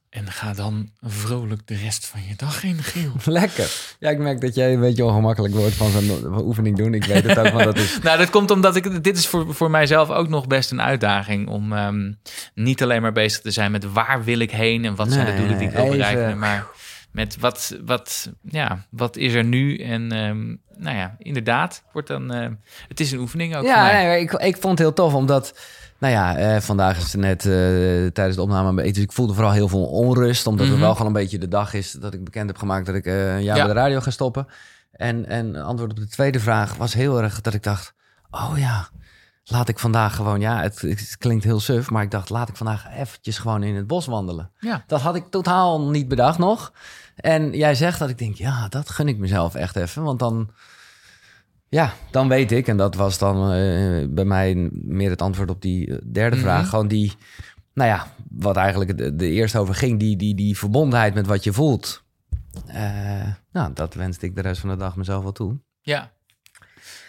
En 0.10 0.32
ga 0.32 0.53
dan 0.53 0.90
vrolijk 1.02 1.68
de 1.68 1.76
rest 1.76 2.06
van 2.06 2.19
je 2.28 2.36
dag 2.36 2.64
in, 2.64 2.84
Giel. 2.84 3.11
Lekker. 3.40 3.95
Ja, 3.99 4.10
ik 4.10 4.18
merk 4.18 4.41
dat 4.41 4.56
jij 4.56 4.73
een 4.73 4.80
beetje 4.80 5.06
ongemakkelijk 5.06 5.53
wordt 5.53 5.76
van 5.76 5.91
zo'n 5.91 6.38
oefening 6.44 6.78
doen. 6.78 6.94
Ik 6.94 7.03
weet 7.06 7.23
het 7.23 7.38
ook, 7.40 7.49
want 7.49 7.64
dat 7.64 7.78
is... 7.78 7.99
nou, 8.03 8.18
dat 8.18 8.30
komt 8.30 8.52
omdat 8.52 8.76
ik. 8.76 9.03
Dit 9.03 9.18
is 9.18 9.28
voor, 9.28 9.53
voor 9.56 9.69
mijzelf 9.72 10.10
ook 10.10 10.28
nog 10.30 10.48
best 10.48 10.72
een 10.72 10.82
uitdaging. 10.82 11.48
Om 11.48 11.73
ehm, 11.73 12.11
niet 12.56 12.84
alleen 12.84 13.02
maar 13.02 13.11
bezig 13.11 13.41
te 13.41 13.52
zijn 13.52 13.72
met 13.72 13.91
waar 13.91 14.23
wil 14.23 14.40
ik 14.40 14.52
heen 14.52 14.86
en 14.86 14.95
wat 14.95 15.11
zijn 15.11 15.26
de 15.26 15.36
doelen 15.36 15.57
die 15.57 15.68
ik 15.68 15.73
wil 15.73 15.84
even- 15.84 15.98
bereiken. 15.98 16.40
Maar 16.40 16.65
met 17.11 17.38
wat, 17.38 17.78
wat, 17.86 18.32
ja, 18.41 18.86
wat 18.90 19.15
is 19.18 19.34
er 19.34 19.44
nu? 19.44 19.78
En 19.78 20.11
ehm, 20.11 20.45
nou 20.84 20.98
ja, 20.98 21.15
inderdaad, 21.18 21.84
wordt 21.91 22.07
dan. 22.07 22.34
ehm, 22.34 22.53
het 22.88 22.99
is 22.99 23.11
een 23.11 23.19
oefening 23.19 23.56
ook. 23.56 23.65
Ja, 23.65 23.91
nee, 23.91 24.19
ik, 24.22 24.32
ik 24.32 24.57
vond 24.57 24.78
het 24.78 24.80
heel 24.80 24.94
tof, 24.94 25.14
omdat... 25.14 25.53
Nou 26.02 26.14
ja, 26.14 26.38
eh, 26.38 26.61
vandaag 26.61 26.98
is 26.98 27.11
het 27.11 27.22
net 27.22 27.45
eh, 27.45 27.52
tijdens 28.11 28.36
de 28.36 28.41
opname 28.41 28.69
een 28.69 28.76
beetje... 28.76 28.91
Dus 28.94 29.03
ik 29.03 29.11
voelde 29.11 29.34
vooral 29.34 29.52
heel 29.52 29.68
veel 29.68 29.86
onrust, 29.86 30.48
omdat 30.48 30.65
Mhm. 30.65 30.73
het 30.76 30.84
wel 30.84 30.91
gewoon 30.91 31.07
een 31.07 31.14
beetje 31.22 31.38
de 31.38 31.48
dag 31.48 31.73
is... 31.73 31.91
dat 31.91 32.14
ik 32.14 32.23
bekend 32.23 32.48
heb 32.48 32.57
gemaakt 32.57 32.86
dat 32.86 32.95
ik 32.95 33.06
eh, 33.06 33.36
een 33.36 33.44
jaar 33.44 33.57
Ja. 33.57 33.65
bij 33.65 33.73
de 33.73 33.80
radio 33.80 33.99
ga 33.99 34.10
stoppen. 34.11 34.48
En, 34.91 35.26
en 35.26 35.56
antwoord 35.56 35.91
op 35.91 35.98
de 35.98 36.07
tweede 36.07 36.40
vraag 36.40 36.76
was 36.76 36.94
heel 36.94 37.22
erg 37.22 37.41
dat 37.41 37.53
ik 37.53 37.64
dacht... 37.64 37.94
Oh 38.32 38.52
ja, 38.56 38.90
laat 39.44 39.68
ik 39.68 39.80
vandaag 39.80 40.15
gewoon... 40.15 40.40
Ja, 40.40 40.61
het, 40.61 40.82
het 40.82 41.15
klinkt 41.18 41.44
heel 41.44 41.60
suf, 41.60 41.90
maar 41.90 42.03
ik 42.03 42.11
dacht... 42.11 42.30
laat 42.30 42.49
ik 42.49 42.56
vandaag 42.56 42.86
eventjes 42.98 43.38
gewoon 43.38 43.64
in 43.64 43.76
het 43.76 43.88
bos 43.88 44.06
wandelen. 44.06 44.52
Ja. 44.60 44.84
Dat 44.88 45.02
had 45.02 45.15
ik 45.15 45.23
totaal 45.30 45.82
niet 45.90 46.07
bedacht 46.07 46.38
nog. 46.38 46.72
En 47.15 47.52
jij 47.52 47.76
zegt 47.76 47.99
dat 47.99 48.10
ik 48.10 48.18
denk, 48.18 48.36
ja, 48.36 48.68
dat 48.68 48.90
gun 48.90 49.07
ik 49.07 49.18
mezelf 49.18 49.56
echt 49.56 49.76
even. 49.76 50.03
Want 50.03 50.19
dan, 50.19 50.49
ja, 51.72 51.93
dan 52.10 52.27
weet 52.27 52.52
ik, 52.52 52.68
en 52.68 52.77
dat 52.77 52.95
was 52.95 53.18
dan 53.18 53.52
eh, 53.52 54.07
bij 54.10 54.26
mij 54.26 54.69
meer 54.72 55.10
het 55.10 55.22
antwoord 55.22 55.49
op 55.49 55.61
die 55.61 55.88
eh, 55.88 55.98
derde 56.11 56.35
Mhm. 56.35 56.45
vraag. 56.45 56.69
Gewoon 56.69 56.88
die, 56.88 57.14
nou 57.73 57.89
ja, 57.89 58.14
wat 58.30 58.56
eigenlijk 58.56 58.98
de, 58.98 59.15
de 59.15 59.30
eerste 59.30 59.60
over 59.60 59.76
ging, 59.76 59.99
die, 59.99 60.15
die, 60.18 60.35
die 60.35 60.57
verbondenheid 60.57 61.14
met 61.14 61.27
wat 61.27 61.43
je 61.43 61.53
voelt. 61.53 62.03
Eh, 62.68 63.27
nou, 63.52 63.73
dat 63.73 63.93
wenste 63.93 64.26
ik 64.26 64.35
de 64.35 64.41
rest 64.41 64.61
van 64.61 64.69
de 64.69 64.76
dag 64.76 64.95
mezelf 64.95 65.23
wel 65.23 65.31
toe. 65.31 65.60
Ja. 65.81 66.11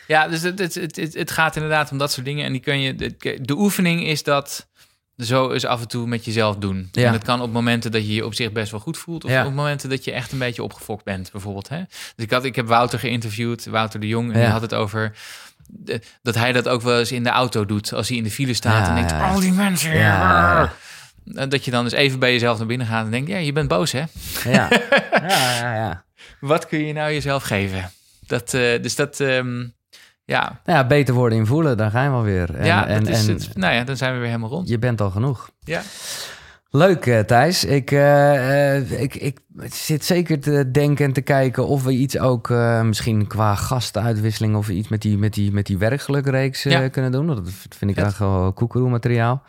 Ja, 0.06 0.28
dus 0.28 0.42
het, 0.42 0.58
het, 0.58 0.74
het, 0.74 0.96
het, 0.96 1.14
het 1.14 1.30
gaat 1.30 1.56
inderdaad 1.56 1.90
om 1.92 1.98
dat 1.98 2.12
soort 2.12 2.26
dingen. 2.26 2.44
En 2.44 2.52
die 2.52 2.60
kun 2.60 2.80
je. 2.80 2.94
De, 2.94 3.38
de 3.42 3.54
oefening 3.56 4.06
is 4.06 4.22
dat 4.22 4.68
zo 5.24 5.50
eens 5.50 5.64
af 5.64 5.80
en 5.80 5.88
toe 5.88 6.06
met 6.06 6.24
jezelf 6.24 6.56
doen. 6.56 6.88
Ja. 6.92 7.06
En 7.06 7.12
dat 7.12 7.22
kan 7.24 7.40
op 7.40 7.52
momenten 7.52 7.90
dat 7.92 8.06
je 8.06 8.14
je 8.14 8.24
op 8.26 8.34
zich 8.34 8.52
best 8.52 8.70
wel 8.70 8.80
goed 8.80 8.98
voelt. 8.98 9.24
Of 9.24 9.30
Ja. 9.30 9.46
op 9.46 9.52
momenten 9.54 9.88
dat 9.90 10.04
je 10.04 10.12
echt 10.12 10.32
een 10.32 10.38
beetje 10.38 10.62
opgefokt 10.62 11.04
bent, 11.04 11.32
bijvoorbeeld. 11.32 11.68
Hè? 11.68 11.78
Dus 12.16 12.24
ik, 12.24 12.30
had, 12.30 12.44
ik 12.44 12.56
heb 12.56 12.66
Wouter 12.66 12.98
geïnterviewd, 12.98 13.66
Wouter 13.66 14.00
de 14.00 14.06
Jong. 14.08 14.32
En 14.32 14.40
die 14.40 14.48
had 14.48 14.60
het 14.62 14.74
over. 14.74 15.12
de- 15.66 16.00
dat 16.22 16.34
hij 16.34 16.52
dat 16.52 16.68
ook 16.68 16.82
wel 16.82 16.98
eens 16.98 17.12
in 17.12 17.22
de 17.22 17.28
auto 17.30 17.66
doet. 17.66 17.92
Als 17.92 18.08
hij 18.08 18.16
in 18.16 18.22
de 18.24 18.30
file 18.30 18.54
staat 18.54 18.88
en 18.88 18.94
denkt: 18.94 19.12
al 19.12 19.40
die 19.40 19.52
mensen. 19.52 20.70
Dat 21.24 21.64
je 21.64 21.70
dan 21.70 21.84
eens 21.84 21.92
even 21.92 22.18
bij 22.18 22.32
jezelf 22.32 22.58
naar 22.58 22.66
binnen 22.66 22.86
gaat 22.86 23.04
en 23.04 23.10
denkt: 23.10 23.28
ja, 23.30 23.36
je 23.36 23.52
bent 23.52 23.68
boos, 23.68 23.92
hè? 23.92 24.02
Ja, 24.44 24.68
ja, 25.10 25.56
ja. 25.58 25.74
ja. 25.74 26.04
Wat 26.40 26.66
kun 26.66 26.86
je 26.86 26.92
nou 26.92 27.12
jezelf 27.12 27.42
geven? 27.42 27.90
Dat, 28.26 28.54
eh, 28.54 28.82
dus 28.82 28.94
dat, 28.94 29.20
ehm, 29.20 29.64
Ja, 30.24 30.60
Nou 30.64 30.78
ja, 30.78 30.86
beter 30.86 31.14
worden 31.14 31.38
in 31.38 31.46
voelen, 31.46 31.76
daar 31.76 31.90
gaan 31.90 32.10
we 32.10 32.16
alweer. 32.16 32.54
En, 32.54 32.66
ja, 32.66 32.86
en, 32.86 33.04
dat 33.04 33.08
is 33.14 33.26
en 33.26 33.34
het. 33.34 33.56
Nou 33.56 33.74
ja, 33.74 33.84
dan 33.84 33.96
zijn 33.96 34.12
we 34.12 34.18
weer 34.18 34.26
helemaal 34.28 34.50
rond. 34.50 34.68
je 34.68 34.78
bent 34.78 35.00
al 35.00 35.10
genoeg. 35.10 35.50
Ja. 35.60 35.80
Leuk, 36.74 37.06
eh, 37.06 37.18
Thijs. 37.20 37.64
Ik, 37.64 37.90
eh, 37.90 38.76
eh, 38.76 39.00
ik, 39.02 39.14
ik 39.14 39.38
zit 39.72 40.04
zeker 40.04 40.40
te 40.40 40.70
denken 40.70 41.04
en 41.04 41.12
te 41.12 41.20
kijken 41.20 41.66
of 41.66 41.82
we 41.84 41.92
iets 41.92 42.18
ook 42.18 42.48
misschien 42.84 43.26
qua 43.26 43.54
gastenuitwisseling 43.54 44.56
of 44.56 44.68
iets 44.68 44.88
met 44.88 45.02
die, 45.02 45.18
met 45.18 45.34
die, 45.34 45.52
met 45.52 45.66
die 45.66 45.78
werkgelukreeks 45.78 46.62
Ja. 46.62 46.88
kunnen 46.88 47.12
doen. 47.12 47.26
Dat 47.26 47.40
vind 47.68 47.90
ik 47.90 47.96
echt 47.96 48.18
wel 48.18 48.52
koekeroe 48.52 48.88
materiaal. 48.90 49.42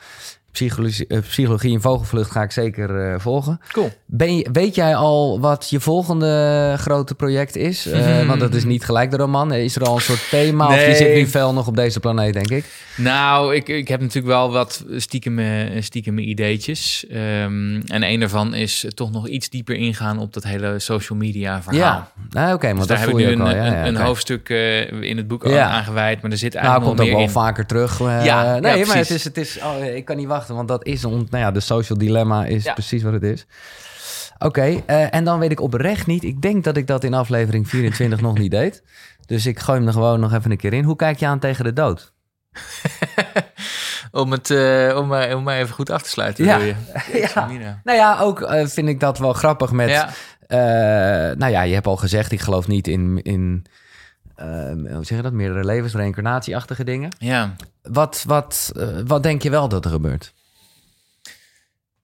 Psychologie, 0.53 1.07
eh, 1.07 1.19
psychologie 1.19 1.71
in 1.71 1.81
vogelvlucht 1.81 2.31
ga 2.31 2.41
ik 2.43 2.51
zeker 2.51 3.11
eh, 3.13 3.19
volgen. 3.19 3.59
Cool. 3.71 3.91
Ben 4.05 4.37
je, 4.37 4.49
weet 4.51 4.75
jij 4.75 4.95
al 4.95 5.39
wat 5.39 5.69
je 5.69 5.79
volgende 5.79 6.75
grote 6.77 7.15
project 7.15 7.55
is? 7.55 7.85
Eh, 7.85 8.27
want 8.27 8.39
dat 8.39 8.53
is 8.53 8.63
niet 8.63 8.83
gelijk 8.85 9.11
de 9.11 9.17
roman. 9.17 9.53
Is 9.53 9.75
er 9.75 9.83
al 9.83 9.95
een 9.95 10.01
soort 10.01 10.29
thema? 10.29 10.67
Of 10.67 10.85
je 10.85 10.95
zit 10.95 11.13
nu 11.15 11.27
fel 11.27 11.53
nog 11.53 11.67
op 11.67 11.75
deze 11.75 11.99
planeet, 11.99 12.33
denk 12.33 12.49
ik. 12.49 12.65
Nou, 12.97 13.55
ik, 13.55 13.67
ik 13.69 13.87
heb 13.87 13.99
natuurlijk 13.99 14.27
wel 14.27 14.51
wat 14.51 14.85
stiekem, 14.95 15.39
stiekem 15.79 16.17
ideetjes. 16.17 17.05
Ehm, 17.09 17.81
en 17.87 18.03
een 18.03 18.19
daarvan 18.19 18.53
is 18.53 18.85
toch 18.93 19.11
nog 19.11 19.27
iets 19.27 19.49
dieper 19.49 19.75
ingaan 19.75 20.19
op 20.19 20.33
dat 20.33 20.43
hele 20.43 20.79
social 20.79 21.17
media 21.19 21.61
verhaal. 21.61 21.79
Ja, 21.81 22.11
nou, 22.29 22.53
oké, 22.53 22.67
Dus 22.67 22.75
want 22.75 22.87
daar 22.87 22.99
heb 22.99 23.09
ik 23.09 23.15
nu 23.15 23.25
ook 23.25 23.31
een, 23.31 23.41
al. 23.41 23.49
Ja, 23.49 23.65
een, 23.65 23.73
ja, 23.73 23.85
een 23.85 23.95
hoofdstuk 23.95 24.49
in 25.01 25.17
het 25.17 25.27
boek 25.27 25.47
Ja. 25.47 25.67
aangewijd. 25.69 26.21
Maar 26.21 26.31
er 26.31 26.37
zit 26.37 26.53
Nou, 26.53 26.65
eigenlijk 26.65 26.97
komt 26.97 27.09
nog 27.09 27.17
ook 27.17 27.21
meer 27.21 27.29
wel 27.31 27.43
in. 27.43 27.47
vaker 27.49 27.65
terug. 27.65 27.99
Ja, 28.23 28.59
nee, 28.59 28.85
maar 28.85 28.97
het 28.97 29.09
is, 29.09 29.23
het 29.23 29.37
is 29.37 29.59
oh, 29.63 29.85
ik 29.95 30.05
kan 30.05 30.17
niet 30.17 30.27
wachten, 30.27 30.42
want 30.47 30.67
dat 30.67 30.85
is, 30.85 31.05
ont, 31.05 31.29
nou 31.31 31.43
ja, 31.43 31.51
de 31.51 31.59
social 31.59 31.97
dilemma 31.97 32.45
is 32.45 32.63
Ja. 32.63 32.73
precies 32.73 33.03
wat 33.03 33.13
het 33.13 33.23
is. 33.23 33.45
Oké, 34.37 34.81
eh, 34.85 35.13
en 35.13 35.23
dan 35.23 35.39
weet 35.39 35.51
ik 35.51 35.61
oprecht 35.61 36.07
niet. 36.07 36.23
Ik 36.23 36.41
denk 36.41 36.63
dat 36.63 36.77
ik 36.77 36.87
dat 36.87 37.03
in 37.03 37.13
aflevering 37.13 37.69
24 37.69 38.21
nog 38.21 38.37
niet 38.37 38.51
deed. 38.51 38.83
Dus 39.25 39.45
ik 39.45 39.59
gooi 39.59 39.77
hem 39.77 39.87
er 39.87 39.93
gewoon 39.93 40.19
nog 40.19 40.33
even 40.33 40.51
een 40.51 40.57
keer 40.57 40.73
in. 40.73 40.83
Hoe 40.83 40.95
kijk 40.95 41.19
je 41.19 41.25
aan 41.27 41.39
tegen 41.39 41.63
de 41.63 41.73
dood? 41.73 42.13
om, 44.11 44.31
het, 44.31 44.49
eh, 44.49 44.97
om, 44.97 45.07
maar, 45.07 45.35
om 45.35 45.43
maar 45.43 45.57
even 45.57 45.73
goed 45.73 45.89
af 45.89 46.01
te 46.01 46.09
sluiten. 46.09 46.45
Ja. 46.45 46.57
je? 46.57 46.75
Ja. 47.33 47.47
Nou 47.83 47.97
ja, 47.97 48.19
ook 48.19 48.41
eh, 48.41 48.65
vind 48.65 48.87
ik 48.87 48.99
dat 48.99 49.17
wel 49.17 49.33
grappig 49.33 49.71
met... 49.71 49.89
Ja. 49.89 50.09
nou 51.33 51.51
ja, 51.51 51.61
je 51.61 51.73
hebt 51.73 51.87
al 51.87 51.97
gezegd, 51.97 52.31
ik 52.31 52.41
geloof 52.41 52.67
niet 52.67 52.87
in... 52.87 53.19
in 53.21 53.65
eh, 54.35 54.47
hoe 54.71 55.05
zeg 55.05 55.17
je 55.17 55.23
dat? 55.23 55.33
Meerdere 55.33 55.65
levens, 55.65 55.93
reïncarnatieachtige 55.93 56.83
dingen. 56.83 57.15
ja. 57.19 57.55
Wat, 57.81 58.23
wat, 58.27 58.71
eh, 58.75 58.87
wat 59.05 59.23
denk 59.23 59.41
je 59.41 59.49
wel 59.49 59.69
dat 59.69 59.85
er 59.85 59.91
gebeurt? 59.91 60.33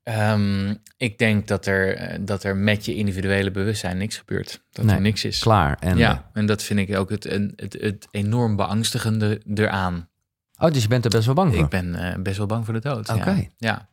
Ehm, 0.03 0.73
ik 0.97 1.17
denk 1.17 1.47
dat 1.47 1.65
er, 1.65 1.95
eh, 1.95 2.19
dat 2.21 2.43
er 2.43 2.55
met 2.55 2.85
je 2.85 2.95
individuele 2.95 3.51
bewustzijn 3.51 3.97
niks 3.97 4.17
gebeurt. 4.17 4.63
Dat 4.71 4.85
Nee, 4.85 4.95
er 4.95 5.01
niks 5.01 5.23
is. 5.23 5.39
Klaar. 5.39 5.77
En, 5.79 5.97
Ja, 5.97 6.29
en 6.33 6.45
dat 6.45 6.63
vind 6.63 6.79
ik 6.79 6.97
ook 6.97 7.09
het, 7.09 7.23
het, 7.23 7.77
het, 7.79 8.07
enorm 8.11 8.55
beangstigende 8.55 9.41
eraan. 9.53 10.09
Oh, 10.57 10.71
dus 10.71 10.81
je 10.81 10.87
bent 10.87 11.03
er 11.05 11.09
best 11.09 11.25
wel 11.25 11.35
bang 11.35 11.53
voor? 11.53 11.63
Ik 11.63 11.69
ben 11.69 11.95
eh, 11.95 12.21
best 12.21 12.37
wel 12.37 12.45
bang 12.45 12.65
voor 12.65 12.73
de 12.73 12.79
dood. 12.79 13.09
Oké. 13.09 13.29
Ja. 13.29 13.47
ja. 13.57 13.87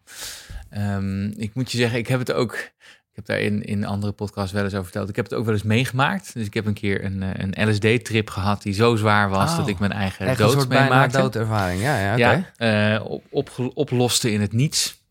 Ehm, 0.70 1.24
ik 1.26 1.54
moet 1.54 1.72
je 1.72 1.78
zeggen, 1.78 1.98
ik 1.98 2.06
heb 2.06 2.18
het 2.18 2.32
ook. 2.32 2.70
Ik 3.16 3.26
heb 3.26 3.36
daar 3.36 3.44
in, 3.46 3.62
in 3.62 3.84
andere 3.84 4.12
podcasts 4.12 4.52
wel 4.52 4.62
eens 4.64 4.72
over 4.72 4.84
verteld. 4.84 5.08
Ik 5.08 5.16
heb 5.16 5.24
het 5.24 5.34
ook 5.34 5.44
wel 5.44 5.54
eens 5.54 5.62
meegemaakt. 5.62 6.34
Dus 6.34 6.46
ik 6.46 6.54
heb 6.54 6.66
een 6.66 6.74
keer 6.74 7.04
een, 7.04 7.22
eh, 7.22 7.44
een 7.54 7.68
LSD-trip 7.70 8.30
gehad 8.30 8.62
die 8.62 8.72
zo 8.74 8.96
zwaar 8.96 9.28
was 9.28 9.50
Oh, 9.50 9.56
dat 9.56 9.68
ik 9.68 9.78
mijn 9.78 9.92
eigen 9.92 10.26
Echt 10.26 10.38
een 10.40 10.44
dood 10.46 10.54
soort 10.54 10.68
meemaakte. 10.68 11.18
doodervaring. 11.18 11.82
Ja, 11.82 12.16
ja, 12.16 12.44
eh, 12.56 13.00
op, 13.04 13.24
opge- 13.30 13.74
oploste 13.74 14.32
in 14.32 14.40
het 14.40 14.52
niets. 14.52 15.04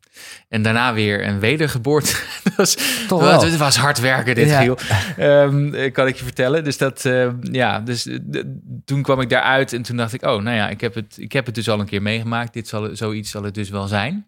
En 0.49 0.61
daarna 0.61 0.93
weer 0.93 1.27
een 1.27 1.39
wedergeboorte. 1.39 2.15
dat 2.43 2.55
was, 2.55 2.73
Toch 2.75 2.83
het 3.21 3.29
was- 3.31 3.41
wel. 3.41 3.49
Het 3.51 3.57
was 3.57 3.77
hard 3.77 3.99
werken, 3.99 4.35
dit 4.35 4.47
Ja. 4.49 4.61
Giel. 4.61 4.77
Ehm, 5.17 5.73
eh, 5.73 5.91
kan 5.93 6.07
ik 6.07 6.15
je 6.15 6.23
vertellen. 6.23 6.63
Dus 6.63 6.77
dat, 6.77 7.05
eh, 7.05 7.27
ja, 7.41 7.79
dus 7.79 8.09
toen 8.85 9.01
kwam 9.01 9.21
ik 9.21 9.29
daaruit 9.29 9.73
en 9.73 9.81
toen 9.81 9.97
dacht 9.97 10.13
ik, 10.13 10.21
oh, 10.25 10.41
nou 10.41 10.55
ja, 10.55 10.69
ik 10.69 10.81
heb 10.81 10.93
het, 10.93 11.15
ik 11.17 11.31
heb 11.31 11.45
het 11.45 11.55
dus 11.55 11.69
al 11.69 11.79
een 11.79 11.85
keer 11.85 12.01
meegemaakt. 12.01 12.53
Dit 12.53 12.67
zal, 12.67 12.89
zoiets 12.95 13.31
zal 13.31 13.43
het 13.43 13.53
dus 13.53 13.69
wel 13.69 13.87
zijn. 13.87 14.25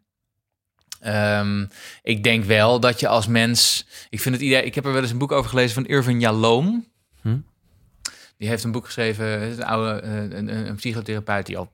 Ehm, 0.99 1.65
ik 2.03 2.23
denk 2.23 2.43
wel 2.43 2.79
dat 2.79 2.99
je 2.99 3.07
als 3.07 3.27
mens, 3.27 3.85
ik 4.09 4.19
vind 4.19 4.35
het 4.35 4.43
idee, 4.43 4.63
ik 4.63 4.75
heb 4.75 4.85
er 4.85 4.93
wel 4.93 5.01
eens 5.01 5.11
een 5.11 5.17
boek 5.17 5.31
over 5.31 5.49
gelezen 5.49 5.73
van 5.73 5.85
Irvin 5.85 6.19
Yalom. 6.19 6.87
Hm? 7.21 7.37
Die 8.37 8.47
heeft 8.47 8.63
een 8.63 8.71
boek 8.71 8.85
geschreven, 8.85 9.41
een 9.41 9.63
oude, 9.63 9.99
eh, 9.99 10.15
een, 10.15 10.37
een, 10.37 10.67
een 10.67 10.75
psychotherapeut 10.75 11.45
die 11.45 11.57
al 11.57 11.71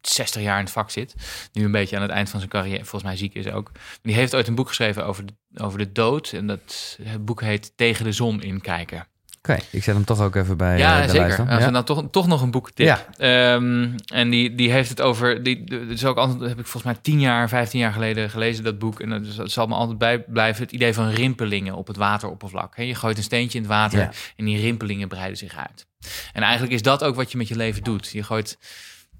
60 0.00 0.42
jaar 0.42 0.58
in 0.58 0.64
het 0.64 0.72
vak 0.72 0.90
zit. 0.90 1.14
Nu 1.52 1.64
een 1.64 1.70
beetje 1.70 1.96
aan 1.96 2.02
het 2.02 2.10
eind 2.10 2.28
van 2.28 2.38
zijn 2.38 2.52
carrière, 2.52 2.78
volgens 2.78 3.02
mij 3.02 3.16
ziek 3.16 3.34
is 3.34 3.46
ook. 3.46 3.70
Die 4.02 4.14
heeft 4.14 4.34
ooit 4.34 4.48
een 4.48 4.54
boek 4.54 4.68
geschreven 4.68 5.06
over 5.06 5.26
de, 5.26 5.32
over 5.54 5.78
de 5.78 5.92
dood. 5.92 6.32
En 6.32 6.46
dat 6.46 6.98
het 7.02 7.24
boek 7.24 7.40
heet 7.40 7.72
Tegen 7.76 8.04
de 8.04 8.12
zon 8.12 8.42
inkijken. 8.42 9.06
Oké, 9.38 9.56
ik 9.70 9.82
zet 9.82 9.94
hem 9.94 10.04
toch 10.04 10.20
ook 10.20 10.34
even 10.34 10.56
bij 10.56 10.78
ja, 10.78 10.96
eh, 10.96 11.02
de 11.02 11.08
zeker. 11.08 11.20
lijst. 11.20 11.36
dan. 11.36 11.48
Als 11.48 11.58
Ja. 11.58 11.64
we 11.64 11.70
nou 11.70 11.84
toch, 11.84 12.04
toch 12.10 12.26
nog 12.26 12.42
een 12.42 12.50
boek 12.50 12.70
tip. 12.70 12.86
Ja. 12.86 13.06
Ehm, 13.16 13.88
en 14.06 14.30
die, 14.30 14.54
die 14.54 14.70
heeft 14.70 14.88
het 14.88 15.00
over. 15.00 15.42
Die, 15.42 15.64
dat 15.64 15.80
is 15.88 16.04
ook 16.04 16.16
altijd, 16.16 16.40
heb 16.40 16.58
ik 16.58 16.66
volgens 16.66 16.92
mij 16.92 17.02
10 17.02 17.20
jaar, 17.20 17.48
15 17.48 17.80
jaar 17.80 17.92
geleden 17.92 18.30
gelezen, 18.30 18.64
dat 18.64 18.78
boek. 18.78 19.00
En 19.00 19.08
dat 19.36 19.50
zal 19.50 19.66
me 19.66 19.74
altijd 19.74 19.98
bij 19.98 20.18
blijven. 20.22 20.62
Het 20.62 20.72
idee 20.72 20.94
van 20.94 21.08
rimpelingen 21.10 21.74
op 21.74 21.86
het 21.86 21.96
wateroppervlak. 21.96 22.76
Hè, 22.76 22.82
Je 22.82 22.94
gooit 22.94 23.16
een 23.16 23.22
steentje 23.22 23.58
in 23.58 23.64
het 23.64 23.72
water 23.72 23.98
Ja. 23.98 24.10
en 24.36 24.44
die 24.44 24.60
rimpelingen 24.60 25.08
breiden 25.08 25.38
zich 25.38 25.56
uit. 25.56 25.86
En 26.32 26.42
eigenlijk 26.42 26.72
is 26.72 26.82
dat 26.82 27.04
ook 27.04 27.14
wat 27.14 27.30
je 27.32 27.38
met 27.38 27.48
je 27.48 27.56
leven 27.56 27.82
doet. 27.82 28.08
Je 28.12 28.22
gooit. 28.22 28.58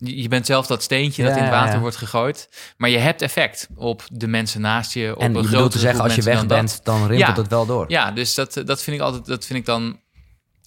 Je 0.00 0.28
bent 0.28 0.46
zelf 0.46 0.66
dat 0.66 0.82
steentje 0.82 1.22
dat 1.24 1.36
in 1.36 1.42
het 1.42 1.50
water 1.52 1.74
ja. 1.74 1.80
wordt 1.80 1.96
gegooid. 1.96 2.48
Maar 2.76 2.90
je 2.90 2.98
hebt 2.98 3.22
effect 3.22 3.68
op 3.74 4.02
de 4.12 4.26
mensen 4.26 4.60
naast 4.60 4.92
je. 4.94 5.12
Op 5.16 5.22
En 5.22 5.34
een 5.34 5.42
je 5.42 5.48
grotere 5.48 5.68
te 5.70 5.78
zeggen, 5.78 6.02
als 6.02 6.14
je 6.14 6.22
weg 6.22 6.38
dan 6.38 6.46
dat. 6.46 6.58
bent, 6.58 6.80
dan 6.84 7.06
rimpelt 7.06 7.36
Ja. 7.36 7.42
het 7.42 7.50
wel 7.50 7.66
door. 7.66 7.84
Ja, 7.88 8.10
dus 8.10 8.34
dat, 8.34 8.62
dat 8.64 8.82
vind 8.82 8.96
ik 8.96 9.02
altijd, 9.02 9.26
dat 9.26 9.46
vind 9.46 9.58
ik 9.58 9.64
dan, 9.64 10.00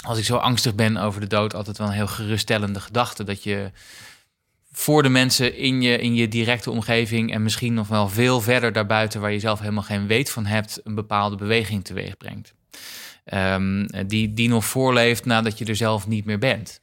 als 0.01 0.17
ik 0.17 0.23
zo 0.25 0.35
angstig 0.35 0.75
ben 0.75 0.97
over 0.97 1.21
de 1.21 1.27
dood, 1.27 1.53
altijd 1.53 1.77
wel 1.77 1.87
een 1.87 1.93
heel 1.93 2.07
geruststellende 2.07 2.79
gedachte. 2.79 3.23
Dat 3.23 3.43
je 3.43 3.71
voor 4.71 5.03
de 5.03 5.09
mensen 5.09 5.55
in 5.57 5.81
je, 5.81 5.97
in 5.97 6.15
je 6.15 6.27
directe 6.27 6.71
omgeving 6.71 7.33
en 7.33 7.43
misschien 7.43 7.73
nog 7.73 7.87
wel 7.87 8.09
veel 8.09 8.41
verder 8.41 8.73
daarbuiten, 8.73 9.21
waar 9.21 9.31
je 9.31 9.39
zelf 9.39 9.59
helemaal 9.59 9.83
geen 9.83 10.07
weet 10.07 10.29
van 10.29 10.45
hebt, 10.45 10.79
een 10.83 10.95
bepaalde 10.95 11.35
beweging 11.35 11.83
teweeg 11.83 12.17
brengt. 12.17 12.53
Ehm, 13.25 13.85
die, 14.07 14.33
die 14.33 14.49
nog 14.49 14.65
voorleeft 14.65 15.25
nadat 15.25 15.57
je 15.57 15.65
er 15.65 15.75
zelf 15.75 16.07
niet 16.07 16.25
meer 16.25 16.37
bent. 16.39 16.81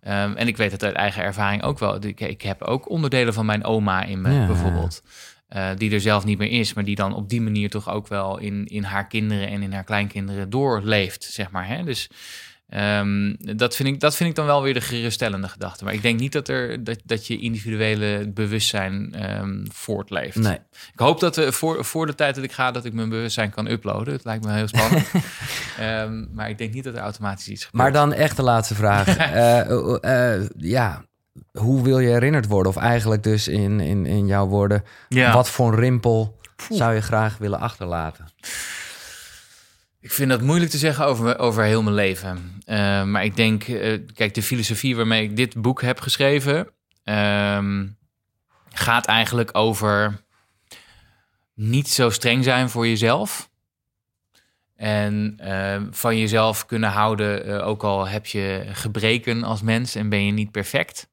Ehm, 0.00 0.32
en 0.36 0.46
ik 0.48 0.56
weet 0.56 0.72
het 0.72 0.84
uit 0.84 0.94
eigen 0.94 1.22
ervaring 1.22 1.62
ook 1.62 1.78
wel. 1.78 2.04
Ik, 2.04 2.20
ik 2.20 2.42
heb 2.42 2.62
ook 2.62 2.88
onderdelen 2.90 3.34
van 3.34 3.46
mijn 3.46 3.64
oma 3.64 4.02
in 4.04 4.20
me, 4.20 4.32
Ja. 4.32 4.46
bijvoorbeeld. 4.46 5.02
eh, 5.48 5.68
die 5.76 5.90
er 5.92 6.00
zelf 6.00 6.24
niet 6.24 6.38
meer 6.38 6.50
is, 6.50 6.74
maar 6.74 6.84
die 6.84 6.94
dan 6.94 7.14
op 7.14 7.28
die 7.28 7.40
manier 7.40 7.70
toch 7.70 7.90
ook 7.90 8.08
wel 8.08 8.38
in, 8.38 8.66
in 8.66 8.82
haar 8.82 9.06
kinderen 9.06 9.48
en 9.48 9.62
in 9.62 9.72
haar 9.72 9.84
kleinkinderen 9.84 10.50
doorleeft, 10.50 11.24
zeg 11.24 11.50
maar. 11.50 11.66
Hè? 11.68 11.84
Dus 11.84 12.10
ehm, 12.68 13.34
dat, 13.38 13.76
vind 13.76 13.88
ik, 13.88 14.00
dat 14.00 14.16
vind 14.16 14.30
ik 14.30 14.36
dan 14.36 14.46
wel 14.46 14.62
weer 14.62 14.74
de 14.74 14.80
geruststellende 14.80 15.48
gedachte. 15.48 15.84
Maar 15.84 15.94
ik 15.94 16.02
denk 16.02 16.20
niet 16.20 16.32
dat, 16.32 16.48
er, 16.48 16.84
dat, 16.84 16.98
dat 17.04 17.26
je 17.26 17.38
individuele 17.38 18.30
bewustzijn 18.34 19.14
ehm, 19.14 19.64
voortleeft. 19.72 20.36
Nee. 20.36 20.58
Ik 20.92 20.98
hoop 20.98 21.20
dat 21.20 21.36
we 21.36 21.52
voor, 21.52 21.84
voor 21.84 22.06
de 22.06 22.14
tijd 22.14 22.34
dat 22.34 22.44
ik 22.44 22.52
ga, 22.52 22.70
dat 22.70 22.84
ik 22.84 22.92
mijn 22.92 23.08
bewustzijn 23.08 23.50
kan 23.50 23.66
uploaden. 23.68 24.14
Het 24.14 24.24
lijkt 24.24 24.44
me 24.44 24.52
heel 24.52 24.68
spannend. 24.68 25.06
Ehm, 25.78 26.24
maar 26.32 26.48
ik 26.48 26.58
denk 26.58 26.74
niet 26.74 26.84
dat 26.84 26.94
er 26.94 27.00
automatisch 27.00 27.48
iets 27.48 27.64
gebeurt. 27.64 27.82
Maar 27.82 27.92
dan 27.92 28.12
echt 28.12 28.36
de 28.36 28.42
laatste 28.42 28.74
vraag. 28.74 29.16
Eh, 29.28 29.60
eh, 29.60 30.34
eh, 30.34 30.48
ja, 30.56 31.04
hoe 31.52 31.82
wil 31.82 31.98
je 31.98 32.08
herinnerd 32.08 32.46
worden? 32.46 32.72
Of 32.72 32.78
eigenlijk 32.78 33.22
dus 33.22 33.48
in, 33.48 33.80
in, 33.80 34.06
in 34.06 34.26
jouw 34.26 34.46
woorden, 34.46 34.84
ja. 35.08 35.32
wat 35.32 35.50
voor 35.50 35.72
een 35.72 35.78
rimpel 35.78 36.38
zou 36.70 36.94
je 36.94 37.00
graag 37.00 37.38
willen 37.38 37.60
achterlaten? 37.60 38.24
Ik 40.08 40.14
vind 40.14 40.30
dat 40.30 40.40
moeilijk 40.40 40.70
te 40.70 40.78
zeggen 40.78 41.06
over, 41.06 41.38
over 41.38 41.64
heel 41.64 41.82
mijn 41.82 41.94
leven. 41.94 42.60
Eh, 42.64 43.04
maar 43.04 43.24
ik 43.24 43.36
denk, 43.36 43.62
eh, 43.62 43.98
kijk, 44.14 44.34
de 44.34 44.42
filosofie 44.42 44.96
waarmee 44.96 45.22
ik 45.22 45.36
dit 45.36 45.60
boek 45.60 45.82
heb 45.82 46.00
geschreven, 46.00 46.68
ehm, 47.04 47.86
gaat 48.72 49.06
eigenlijk 49.06 49.56
over 49.56 50.20
niet 51.54 51.88
zo 51.88 52.10
streng 52.10 52.44
zijn 52.44 52.70
voor 52.70 52.86
jezelf. 52.86 53.50
En 54.76 55.34
eh, 55.36 55.82
van 55.90 56.18
jezelf 56.18 56.66
kunnen 56.66 56.90
houden, 56.90 57.64
ook 57.64 57.82
al 57.82 58.08
heb 58.08 58.26
je 58.26 58.66
gebreken 58.72 59.44
als 59.44 59.62
mens 59.62 59.94
en 59.94 60.08
ben 60.08 60.24
je 60.24 60.32
niet 60.32 60.50
perfect. 60.50 61.08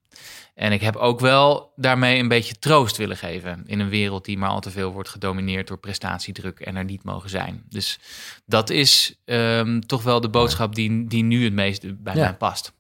En 0.56 0.72
ik 0.72 0.82
heb 0.82 0.96
ook 0.96 1.20
wel 1.20 1.72
daarmee 1.76 2.20
een 2.20 2.28
beetje 2.28 2.60
troost 2.60 2.98
willen 2.98 3.18
geven 3.18 3.64
in 3.66 3.80
een 3.80 3.90
wereld 3.90 4.26
die 4.26 4.38
maar 4.38 4.50
al 4.50 4.60
te 4.60 4.72
veel 4.72 4.92
wordt 4.92 5.10
gedomineerd 5.10 5.68
door 5.68 5.78
prestatiedruk 5.78 6.60
en 6.60 6.76
er 6.76 6.84
niet 6.84 7.04
mogen 7.04 7.30
zijn. 7.30 7.64
Dus 7.70 8.00
dat 8.46 8.70
is 8.70 9.16
ehm, 9.26 9.80
toch 9.80 10.04
wel 10.04 10.22
de 10.22 10.30
boodschap 10.30 10.76
die, 10.76 11.08
die 11.08 11.24
nu 11.24 11.44
het 11.44 11.54
meest 11.54 12.04
bij 12.04 12.16
Ja. 12.16 12.22
mij 12.22 12.36
past. 12.36 12.74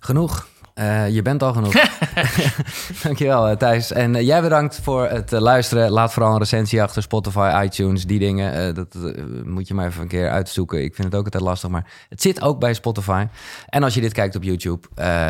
Genoeg. 0.00 0.48
Eh, 0.80 1.08
je 1.08 1.22
bent 1.22 1.42
al 1.42 1.52
genoeg. 1.52 1.72
Dankjewel, 3.02 3.48
eh, 3.48 3.56
Thijs. 3.56 3.92
En 3.92 4.14
eh, 4.14 4.26
jij 4.26 4.42
bedankt 4.42 4.80
voor 4.82 5.08
het 5.08 5.30
luisteren. 5.30 5.90
Laat 5.90 6.12
vooral 6.12 6.32
een 6.32 6.38
recensie 6.38 6.82
achter 6.82 7.02
Spotify, 7.02 7.62
iTunes, 7.64 8.06
die 8.06 8.18
dingen. 8.18 8.74
Dat 8.74 8.96
moet 9.44 9.68
je 9.68 9.74
maar 9.74 9.86
even 9.86 10.02
een 10.02 10.08
keer 10.08 10.30
uitzoeken. 10.30 10.82
Ik 10.82 10.94
vind 10.94 11.06
het 11.06 11.16
ook 11.16 11.24
altijd 11.24 11.42
lastig, 11.42 11.70
maar 11.70 11.86
het 12.08 12.22
zit 12.22 12.42
ook 12.42 12.60
bij 12.60 12.74
Spotify. 12.74 13.26
En 13.66 13.82
als 13.82 13.94
je 13.94 14.00
dit 14.00 14.12
kijkt 14.12 14.36
op 14.36 14.42
YouTube, 14.42 14.88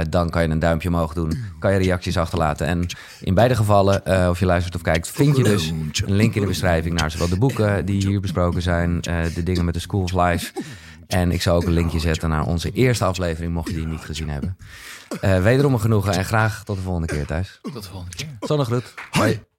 dan 0.08 0.30
kan 0.30 0.42
je 0.42 0.48
een 0.48 0.58
duimpje 0.58 0.88
omhoog 0.88 1.14
doen. 1.14 1.44
Kan 1.58 1.72
je 1.72 1.78
reacties 1.78 2.16
achterlaten. 2.16 2.66
En 2.66 2.86
in 3.20 3.34
beide 3.34 3.56
gevallen, 3.56 4.28
of 4.28 4.38
je 4.38 4.46
luistert 4.46 4.74
of 4.74 4.82
kijkt, 4.82 5.10
vind 5.10 5.36
je 5.36 5.42
dus 5.42 5.68
een 5.68 6.12
link 6.14 6.34
in 6.34 6.40
de 6.40 6.46
beschrijving 6.46 7.00
naar 7.00 7.10
zowel 7.10 7.28
de 7.28 7.38
boeken 7.38 7.86
die 7.86 8.06
hier 8.06 8.20
besproken 8.20 8.62
zijn, 8.62 9.00
de 9.34 9.42
dingen 9.42 9.64
met 9.64 9.74
de 9.74 9.80
School 9.80 10.02
of 10.02 10.12
Life. 10.12 10.52
En 11.12 11.30
ik 11.30 11.42
zal 11.42 11.56
ook 11.56 11.64
een 11.64 11.72
linkje 11.72 11.98
zetten 11.98 12.28
naar 12.28 12.46
onze 12.46 12.70
eerste 12.70 13.04
aflevering, 13.04 13.52
mocht 13.52 13.68
je 13.68 13.74
die 13.74 13.86
niet 13.86 14.00
gezien 14.00 14.28
hebben. 14.28 14.56
Eh, 15.20 15.42
wederom 15.42 15.72
een 15.72 15.80
genoegen 15.80 16.12
en 16.12 16.24
graag 16.24 16.64
tot 16.64 16.76
de 16.76 16.82
volgende 16.82 17.06
keer 17.06 17.26
thuis. 17.26 17.58
Tot 17.62 17.82
de 17.82 17.88
volgende 17.88 18.16
keer. 18.16 18.36
Zonnegroet. 18.40 18.94
Bye. 19.12 19.49